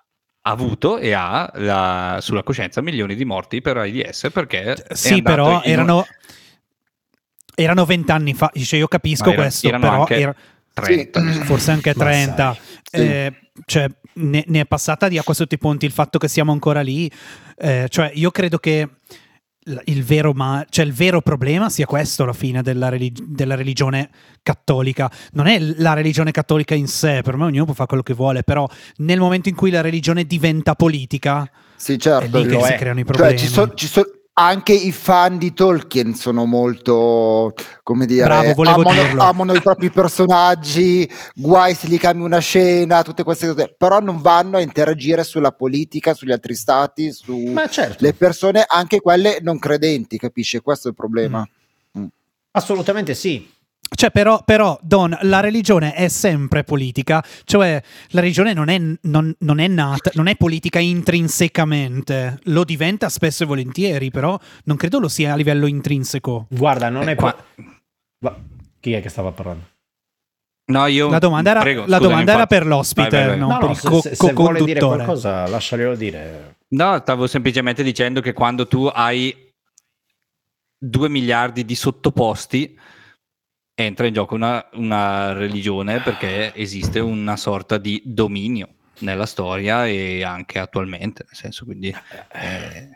avuto 0.46 0.98
e 0.98 1.14
ha 1.14 1.50
la- 1.56 2.18
sulla 2.22 2.44
coscienza 2.44 2.82
milioni 2.82 3.16
di 3.16 3.26
morti 3.26 3.62
per 3.62 3.78
AIDS 3.78 4.30
perché 4.32 4.74
è 4.74 4.94
Sì, 4.96 5.22
però 5.22 5.50
in 5.50 5.56
un- 5.56 5.62
erano 5.66 6.06
erano 7.56 7.86
vent'anni 7.86 8.34
fa. 8.34 8.50
Dice, 8.54 8.78
io 8.78 8.88
capisco 8.88 9.32
era- 9.32 9.42
questo, 9.44 9.68
erano 9.68 9.84
però 9.84 10.00
anche 10.02 10.16
era- 10.20 10.36
30. 10.74 11.22
forse 11.44 11.72
anche 11.72 11.94
Ma 11.96 12.04
30. 12.04 12.54
sai, 12.54 12.62
sì. 12.84 12.98
Eh, 12.98 13.34
cioè, 13.66 13.88
ne, 14.16 14.44
ne 14.48 14.60
è 14.62 14.66
passata 14.66 15.08
di 15.08 15.18
acqua 15.20 15.34
sotto 15.36 15.54
i 15.54 15.60
ponti 15.60 15.86
il 15.86 15.92
fatto 15.92 16.18
che 16.18 16.28
siamo 16.28 16.52
ancora 16.52 16.82
lì. 16.82 17.10
Eh, 17.58 17.86
cioè, 17.90 18.12
io 18.16 18.32
credo 18.32 18.58
che 18.58 18.90
il 19.86 20.04
vero, 20.04 20.34
ma- 20.34 20.66
cioè, 20.70 20.86
il 20.86 20.94
vero 20.94 21.22
problema 21.22 21.70
sia 21.70 21.86
questo 21.86 22.24
alla 22.24 22.34
fine 22.34 22.62
della, 22.62 22.90
relig- 22.90 23.24
della 23.26 23.56
religione 23.56 24.10
cattolica. 24.42 25.10
Non 25.34 25.48
è 25.48 25.58
la 25.60 25.94
religione 25.94 26.32
cattolica 26.32 26.76
in 26.76 26.88
sé, 26.88 27.22
per 27.24 27.38
me 27.38 27.46
ognuno 27.46 27.66
può 27.66 27.74
fare 27.74 27.88
quello 27.88 28.04
che 28.04 28.14
vuole, 28.14 28.44
però 28.44 28.68
nel 28.98 29.20
momento 29.20 29.50
in 29.50 29.56
cui 29.56 29.72
la 29.72 29.82
religione 29.82 30.26
diventa 30.26 30.76
politica, 30.76 31.50
Sì, 31.76 31.94
è 31.94 31.98
certo. 31.98 32.38
lì 32.40 32.46
che 32.48 32.54
lo 32.56 32.64
si 32.64 32.72
è. 32.74 32.78
creano 32.78 33.00
i 33.00 33.04
Cioè, 33.06 33.14
problemi. 33.16 33.40
ci 33.40 33.48
sono, 33.48 33.74
ci 33.74 33.88
sono- 33.88 34.08
anche 34.34 34.74
i 34.74 34.92
fan 34.92 35.38
di 35.38 35.54
Tolkien 35.54 36.16
sono 36.16 36.46
molto, 36.46 37.54
come 37.84 38.06
dire, 38.06 38.24
Bravo, 38.24 38.64
amano, 38.64 39.22
amano 39.22 39.54
i 39.54 39.62
propri 39.62 39.92
personaggi, 39.92 41.10
guai 41.36 41.76
se 41.76 41.88
gli 41.88 42.00
cambi 42.00 42.24
una 42.24 42.40
scena, 42.40 43.04
tutte 43.04 43.24
queste 43.24 43.48
cose, 43.48 43.76
però 43.78 44.00
non 44.00 44.22
vanno 44.22 44.58
a 44.58 44.62
interagire 44.62 45.24
sulla 45.24 45.52
politica, 45.52 46.16
sugli 46.16 46.32
altri 46.32 46.56
stati, 46.56 47.12
su 47.12 47.38
Ma 47.38 47.68
certo, 47.68 48.04
le 48.04 48.14
persone, 48.14 48.66
anche 48.68 49.02
quelle 49.02 49.38
non 49.42 49.60
credenti, 49.60 50.18
capisci? 50.18 50.60
Questo 50.60 50.88
è 50.88 50.92
il 50.92 50.98
problema. 50.98 51.48
assolutamente 52.52 53.14
sì. 53.14 53.48
Cioè, 53.96 54.12
però, 54.12 54.44
però, 54.44 54.78
Don, 54.82 55.18
la 55.22 55.40
religione 55.40 55.94
è 55.94 56.08
sempre 56.08 56.64
politica, 56.64 57.24
cioè 57.46 57.82
la 58.10 58.20
religione 58.22 58.54
non 58.54 58.70
è, 58.70 58.78
non- 59.02 59.36
non 59.40 59.60
è 59.60 59.68
nata, 59.68 60.12
non 60.16 60.28
è 60.28 60.36
politica 60.36 60.80
intrinsecamente, 60.80 62.40
lo 62.46 62.64
diventa 62.64 63.10
spesso 63.10 63.44
e 63.44 63.46
volentieri, 63.46 64.10
però 64.12 64.38
non 64.66 64.78
credo 64.78 65.00
lo 65.00 65.08
sia 65.08 65.34
a 65.34 65.36
livello 65.36 65.66
intrinseco. 65.68 66.48
Guarda, 66.50 66.90
non 66.90 67.08
è 67.08 67.12
Eh, 67.12 67.16
qua- 67.16 67.34
po- 67.34 67.44
Va- 68.20 68.38
Chi 68.80 68.94
è 68.94 69.02
che 69.02 69.10
stava 69.10 69.32
parlando? 69.32 69.64
No, 70.72 70.86
io 70.88 71.10
La 71.10 71.20
domanda 71.20 71.52
era, 71.52 71.60
prego, 71.60 71.84
la 71.88 72.00
domanda 72.00 72.34
era 72.34 72.46
per 72.48 72.66
l'ospite, 72.66 73.10
Vai, 73.10 73.20
vai, 73.20 73.28
vai. 73.30 73.38
non 73.38 73.50
No, 73.50 73.58
per 73.58 73.66
no, 73.68 73.72
il 73.74 73.78
se, 73.80 73.88
co- 73.90 74.02
se- 74.02 74.16
se 74.16 74.34
vuole 74.34 74.60
dire 74.64 74.80
co-conduttore. 74.80 74.96
qualcosa, 75.04 75.48
lasciaglielo 75.48 75.96
dire. 75.96 76.56
No, 76.70 76.98
stavo 77.00 77.28
semplicemente 77.28 77.84
dicendo 77.84 78.22
che 78.22 78.32
quando 78.34 78.66
tu 78.68 78.86
hai 78.92 79.36
2 80.78 81.10
miliardi 81.10 81.66
di 81.66 81.76
sottoposti, 81.76 82.78
entra 83.76 84.08
in 84.08 84.14
gioco 84.14 84.36
una, 84.36 84.68
una 84.74 85.34
religione 85.34 86.00
perché 86.00 86.54
esiste 86.56 87.00
una 87.00 87.36
sorta 87.38 87.78
di 87.78 88.02
dominio. 88.06 88.70
nella 89.00 89.26
storia 89.26 89.88
e 89.88 90.24
anche 90.24 90.60
attualmente, 90.60 91.26
nel 91.26 91.36
senso 91.36 91.66
quindi... 91.66 91.94
Eh, 92.32 92.90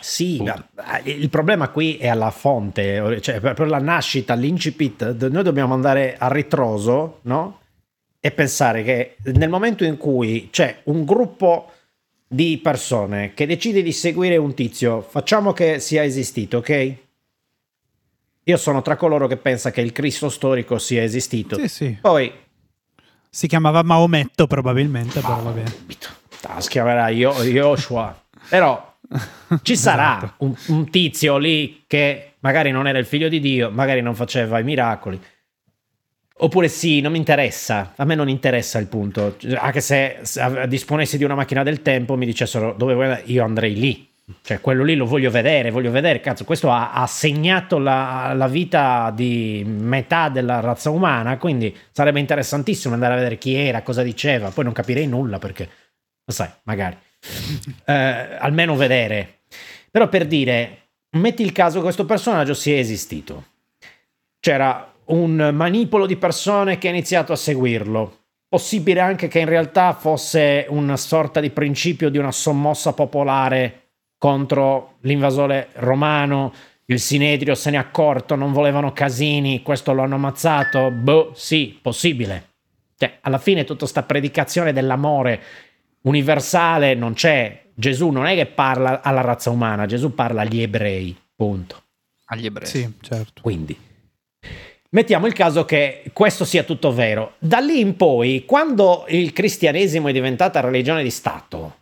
sì, 0.00 0.42
il 1.04 1.28
problema 1.28 1.68
qui 1.68 1.96
è 1.96 2.08
alla 2.08 2.30
fonte, 2.30 3.20
cioè 3.20 3.40
per 3.40 3.68
la 3.68 3.78
nascita, 3.78 4.34
l'incipit, 4.34 5.28
noi 5.28 5.42
dobbiamo 5.42 5.74
andare 5.74 6.16
a 6.16 6.32
ritroso, 6.32 7.20
no? 7.22 7.60
E 8.20 8.30
pensare 8.32 8.82
che 8.82 9.16
nel 9.34 9.48
momento 9.48 9.84
in 9.84 9.96
cui 9.96 10.48
c'è 10.50 10.80
un 10.84 11.04
gruppo 11.04 11.70
di 12.26 12.58
persone 12.62 13.32
che 13.34 13.46
decide 13.46 13.82
di 13.82 13.92
seguire 13.92 14.36
un 14.36 14.54
tizio, 14.54 15.02
facciamo 15.02 15.52
che 15.52 15.78
sia 15.78 16.02
esistito, 16.02 16.58
ok? 16.58 16.96
Io 18.48 18.56
sono 18.56 18.80
tra 18.80 18.96
coloro 18.96 19.26
che 19.26 19.36
pensa 19.36 19.70
che 19.70 19.82
il 19.82 19.92
Cristo 19.92 20.30
storico 20.30 20.78
sia 20.78 21.02
esistito. 21.02 21.56
Sì, 21.56 21.68
sì. 21.68 21.98
Poi 22.00 22.32
si 23.28 23.46
chiamava 23.46 23.82
Maometto 23.82 24.46
probabilmente, 24.46 25.20
però 25.20 25.42
va 25.42 25.50
bene. 25.50 25.70
Si 26.56 26.68
chiamerà 26.70 27.08
Joshua. 27.10 28.18
Però 28.48 28.96
ci 29.60 29.76
sarà 29.76 30.16
Esatto. 30.16 30.44
un, 30.44 30.54
un 30.68 30.88
tizio 30.90 31.36
lì 31.36 31.84
che 31.86 32.36
magari 32.38 32.70
non 32.70 32.86
era 32.86 32.98
il 32.98 33.04
figlio 33.04 33.28
di 33.28 33.38
Dio, 33.38 33.70
magari 33.70 34.00
non 34.00 34.14
faceva 34.14 34.58
i 34.58 34.64
miracoli. 34.64 35.20
Oppure 36.40 36.68
sì, 36.68 37.02
non 37.02 37.12
mi 37.12 37.18
interessa, 37.18 37.92
a 37.96 38.04
me 38.06 38.14
non 38.14 38.30
interessa 38.30 38.78
il 38.78 38.86
punto. 38.86 39.36
Anche 39.56 39.82
se, 39.82 40.20
se 40.22 40.66
disponessi 40.68 41.18
di 41.18 41.24
una 41.24 41.34
macchina 41.34 41.62
del 41.62 41.82
tempo 41.82 42.16
mi 42.16 42.24
dicessero 42.24 42.72
dove 42.78 42.94
vuoi 42.94 43.06
andare, 43.08 43.24
io 43.26 43.44
andrei 43.44 43.74
lì. 43.74 44.07
Cioè, 44.42 44.60
quello 44.60 44.84
lì 44.84 44.94
lo 44.94 45.06
voglio 45.06 45.30
vedere, 45.30 45.70
voglio 45.70 45.90
vedere. 45.90 46.20
Cazzo, 46.20 46.44
questo 46.44 46.70
ha, 46.70 46.92
ha 46.92 47.06
segnato 47.06 47.78
la, 47.78 48.32
la, 48.34 48.46
vita 48.46 49.10
di 49.14 49.64
metà 49.66 50.28
della 50.28 50.60
razza 50.60 50.90
umana. 50.90 51.38
Quindi 51.38 51.74
sarebbe 51.90 52.20
interessantissimo 52.20 52.92
andare 52.92 53.14
a 53.14 53.16
vedere 53.16 53.38
chi 53.38 53.54
era, 53.54 53.82
cosa 53.82 54.02
diceva. 54.02 54.50
Poi 54.50 54.64
non 54.64 54.74
capirei 54.74 55.06
nulla 55.06 55.38
perché, 55.38 55.68
lo 56.24 56.32
sai, 56.32 56.50
magari. 56.64 56.96
Eh, 57.88 58.36
almeno 58.38 58.76
vedere. 58.76 59.40
Però 59.90 60.08
per 60.08 60.26
dire, 60.26 60.90
metti 61.12 61.42
il 61.42 61.52
caso 61.52 61.78
che 61.78 61.84
questo 61.84 62.04
personaggio 62.04 62.52
sia 62.52 62.78
esistito. 62.78 63.44
C'era 64.38 64.92
un 65.06 65.50
manipolo 65.54 66.04
di 66.04 66.16
persone 66.16 66.76
che 66.76 66.88
ha 66.88 66.90
iniziato 66.90 67.32
a 67.32 67.36
seguirlo. 67.36 68.16
Possibile 68.46 69.00
anche 69.00 69.26
che 69.26 69.40
in 69.40 69.48
realtà 69.48 69.94
fosse 69.94 70.66
una 70.68 70.98
sorta 70.98 71.40
di 71.40 71.50
principio 71.50 72.10
di 72.10 72.18
una 72.18 72.30
sommossa 72.30 72.92
popolare 72.92 73.87
contro 74.18 74.96
l'invasore 75.02 75.68
romano. 75.74 76.52
Il 76.86 77.00
Sinedrio 77.00 77.54
se 77.54 77.70
ne 77.70 77.76
è 77.76 77.80
accorto, 77.80 78.34
non 78.34 78.52
volevano 78.52 78.92
casini, 78.92 79.62
questo 79.62 79.92
lo 79.92 80.02
hanno 80.02 80.16
ammazzato. 80.16 80.90
Boh, 80.90 81.32
sì, 81.34 81.78
possibile. 81.80 82.46
Cioè, 82.96 83.18
alla 83.20 83.38
fine 83.38 83.64
tutta 83.64 83.80
questa 83.80 84.02
predicazione 84.02 84.72
dell'amore 84.72 85.40
universale 86.02 86.94
non 86.94 87.14
c'è. 87.14 87.66
Gesù 87.74 88.08
non 88.08 88.26
è 88.26 88.34
che 88.34 88.46
parla 88.46 89.02
alla 89.02 89.20
razza 89.20 89.50
umana, 89.50 89.86
Gesù 89.86 90.14
parla 90.14 90.42
agli 90.42 90.60
ebrei, 90.60 91.16
punto. 91.36 91.82
Agli 92.26 92.46
ebrei. 92.46 92.66
Sì, 92.66 92.92
certo. 93.00 93.40
Quindi, 93.40 93.78
mettiamo 94.90 95.26
il 95.26 95.32
caso 95.32 95.64
che 95.64 96.02
questo 96.12 96.44
sia 96.44 96.64
tutto 96.64 96.92
vero. 96.92 97.34
Da 97.38 97.58
lì 97.58 97.78
in 97.78 97.96
poi, 97.96 98.44
quando 98.46 99.04
il 99.08 99.32
cristianesimo 99.32 100.08
è 100.08 100.12
diventata 100.12 100.60
religione 100.60 101.04
di 101.04 101.10
Stato, 101.10 101.76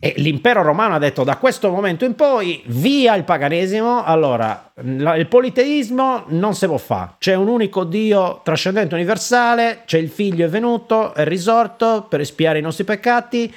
e 0.00 0.14
l'impero 0.18 0.62
romano 0.62 0.94
ha 0.94 0.98
detto 0.98 1.24
da 1.24 1.38
questo 1.38 1.70
momento 1.70 2.04
in 2.04 2.14
poi 2.14 2.62
via 2.66 3.16
il 3.16 3.24
paganesimo, 3.24 4.04
allora 4.04 4.72
il 4.76 5.26
politeismo 5.28 6.24
non 6.28 6.54
si 6.54 6.66
può 6.66 6.76
fare, 6.76 7.14
c'è 7.18 7.34
un 7.34 7.48
unico 7.48 7.82
Dio 7.82 8.40
trascendente 8.44 8.94
universale, 8.94 9.82
c'è 9.86 9.98
il 9.98 10.08
figlio 10.08 10.46
è 10.46 10.48
venuto, 10.48 11.14
è 11.14 11.24
risorto 11.24 12.06
per 12.08 12.20
espiare 12.20 12.60
i 12.60 12.62
nostri 12.62 12.84
peccati, 12.84 13.52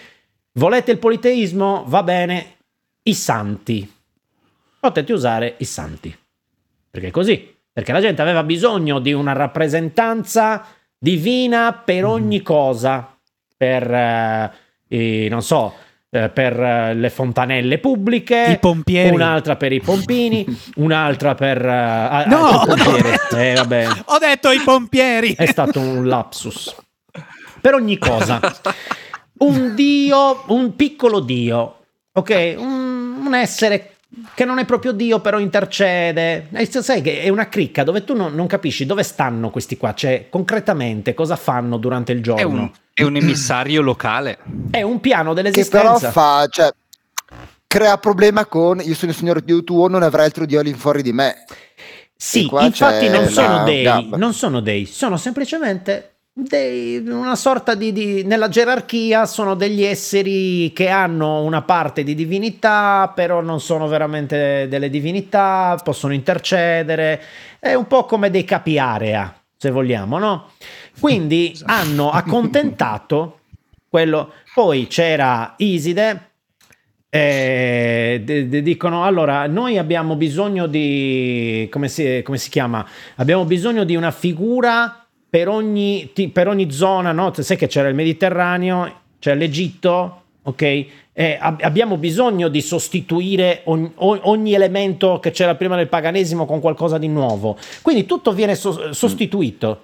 volete 0.53 0.91
il 0.91 0.97
politeismo? 0.97 1.83
Va 1.85 2.01
bene, 2.01 2.55
i 3.03 3.13
santi, 3.13 3.91
potete 4.79 5.13
usare 5.13 5.55
i 5.59 5.65
santi, 5.65 6.15
perché 6.89 7.07
è 7.07 7.11
così, 7.11 7.55
perché 7.71 7.91
la 7.91 8.01
gente 8.01 8.21
aveva 8.23 8.41
bisogno 8.41 8.97
di 8.97 9.13
una 9.13 9.33
rappresentanza 9.33 10.65
divina 10.97 11.73
per 11.73 12.03
ogni 12.05 12.41
cosa, 12.41 13.15
per, 13.55 14.51
eh, 14.87 15.27
non 15.29 15.43
so, 15.43 15.89
per 16.11 16.93
le 16.93 17.09
fontanelle 17.09 17.77
pubbliche, 17.77 18.47
I 18.49 18.59
pompieri. 18.59 19.15
un'altra 19.15 19.55
per 19.55 19.71
i 19.71 19.79
pompini, 19.79 20.45
un'altra 20.75 21.35
per 21.35 21.63
uh, 21.63 22.29
no, 22.29 22.63
pompieri. 22.65 23.09
Eh, 23.33 23.53
vabbè. 23.55 23.87
Ho 24.05 24.17
detto 24.17 24.51
i 24.51 24.59
pompieri. 24.59 25.33
È 25.35 25.45
stato 25.45 25.79
un 25.79 26.05
lapsus. 26.07 26.75
Per 27.61 27.73
ogni 27.73 27.97
cosa. 27.97 28.41
Un 29.37 29.73
dio, 29.73 30.43
un 30.47 30.75
piccolo 30.75 31.21
dio, 31.21 31.77
ok? 32.11 32.55
Un, 32.57 33.23
un 33.25 33.33
essere 33.33 33.90
che 34.33 34.43
non 34.43 34.59
è 34.59 34.65
proprio 34.65 34.91
Dio, 34.91 35.19
però 35.19 35.39
intercede. 35.39 36.47
E 36.51 36.65
sai 36.65 37.01
che 37.01 37.21
è 37.21 37.29
una 37.29 37.47
cricca 37.47 37.83
dove 37.83 38.03
tu 38.03 38.13
non, 38.13 38.33
non, 38.33 38.47
capisci 38.47 38.85
dove 38.85 39.03
stanno 39.03 39.49
questi 39.49 39.77
qua, 39.77 39.93
cioè 39.93 40.27
concretamente 40.29 41.13
cosa 41.13 41.35
fanno 41.35 41.77
durante 41.77 42.11
il 42.11 42.21
giorno. 42.21 42.41
È 42.41 42.43
un, 42.43 42.71
è 42.93 43.03
un 43.03 43.15
emissario 43.15 43.81
locale. 43.81 44.37
È 44.71 44.81
un 44.81 44.99
piano 44.99 45.33
dell'esistenza. 45.33 45.93
Che 45.93 45.99
però 45.99 46.11
fa, 46.11 46.47
cioè, 46.49 46.73
crea 47.67 47.97
problema 47.97 48.45
con 48.45 48.81
io 48.81 48.95
sono 48.95 49.11
il 49.11 49.17
signore 49.17 49.41
Dio 49.43 49.63
tuo, 49.63 49.87
non 49.87 50.03
avrai 50.03 50.25
altro 50.25 50.45
Dio 50.45 50.59
all'infuori 50.59 51.01
di 51.01 51.13
me. 51.13 51.45
Sì, 52.15 52.47
infatti 52.51 53.09
non 53.09 53.27
sono 53.29 53.63
dei, 53.63 53.81
gamba. 53.81 54.15
non 54.15 54.33
sono 54.33 54.59
dei, 54.59 54.85
sono 54.85 55.17
semplicemente 55.17 56.10
dei, 56.33 56.97
una 56.97 57.35
sorta 57.35 57.75
di, 57.75 57.91
di, 57.91 58.23
nella 58.23 58.47
gerarchia 58.47 59.25
sono 59.25 59.53
degli 59.53 59.83
esseri 59.83 60.71
che 60.73 60.87
hanno 60.87 61.43
una 61.43 61.61
parte 61.61 62.03
di 62.03 62.15
divinità 62.15 63.11
però 63.13 63.41
non 63.41 63.59
sono 63.59 63.87
veramente 63.87 64.67
delle 64.69 64.89
divinità 64.89 65.79
possono 65.83 66.13
intercedere. 66.13 67.21
È 67.59 67.73
un 67.73 67.87
po' 67.87 68.05
come 68.05 68.29
dei 68.29 68.45
capi 68.45 68.79
area 68.79 69.33
se 69.57 69.69
vogliamo 69.69 70.17
no? 70.17 70.51
Quindi 70.99 71.53
hanno 71.65 72.11
accontentato 72.11 73.39
quello. 73.89 74.33
Poi 74.53 74.87
c'era 74.87 75.53
Iside 75.57 76.29
eh, 77.13 78.21
d- 78.23 78.43
d- 78.45 78.61
dicono 78.61 79.03
allora 79.03 79.45
noi 79.45 79.77
abbiamo 79.77 80.15
bisogno 80.15 80.65
di 80.65 81.67
come 81.69 81.89
si, 81.89 82.21
come 82.23 82.37
si 82.37 82.49
chiama? 82.49 82.87
Abbiamo 83.15 83.43
bisogno 83.43 83.83
di 83.83 83.97
una 83.97 84.11
figura 84.11 85.00
per 85.31 85.47
ogni, 85.47 86.11
per 86.33 86.49
ogni 86.49 86.69
zona, 86.71 87.13
no? 87.13 87.31
sai 87.33 87.55
che 87.55 87.67
c'era 87.67 87.87
il 87.87 87.95
Mediterraneo, 87.95 88.99
c'è 89.17 89.33
l'Egitto, 89.33 90.23
ok? 90.43 90.85
Eh, 91.13 91.37
ab- 91.39 91.61
abbiamo 91.61 91.95
bisogno 91.95 92.49
di 92.49 92.59
sostituire 92.59 93.61
ogni, 93.65 93.89
ogni, 93.95 94.53
elemento 94.53 95.19
che 95.19 95.31
c'era 95.31 95.55
prima 95.55 95.77
del 95.77 95.87
paganesimo 95.87 96.45
con 96.45 96.59
qualcosa 96.59 96.97
di 96.97 97.07
nuovo. 97.07 97.57
Quindi 97.81 98.05
tutto 98.05 98.33
viene 98.33 98.55
so- 98.55 98.91
sostituito. 98.91 99.83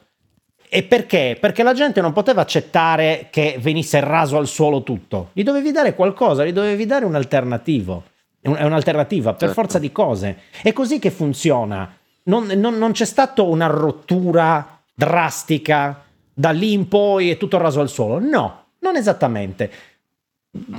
E 0.68 0.84
perché? 0.84 1.38
Perché 1.40 1.64
la 1.64 1.74
gente 1.74 2.02
non 2.02 2.12
poteva 2.12 2.42
accettare 2.42 3.28
che 3.30 3.56
venisse 3.58 4.02
raso 4.02 4.36
al 4.36 4.48
suolo 4.48 4.84
tutto. 4.84 5.30
Gli 5.32 5.44
dovevi 5.44 5.72
dare 5.72 5.96
qualcosa, 5.96 6.46
gli 6.46 6.52
dovevi 6.52 6.86
dare 6.86 7.06
un 7.06 7.16
alternativo. 7.16 8.04
È 8.42 8.50
un'alternativa 8.50 9.32
per 9.32 9.48
certo. 9.48 9.54
forza 9.54 9.80
di 9.80 9.94
cose. 9.94 10.40
È 10.62 10.74
così 10.74 11.00
che 11.00 11.10
funziona. 11.10 11.90
Non, 12.24 12.48
non, 12.48 12.78
non 12.78 12.92
c'è 12.92 13.06
stata 13.06 13.44
una 13.44 13.68
rottura 13.68 14.77
drastica, 14.98 16.04
da 16.34 16.50
lì 16.50 16.74
in 16.74 16.88
poi 16.88 17.30
è 17.30 17.38
tutto 17.38 17.60
raso 17.60 17.82
al 17.82 17.90
suolo. 17.90 18.20
No, 18.20 18.64
non 18.80 18.96
esattamente. 18.96 19.72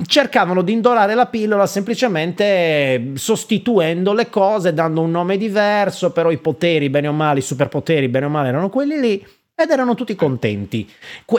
Cercavano 0.05 0.61
di 0.61 0.73
indorare 0.73 1.15
la 1.15 1.27
pillola 1.27 1.65
semplicemente 1.65 3.13
sostituendo 3.13 4.11
le 4.11 4.29
cose, 4.29 4.73
dando 4.73 4.99
un 4.99 5.11
nome 5.11 5.37
diverso, 5.37 6.11
però 6.11 6.31
i 6.31 6.37
poteri, 6.37 6.89
bene 6.89 7.07
o 7.07 7.13
male, 7.13 7.39
i 7.39 7.43
superpoteri, 7.43 8.09
bene 8.09 8.25
o 8.25 8.29
male, 8.29 8.49
erano 8.49 8.69
quelli 8.69 8.99
lì 8.99 9.25
ed 9.55 9.69
erano 9.69 9.95
tutti 9.95 10.15
contenti. 10.15 10.89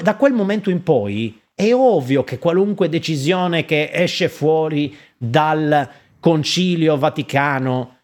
Da 0.02 0.14
quel 0.14 0.32
momento 0.32 0.70
in 0.70 0.82
poi 0.82 1.38
è 1.54 1.74
ovvio 1.74 2.24
che 2.24 2.38
qualunque 2.38 2.88
decisione 2.88 3.66
che 3.66 3.90
esce 3.92 4.30
fuori 4.30 4.96
dal 5.18 5.86
concilio 6.18 6.96
vaticano 6.96 7.96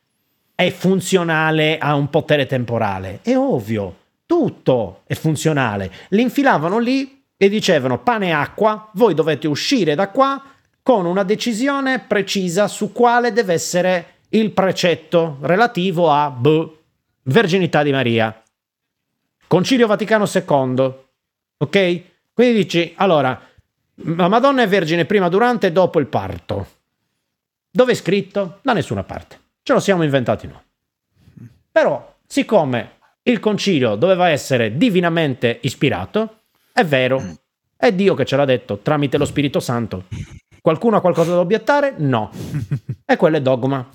è 0.55 0.71
funzionale 0.71 1.79
a 1.79 1.95
un 1.95 2.11
potere 2.11 2.45
temporale. 2.45 3.21
È 3.23 3.35
ovvio 3.35 4.05
tutto 4.27 5.03
è 5.07 5.15
funzionale. 5.15 5.91
Li 6.09 6.23
infilavano 6.23 6.79
lì 6.79 7.25
e 7.37 7.49
dicevano 7.49 8.03
pane 8.03 8.29
e 8.29 8.33
acqua, 8.33 8.91
voi 8.95 9.15
dovete 9.15 9.47
uscire 9.47 9.95
da 9.95 10.09
qua 10.09 10.43
con 10.83 11.07
una 11.07 11.23
decisione 11.23 12.01
precisa 12.01 12.69
su 12.69 12.93
quale 12.93 13.33
deve 13.33 13.55
essere 13.55 14.15
il 14.31 14.51
precetto 14.53 15.39
relativo 15.41 16.11
a 16.11 16.31
boh, 16.31 16.83
verginità 17.25 17.83
di 17.83 17.91
Maria. 17.91 18.43
Concilio 19.47 19.87
Vaticano 19.87 20.27
II. 20.33 20.95
Ok? 21.59 22.03
Quindi 22.33 22.55
dici, 22.55 22.93
allora, 22.97 23.41
la 23.95 24.29
Madonna 24.29 24.63
è 24.63 24.69
vergine 24.69 25.05
prima, 25.07 25.29
durante 25.29 25.69
e 25.69 25.73
dopo 25.73 25.99
il 25.99 26.07
parto. 26.07 26.67
Dove 27.71 27.93
è 27.93 27.95
scritto? 27.95 28.59
Da 28.63 28.73
nessuna 28.73 29.05
parte. 29.05 29.41
Ce 29.63 29.73
lo 29.73 29.81
siamo 29.81 30.03
inventati 30.03 30.47
noi. 30.47 30.61
Però, 31.71 32.17
siccome 32.27 32.96
il 33.29 33.41
concilio 33.41 33.97
doveva 33.97 34.29
essere 34.29 34.77
divinamente 34.77 35.59
ispirato, 35.63 36.43
è 36.73 36.85
vero, 36.85 37.39
È 37.79 37.93
Dio 37.93 38.15
che 38.15 38.25
ce 38.25 38.37
l'ha 38.37 38.47
detto 38.47 38.79
tramite 38.79 39.19
lo 39.19 39.27
Spirito 39.27 39.61
Santo. 39.61 40.05
Qualcuno 40.63 40.97
ha 40.97 41.01
qualcosa 41.01 41.33
da 41.33 41.41
obiettare? 41.41 41.95
No. 41.99 42.31
E 43.05 43.17
quello 43.17 43.37
è 43.37 43.43
dogma. 43.43 43.87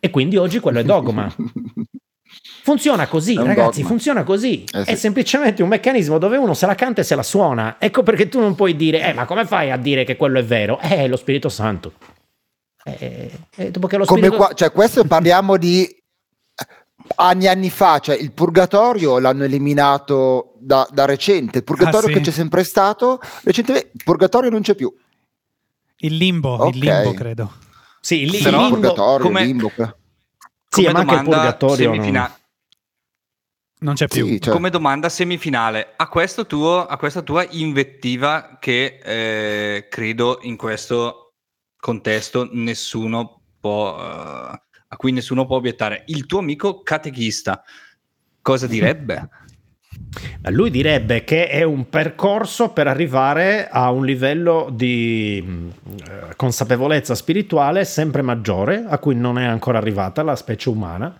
E 0.00 0.10
quindi 0.10 0.36
oggi 0.36 0.58
quello 0.58 0.80
è 0.80 0.84
dogma. 0.84 1.32
Funziona 2.62 3.06
così, 3.06 3.36
ragazzi, 3.36 3.80
dogma. 3.80 3.88
funziona 3.88 4.24
così. 4.24 4.64
Eh 4.64 4.84
sì. 4.84 4.90
È 4.90 4.94
semplicemente 4.96 5.62
un 5.62 5.68
meccanismo 5.68 6.18
dove 6.18 6.36
uno 6.36 6.52
se 6.52 6.66
la 6.66 6.74
canta 6.74 7.00
e 7.00 7.04
se 7.04 7.14
la 7.14 7.22
suona. 7.22 7.76
Ecco 7.78 8.02
perché 8.02 8.28
tu 8.28 8.40
non 8.40 8.56
puoi 8.56 8.74
dire, 8.74 9.08
eh, 9.08 9.12
ma 9.12 9.24
come 9.24 9.46
fai 9.46 9.70
a 9.70 9.76
dire 9.76 10.02
che 10.02 10.16
quello 10.16 10.40
è 10.40 10.44
vero? 10.44 10.80
Eh, 10.80 10.96
è 10.96 11.08
lo 11.08 11.16
Spirito 11.16 11.48
Santo. 11.48 11.92
Eh, 12.84 13.30
eh, 13.54 13.70
dopo 13.70 13.86
che 13.86 13.96
lo 13.96 14.04
Come 14.04 14.20
Spirito 14.20 14.42
qua, 14.42 14.52
cioè 14.54 14.72
questo 14.72 15.04
parliamo 15.04 15.56
di 15.56 15.88
anni 17.16 17.44
e 17.44 17.48
anni 17.48 17.70
fa, 17.70 17.98
cioè 17.98 18.16
il 18.16 18.32
purgatorio 18.32 19.18
l'hanno 19.18 19.44
eliminato 19.44 20.54
da, 20.58 20.86
da 20.90 21.04
recente, 21.04 21.58
il 21.58 21.64
purgatorio 21.64 22.08
Ah, 22.08 22.12
sì? 22.12 22.18
che 22.18 22.20
c'è 22.24 22.30
sempre 22.32 22.64
stato, 22.64 23.20
recentemente 23.44 23.90
il 23.94 24.02
purgatorio 24.04 24.50
non 24.50 24.62
c'è 24.62 24.74
più. 24.74 24.92
Il 25.98 26.16
limbo, 26.16 26.50
Ok. 26.50 26.74
il 26.74 26.80
limbo 26.80 27.12
credo. 27.14 27.52
Sì, 28.00 28.28
lì, 28.28 28.38
Però- 28.38 28.56
il 28.58 28.62
limbo- 28.64 28.78
purgatorio, 28.80 29.26
come- 29.26 29.44
limbo. 29.44 29.68
sì, 29.74 29.84
come 30.84 30.92
ma 30.92 30.98
anche 31.00 31.14
il 31.14 31.22
purgatorio. 31.22 31.88
no. 31.88 31.94
semifina- 31.94 32.38
Non 33.78 33.94
c'è 33.94 34.08
più. 34.08 34.26
Sì, 34.26 34.40
cioè, 34.40 34.52
come 34.54 34.70
domanda 34.70 35.08
semifinale 35.10 35.92
a, 35.96 36.08
questo 36.08 36.46
tuo, 36.46 36.86
a 36.86 36.96
questa 36.96 37.20
tua 37.22 37.46
invettiva 37.50 38.56
che 38.58 39.00
eh, 39.04 39.86
credo 39.88 40.38
in 40.42 40.56
questo 40.56 41.34
contesto 41.78 42.48
nessuno 42.52 43.42
può 43.60 43.98
eh, 44.00 44.60
a 44.96 44.98
cui 44.98 45.12
nessuno 45.12 45.44
può 45.44 45.56
obiettare 45.56 46.04
il 46.06 46.24
tuo 46.24 46.38
amico 46.38 46.80
catechista 46.82 47.62
cosa 48.40 48.66
direbbe? 48.66 49.28
Lui 50.48 50.70
direbbe 50.70 51.22
che 51.24 51.48
è 51.48 51.62
un 51.62 51.88
percorso 51.90 52.70
per 52.70 52.86
arrivare 52.86 53.68
a 53.68 53.90
un 53.90 54.04
livello 54.04 54.68
di 54.72 55.42
mh, 55.44 55.68
eh, 56.08 56.36
consapevolezza 56.36 57.14
spirituale 57.14 57.84
sempre 57.84 58.22
maggiore, 58.22 58.84
a 58.86 58.98
cui 58.98 59.14
non 59.14 59.38
è 59.38 59.44
ancora 59.44 59.78
arrivata 59.78 60.22
la 60.22 60.36
specie 60.36 60.70
umana, 60.70 61.14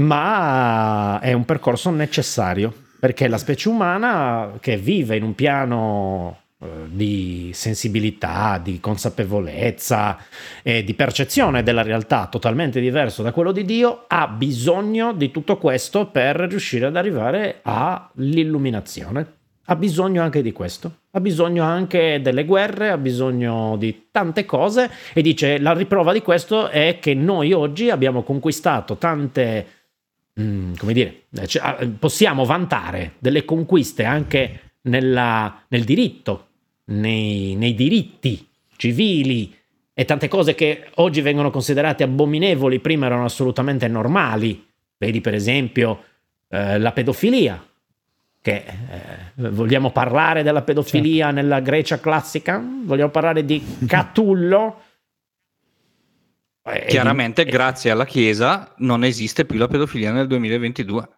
ma 0.00 1.18
è 1.20 1.32
un 1.32 1.44
percorso 1.44 1.90
necessario, 1.90 2.72
perché 3.00 3.28
la 3.28 3.38
specie 3.38 3.68
umana 3.68 4.58
che 4.60 4.76
vive 4.76 5.16
in 5.16 5.22
un 5.22 5.34
piano 5.34 6.40
di 6.58 7.50
sensibilità, 7.52 8.58
di 8.62 8.80
consapevolezza 8.80 10.18
e 10.62 10.82
di 10.84 10.94
percezione 10.94 11.62
della 11.62 11.82
realtà 11.82 12.28
totalmente 12.28 12.80
diverso 12.80 13.22
da 13.22 13.32
quello 13.32 13.52
di 13.52 13.64
Dio, 13.64 14.04
ha 14.08 14.26
bisogno 14.26 15.12
di 15.12 15.30
tutto 15.30 15.58
questo 15.58 16.06
per 16.06 16.36
riuscire 16.36 16.86
ad 16.86 16.96
arrivare 16.96 17.60
all'illuminazione. 17.62 19.34
Ha 19.68 19.76
bisogno 19.76 20.22
anche 20.22 20.42
di 20.42 20.52
questo, 20.52 20.98
ha 21.10 21.20
bisogno 21.20 21.64
anche 21.64 22.20
delle 22.22 22.44
guerre, 22.44 22.90
ha 22.90 22.98
bisogno 22.98 23.76
di 23.76 24.06
tante 24.12 24.44
cose 24.44 24.88
e 25.12 25.22
dice 25.22 25.58
la 25.58 25.74
riprova 25.74 26.12
di 26.12 26.22
questo 26.22 26.68
è 26.68 26.98
che 27.00 27.14
noi 27.14 27.52
oggi 27.52 27.90
abbiamo 27.90 28.22
conquistato 28.22 28.96
tante, 28.96 29.66
mm, 30.40 30.74
come 30.78 30.92
dire, 30.92 31.22
eh, 31.36 31.46
cioè, 31.48 31.62
ah, 31.62 31.88
possiamo 31.98 32.44
vantare 32.44 33.14
delle 33.18 33.44
conquiste 33.44 34.04
anche 34.04 34.60
nella- 34.82 35.64
nel 35.68 35.82
diritto, 35.82 36.45
nei, 36.86 37.54
nei 37.54 37.74
diritti 37.74 38.46
civili 38.76 39.54
e 39.94 40.04
tante 40.04 40.28
cose 40.28 40.54
che 40.54 40.90
oggi 40.96 41.20
vengono 41.22 41.50
considerate 41.50 42.02
abominevoli, 42.02 42.80
prima 42.80 43.06
erano 43.06 43.24
assolutamente 43.24 43.88
normali. 43.88 44.66
Vedi 44.98 45.20
per 45.20 45.34
esempio 45.34 46.04
eh, 46.48 46.78
la 46.78 46.92
pedofilia, 46.92 47.64
che 48.40 48.64
eh, 48.64 49.48
vogliamo 49.50 49.90
parlare 49.90 50.42
della 50.42 50.62
pedofilia 50.62 51.30
nella 51.30 51.60
Grecia 51.60 51.98
classica? 51.98 52.62
Vogliamo 52.84 53.10
parlare 53.10 53.44
di 53.44 53.62
Catullo? 53.86 54.80
Eh, 56.66 56.80
di- 56.80 56.86
chiaramente 56.86 57.42
eh, 57.42 57.44
grazie 57.44 57.92
alla 57.92 58.04
chiesa 58.04 58.74
non 58.78 59.04
esiste 59.04 59.44
più 59.44 59.56
la 59.56 59.68
pedofilia 59.68 60.10
nel 60.10 60.26
2022 60.26 61.08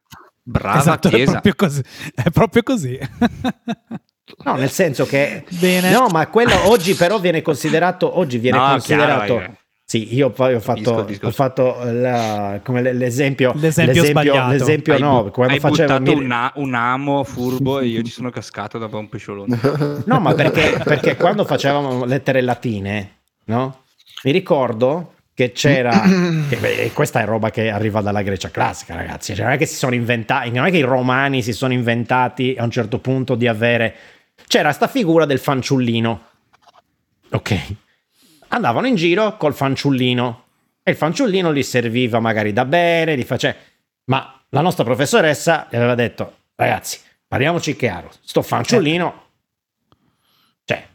brava 0.49 0.79
esatto, 0.79 1.09
è 1.09 1.11
chiesa 1.11 1.41
proprio 1.41 1.55
così. 1.55 1.83
È 2.15 2.31
proprio 2.31 2.63
così. 2.63 2.99
No, 4.45 4.55
nel 4.57 4.71
senso 4.71 5.07
che 5.07 5.45
Bene. 5.59 5.91
No, 5.91 6.07
ma 6.09 6.27
quello 6.29 6.69
oggi 6.69 6.95
però 6.95 7.19
viene 7.19 7.43
considerato 7.43 8.19
oggi 8.19 8.39
viene 8.39 8.59
No, 8.59 8.67
considerato 8.71 9.25
chiaro, 9.25 9.41
eh. 9.53 9.57
Sì, 9.91 10.15
io 10.15 10.29
poi 10.29 10.53
ho 10.55 10.61
fatto, 10.61 11.07
ho 11.23 11.31
fatto 11.31 11.79
la- 11.83 12.61
l'esempio 12.93 13.53
L'esempio 13.57 14.05
sbagliato. 14.05 14.53
l'esempio 14.53 14.93
hai, 14.93 15.01
no, 15.01 15.31
quando 15.31 15.55
hai 15.55 15.61
facevo 15.61 15.99
buttato 15.99 16.15
mi- 16.19 16.25
un, 16.27 16.31
a- 16.31 16.53
un 16.57 16.75
amo 16.75 17.25
furbo 17.25 17.81
e 17.81 17.87
io 17.87 18.03
ci 18.03 18.11
sono 18.13 18.29
cascato 18.29 18.77
da 18.77 18.87
un 18.95 19.09
pesciolone 19.09 19.59
No, 20.05 20.21
ma 20.21 20.35
perché, 20.35 20.79
perché 20.85 21.17
quando 21.17 21.47
facevamo 21.47 22.05
lettere 22.05 22.43
latine, 22.43 23.13
no? 23.47 23.85
Mi 24.25 24.31
ricordo 24.33 25.15
che 25.33 25.53
c'era. 25.53 26.03
che, 26.51 26.57
beh, 26.57 26.91
questa 26.93 27.21
è 27.21 27.25
roba 27.25 27.49
che 27.51 27.71
arriva 27.71 28.03
dalla 28.03 28.23
Grecia 28.23 28.51
classica, 28.51 28.95
ragazzi. 28.97 29.35
Cioè, 29.37 29.45
non 29.45 29.55
è 29.55 29.57
che 29.57 29.67
si 29.67 29.77
sono 29.77 29.95
inventati, 29.95 30.51
non 30.51 30.67
è 30.67 30.71
che 30.71 30.79
i 30.79 30.83
romani 30.83 31.43
si 31.43 31.53
sono 31.53 31.73
inventati 31.73 32.57
a 32.59 32.65
un 32.65 32.71
certo 32.71 32.99
punto 32.99 33.37
di 33.37 33.47
avere. 33.47 33.95
C'era 34.49 34.73
sta 34.73 34.89
figura 34.89 35.27
del 35.27 35.39
fanciullino. 35.39 36.25
Ok. 37.31 37.75
Andavano 38.49 38.87
in 38.87 38.95
giro 38.97 39.37
col 39.37 39.55
fanciullino. 39.55 40.45
E 40.83 40.91
il 40.91 40.97
fanciullino 40.97 41.53
gli 41.53 41.63
serviva 41.63 42.19
magari 42.19 42.53
da 42.53 42.65
bere, 42.65 43.17
gli 43.17 43.25
face... 43.25 43.57
Ma 44.05 44.41
la 44.49 44.63
nostra 44.63 44.85
professoressa 44.85 45.69
gli 45.71 45.77
aveva 45.77 45.95
detto: 45.95 46.37
ragazzi, 46.55 46.99
parliamoci 47.27 47.77
chiaro, 47.77 48.11
sto 48.23 48.41
fanciullino. 48.41 49.23
Cioè, 50.65 50.87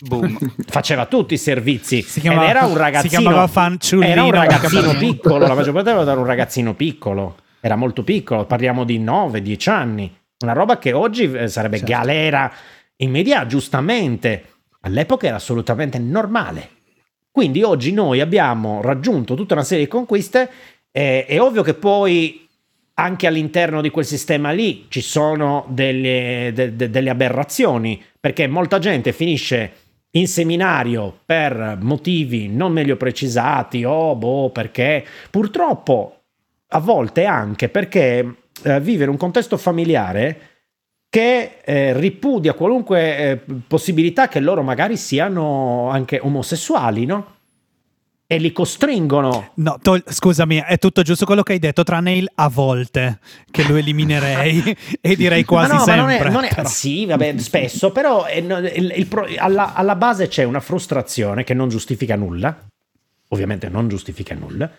boom 0.00 0.38
faceva 0.68 1.04
tutti 1.04 1.34
i 1.34 1.38
servizi 1.38 2.00
Si 2.02 2.20
chiamava- 2.20 2.44
ed 2.44 2.50
era 2.56 2.64
un 2.64 2.76
ragazzino 2.76 3.48
era 4.00 4.22
un 4.24 4.30
ragazzino 4.30 4.94
piccolo 4.94 5.46
la 5.46 5.54
maggior 5.54 5.74
parte 5.74 5.90
era 5.90 6.12
un 6.12 6.24
ragazzino 6.24 6.74
piccolo 6.74 7.36
era 7.60 7.74
molto 7.76 8.04
piccolo 8.04 8.46
parliamo 8.46 8.84
di 8.84 9.00
9-10 9.02 9.70
anni 9.70 10.16
una 10.40 10.52
roba 10.52 10.78
che 10.78 10.92
oggi 10.92 11.30
eh, 11.32 11.48
sarebbe 11.48 11.78
Certo. 11.78 11.92
galera 11.92 12.52
immediata 12.96 13.46
giustamente 13.46 14.44
all'epoca 14.80 15.26
era 15.26 15.36
assolutamente 15.36 15.98
normale. 15.98 16.68
Quindi 17.30 17.62
oggi 17.62 17.92
noi 17.92 18.20
abbiamo 18.20 18.82
raggiunto 18.82 19.34
tutta 19.34 19.54
una 19.54 19.64
serie 19.64 19.84
di 19.84 19.90
conquiste 19.90 20.50
eh, 20.92 21.24
è 21.24 21.40
ovvio 21.40 21.62
che 21.62 21.74
poi 21.74 22.46
anche 22.94 23.26
all'interno 23.26 23.80
di 23.80 23.90
quel 23.90 24.04
sistema 24.04 24.50
lì 24.50 24.86
ci 24.88 25.00
sono 25.00 25.64
delle, 25.68 26.52
de- 26.54 26.76
de- 26.76 26.90
delle 26.90 27.10
aberrazioni, 27.10 28.00
perché 28.20 28.46
molta 28.46 28.78
gente 28.78 29.12
finisce 29.12 29.72
in 30.10 30.28
seminario 30.28 31.20
per 31.24 31.78
motivi 31.80 32.48
non 32.48 32.72
meglio 32.72 32.96
precisati 32.96 33.82
o 33.82 34.14
boh, 34.14 34.50
perché? 34.50 35.04
Purtroppo 35.30 36.16
a 36.68 36.78
volte 36.78 37.24
anche 37.24 37.70
perché 37.70 38.36
eh, 38.62 38.80
vive 38.80 39.04
in 39.04 39.10
un 39.10 39.16
contesto 39.16 39.56
familiare 39.56 40.51
che 41.12 41.58
eh, 41.62 41.92
ripudia 41.92 42.54
qualunque 42.54 43.16
eh, 43.18 43.40
possibilità 43.66 44.28
che 44.28 44.40
loro 44.40 44.62
magari 44.62 44.96
siano 44.96 45.90
anche 45.90 46.18
omosessuali, 46.18 47.04
no? 47.04 47.34
E 48.26 48.38
li 48.38 48.50
costringono 48.50 49.50
No, 49.56 49.76
tol- 49.82 50.02
scusami, 50.06 50.62
è 50.66 50.78
tutto 50.78 51.02
giusto 51.02 51.26
quello 51.26 51.42
che 51.42 51.52
hai 51.52 51.58
detto, 51.58 51.82
tranne 51.82 52.14
il 52.14 52.30
a 52.36 52.48
volte, 52.48 53.18
che 53.50 53.62
lo 53.68 53.76
eliminerei 53.76 54.74
e 55.02 55.14
direi 55.14 55.44
quasi 55.44 55.72
ma 55.74 55.78
no, 55.80 55.84
ma 55.84 55.94
non 55.96 56.08
sempre. 56.08 56.28
è, 56.28 56.32
non 56.32 56.44
è- 56.44 56.64
sì, 56.64 57.04
vabbè, 57.04 57.36
spesso, 57.36 57.92
però 57.92 58.24
è- 58.24 58.40
no, 58.40 58.56
il- 58.60 58.94
il 58.96 59.06
pro- 59.06 59.28
alla, 59.36 59.74
alla 59.74 59.96
base 59.96 60.28
c'è 60.28 60.44
una 60.44 60.60
frustrazione 60.60 61.44
che 61.44 61.52
non 61.52 61.68
giustifica 61.68 62.16
nulla, 62.16 62.56
ovviamente 63.28 63.68
non 63.68 63.86
giustifica 63.88 64.34
nulla, 64.34 64.70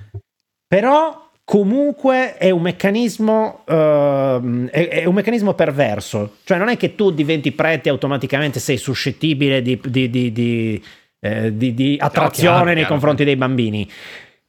però 0.68 1.30
comunque 1.46 2.38
è 2.38 2.50
un 2.50 2.62
meccanismo 2.62 3.64
ehm, 3.68 4.70
è, 4.70 4.88
è 4.88 5.06
un 5.06 5.14
meccanismo 5.14 5.54
perverso, 5.54 6.38
cioè 6.44 6.58
non 6.58 6.70
è 6.70 6.78
che 6.78 6.96
tu 6.96 7.12
diventi 7.12 7.52
prete 7.52 7.90
e 7.90 7.92
automaticamente 7.92 8.60
sei 8.60 8.78
suscettibile 8.78 9.62
di, 9.62 9.80
di- 9.84 10.10
di- 10.10 10.32
di, 10.32 10.84
eh, 11.20 11.56
di- 11.56 11.74
di 11.74 11.98
attrazione 12.00 12.50
chiaro, 12.56 12.66
nei 12.66 12.76
chiaro. 12.76 12.90
confronti 12.92 13.24
dei 13.24 13.36
bambini. 13.36 13.90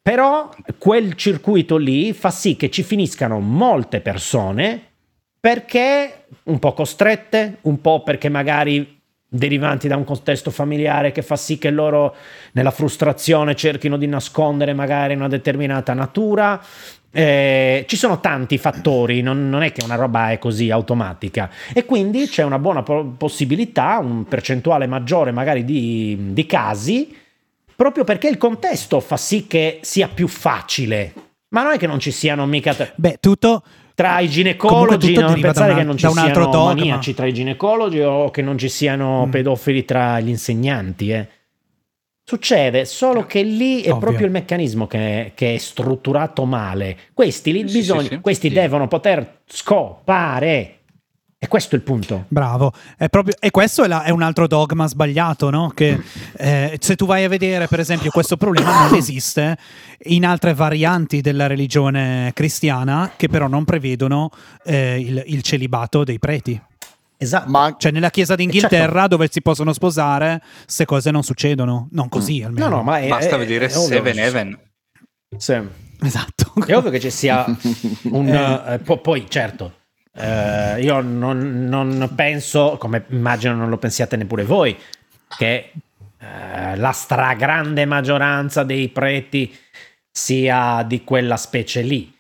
Però 0.01 0.51
quel 0.79 1.15
circuito 1.15 1.77
lì 1.79 2.13
fa 2.13 2.31
sì 2.31 2.57
che 2.57 2.71
ci 2.71 2.83
finiscano 2.83 3.41
molte 3.41 4.01
persone 4.01 4.83
perché 5.41 6.27
un 6.45 6.59
po' 6.59 6.75
costrette, 6.75 7.59
un 7.63 7.81
po' 7.81 8.03
perché 8.03 8.29
magari 8.29 9.01
derivanti 9.35 9.89
da 9.89 9.97
un 9.97 10.05
contesto 10.05 10.53
familiare 10.53 11.11
che 11.11 11.23
fa 11.23 11.35
sì 11.35 11.59
che 11.59 11.71
loro 11.71 12.15
nella 12.53 12.71
frustrazione 12.71 13.57
cerchino 13.57 13.97
di 13.97 14.07
nascondere 14.07 14.75
magari 14.75 15.15
una 15.15 15.29
determinata 15.29 15.93
natura. 15.93 16.63
Eh, 17.11 17.85
ci 17.87 17.97
sono 17.97 18.19
tanti 18.19 18.59
fattori, 18.59 19.23
non, 19.23 19.49
non 19.49 19.63
è 19.63 19.71
che 19.71 19.85
una 19.85 19.95
roba 19.95 20.31
è 20.31 20.39
così 20.39 20.71
automatica 20.71 21.49
e 21.73 21.85
quindi 21.85 22.27
c'è 22.27 22.43
una 22.43 22.59
buona 22.59 22.83
po- 22.83 23.15
possibilità, 23.17 23.99
un 23.99 24.25
percentuale 24.25 24.87
maggiore 24.87 25.31
magari 25.31 25.65
di, 25.65 26.17
di 26.33 26.47
casi, 26.47 27.17
proprio 27.77 28.03
perché 28.03 28.29
il 28.29 28.37
contesto 28.37 28.99
fa 29.01 29.17
sì 29.17 29.47
che 29.47 29.79
sia 29.83 30.09
più 30.09 30.27
facile. 30.27 31.13
Ma 31.51 31.63
non 31.63 31.73
è 31.73 31.79
che 31.79 31.87
non 31.87 32.01
ci 32.01 32.11
siano 32.11 32.47
mica... 32.47 32.75
Beh, 32.97 33.19
tutto 33.21 33.63
tra 33.95 34.19
i 34.19 34.29
ginecologi 34.29 35.15
non 35.15 35.39
pensare 35.41 35.71
una- 35.73 35.81
che 35.81 35.87
non 35.87 35.97
ci 35.97 36.09
siano 36.09 36.47
dogma. 36.51 36.75
maniaci 36.75 37.15
tra 37.15 37.27
i 37.27 37.33
ginecologi 37.33 38.01
o 38.01 38.31
che 38.31 38.43
non 38.43 38.59
ci 38.59 38.69
siano 38.69 39.27
Mm. 39.27 39.31
pedofili 39.31 39.85
tra 39.85 40.19
gli 40.21 40.29
insegnanti 40.31 41.11
eh. 41.11 41.29
succede 42.25 42.87
solo 42.87 43.25
che 43.27 43.43
lì 43.43 43.83
è 43.83 43.91
Ovvio. 43.91 43.99
proprio 43.99 44.27
il 44.27 44.33
meccanismo 44.33 44.87
che, 44.87 45.33
che 45.35 45.55
è 45.55 45.59
strutturato 45.59 46.45
male 46.45 46.97
questi 47.13 47.53
lì 47.53 47.69
Sì, 47.69 47.79
bisogna 47.79 48.01
sì, 48.03 48.09
sì. 48.09 48.21
questi 48.21 48.49
devono 48.51 48.89
poter 48.89 49.43
scopare 49.47 50.79
e 51.45 51.49
questo 51.49 51.75
è 51.75 51.79
il 51.79 51.85
punto 51.85 52.25
Bravo, 52.29 52.73
è 52.97 53.09
proprio, 53.09 53.35
e 53.39 53.51
questo 53.51 53.85
è, 53.85 53.89
la- 53.89 54.03
è 54.03 54.11
un 54.11 54.23
altro 54.23 54.47
dogma 54.47 54.87
sbagliato, 54.87 55.51
no? 55.51 55.71
Che 55.75 56.01
eh, 56.37 56.77
se 56.81 56.97
tu 56.97 57.07
vai 57.07 57.25
a 57.25 57.29
vedere, 57.29 57.67
per 57.69 57.81
esempio, 57.81 58.11
questo 58.11 58.37
problema 58.37 58.87
non 58.89 58.95
esiste 58.99 59.57
in 60.05 60.25
altre 60.25 60.55
varianti 60.55 61.21
della 61.21 61.47
religione 61.47 62.31
cristiana 62.35 63.13
che 63.17 63.29
però 63.29 63.47
non 63.47 63.65
prevedono 63.65 64.31
eh, 64.65 64.99
il, 65.01 65.23
il 65.27 65.43
celibato 65.43 66.03
dei 66.05 66.19
preti. 66.19 66.61
esatto 67.17 67.51
Ma 67.51 67.75
Cioè, 67.79 67.93
nella 67.93 68.11
chiesa 68.11 68.35
d'Inghilterra, 68.35 68.93
Certo. 69.01 69.09
dove 69.09 69.29
si 69.31 69.43
possono 69.43 69.73
sposare, 69.73 70.43
queste 70.65 70.85
cose 70.85 71.11
non 71.11 71.23
succedono. 71.23 71.89
Non 71.93 72.09
così, 72.09 72.43
almeno. 72.43 72.69
no 72.69 72.77
no 72.77 72.83
ma 72.83 72.99
è, 72.99 73.09
Basta 73.09 73.37
è- 73.37 73.39
vedere 73.39 73.67
è. 73.67 73.69
Seven 73.69 74.19
Heaven. 74.19 74.59
Sì. 75.37 75.61
Esatto. 76.03 76.53
È 76.67 76.77
ovvio 76.77 76.91
che 76.91 77.01
ci 77.01 77.11
sia 77.11 77.45
un... 78.11 78.29
Eh. 78.29 78.75
eh, 78.75 78.79
po- 78.79 78.99
poi, 78.99 79.25
certo, 79.29 79.73
eh, 80.17 80.81
io 80.81 81.01
non, 81.01 81.65
non 81.69 82.13
penso, 82.15 82.77
come 82.79 83.05
immagino 83.09 83.55
non 83.55 83.69
lo 83.69 83.79
pensiate 83.79 84.17
neppure 84.17 84.45
voi, 84.45 84.77
che 85.37 85.73
eh, 86.19 86.77
la 86.77 86.93
stragrande 86.93 87.85
maggioranza 87.85 88.63
dei 88.63 88.89
preti 88.89 89.55
sia 90.11 90.85
di 90.87 91.03
quella 91.05 91.37
specie 91.37 91.83
lì. 91.83 92.13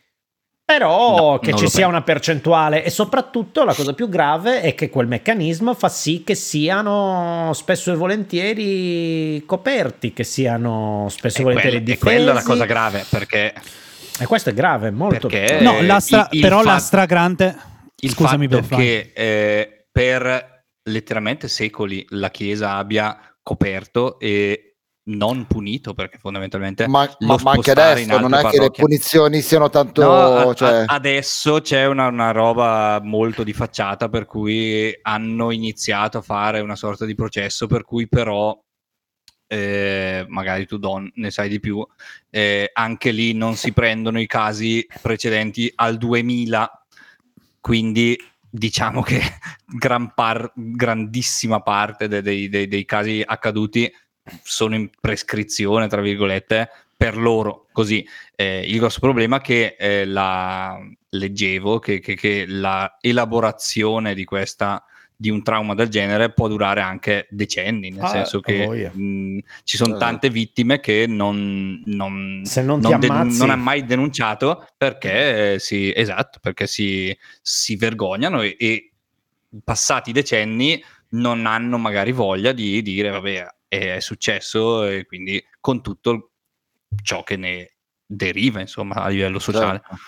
Però 0.66 1.33
No, 1.33 1.39
che 1.41 1.51
ci 1.53 1.69
sia 1.69 1.71
penso. 1.85 1.89
una 1.89 2.01
percentuale 2.03 2.85
e 2.85 2.89
soprattutto 2.91 3.65
la 3.65 3.75
cosa 3.75 3.93
più 3.93 4.09
grave 4.09 4.62
è 4.62 4.75
che 4.75 4.89
quel 4.89 5.07
meccanismo 5.07 5.75
fa 5.75 5.91
sì 5.91 6.25
che 6.25 6.35
siano 6.35 7.51
spesso 7.53 7.93
e 7.93 7.97
volentieri 7.97 9.43
coperti, 9.45 10.15
che 10.15 10.25
siano 10.25 11.07
spesso 11.11 11.39
e 11.39 11.41
E 11.41 11.45
volentieri 11.45 11.77
quella, 11.77 11.83
e 11.83 11.85
difesi. 11.95 12.01
quella 12.16 12.31
è 12.31 12.35
la 12.35 12.43
cosa 12.43 12.65
grave 12.65 13.05
perché 13.11 13.53
E 14.19 14.27
questo 14.27 14.51
è 14.51 14.55
grave, 14.55 14.91
molto 14.91 15.29
Perché- 15.29 15.61
No, 15.61 15.83
la 15.83 16.01
stra- 16.01 16.29
il- 16.31 16.39
il 16.39 16.41
però 16.41 16.59
la 16.62 16.71
fatto- 16.71 16.83
stragrande... 16.83 17.57
il 18.05 18.10
Scusami, 18.10 18.48
fatto 18.48 18.76
che 18.76 19.12
eh, 19.14 19.86
per 19.90 20.64
letteralmente 20.82 21.48
secoli 21.48 22.05
la 22.10 22.31
Chiesa 22.31 22.74
abbia 22.74 23.18
coperto 23.43 24.18
e 24.18 24.76
non 25.06 25.47
punito 25.47 25.93
perché 25.93 26.16
fondamentalmente 26.16 26.89
ma, 26.89 27.05
lo 27.18 27.35
ma- 27.35 27.43
ma 27.43 27.51
anche 27.52 27.72
adesso 27.72 28.18
non 28.18 28.32
è 28.32 28.39
altre 28.39 28.51
che 28.52 28.60
le 28.60 28.70
punizioni 28.70 29.43
siano 29.43 29.68
tanto 29.68 30.02
No, 30.02 30.48
a- 30.48 30.55
cioè, 30.55 30.70
a- 30.70 30.85
adesso 30.86 31.60
c'è 31.60 31.86
una, 31.86 32.06
una 32.06 32.31
roba 32.31 33.01
molto 33.02 33.43
di 33.43 33.52
facciata 33.52 34.09
per 34.09 34.24
cui 34.24 34.97
hanno 35.02 35.51
iniziato 35.51 36.18
a 36.18 36.22
fare 36.22 36.60
una 36.60 36.76
sorta 36.76 37.05
di 37.05 37.14
processo 37.14 37.66
per 37.66 37.85
cui 37.85 38.09
però 38.09 38.59
eh, 39.47 40.24
magari 40.28 40.66
tu 40.66 40.78
Don 40.78 41.10
ne 41.16 41.31
sai 41.31 41.51
di 41.51 41.60
più 41.60 41.86
eh, 42.31 42.70
anche 42.72 43.10
lì 43.10 43.35
non 43.35 43.56
si 43.56 43.72
prendono 43.72 44.18
i 44.18 44.26
casi 44.26 44.86
precedenti 45.02 45.70
al 45.74 45.98
2000 45.98 46.84
quindi 47.65 48.15
diciamo 48.51 49.01
che 49.01 49.23
gran 49.65 50.12
par- 50.12 50.53
grandissima 50.55 51.62
parte 51.62 52.09
de- 52.09 52.20
dei, 52.20 52.51
dei- 52.51 52.69
dei 52.69 52.85
casi 52.85 53.23
accaduti 53.24 53.91
sono 54.43 54.74
in 54.74 54.91
prescrizione 55.01 55.89
tra 55.89 56.03
virgolette 56.03 56.69
per 56.95 57.16
loro. 57.16 57.66
Così 57.73 58.07
eh, 58.36 58.65
il 58.66 58.78
grosso 58.78 59.01
problema 59.01 59.39
è 59.39 59.41
che 59.41 59.77
eh, 59.78 60.05
la, 60.05 60.78
leggevo 61.09 61.78
che, 61.78 62.01
che- 62.01 62.16
che 62.16 62.45
la 62.47 62.99
elaborazione 63.01 64.12
di 64.15 64.24
questa 64.24 64.85
di 65.24 65.30
un 65.30 65.42
trauma 65.42 65.72
del 65.74 65.88
genere 65.88 66.32
può 66.32 66.48
durare 66.48 66.82
anche 66.82 67.26
decenni, 67.30 67.88
nel 67.88 68.05
Ah, 68.05 68.09
senso 68.09 68.40
che 68.40 68.90
mh, 68.92 69.38
ci 69.62 69.78
sono 69.78 69.94
Esatto. 69.94 70.05
tante 70.05 70.28
vittime 70.28 70.80
che 70.80 71.06
non, 71.09 71.80
non, 71.86 72.42
Se 72.44 72.60
non 72.60 72.78
non, 72.80 73.01
denun- 73.01 73.34
non 73.36 73.48
ha 73.48 73.56
mai 73.56 73.86
denunciato 73.86 74.66
perché 74.76 75.59
si, 75.59 75.90
esatto, 75.96 76.40
perché 76.42 76.66
si, 76.66 77.16
si 77.40 77.74
vergognano 77.76 78.42
e, 78.42 78.55
e 78.59 78.92
passati 79.64 80.12
decenni 80.12 80.82
non 81.10 81.46
hanno 81.46 81.78
magari 81.78 82.12
voglia 82.12 82.52
di 82.52 82.82
dire 82.82 83.09
vabbè 83.09 83.46
è, 83.68 83.94
è 83.96 84.01
successo 84.01 84.84
e 84.86 85.06
quindi 85.06 85.42
con 85.59 85.80
tutto 85.80 86.32
ciò 87.02 87.22
che 87.22 87.36
ne 87.38 87.70
deriva 88.05 88.60
insomma 88.60 88.96
a 88.96 89.09
livello 89.09 89.38
sociale. 89.38 89.80
certo. 89.80 90.02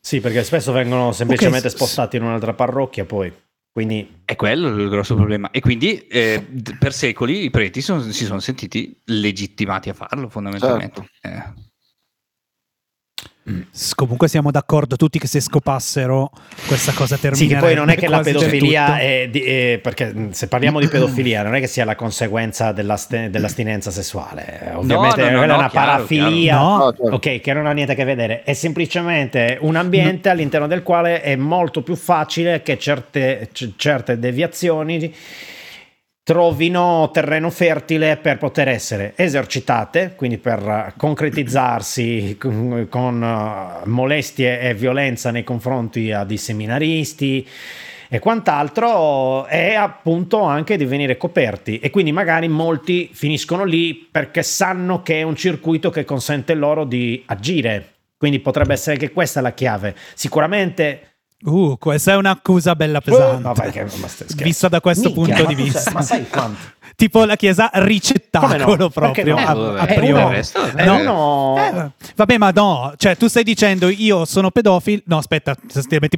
Sì, 0.00 0.20
perché 0.20 0.44
spesso 0.44 0.72
vengono 0.72 1.12
semplicemente 1.12 1.68
Ok, 1.68 1.72
s- 1.72 1.76
spostati 1.76 2.16
in 2.16 2.24
un'altra 2.24 2.52
parrocchia 2.52 3.04
poi. 3.04 3.32
Quindi 3.74 4.20
È 4.24 4.36
quello 4.36 4.68
il 4.68 4.88
grosso 4.88 5.16
problema. 5.16 5.50
E 5.50 5.58
quindi 5.58 6.06
eh, 6.06 6.46
per 6.78 6.92
secoli 6.92 7.42
i 7.42 7.50
preti 7.50 7.80
son- 7.80 8.12
si 8.12 8.24
sono 8.24 8.38
sentiti 8.38 8.96
legittimati 9.06 9.88
a 9.88 9.94
farlo 9.94 10.28
fondamentalmente. 10.28 11.08
Eh, 11.22 11.30
S- 11.30 11.73
Comunque 13.94 14.26
siamo 14.28 14.50
d'accordo 14.50 14.96
tutti 14.96 15.18
che 15.18 15.26
se 15.26 15.38
scopassero 15.38 16.30
questa 16.66 16.92
cosa 16.92 17.16
sì, 17.16 17.20
terminerebbe 17.22 17.54
che 17.60 17.66
poi 17.66 17.74
non 17.74 17.90
è 17.90 17.96
che 17.96 18.08
la 18.08 18.20
pedofilia 18.20 18.98
è, 18.98 19.28
di- 19.30 19.42
è- 19.42 19.78
perché 19.82 20.14
mh, 20.14 20.30
se 20.30 20.48
parliamo 20.48 20.80
di 20.80 20.88
pedofilia 20.88 21.42
non 21.42 21.54
è 21.54 21.60
che 21.60 21.66
sia 21.66 21.84
la 21.84 21.94
conseguenza 21.94 22.72
dell'aste- 22.72 23.28
dell'astinenza 23.28 23.90
sessuale. 23.90 24.60
Eh, 24.70 24.74
Ovviamente 24.74 25.20
no, 25.24 25.30
no, 25.30 25.36
quella 25.38 25.46
no, 25.46 25.52
è 25.52 25.58
una 25.58 25.68
chiaro, 25.68 25.86
parafilia. 25.90 26.52
chiaro. 26.56 26.76
No, 26.84 26.94
certo. 26.96 27.14
Ok, 27.16 27.40
che 27.42 27.52
non 27.52 27.66
ha 27.66 27.72
niente 27.72 27.92
a 27.92 27.94
che 27.96 28.04
vedere, 28.04 28.42
è 28.44 28.54
semplicemente 28.54 29.58
un 29.60 29.76
ambiente 29.76 30.30
all'interno 30.30 30.66
del 30.66 30.82
quale 30.82 31.20
è 31.20 31.36
molto 31.36 31.82
più 31.82 31.96
facile 31.96 32.62
che 32.62 32.78
certe, 32.78 33.50
c- 33.52 33.72
certe 33.76 34.18
deviazioni 34.18 35.14
trovino 36.24 37.10
terreno 37.12 37.50
fertile 37.50 38.16
per 38.16 38.38
poter 38.38 38.68
essere 38.68 39.12
esercitate, 39.14 40.14
quindi 40.16 40.38
per 40.38 40.58
eh, 40.58 40.94
concretizzarsi 40.96 42.38
con, 42.38 43.22
eh, 43.22 43.86
molestie 43.86 44.58
e 44.58 44.72
violenza 44.72 45.30
nei 45.30 45.44
confronti 45.44 46.10
a 46.12 46.24
di 46.24 46.38
seminaristi 46.38 47.46
e 48.08 48.18
quant'altro 48.20 49.46
e 49.48 49.74
appunto 49.74 50.40
anche 50.40 50.78
di 50.78 50.86
venire 50.86 51.18
coperti. 51.18 51.78
E 51.78 51.90
quindi 51.90 52.10
magari 52.10 52.48
molti 52.48 53.10
finiscono 53.12 53.64
lì 53.64 53.94
perché 53.94 54.42
sanno 54.42 55.02
che 55.02 55.18
è 55.18 55.22
un 55.22 55.36
circuito 55.36 55.90
che 55.90 56.06
consente 56.06 56.54
loro 56.54 56.84
di 56.86 57.22
agire. 57.26 57.90
Quindi 58.16 58.40
potrebbe 58.40 58.72
essere 58.72 58.96
che 58.96 59.12
questa 59.12 59.40
è 59.40 59.42
la 59.42 59.52
chiave. 59.52 59.94
Sicuramente 60.14 61.13
Uh, 61.46 61.76
questa 61.78 62.12
è 62.12 62.16
un'accusa 62.16 62.74
bella 62.74 63.00
pesante. 63.02 63.42
No, 63.42 63.52
vai, 63.52 63.70
che- 63.70 63.84
vista 64.36 64.68
da 64.68 64.80
questo 64.80 65.10
Minchia, 65.12 65.34
punto 65.34 65.48
di 65.48 65.54
tu 65.54 65.60
sai- 65.62 65.72
vista. 65.72 65.90
ma 65.92 66.00
sai 66.02 66.28
quanto 66.30 66.58
tipo 66.96 67.24
la 67.24 67.36
chiesa 67.36 67.70
ricettacolo 67.74 68.76
no? 68.76 68.88
proprio 68.90 69.34
no? 69.34 69.36
a, 69.46 69.54
vabbè, 69.54 69.80
a 69.80 69.88
Eh, 69.88 69.94
priori. 69.94 70.36
eh, 70.76 70.84
no. 70.84 70.96
uno- 71.52 71.56
Eh, 71.58 71.90
vabbè, 72.14 72.38
ma 72.38 72.50
no, 72.50 72.92
cioè 72.96 73.16
tu 73.16 73.26
stai 73.28 73.42
dicendo 73.44 73.88
io 73.88 74.24
sono 74.24 74.50
pedofilo. 74.50 75.02
No, 75.06 75.18
aspetta, 75.18 75.54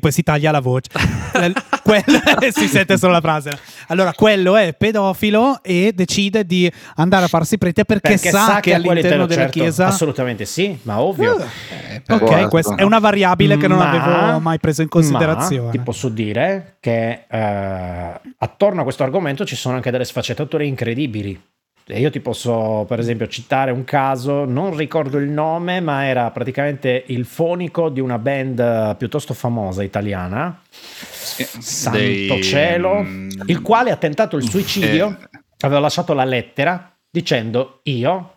poi 0.00 0.12
si 0.12 0.22
taglia 0.22 0.50
la 0.50 0.60
voce. 0.60 0.90
Eh, 1.36 1.52
quello, 1.82 2.18
si 2.50 2.66
sente 2.66 2.96
solo 2.96 3.12
la 3.12 3.20
frase. 3.20 3.50
Allora, 3.88 4.12
quello 4.14 4.56
è 4.56 4.72
pedofilo 4.72 5.62
e 5.62 5.92
decide 5.94 6.46
di 6.46 6.70
andare 6.94 7.26
a 7.26 7.28
farsi 7.28 7.58
prete 7.58 7.84
perché, 7.84 8.12
perché 8.12 8.30
sa, 8.30 8.60
che 8.60 8.72
a 8.72 8.80
quell'interno, 8.80 8.90
all'interno 8.90 9.26
della 9.26 9.40
certo, 9.42 9.58
chiesa. 9.60 9.86
assolutamente 9.86 10.46
sì 10.46 10.78
ma 10.84 11.00
ovvio 11.00 11.38
eh, 11.38 12.02
Ok, 12.08 12.18
Guarda. 12.24 12.48
questa 12.48 12.74
è 12.76 12.82
una 12.84 12.98
variabile 13.00 13.58
che 13.58 13.68
non 13.68 13.76
Ma- 13.78 13.90
avevo 13.90 14.38
mai 14.40 14.58
preso 14.58 14.80
in 14.80 14.88
considerazione. 14.88 15.66
ma 15.66 15.70
ti 15.72 15.78
posso 15.80 16.08
dire 16.08 16.76
che 16.80 17.24
eh, 17.28 18.20
attorno 18.38 18.80
a 18.80 18.84
questo 18.84 19.02
argomento 19.02 19.44
ci 19.44 19.56
sono 19.56 19.74
anche 19.76 19.90
delle 19.90 20.04
sfaccettature 20.06 20.55
incredibili. 20.64 21.40
E 21.88 22.00
io 22.00 22.10
ti 22.10 22.18
posso, 22.18 22.84
per 22.88 22.98
esempio, 22.98 23.28
citare 23.28 23.70
un 23.70 23.84
caso, 23.84 24.44
non 24.44 24.76
ricordo 24.76 25.18
il 25.18 25.28
nome, 25.28 25.80
ma 25.80 26.04
era 26.04 26.28
praticamente 26.32 27.04
il 27.06 27.24
fonico 27.24 27.90
di 27.90 28.00
una 28.00 28.18
band 28.18 28.58
eh, 28.58 28.94
piuttosto 28.98 29.34
famosa 29.34 29.84
italiana, 29.84 30.60
sì, 30.68 31.44
Santo 31.44 31.96
dei- 31.98 32.42
cielo, 32.42 33.02
mm, 33.04 33.28
il 33.46 33.62
quale 33.62 33.92
ha 33.92 33.96
tentato 33.96 34.36
il 34.36 34.42
suicidio, 34.48 35.10
eh, 35.10 35.28
aveva 35.60 35.78
lasciato 35.78 36.12
la 36.12 36.24
lettera 36.24 36.92
dicendo 37.08 37.78
io 37.84 38.32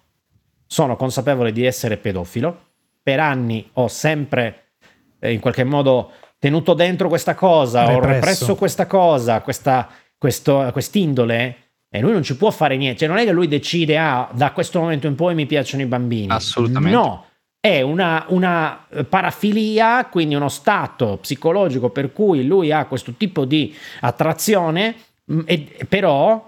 sono 0.68 0.96
consapevole 0.96 1.52
di 1.52 1.66
essere 1.66 1.98
pedofilo, 1.98 2.68
per 3.02 3.20
anni 3.20 3.68
ho 3.74 3.88
sempre 3.88 4.74
eh, 5.20 5.32
in 5.34 5.40
qualche 5.40 5.64
modo 5.64 6.12
tenuto 6.38 6.76
dentro 6.76 7.08
questa 7.10 7.34
cosa, 7.34 7.86
ho 7.86 7.96
Represso. 7.96 8.14
represso 8.14 8.56
questa 8.56 8.86
cosa, 8.86 9.42
questa, 9.42 9.90
questo, 10.20 10.70
quest'indole 10.72 11.56
e 11.90 12.00
lui 12.02 12.12
non 12.12 12.24
ci 12.24 12.36
può 12.38 12.52
fare 12.52 12.78
niente, 12.78 13.00
cioè 13.00 13.08
non 13.08 13.18
è 13.18 13.26
che 13.26 13.32
lui 13.32 13.48
decide 13.48 13.98
ah 13.98 14.30
da 14.32 14.52
questo 14.52 14.80
momento 14.80 15.08
in 15.08 15.16
poi 15.16 15.34
mi 15.34 15.46
piacciono 15.48 15.82
i 15.82 15.88
bambini, 15.88 16.32
Assolutamente. 16.32 16.96
no, 16.96 17.26
è 17.60 17.82
una, 17.82 18.26
una 18.30 18.86
parafilia, 19.08 20.06
quindi 20.06 20.36
uno 20.36 20.50
stato 20.50 21.18
psicologico 21.22 21.90
per 21.90 22.14
cui 22.14 22.46
lui 22.46 22.72
ha 22.72 22.86
questo 22.86 23.14
tipo 23.18 23.44
di 23.46 23.76
attrazione, 24.02 24.96
mh, 25.26 25.40
e- 25.46 25.68
però 25.88 26.48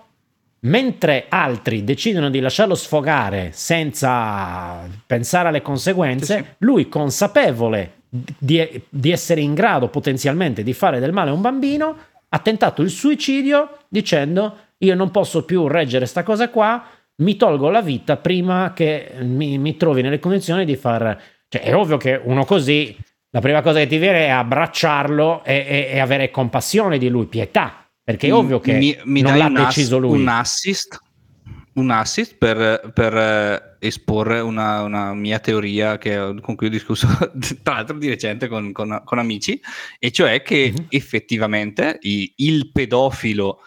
mentre 0.64 1.26
altri 1.28 1.84
decidono 1.84 2.30
di 2.30 2.40
lasciarlo 2.40 2.76
sfogare 2.76 3.50
senza 3.52 4.88
pensare 5.08 5.48
alle 5.48 5.64
conseguenze, 5.64 6.36
Sì, 6.38 6.42
sì. 6.44 6.46
lui 6.60 6.88
consapevole 6.88 7.94
di, 8.08 8.84
di 8.88 9.10
essere 9.12 9.42
in 9.42 9.54
grado 9.56 9.88
potenzialmente 9.88 10.62
di 10.62 10.74
fare 10.74 11.00
del 11.00 11.14
male 11.14 11.32
a 11.32 11.34
un 11.34 11.42
bambino, 11.42 11.96
ha 12.30 12.40
tentato 12.40 12.82
il 12.84 12.90
suicidio 12.92 13.80
dicendo 13.90 14.56
io 14.82 14.96
non 14.96 15.12
posso 15.12 15.44
più 15.44 15.68
reggere 15.68 16.06
sta 16.06 16.24
cosa 16.24 16.50
qua, 16.50 16.84
mi 17.18 17.36
tolgo 17.36 17.70
la 17.70 17.82
vita 17.82 18.18
prima 18.18 18.74
che 18.74 19.12
mi, 19.22 19.58
mi 19.58 19.78
trovi 19.78 20.02
nelle 20.02 20.20
condizioni 20.20 20.66
di 20.66 20.76
far... 20.76 21.20
Cioè, 21.48 21.62
è 21.62 21.76
ovvio 21.76 21.98
che 21.98 22.20
uno 22.24 22.46
così, 22.46 22.96
la 23.32 23.42
prima 23.42 23.62
cosa 23.62 23.80
che 23.80 23.88
ti 23.88 23.98
viene 23.98 24.26
è 24.26 24.30
abbracciarlo 24.30 25.44
e, 25.44 25.66
e, 25.68 25.90
e 25.96 26.00
avere 26.00 26.32
compassione 26.32 26.98
di 26.98 27.10
lui, 27.10 27.26
pietà, 27.26 27.86
perché 28.04 28.28
è 28.28 28.34
ovvio 28.34 28.60
che 28.60 28.74
mi, 28.74 28.98
mi 29.04 29.22
non 29.22 29.38
l'ha 29.38 29.46
ass- 29.46 29.66
deciso 29.66 29.98
lui. 29.98 30.20
Un 30.22 30.28
assist, 30.30 31.00
un 31.74 31.92
assist 31.92 32.38
per, 32.38 32.92
per, 32.94 33.16
eh, 33.16 33.86
esporre 33.86 34.40
una, 34.40 34.82
una 34.84 35.14
mia 35.14 35.40
teoria 35.40 35.98
che, 35.98 36.36
con 36.42 36.56
cui 36.56 36.68
ho 36.68 36.70
discusso 36.70 37.08
tra 37.64 37.76
l'altro 37.76 37.98
di 37.98 38.08
recente 38.08 38.48
con, 38.48 38.72
con- 38.72 39.02
con 39.04 39.20
amici, 39.20 39.60
e 40.00 40.12
cioè 40.12 40.42
che 40.42 40.74
Mhm. 40.76 40.86
effettivamente 40.90 42.00
il 42.02 42.72
pedofilo 42.72 43.60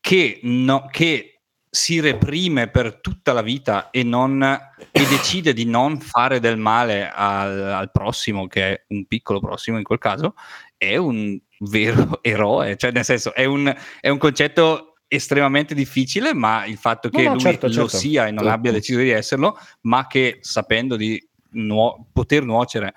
che, 0.00 0.40
no- 0.42 0.88
che 0.90 1.40
si 1.70 2.00
reprime 2.00 2.68
per 2.68 3.00
tutta 3.00 3.32
la 3.32 3.42
vita 3.42 3.90
e, 3.90 4.02
non, 4.02 4.42
e 4.42 5.06
decide 5.06 5.52
di 5.52 5.64
non 5.64 6.00
fare 6.00 6.40
del 6.40 6.56
male 6.56 7.08
al, 7.08 7.60
al 7.72 7.90
prossimo, 7.92 8.48
che 8.48 8.62
è 8.72 8.84
un 8.88 9.06
piccolo 9.06 9.38
prossimo 9.40 9.78
in 9.78 9.84
quel 9.84 9.98
caso, 9.98 10.34
è 10.76 10.96
un 10.96 11.38
vero 11.60 12.18
eroe, 12.24 12.76
cioè 12.76 12.90
nel 12.90 13.04
senso 13.04 13.34
è 13.34 13.44
un, 13.44 13.72
è 14.00 14.08
un 14.08 14.18
concetto 14.18 14.96
estremamente 15.06 15.74
difficile, 15.74 16.34
ma 16.34 16.64
il 16.66 16.76
fatto 16.76 17.08
che 17.08 17.22
No, 17.22 17.28
no, 17.28 17.32
lui 17.34 17.42
certo, 17.42 17.66
lo 17.66 17.72
certo. 17.72 17.96
sia 17.96 18.26
e 18.26 18.30
non 18.30 18.44
Certo. 18.44 18.58
abbia 18.58 18.72
deciso 18.72 18.98
di 19.00 19.10
esserlo, 19.10 19.58
ma 19.82 20.06
che 20.06 20.38
sapendo 20.40 20.96
di 20.96 21.22
nuo- 21.52 22.06
poter 22.12 22.44
nuocere, 22.44 22.94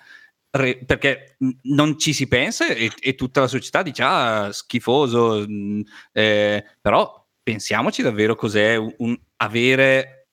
re- 0.55 0.83
perché 0.85 1.35
non 1.63 1.97
ci 1.97 2.13
si 2.13 2.27
pensa 2.27 2.67
e, 2.67 2.91
e 2.99 3.15
tutta 3.15 3.41
la 3.41 3.47
società 3.47 3.81
dice 3.81 4.03
ah 4.03 4.51
schifoso, 4.51 5.43
mh, 5.47 5.81
eh, 6.11 6.63
però 6.81 7.21
pensiamoci 7.41 8.01
davvero 8.01 8.35
cos'è 8.35 8.75
un, 8.75 8.93
un- 8.97 9.19
avere 9.37 10.27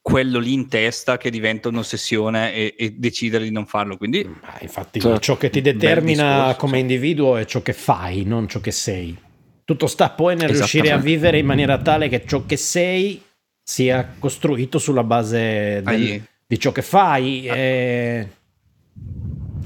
quello 0.00 0.38
lì 0.38 0.52
in 0.52 0.68
testa 0.68 1.16
che 1.16 1.30
diventa 1.30 1.68
un'ossessione 1.68 2.54
e, 2.54 2.74
e 2.78 2.90
decidere 2.92 3.42
di 3.42 3.50
non 3.50 3.66
farlo. 3.66 3.96
Quindi 3.96 4.24
Ma 4.24 4.56
infatti 4.60 5.00
Certo. 5.00 5.18
ciò 5.18 5.36
che 5.36 5.50
ti 5.50 5.60
determina 5.60 6.34
discorso, 6.36 6.56
come 6.58 6.74
sì. 6.74 6.80
individuo 6.80 7.36
è 7.36 7.44
ciò 7.44 7.60
che 7.60 7.72
fai, 7.72 8.22
non 8.24 8.46
ciò 8.48 8.60
che 8.60 8.70
sei. 8.70 9.18
Tutto 9.64 9.88
sta 9.88 10.10
poi 10.10 10.36
nel 10.36 10.50
riuscire 10.50 10.92
a 10.92 10.96
vivere 10.96 11.38
in 11.38 11.46
maniera 11.46 11.76
tale 11.78 12.08
che 12.08 12.24
ciò 12.24 12.46
che 12.46 12.56
sei 12.56 13.20
sia 13.60 14.14
costruito 14.16 14.78
sulla 14.78 15.02
base 15.02 15.82
del- 15.82 16.22
di 16.46 16.58
ciò 16.60 16.70
che 16.70 16.82
fai. 16.82 17.44
E... 17.48 18.28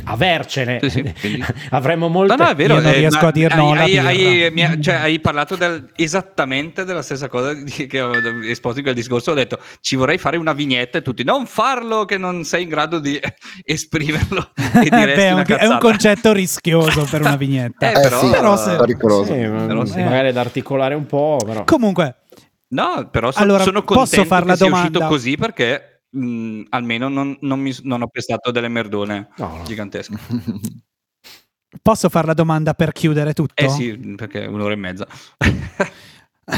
Avercene. 0.04 0.78
Sì, 0.82 1.12
sì, 1.16 1.44
Avremmo 1.70 2.08
molte... 2.08 2.36
No, 2.36 2.44
no, 2.44 2.50
è 2.50 2.54
vero. 2.54 2.74
Io 2.74 2.80
non 2.80 2.90
eh, 2.92 2.96
riesco 2.96 3.22
ma 3.22 3.28
a 3.28 3.32
dir 3.32 3.54
no 3.54 3.72
hai, 3.72 3.98
hai- 3.98 4.44
hai- 4.44 4.82
cioè, 4.82 4.94
hai 4.96 5.20
parlato 5.20 5.56
del- 5.56 5.90
esattamente 5.96 6.84
della 6.84 7.02
stessa 7.02 7.28
cosa 7.28 7.52
che 7.54 8.00
ho 8.00 8.12
esposto 8.44 8.78
in 8.78 8.84
quel 8.84 8.94
discorso. 8.94 9.30
Ho 9.30 9.34
detto 9.34 9.58
ci 9.80 9.96
vorrei 9.96 10.18
fare 10.18 10.36
una 10.36 10.52
vignetta 10.52 10.98
e 10.98 11.02
tutti 11.02 11.24
non 11.24 11.46
farlo 11.46 12.04
che 12.04 12.18
non 12.18 12.44
sei 12.44 12.62
in 12.64 12.68
grado 12.68 12.98
di 12.98 13.18
esprimerlo 13.64 14.50
e 14.82 14.88
Beh, 14.90 15.14
è, 15.14 15.32
una 15.32 15.44
un, 15.48 15.56
è 15.58 15.66
un 15.66 15.78
concetto 15.78 16.32
rischioso 16.32 17.06
per 17.10 17.20
una 17.20 17.36
vignetta. 17.36 17.86
Eh, 17.86 17.98
Eh 17.98 18.00
però- 18.00 18.20
sì, 18.20 18.30
però 18.30 18.56
se- 18.56 18.76
pericoloso. 18.76 19.32
Però 19.32 19.84
sì. 19.84 20.02
magari 20.02 20.32
da 20.32 20.40
articolare 20.40 20.94
un 20.94 21.06
po', 21.06 21.38
però... 21.44 21.64
Comunque, 21.64 22.16
No, 22.72 23.08
però 23.10 23.32
so- 23.32 23.40
Allora, 23.40 23.64
sono 23.64 23.82
posso 23.82 23.98
contento 23.98 24.24
far 24.26 24.44
la 24.46 24.52
che 24.52 24.56
sia 24.58 24.66
domanda? 24.66 24.86
uscito 24.98 25.06
così 25.08 25.36
perché 25.36 25.89
mh, 26.10 26.62
almeno 26.70 27.08
non, 27.08 27.36
non 27.40 27.60
mi- 27.60 27.76
non 27.82 28.02
ho 28.02 28.08
pestato 28.08 28.50
delle 28.50 28.68
merdone 28.68 29.28
No, 29.36 29.56
no. 29.58 29.62
gigantesche. 29.64 30.16
posso 31.82 32.08
fare 32.08 32.26
la 32.26 32.34
domanda 32.34 32.74
per 32.74 32.92
chiudere 32.92 33.32
tutto? 33.32 33.54
Eh 33.62 33.68
sì, 33.68 33.96
perché 34.16 34.44
un'ora 34.46 34.72
e 34.72 34.76
mezza. 34.76 35.06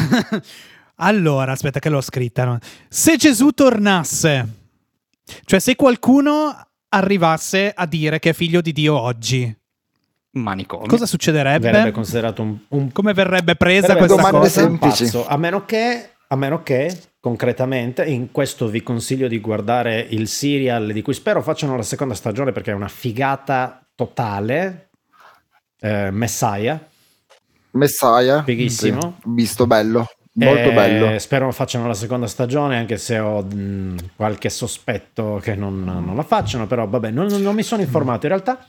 allora, 0.97 1.53
aspetta 1.53 1.79
che 1.81 1.89
l'ho 1.89 2.01
scritta. 2.01 2.45
no? 2.45 2.59
Se 2.89 3.17
Gesù 3.17 3.51
tornasse, 3.51 4.49
cioè 5.45 5.59
se 5.59 5.77
qualcuno 5.77 6.55
arrivasse 6.89 7.73
a 7.75 7.87
dire 7.87 8.19
che 8.19 8.31
è 8.31 8.33
figlio 8.33 8.61
di 8.61 8.73
Dio 8.73 8.99
oggi, 8.99 9.55
Manicomio. 10.33 10.87
cosa 10.87 11.07
succederebbe? 11.07 11.71
Verrebbe 11.71 11.91
considerato 11.91 12.43
un, 12.43 12.59
un 12.69 12.93
Come 12.93 13.13
verrebbe 13.13 13.55
presa 13.57 13.89
Verrebbe 13.95 14.07
questa 14.15 14.31
cosa? 14.31 14.49
semplici. 14.61 15.05
pazzo, 15.05 15.27
a 15.27 15.37
meno 15.37 15.65
che 15.65 16.11
a 16.29 16.37
meno 16.37 16.63
che 16.63 16.99
concretamente 17.23 18.05
in 18.05 18.33
questo 18.33 18.67
vi 18.67 18.83
consiglio 18.83 19.29
di 19.29 19.39
guardare 19.39 20.01
il 20.11 20.27
serial 20.27 20.91
di 20.93 21.03
cui 21.03 21.15
spero 21.15 21.41
facciano 21.41 21.77
la 21.77 21.85
seconda 21.85 22.15
stagione 22.15 22.51
perché 22.51 22.73
è 22.73 22.75
una 22.75 22.89
figata 22.89 23.81
totale 23.95 24.91
eh, 25.81 26.11
Messiah 26.11 26.85
Messiah. 27.75 28.43
Fighissimo. 28.43 29.19
Sì, 29.23 29.29
visto 29.31 29.67
bello. 29.67 30.07
Molto 30.35 30.71
Eh, 30.71 30.73
bello. 30.73 31.19
spero 31.19 31.53
facciano 31.53 31.87
la 31.87 31.95
seconda 31.95 32.27
stagione 32.27 32.77
anche 32.79 32.97
se 32.97 33.19
ho 33.19 33.43
mh, 33.43 34.13
qualche 34.17 34.49
sospetto 34.49 35.39
che 35.43 35.55
non, 35.55 35.85
non 35.85 36.17
la 36.17 36.23
facciano 36.23 36.67
però 36.67 36.87
vabbè 36.89 37.11
non, 37.11 37.27
non 37.27 37.55
mi 37.55 37.63
sono 37.63 37.83
informato 37.83 38.27
in 38.27 38.33
realtà 38.33 38.67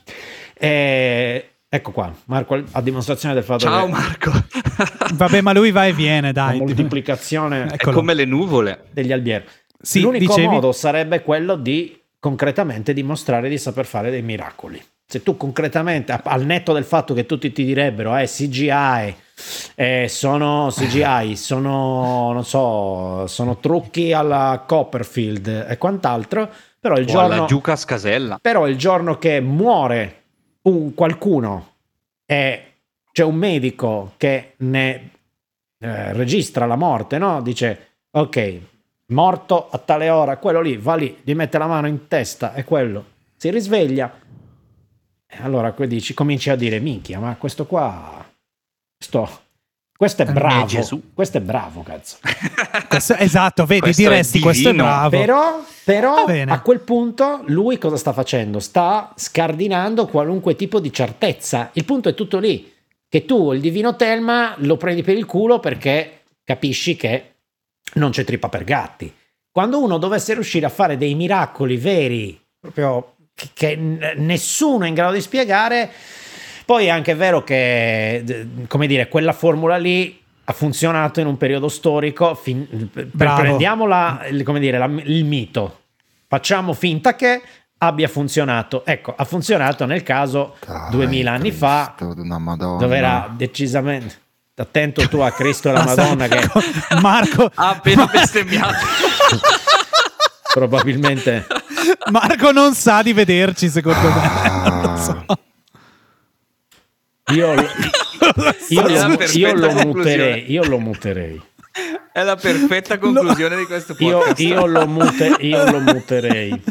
Eh, 0.52 1.53
ecco 1.74 1.90
qua 1.90 2.12
Marco 2.26 2.62
a 2.72 2.80
dimostrazione 2.80 3.34
del 3.34 3.42
fatto 3.44 3.60
Ciao 3.60 3.86
che 3.86 3.90
Marco. 3.92 4.32
Vabbè, 5.14 5.40
ma 5.40 5.52
lui 5.52 5.70
va 5.70 5.86
e 5.86 5.92
viene, 5.92 6.28
la 6.28 6.32
dai. 6.32 6.58
moltiplicazione 6.58 7.66
È 7.66 7.76
come 7.76 8.14
le 8.14 8.24
nuvole. 8.24 8.84
degli 8.90 9.12
albieri 9.12 9.44
Sì, 9.80 10.00
L'unico 10.00 10.34
dicevi? 10.34 10.46
modo 10.52 10.72
sarebbe 10.72 11.22
quello 11.22 11.56
di 11.56 12.00
concretamente 12.18 12.92
dimostrare 12.92 13.48
di 13.48 13.58
saper 13.58 13.84
fare 13.86 14.10
dei 14.10 14.22
miracoli. 14.22 14.82
Se 15.06 15.22
tu 15.22 15.36
concretamente, 15.36 16.18
al 16.24 16.44
netto 16.46 16.72
del 16.72 16.84
fatto 16.84 17.12
che 17.12 17.26
tutti 17.26 17.52
ti 17.52 17.64
direbbero, 17.64 18.16
eh, 18.16 18.24
CGI, 18.24 19.14
eh, 19.74 20.06
sono 20.08 20.68
CGI, 20.70 21.36
sono, 21.36 22.32
non 22.32 22.44
so, 22.46 23.26
sono 23.26 23.58
trucchi 23.58 24.14
alla 24.14 24.64
Copperfield 24.66 25.66
e 25.68 25.76
quant'altro, 25.76 26.48
però 26.80 26.96
il 26.96 27.06
O 27.10 27.18
alla 27.18 27.28
giorno, 27.28 27.44
Giuca 27.46 27.76
Scasella. 27.76 28.38
però 28.40 28.66
il 28.66 28.78
giorno 28.78 29.18
che 29.18 29.40
muore 29.42 30.22
un 30.64 30.94
qualcuno 30.94 31.72
e 32.26 32.72
c'è 33.12 33.22
un 33.22 33.36
medico 33.36 34.14
che 34.16 34.54
ne 34.58 35.10
eh, 35.78 36.12
registra 36.12 36.66
la 36.66 36.76
morte, 36.76 37.18
no? 37.18 37.40
Dice, 37.42 37.88
ok, 38.10 38.60
morto 39.06 39.68
a 39.70 39.78
tale 39.78 40.10
ora, 40.10 40.36
quello 40.38 40.60
lì 40.60 40.76
va 40.76 40.94
lì, 40.94 41.18
gli 41.22 41.34
mette 41.34 41.58
la 41.58 41.66
mano 41.66 41.86
in 41.86 42.08
testa 42.08 42.54
e 42.54 42.64
quello 42.64 43.12
si 43.36 43.50
risveglia. 43.50 44.20
E 45.26 45.36
allora 45.42 45.70
dici, 45.70 46.14
cominci 46.14 46.48
a 46.48 46.56
dire, 46.56 46.80
minchia, 46.80 47.18
ma 47.18 47.36
questo 47.36 47.66
qua, 47.66 48.26
questo, 48.96 49.43
questo 50.04 50.22
è 50.22 50.26
bravo, 50.26 50.66
Gesù. 50.66 51.02
questo 51.14 51.38
è 51.38 51.40
bravo, 51.40 51.82
cazzo. 51.82 52.18
Questo- 52.88 53.14
esatto, 53.16 53.64
vedi, 53.64 53.80
Questo 53.80 54.02
è 54.02 54.04
diresti 54.04 54.40
questo 54.40 54.68
è 54.68 54.74
bravo. 54.74 55.10
Però, 55.10 55.64
però 55.84 56.24
a 56.24 56.60
quel 56.60 56.80
punto 56.80 57.42
lui 57.46 57.78
cosa 57.78 57.96
sta 57.96 58.12
facendo? 58.12 58.60
Sta 58.60 59.12
scardinando 59.16 60.06
qualunque 60.06 60.54
tipo 60.56 60.78
di 60.80 60.92
certezza. 60.92 61.70
Il 61.72 61.84
punto 61.84 62.08
è 62.08 62.14
tutto 62.14 62.38
lì. 62.38 62.70
Che 63.08 63.24
tu 63.24 63.52
il 63.52 63.60
divino 63.60 63.96
Telma 63.96 64.54
lo 64.58 64.76
prendi 64.76 65.02
per 65.02 65.16
il 65.16 65.24
culo 65.24 65.60
perché 65.60 66.22
capisci 66.44 66.96
che 66.96 67.34
non 67.94 68.10
c'è 68.10 68.24
trippa 68.24 68.48
per 68.48 68.64
gatti. 68.64 69.12
Quando 69.50 69.82
uno 69.82 69.98
dovesse 69.98 70.34
riuscire 70.34 70.66
a 70.66 70.70
fare 70.70 70.96
dei 70.96 71.14
miracoli 71.14 71.76
veri, 71.76 72.38
proprio 72.60 73.14
che, 73.34 73.48
che 73.54 73.76
n- 73.76 74.14
nessuno 74.16 74.84
è 74.84 74.88
in 74.88 74.94
grado 74.94 75.14
di 75.14 75.20
spiegare, 75.20 75.90
poi 76.64 76.86
è 76.86 76.90
anche 76.90 77.14
vero 77.14 77.42
che, 77.44 78.46
come 78.68 78.86
dire, 78.86 79.08
quella 79.08 79.32
formula 79.32 79.76
lì 79.76 80.20
ha 80.44 80.52
funzionato 80.52 81.20
in 81.20 81.26
un 81.26 81.36
periodo 81.36 81.68
storico. 81.68 82.34
fin- 82.34 82.66
il- 82.70 84.42
come 84.42 84.60
dire, 84.60 84.78
la- 84.78 84.90
il 85.04 85.24
mito. 85.24 85.80
Facciamo 86.28 86.72
finta 86.72 87.14
che 87.14 87.40
abbia 87.78 88.08
funzionato. 88.08 88.84
Ecco, 88.84 89.14
ha 89.16 89.24
funzionato 89.24 89.84
nel 89.86 90.02
caso 90.02 90.56
Dai, 90.66 90.90
2000 90.90 91.32
anni 91.32 91.50
fa, 91.50 91.94
Cristo 91.96 92.38
Madonna. 92.38 92.78
dove 92.78 92.96
era 92.96 93.30
decisamente... 93.34 94.22
Attento 94.56 95.08
tu 95.08 95.18
a 95.18 95.32
Cristo 95.32 95.68
e 95.68 95.72
la 95.72 95.82
Madonna 95.84 96.28
che 96.28 96.48
Marco, 97.00 97.50
Ha 97.54 97.70
appena 97.70 98.06
bestemmiato. 98.06 98.76
probabilmente... 100.52 101.46
Marco 102.10 102.50
non 102.52 102.74
sa 102.74 103.02
di 103.02 103.12
vederci, 103.12 103.68
secondo 103.68 104.00
me. 104.08 104.83
Io, 107.32 107.54
lo- 107.54 107.62
io, 108.68 108.82
perfetta 108.82 109.38
io 109.38 109.54
lo 109.54 109.72
muterei, 109.72 110.50
io 110.52 110.64
lo 110.64 110.78
muterei. 110.78 111.40
È 112.12 112.22
la 112.22 112.36
perfetta 112.36 112.98
conclusione 112.98 113.56
di 113.56 113.64
questo 113.64 113.94
Io, 113.98 114.18
podcast. 114.18 114.40
io 114.40 114.66
lo, 114.66 114.86
mute- 114.86 115.36
io 115.40 115.70
lo 115.70 115.80
muterei. 115.80 116.62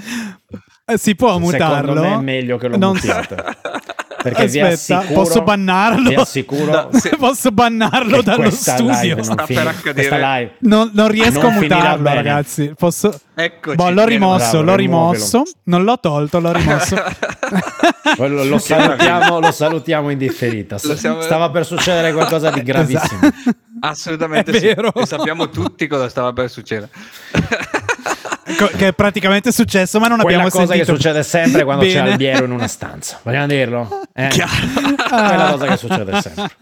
Eh, 0.85 0.97
Si 0.97 1.15
può 1.15 1.37
mutarlo. 1.39 1.93
Secondo 1.93 2.01
me 2.01 2.13
è 2.13 2.17
meglio 2.21 2.57
che 2.57 2.67
lo 2.67 2.77
Non- 2.77 2.93
mutiate. 2.93 3.35
Perché 4.23 4.47
vi 4.47 4.59
Aspetta, 4.61 4.99
assicuro, 4.99 5.21
posso 5.21 5.41
bannarlo? 5.43 6.09
Vi 6.09 6.15
assicuro 6.15 6.65
No, 6.71 6.89
se- 6.99 7.15
Posso 7.19 7.51
bannarlo 7.51 8.21
dallo 8.21 8.41
questa 8.43 8.75
studio? 8.75 8.99
live 9.01 9.15
non 9.15 9.23
Sta 9.23 9.43
per 9.45 9.67
accadere. 9.67 10.07
questa 10.07 10.35
live 10.37 10.51
Non, 10.59 10.91
non 10.93 11.07
riesco 11.09 11.41
Non 11.41 11.51
a 11.51 11.59
mutarlo, 11.59 12.03
ragazzi. 12.13 12.73
Posso... 12.77 13.13
Eccoci. 13.35 13.75
Boh, 13.75 13.89
l'ho 13.89 14.05
rimosso, 14.05 14.49
bravo, 14.51 14.63
l'ho 14.63 14.75
rimosso. 14.75 15.43
Non 15.63 15.83
l'ho 15.83 15.99
tolto, 15.99 16.39
l'ho 16.39 16.51
rimosso. 16.53 16.95
Lo, 18.17 18.43
lo 18.43 18.57
salutiamo, 18.59 19.39
lo 19.39 19.51
salutiamo 19.51 20.09
in 20.11 20.17
differita. 20.17 20.77
Lo 20.83 20.95
siamo- 20.95 21.21
Stava 21.21 21.49
per 21.49 21.65
succedere 21.65 22.13
qualcosa 22.13 22.49
di 22.51 22.61
gravissimo. 22.63 23.21
Esatto. 23.21 23.57
Assolutamente 23.81 24.51
È 24.51 24.59
sì. 24.59 24.65
vero. 24.67 24.93
E 24.93 25.05
sappiamo 25.05 25.49
tutti 25.49 25.87
cosa 25.87 26.07
stava 26.09 26.31
per 26.31 26.49
succedere. 26.49 26.89
Che 28.43 28.87
è 28.87 28.93
praticamente 28.93 29.51
successo, 29.51 29.99
ma 29.99 30.07
non 30.07 30.19
Quella 30.19 30.37
abbiamo 30.39 30.49
cosa 30.51 30.65
sentito 30.73 30.91
che 30.91 30.97
succede 30.97 31.23
sempre 31.23 31.63
quando 31.63 31.85
c'è 31.85 31.93
bene. 31.93 32.11
Albiero 32.11 32.45
in 32.45 32.51
una 32.51 32.67
stanza. 32.67 33.19
Vogliamo 33.23 33.47
dirlo? 33.47 34.01
Eh? 34.13 34.27
Chiaro. 34.27 34.51
Quella 35.07 35.47
cosa 35.51 35.65
che 35.67 35.77
succede 35.77 36.21
sempre. 36.21 36.55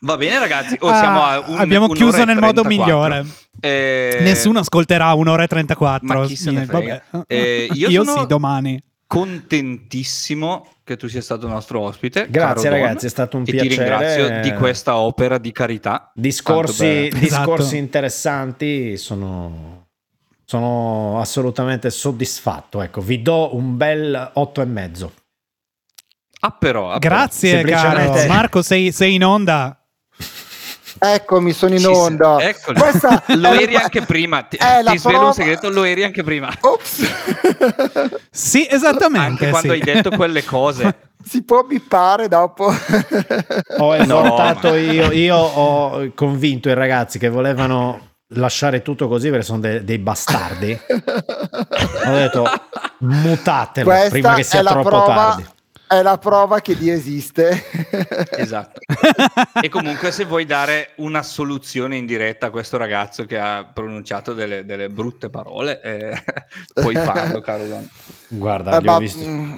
Va 0.00 0.16
bene, 0.16 0.38
ragazzi. 0.38 0.76
O 0.80 0.88
Ah, 0.88 1.42
un, 1.46 1.58
abbiamo 1.58 1.88
chiuso 1.88 2.24
nel 2.24 2.38
modo 2.38 2.62
34. 2.62 2.68
migliore. 2.68 3.26
Eh, 3.60 4.18
Nessuno 4.22 4.60
ascolterà 4.60 5.12
un'ora 5.14 5.42
e 5.42 5.46
34. 5.46 6.06
Ma 6.06 6.26
chi 6.26 6.36
se 6.36 6.50
ne 6.50 6.62
Eh, 6.62 6.66
frega. 6.66 7.02
vabbè. 7.10 7.24
Eh, 7.26 7.68
io 7.72 8.04
sono- 8.04 8.20
sì, 8.20 8.26
domani. 8.26 8.82
contentissimo 9.06 10.66
che 10.84 10.96
tu 10.96 11.08
sia 11.08 11.20
stato 11.20 11.46
nostro 11.48 11.80
ospite. 11.80 12.26
Grazie, 12.30 12.68
caro 12.68 12.76
Don, 12.76 12.86
ragazzi, 12.86 13.06
è 13.06 13.08
stato 13.08 13.36
un 13.36 13.42
e 13.46 13.50
piacere. 13.50 13.68
ti 13.68 13.76
ringrazio 13.76 14.40
di 14.40 14.52
questa 14.54 14.96
opera 14.96 15.38
di 15.38 15.52
carità. 15.52 16.10
Discorsi, 16.14 17.08
per- 17.10 17.18
discorsi 17.20 17.62
Esatto. 17.62 17.76
interessanti, 17.76 18.96
sono, 18.96 19.79
sono 20.50 21.20
assolutamente 21.20 21.90
soddisfatto. 21.90 22.82
Ecco, 22.82 23.00
vi 23.00 23.22
do 23.22 23.54
un 23.54 23.76
bel 23.76 24.30
8 24.34 24.60
e 24.60 24.64
mezzo. 24.64 25.12
Ah, 26.40 26.50
però. 26.50 26.90
ah, 26.90 26.98
Grazie, 26.98 27.50
Semplicemente- 27.50 28.18
caro. 28.22 28.32
Marco, 28.32 28.60
sei, 28.60 28.90
sei 28.90 29.14
in 29.14 29.24
onda. 29.24 29.80
Eccomi, 30.98 31.52
sono 31.52 31.74
in. 31.74 31.78
Ci 31.78 31.86
onda. 31.86 32.38
sei- 32.40 32.48
Eccoli. 32.48 32.80
Questa 32.80 33.22
Lo 33.38 33.52
eri 33.52 33.74
la- 33.74 33.82
anche 33.82 34.02
prima. 34.02 34.42
Ti, 34.42 34.58
ti 34.86 34.98
svelo 34.98 35.26
un 35.26 35.32
segreto, 35.34 35.70
lo 35.70 35.84
eri 35.84 36.02
anche 36.02 36.24
prima. 36.24 36.52
Ops. 36.60 38.18
Sì, 38.32 38.66
esattamente. 38.68 39.44
Anche 39.44 39.50
quando 39.50 39.72
sì. 39.72 39.78
hai 39.78 39.80
detto 39.84 40.10
quelle 40.10 40.42
cose. 40.44 41.10
si 41.24 41.44
può 41.44 41.62
bippare 41.62 42.26
dopo. 42.26 42.74
Ho 43.78 43.94
esortato 43.94 44.70
ma- 44.70 44.78
io, 44.78 45.12
io 45.12 45.36
ho 45.36 46.10
convinto 46.16 46.68
i 46.68 46.74
ragazzi 46.74 47.20
che 47.20 47.28
volevano 47.28 48.08
lasciare 48.34 48.82
tutto 48.82 49.08
così 49.08 49.28
perché 49.30 49.44
sono 49.44 49.60
de- 49.60 49.84
dei 49.84 49.98
bastardi. 49.98 50.78
Ho 52.06 52.10
detto 52.12 52.46
mutatelo 52.98 53.88
Questa 53.88 54.08
prima 54.10 54.34
che 54.34 54.42
sia 54.42 54.60
è 54.60 54.62
la 54.62 54.70
troppo 54.70 54.88
prova. 54.88 55.06
tardi. 55.14 55.46
È 55.90 56.02
la 56.02 56.18
prova 56.18 56.60
che 56.60 56.76
Dio 56.76 56.92
esiste. 56.92 57.64
Esatto. 58.36 58.78
e 59.60 59.68
comunque 59.68 60.12
se 60.12 60.24
vuoi 60.24 60.46
dare 60.46 60.90
una 60.98 61.22
soluzione 61.24 61.96
in 61.96 62.06
diretta 62.06 62.46
a 62.46 62.50
questo 62.50 62.76
ragazzo 62.76 63.24
che 63.24 63.38
ha 63.40 63.64
pronunciato 63.64 64.32
delle, 64.32 64.64
delle 64.64 64.88
brutte 64.88 65.30
parole, 65.30 65.80
eh, 65.82 66.22
puoi 66.72 66.94
farlo, 66.94 67.40
caro 67.40 67.66
Don. 67.66 67.88
Guarda, 68.28 68.76
Eh, 68.76 68.80
gli 68.82 68.86
ho 68.86 68.92
ma, 68.92 68.98
visto, 68.98 69.24
mm, 69.26 69.54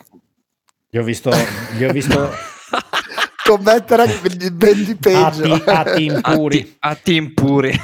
gli 0.88 0.96
ho 0.96 1.02
visto, 1.02 1.30
gli 1.76 1.84
ho 1.84 1.92
visto 1.92 2.30
commettere 3.44 4.06
ben 4.52 4.84
di 4.84 4.94
peggio. 4.96 5.52
atti, 5.54 5.62
atti 5.64 6.04
impuri. 6.12 6.76
A 6.80 6.94
team 7.00 7.32
puri. 7.34 7.78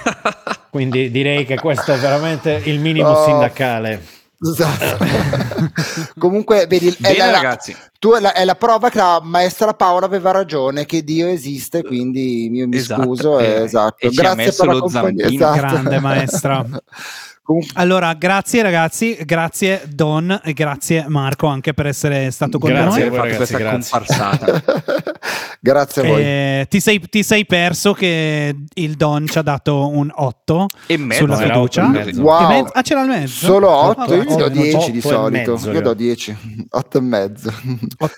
Quindi 0.71 1.11
direi 1.11 1.45
che 1.45 1.57
questo 1.59 1.93
è 1.93 1.99
veramente 1.99 2.61
il 2.65 2.79
minimo 2.81 3.09
Oh. 3.11 3.25
sindacale. 3.25 4.05
Esatto. 4.41 5.05
Comunque, 6.17 6.67
vedi, 6.69 6.95
è 7.03 7.17
la, 7.17 7.31
ragazzi. 7.33 7.75
tu 7.99 8.13
è 8.13 8.21
la, 8.21 8.33
è 8.33 8.45
la 8.45 8.55
prova 8.55 8.89
che 8.89 8.99
la 8.99 9.21
maestra 9.23 9.75
Paola 9.75 10.07
aveva 10.07 10.31
ragione, 10.31 10.87
che 10.87 11.03
Dio 11.03 11.27
esiste, 11.27 11.83
quindi 11.83 12.49
io 12.55 12.69
mi 12.69 12.77
Esatto, 12.77 13.03
scuso. 13.03 13.39
eh, 13.41 13.63
esatto. 13.65 14.07
e 14.07 14.13
ci 14.13 14.21
ha 14.21 14.23
Grazie 14.23 14.45
messo 14.45 14.57
per 14.65 14.67
la 14.67 14.73
lo 14.75 14.81
compagnia. 14.81 15.25
zampino. 15.25 15.45
Esatto. 15.55 15.67
Grande 15.67 15.99
maestra. 16.01 16.65
Allora, 17.75 18.13
grazie 18.13 18.61
ragazzi, 18.61 19.17
grazie 19.25 19.83
Don 19.89 20.39
e 20.45 20.53
grazie 20.53 21.07
Marco 21.09 21.47
anche 21.47 21.73
per 21.73 21.87
essere 21.87 22.31
stato 22.31 22.59
con 22.59 22.69
Grazie 22.71 23.09
noi. 23.09 23.09
voi, 23.09 23.19
fatto 23.19 23.29
ragazzi, 23.31 23.53
questa 23.55 23.59
grazie. 23.59 23.91
comparsata. 23.99 25.17
Grazie 25.61 26.03
a 26.03 26.07
voi. 26.07 26.23
Eh, 26.23 26.67
ti, 26.69 26.79
sei, 26.79 27.01
ti 27.09 27.23
sei 27.25 27.45
perso 27.45 27.93
che 27.93 28.55
il 28.75 28.95
Don 28.95 29.27
ci 29.27 29.39
ha 29.39 29.43
dato 29.43 29.89
un 29.89 30.09
8 30.15 30.67
E 30.87 30.97
mezzo. 30.97 31.23
sulla 31.23 31.37
fiducia. 31.37 31.83
Wow. 32.17 32.45
E 32.45 32.47
mezzo- 32.55 32.73
ah, 32.75 32.83
c'era 32.83 33.03
il 33.03 33.09
mezzo? 33.09 33.47
Solo 33.47 33.69
Ah, 33.71 33.89
8, 33.89 34.15
io 34.15 34.25
do 34.25 34.35
otto, 34.35 34.49
10 34.51 34.91
di 34.93 35.01
solito. 35.01 35.53
mezzo, 35.53 35.73
Io 35.73 35.81
do 35.81 35.95
10, 35.95 36.67
8 36.71 36.99
e 36.99 37.01
mezzo. 37.01 37.53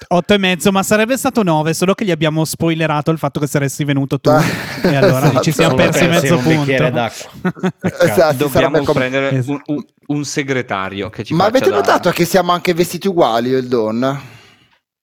8 0.09 0.35
e 0.35 0.39
mezzo, 0.39 0.71
ma 0.71 0.83
sarebbe 0.83 1.17
stato 1.17 1.43
9, 1.43 1.73
solo 1.73 1.95
che 1.95 2.05
gli 2.05 2.11
abbiamo 2.11 2.45
spoilerato 2.45 3.11
il 3.11 3.17
fatto 3.19 3.41
che 3.41 3.47
saresti 3.47 3.85
venuto 3.85 4.21
tu. 4.21 4.29
Ah, 4.29 4.43
e 4.83 4.95
allora 4.97 5.27
esatto. 5.31 5.41
ci 5.41 5.53
siamo 5.53 5.75
persi 5.77 6.07
mezzo 6.09 6.37
un 6.37 6.45
bicchiere 6.45 6.91
punto. 6.91 7.01
d'acqua. 7.01 8.05
Esatto, 8.07 8.37
Dobbiamo 8.37 8.77
com- 8.83 8.85
prendere 9.29 9.37
Esatto. 9.39 9.63
un, 9.67 9.77
un- 9.77 9.85
un 10.17 10.25
segretario 10.25 11.09
che 11.11 11.23
ci 11.25 11.35
Ma 11.35 11.45
avete 11.45 11.69
da- 11.71 11.77
notato 11.77 12.11
che 12.11 12.25
siamo 12.25 12.51
anche 12.53 12.75
vestiti 12.75 13.07
uguali 13.09 13.51
io 13.51 13.57
e 13.57 13.61
il 13.61 13.69
Don? 13.69 14.21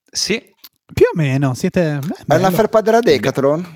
Sì, 0.10 0.42
Più 0.94 1.06
o 1.06 1.16
meno, 1.16 1.54
siete... 1.54 2.00
beh, 2.26 2.36
È 2.36 2.38
una 2.40 2.52
felpa 2.52 2.82
della 2.82 3.00
Decathlon? 3.02 3.76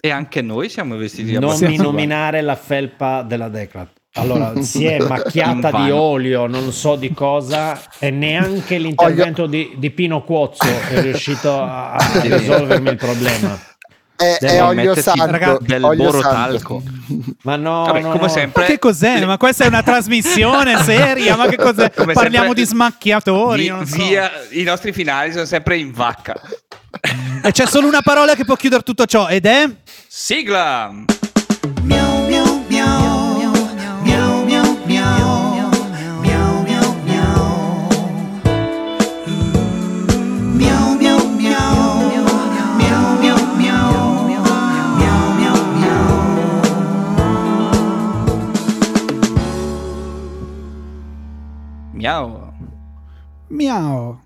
e 0.00 0.10
anche 0.10 0.40
noi 0.42 0.68
siamo 0.68 0.96
vestiti 0.96 1.32
Non 1.32 1.44
abbastanza 1.44 1.68
mi 1.68 1.78
uguali. 1.78 1.90
nominare 1.96 2.40
la 2.42 2.54
felpa 2.56 3.22
della 3.22 3.48
Declat. 3.48 3.88
Allora, 4.14 4.52
si 4.62 4.84
è 4.84 4.98
macchiata 4.98 5.70
di 5.84 5.90
olio, 5.90 6.46
non 6.46 6.72
so 6.72 6.94
di 6.96 7.12
cosa, 7.12 7.78
e 7.98 8.10
neanche 8.10 8.78
l'intervento 8.78 9.46
di, 9.46 9.74
di 9.76 9.90
Pino 9.90 10.22
Cuozzo 10.24 10.64
è 10.90 11.00
riuscito 11.02 11.58
a, 11.60 11.92
a 11.94 12.20
risolvermi 12.20 12.90
il 12.90 12.96
problema. 12.96 13.58
È, 14.16 14.38
è 14.40 14.62
olio 14.62 14.94
santo. 14.94 15.58
Del 15.60 15.82
olio 15.84 16.04
borotalco. 16.04 16.82
santo. 16.84 17.34
Ma 17.42 17.56
no, 17.56 17.84
Vabbè, 17.84 18.00
no, 18.00 18.10
come 18.10 18.22
no. 18.22 18.28
sempre. 18.28 18.62
Ma 18.62 18.68
che 18.68 18.78
cos'è? 18.78 19.24
Ma 19.24 19.36
questa 19.36 19.64
è 19.64 19.66
una 19.68 19.82
trasmissione 19.82 20.76
seria? 20.84 21.36
Ma 21.36 21.46
che 21.48 21.56
cos'è? 21.56 21.92
Come 21.92 22.12
Parliamo 22.14 22.46
sempre- 22.46 22.62
di 22.62 22.68
smacchiatori. 22.68 23.62
Vi- 23.62 23.68
non 23.68 23.86
so. 23.86 23.96
via, 23.96 24.30
I 24.50 24.62
nostri 24.62 24.92
finali 24.92 25.32
sono 25.32 25.44
sempre 25.44 25.76
in 25.76 25.92
vacca. 25.92 26.34
E 27.42 27.52
c'è 27.52 27.66
solo 27.66 27.86
una 27.86 28.00
parola 28.02 28.34
che 28.34 28.44
può 28.44 28.56
chiudere 28.56 28.82
tutto 28.82 29.04
ciò, 29.06 29.28
ed 29.28 29.44
è. 29.46 29.68
Sigla! 30.08 30.90
Miau. 52.06 52.54
Miau. 53.50 54.25